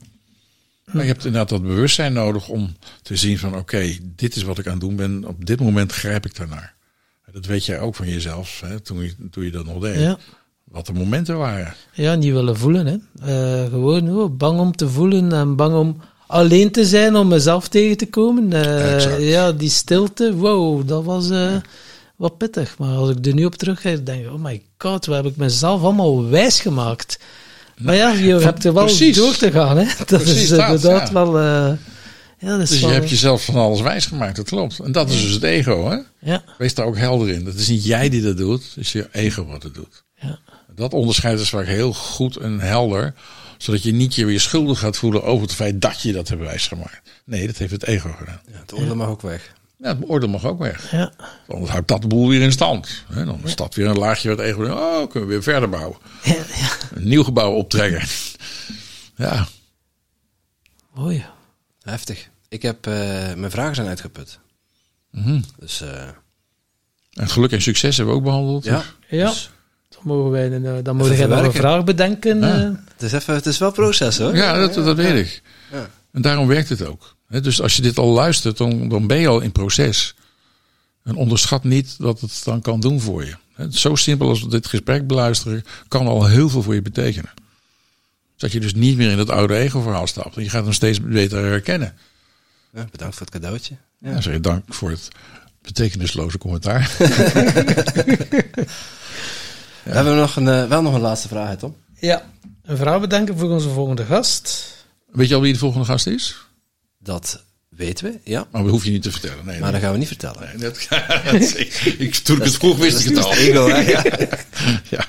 Maar 0.84 1.02
je 1.02 1.08
hebt 1.08 1.24
inderdaad 1.24 1.48
dat 1.48 1.62
bewustzijn 1.62 2.12
nodig 2.12 2.48
om 2.48 2.76
te 3.02 3.16
zien 3.16 3.38
van 3.38 3.56
oké, 3.56 3.96
dit 4.02 4.36
is 4.36 4.42
wat 4.42 4.58
ik 4.58 4.66
aan 4.66 4.72
het 4.72 4.80
doen 4.80 4.96
ben. 4.96 5.24
Op 5.24 5.46
dit 5.46 5.60
moment 5.60 5.92
grijp 5.92 6.26
ik 6.26 6.36
daarnaar. 6.36 6.74
Dat 7.32 7.46
weet 7.46 7.64
jij 7.64 7.80
ook 7.80 7.94
van 7.94 8.08
jezelf, 8.08 8.60
hè? 8.64 8.80
Toen, 8.80 9.02
je, 9.02 9.14
toen 9.30 9.44
je 9.44 9.50
dat 9.50 9.64
nog 9.64 9.80
deed. 9.80 9.98
ja. 10.00 10.18
Wat 10.64 10.86
de 10.86 10.92
momenten 10.92 11.38
waren. 11.38 11.74
Ja, 11.92 12.14
niet 12.14 12.32
willen 12.32 12.56
voelen. 12.56 12.86
Hè. 12.86 12.96
Eh, 13.62 13.68
gewoon 13.70 14.16
oh, 14.16 14.36
bang 14.36 14.58
om 14.60 14.76
te 14.76 14.88
voelen 14.88 15.32
en 15.32 15.56
bang 15.56 15.74
om 15.74 16.00
alleen 16.26 16.70
te 16.70 16.84
zijn, 16.84 17.16
om 17.16 17.28
mezelf 17.28 17.68
tegen 17.68 17.96
te 17.96 18.06
komen. 18.06 18.52
Eh, 18.52 19.30
ja, 19.30 19.52
die 19.52 19.68
stilte, 19.68 20.34
wow, 20.36 20.88
dat 20.88 21.04
was 21.04 21.30
eh, 21.30 21.56
wat 22.20 22.38
pittig. 22.38 22.78
Maar 22.78 22.96
als 22.96 23.10
ik 23.10 23.26
er 23.26 23.34
nu 23.34 23.44
op 23.44 23.54
terugkijk, 23.54 24.06
denk 24.06 24.24
ik, 24.24 24.32
oh 24.32 24.42
my 24.42 24.62
god, 24.78 25.06
wat 25.06 25.16
heb 25.16 25.32
ik 25.32 25.36
mezelf 25.36 25.82
allemaal 25.82 26.28
wijs 26.28 26.60
gemaakt. 26.60 27.18
Maar 27.78 27.94
ja, 27.94 28.10
je 28.12 28.34
hebt 28.34 28.64
er 28.64 28.72
wel 28.74 28.84
precies. 28.84 29.16
door 29.16 29.36
te 29.36 29.50
gaan. 29.50 29.76
Hè. 29.78 29.84
Dat 29.98 30.06
Precies 30.22 30.42
is 30.42 30.50
inderdaad 30.50 31.08
ja. 31.08 31.12
wel... 31.12 31.38
eh, 31.38 31.76
ja, 32.38 32.48
dat 32.48 32.60
is 32.60 32.68
Dus 32.68 32.80
je 32.80 32.86
wel- 32.86 32.94
hebt 32.94 33.10
jezelf 33.10 33.44
van 33.44 33.54
alles 33.54 33.80
wijs 33.80 34.06
gemaakt, 34.06 34.36
dat 34.36 34.44
klopt. 34.48 34.78
En 34.78 34.92
dat 34.92 35.10
is 35.10 35.22
dus 35.22 35.32
het 35.32 35.42
ego, 35.42 35.90
hè? 35.90 35.96
Ja, 36.30 36.42
Wees 36.58 36.74
daar 36.74 36.86
ook 36.86 36.96
helder 36.96 37.28
in. 37.28 37.44
Dat 37.44 37.54
is 37.54 37.68
niet 37.68 37.84
jij 37.84 38.08
die 38.08 38.22
dat 38.22 38.36
doet, 38.36 38.64
het 38.64 38.76
is 38.76 38.92
je 38.92 39.08
ego 39.12 39.46
wat 39.46 39.62
het 39.62 39.74
doet. 39.74 40.02
ja, 40.20 40.38
Dat 40.74 40.92
onderscheid 40.92 41.38
is 41.40 41.48
vaak 41.48 41.66
heel 41.66 41.92
goed 41.92 42.36
en 42.36 42.60
helder, 42.60 43.14
zodat 43.58 43.82
je 43.82 43.92
niet 43.92 44.14
je 44.14 44.24
weer 44.24 44.40
schuldig 44.40 44.78
gaat 44.78 44.96
voelen 44.96 45.22
over 45.24 45.42
het 45.42 45.54
feit 45.54 45.80
dat 45.80 46.00
je 46.02 46.12
dat 46.12 46.28
hebt 46.28 46.40
wijsgemaakt. 46.42 47.00
Nee, 47.24 47.46
dat 47.46 47.56
heeft 47.56 47.72
het 47.72 47.84
ego 47.86 48.10
gedaan. 48.18 48.40
Ja, 48.52 48.58
het 48.60 48.74
oordeel 48.74 48.96
mag 48.96 49.08
ook 49.08 49.22
weg. 49.22 49.52
Ja, 49.82 49.88
het 49.88 49.98
oordeel 50.08 50.28
mag 50.28 50.44
ook 50.44 50.58
weg. 50.58 50.90
ja. 50.90 51.12
Anders 51.48 51.70
houdt 51.70 51.88
dat 51.88 52.00
de 52.02 52.06
boel 52.08 52.28
weer 52.28 52.40
in 52.42 52.52
stand. 52.52 53.04
Hè, 53.12 53.24
dan 53.24 53.40
is 53.44 53.56
dat 53.56 53.74
weer 53.74 53.86
een 53.86 53.98
laagje 53.98 54.30
het 54.30 54.38
ego 54.38 54.62
oh, 54.64 55.10
kunnen 55.10 55.28
we 55.28 55.34
weer 55.34 55.42
verder 55.42 55.68
bouwen. 55.68 55.96
ja, 56.22 56.34
ja. 56.34 56.70
Een 56.94 57.08
nieuw 57.08 57.22
gebouw 57.24 57.52
optrekken. 57.52 58.08
Ja, 59.16 59.46
Mooi. 60.94 61.24
Heftig. 61.82 62.28
Ik 62.48 62.62
heb, 62.62 62.86
eh, 62.86 62.92
mijn 63.34 63.50
vragen 63.50 63.74
zijn 63.74 63.86
uitgeput. 63.86 64.38
Mhm. 65.10 65.40
Dus 65.58 65.80
eh, 65.80 66.08
en 67.12 67.28
geluk 67.28 67.52
en 67.52 67.62
succes 67.62 67.96
hebben 67.96 68.14
we 68.14 68.20
ook 68.20 68.26
behandeld. 68.26 68.64
ja. 68.64 68.82
Ja, 69.08 69.26
Dus 69.28 69.50
mogen 70.02 70.30
wij, 70.30 70.52
een, 70.52 70.66
eh, 70.66 70.72
dan 70.82 70.96
moet 70.96 71.06
Even 71.06 71.16
jij 71.18 71.26
nog 71.26 71.44
een 71.44 71.52
vraag 71.52 71.84
bedenken. 71.84 72.40
Ja. 72.40 72.82
Het 72.92 73.02
is, 73.02 73.12
even, 73.12 73.34
het 73.34 73.46
is 73.46 73.58
wel 73.58 73.72
proces 73.72 74.18
hoor. 74.18 74.36
Ja, 74.36 74.58
dat, 74.58 74.74
dat 74.74 74.96
weet 74.96 75.26
ik. 75.26 75.42
Ja. 75.72 75.90
En 76.12 76.22
daarom 76.22 76.46
werkt 76.46 76.68
het 76.68 76.84
ook. 76.86 77.16
Hè, 77.30 77.40
Dus 77.40 77.62
als 77.62 77.76
je 77.76 77.82
dit 77.82 77.98
al 77.98 78.08
luistert, 78.12 78.56
dan, 78.56 78.88
dan 78.88 79.06
ben 79.06 79.18
je 79.18 79.28
al 79.28 79.40
in 79.40 79.52
proces. 79.52 80.14
En 81.04 81.14
onderschat 81.14 81.64
niet 81.64 81.94
wat 81.98 82.20
het 82.20 82.40
dan 82.44 82.60
kan 82.60 82.80
doen 82.80 83.00
voor 83.00 83.24
je. 83.24 83.34
Hè, 83.54 83.72
Zo 83.72 83.94
simpel 83.94 84.28
als 84.28 84.48
dit 84.48 84.66
gesprek 84.66 85.06
beluisteren, 85.06 85.64
kan 85.88 86.06
al 86.06 86.26
heel 86.26 86.48
veel 86.48 86.62
voor 86.62 86.74
je 86.74 86.82
betekenen. 86.82 87.30
Dat 88.36 88.52
je 88.52 88.60
dus 88.60 88.74
niet 88.74 88.96
meer 88.96 89.10
in 89.10 89.16
dat 89.16 89.30
oude 89.30 89.56
ego-verhaal 89.56 90.06
stapt. 90.06 90.36
En 90.36 90.42
je 90.42 90.48
gaat 90.50 90.64
hem 90.64 90.72
steeds 90.72 91.00
beter 91.00 91.44
herkennen. 91.44 91.94
Ja, 92.74 92.86
bedankt 92.90 93.16
voor 93.16 93.26
het 93.26 93.34
cadeautje. 93.34 93.74
Ja. 93.98 94.20
Zeg 94.20 94.32
je 94.32 94.40
dank 94.40 94.74
voor 94.74 94.90
het 94.90 95.08
betekenisloze 95.62 96.38
commentaar. 96.38 96.90
We 99.82 99.96
hebben 99.96 100.16
nog 100.16 100.36
een, 100.36 100.48
eh, 100.48 100.68
wel 100.68 100.82
nog 100.82 100.94
een 100.94 101.00
laatste 101.00 101.28
vraag, 101.28 101.48
hè, 101.48 101.56
Tom. 101.56 101.76
Ja, 101.94 102.22
een 102.62 102.76
vraag 102.76 103.00
bedenken 103.00 103.38
voor 103.38 103.50
onze 103.50 103.68
volgende 103.68 104.04
gast. 104.04 104.66
Weet 105.12 105.28
je 105.28 105.34
al 105.34 105.40
wie 105.40 105.52
de 105.52 105.58
volgende 105.58 105.86
gast 105.86 106.06
is? 106.06 106.36
Dat 107.02 107.44
weten 107.68 108.04
we, 108.12 108.20
ja. 108.24 108.48
Maar 108.50 108.62
dat 108.62 108.70
hoef 108.70 108.84
je 108.84 108.90
niet 108.90 109.02
te 109.02 109.10
vertellen. 109.10 109.44
Nee, 109.44 109.60
Maar 109.60 109.62
nee. 109.62 109.72
dat 109.72 109.80
gaan 109.80 109.92
we 109.92 109.98
niet 109.98 110.08
vertellen. 110.08 110.42
Nee, 110.42 110.56
dat, 110.58 110.76
ik, 111.58 111.74
ik, 111.98 112.14
toen 112.14 112.36
ik 112.36 112.42
het 112.42 112.54
vroeg, 112.54 112.76
wist 112.76 113.00
ik 113.00 113.16
het 113.16 113.24
al. 113.24 113.34
Ego. 113.34 113.66
Ja, 114.96 115.06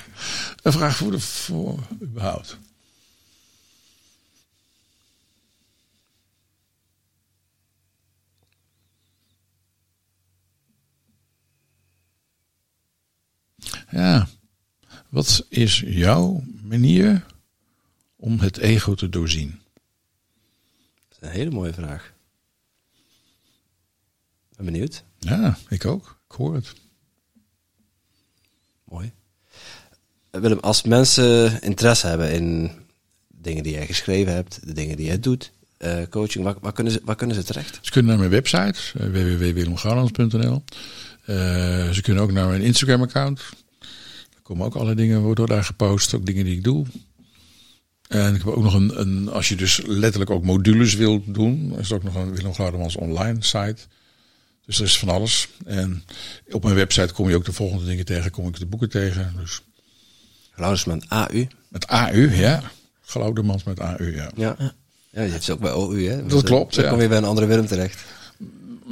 een 0.62 0.72
vraag 0.72 0.96
voor, 0.96 1.10
de, 1.10 1.20
voor 1.20 1.78
überhaupt. 2.02 2.58
Ja, 13.90 14.28
wat 15.08 15.46
is 15.48 15.82
jouw 15.86 16.44
manier 16.62 17.26
om 18.16 18.40
het 18.40 18.58
ego 18.58 18.94
te 18.94 19.08
doorzien? 19.08 19.61
Een 21.22 21.30
hele 21.30 21.50
mooie 21.50 21.72
vraag. 21.72 22.12
Ben 24.56 24.64
benieuwd. 24.64 25.04
Ja, 25.18 25.58
ik 25.68 25.84
ook. 25.84 26.18
Ik 26.28 26.36
hoor 26.36 26.54
het. 26.54 26.72
Mooi. 28.84 29.12
Willem, 30.30 30.58
als 30.58 30.82
mensen 30.82 31.62
interesse 31.62 32.06
hebben 32.06 32.32
in 32.32 32.70
dingen 33.28 33.62
die 33.62 33.72
jij 33.72 33.86
geschreven 33.86 34.32
hebt, 34.32 34.66
de 34.66 34.72
dingen 34.72 34.96
die 34.96 35.06
jij 35.06 35.20
doet, 35.20 35.52
eh, 35.76 36.02
coaching, 36.10 36.44
waar, 36.44 36.54
waar, 36.60 36.72
kunnen 36.72 36.92
ze, 36.92 37.00
waar 37.04 37.16
kunnen 37.16 37.36
ze 37.36 37.42
terecht? 37.42 37.78
Ze 37.82 37.90
kunnen 37.90 38.10
naar 38.10 38.18
mijn 38.18 38.30
website, 38.30 38.98
eh, 38.98 39.06
www.willemgouwlands.nl. 39.06 40.62
Eh, 41.24 41.90
ze 41.90 42.00
kunnen 42.02 42.22
ook 42.22 42.32
naar 42.32 42.48
mijn 42.48 42.62
Instagram-account. 42.62 43.40
Er 44.34 44.42
komen 44.42 44.66
ook 44.66 44.74
alle 44.74 44.94
dingen, 44.94 45.20
worden 45.20 45.46
daar 45.46 45.64
gepost, 45.64 46.14
ook 46.14 46.26
dingen 46.26 46.44
die 46.44 46.56
ik 46.56 46.64
doe. 46.64 46.86
En 48.12 48.34
ik 48.34 48.42
heb 48.42 48.54
ook 48.54 48.62
nog 48.62 48.74
een, 48.74 49.00
een 49.00 49.28
als 49.28 49.48
je 49.48 49.56
dus 49.56 49.80
letterlijk 49.86 50.30
ook 50.30 50.44
modules 50.44 50.94
wilt 50.94 51.34
doen, 51.34 51.78
is 51.78 51.90
er 51.90 51.96
ook 51.96 52.02
nog 52.02 52.14
een 52.14 52.34
Willem 52.34 52.54
Goudemans 52.54 52.96
online 52.96 53.36
site. 53.40 53.76
Dus 54.66 54.78
er 54.78 54.84
is 54.84 54.98
van 54.98 55.08
alles. 55.08 55.48
En 55.64 56.04
op 56.50 56.62
mijn 56.62 56.74
website 56.74 57.12
kom 57.12 57.28
je 57.28 57.36
ook 57.36 57.44
de 57.44 57.52
volgende 57.52 57.84
dingen 57.84 58.04
tegen, 58.04 58.30
kom 58.30 58.48
ik 58.48 58.58
de 58.58 58.66
boeken 58.66 58.90
tegen. 58.90 59.34
Dus 59.38 59.62
Laurens 60.54 60.84
met 60.84 61.08
AU. 61.08 61.46
met 61.68 61.86
AU, 61.86 62.36
ja. 62.36 62.62
Goudemans 63.02 63.64
met 63.64 63.80
AU, 63.80 64.14
ja. 64.14 64.30
Ja. 64.36 64.56
Ja, 65.10 65.22
je 65.22 65.30
hebt 65.30 65.44
ze 65.44 65.52
ook 65.52 65.60
bij 65.60 65.70
OU, 65.70 66.06
hè? 66.08 66.26
Dat 66.26 66.42
klopt, 66.42 66.74
Dan 66.74 66.84
ja. 66.84 66.90
kom 66.90 67.00
je 67.00 67.08
bij 67.08 67.18
een 67.18 67.24
andere 67.24 67.46
Willem 67.46 67.66
terecht. 67.66 68.04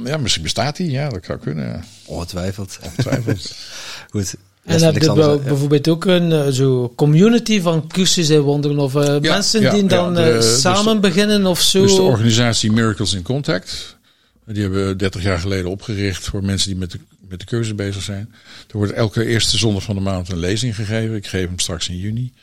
Ja, 0.03 0.17
misschien 0.17 0.43
bestaat 0.43 0.75
die, 0.75 0.91
ja, 0.91 1.09
dat 1.09 1.25
zou 1.25 1.39
kunnen. 1.39 1.85
Ongetwijfeld. 2.05 2.79
Twijfelt. 2.97 3.55
Goed. 4.11 4.35
En 4.65 4.81
heb 4.83 4.93
je 4.93 4.99
bijvoorbeeld 5.43 5.87
ook 5.87 6.05
een 6.05 6.31
eh, 6.31 6.47
zo 6.47 6.93
community 6.95 7.61
van 7.61 7.87
cursussen 7.87 8.35
en 8.35 8.41
wonderen 8.41 8.79
of 8.79 8.95
eh, 8.95 9.19
mensen 9.19 9.61
ja, 9.61 9.71
die 9.73 9.81
ja, 9.83 9.87
dan 9.87 10.13
de- 10.13 10.21
eh, 10.21 10.31
dus 10.33 10.61
samen 10.61 11.01
beginnen 11.01 11.45
of 11.45 11.61
zo? 11.61 11.81
Dus 11.81 11.95
de 11.95 12.01
organisatie 12.01 12.71
Miracles 12.71 13.13
in 13.13 13.21
Contact. 13.21 13.97
Die 14.45 14.61
hebben 14.61 14.87
we 14.87 14.95
30 14.95 15.23
jaar 15.23 15.39
geleden 15.39 15.69
opgericht 15.69 16.23
voor 16.23 16.43
mensen 16.43 16.69
die 16.69 16.77
met 16.79 16.91
de, 16.91 16.99
met 17.29 17.39
de 17.39 17.45
cursus 17.45 17.75
bezig 17.75 18.01
zijn. 18.03 18.33
Er 18.71 18.77
wordt 18.77 18.91
elke 18.91 19.25
eerste 19.25 19.57
zondag 19.57 19.83
van 19.83 19.95
de 19.95 20.01
maand 20.01 20.29
een 20.31 20.37
lezing 20.39 20.75
gegeven. 20.75 21.15
Ik 21.15 21.27
geef 21.27 21.47
hem 21.47 21.59
straks 21.59 21.89
in 21.89 21.97
juni. 21.97 22.33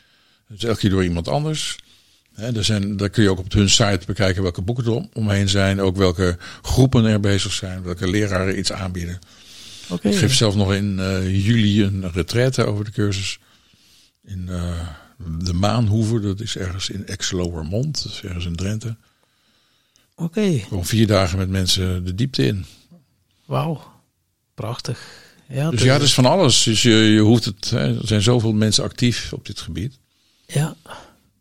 Dus 0.49 0.65
elke 0.65 0.79
keer 0.79 0.91
door 0.91 1.05
iemand 1.05 1.29
anders. 1.29 1.77
Hè, 2.35 2.57
er 2.57 2.65
zijn, 2.65 2.97
daar 2.97 3.09
kun 3.11 3.23
je 3.23 3.31
ook 3.31 3.39
op 3.39 3.53
hun 3.53 3.71
site 3.71 4.01
bekijken 4.07 4.43
welke 4.43 4.63
boeken 4.63 4.85
er 4.85 4.91
om- 4.91 5.09
omheen 5.13 5.49
zijn. 5.49 5.81
Ook 5.81 5.97
welke 5.97 6.37
groepen 6.63 7.05
er 7.05 7.21
bezig 7.21 7.53
zijn. 7.53 7.83
Welke 7.83 8.09
leraren 8.11 8.59
iets 8.59 8.73
aanbieden. 8.73 9.19
Ik 10.03 10.17
geef 10.17 10.35
zelf 10.35 10.55
nog 10.55 10.75
in 10.75 10.99
eh, 11.01 11.45
juli 11.47 11.83
een 11.85 12.13
retraite 12.13 12.65
over 12.65 12.85
de 12.85 12.91
cursus. 12.91 13.39
In 14.25 14.49
eh, 14.49 14.89
de 15.45 15.53
Maanhoeve, 15.53 16.21
dat 16.21 16.41
is 16.41 16.57
ergens 16.57 16.91
in 16.91 17.07
Exelowermond. 17.07 18.03
Dat 18.03 18.13
is 18.13 18.23
ergens 18.23 18.45
in 18.45 18.57
Drenthe. 18.57 18.97
Oké, 20.15 20.59
Gewoon 20.59 20.87
vier 20.87 21.07
dagen 21.07 21.39
met 21.39 21.49
mensen 21.49 22.05
de 22.05 22.15
diepte 22.15 22.47
in. 22.47 22.65
wauw. 23.45 23.83
Prachtig. 24.55 25.27
Ja, 25.49 25.71
Dus 25.71 25.81
het 25.81 25.89
ja, 25.89 25.99
dat 25.99 26.07
is 26.07 26.15
van 26.15 26.27
alles. 26.27 26.63
Dus 26.63 26.83
je, 26.83 26.91
je 26.95 27.21
hoeft 27.21 27.45
het. 27.45 27.71
Hè, 27.71 27.99
er 27.99 28.07
zijn 28.07 28.23
zoveel 28.23 28.53
mensen 28.53 28.85
actief 28.85 29.33
op 29.33 29.47
dit 29.47 29.61
gebied. 29.61 29.99
ja. 30.47 30.77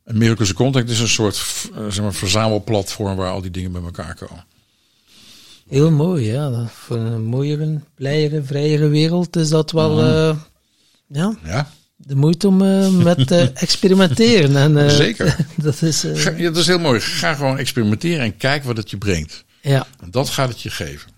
En 0.03 0.18
Miracles 0.18 0.53
Contact 0.53 0.90
is 0.90 0.99
een 0.99 1.07
soort 1.07 1.69
eh, 1.76 1.86
zeg 1.88 2.02
maar, 2.02 2.14
verzamelplatform 2.14 3.15
waar 3.15 3.32
al 3.32 3.41
die 3.41 3.52
dingen 3.52 3.72
bij 3.72 3.82
elkaar 3.82 4.15
komen. 4.15 4.45
Heel 5.69 5.91
mooi. 5.91 6.26
Ja. 6.31 6.65
Voor 6.68 6.98
een 6.98 7.23
mooiere, 7.26 7.80
blijere, 7.95 8.44
vrijere 8.44 8.88
wereld 8.88 9.35
is 9.35 9.49
dat 9.49 9.72
wel 9.72 9.99
eh, 10.02 10.35
ja, 11.07 11.35
Ja, 11.44 11.69
de 11.95 12.15
moeite 12.15 12.48
om 12.48 12.61
eh, 12.61 12.89
met 12.89 13.27
te 13.27 13.52
experimenteren. 13.53 14.56
En, 14.57 14.77
eh, 14.77 14.89
Zeker. 14.89 15.35
dat 15.56 15.81
is, 15.81 16.03
eh, 16.03 16.15
Ga- 16.22 16.30
ja, 16.38 16.44
dat 16.49 16.57
is 16.57 16.68
heel 16.68 16.80
mooi. 16.80 16.99
Ga 16.99 17.34
gewoon 17.34 17.57
experimenteren 17.57 18.19
en 18.26 18.38
kijk 18.38 18.64
wat 18.64 18.77
het 18.77 18.89
je 18.89 18.98
brengt. 18.98 19.44
ja, 19.61 19.88
En 20.02 20.11
dat 20.11 20.30
gaat 20.30 20.49
het 20.49 20.61
je 20.61 20.69
geven. 20.69 21.11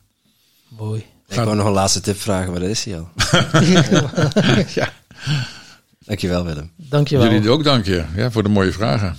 mooi. 0.68 1.06
Ik 1.28 1.36
wou 1.36 1.56
nog 1.56 1.66
een 1.66 1.72
laatste 1.72 2.02
tip 2.02 2.18
vragen, 2.20 2.52
maar 2.52 2.60
dat 2.60 2.70
is 2.70 2.84
hij 2.86 2.98
al. 2.98 3.10
ja. 4.76 4.94
Dankjewel, 6.06 6.46
Willem. 6.46 6.72
Dankjewel. 6.76 7.32
Jullie 7.32 7.50
ook 7.50 7.64
dank 7.64 7.86
je 7.86 8.04
ja, 8.16 8.32
voor 8.32 8.44
de 8.44 8.50
mooie 8.50 8.72
vragen. 8.72 9.18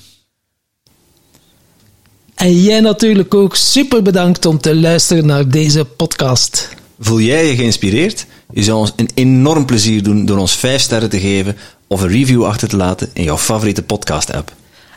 En 2.41 2.63
jij 2.63 2.81
natuurlijk 2.81 3.35
ook 3.35 3.57
super 3.57 4.03
bedankt 4.03 4.47
om 4.47 4.61
te 4.61 4.77
luisteren 4.77 5.27
naar 5.27 5.49
deze 5.49 5.85
podcast. 5.85 6.69
Voel 7.01 7.21
jij 7.21 7.47
je 7.47 7.55
geïnspireerd? 7.55 8.27
Je 8.53 8.63
zou 8.63 8.79
ons 8.79 8.93
een 8.97 9.11
enorm 9.15 9.67
plezier 9.67 10.03
doen 10.03 10.27
door 10.27 10.39
ons 10.39 10.53
5 10.57 10.81
sterren 10.81 11.11
te 11.11 11.21
geven 11.21 11.57
of 11.87 12.01
een 12.01 12.09
review 12.09 12.45
achter 12.45 12.69
te 12.69 12.77
laten 12.77 13.11
in 13.13 13.25
jouw 13.25 13.39
favoriete 13.39 13.83
podcast-app. 13.83 14.53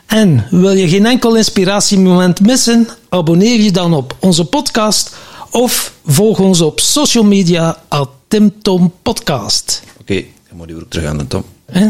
En 0.06 0.46
wil 0.50 0.72
je 0.72 0.88
geen 0.88 1.06
enkel 1.06 1.36
inspiratiemoment 1.36 2.40
missen? 2.40 2.88
Abonneer 3.08 3.60
je 3.60 3.72
dan 3.72 3.94
op 3.94 4.16
onze 4.20 4.44
podcast 4.44 5.16
of 5.50 5.92
volg 6.06 6.38
ons 6.38 6.60
op 6.60 6.80
social 6.80 7.24
media 7.24 7.82
at 7.88 8.08
Tim 8.28 8.52
Tom 8.62 8.92
Podcast. 9.02 9.82
Oké, 10.00 10.24
dan 10.48 10.56
moet 10.56 10.68
je 10.68 10.74
ook 10.74 10.84
terug 10.88 11.08
aan 11.08 11.18
de 11.18 11.26
Tom. 11.26 11.44
Hè? 11.66 11.88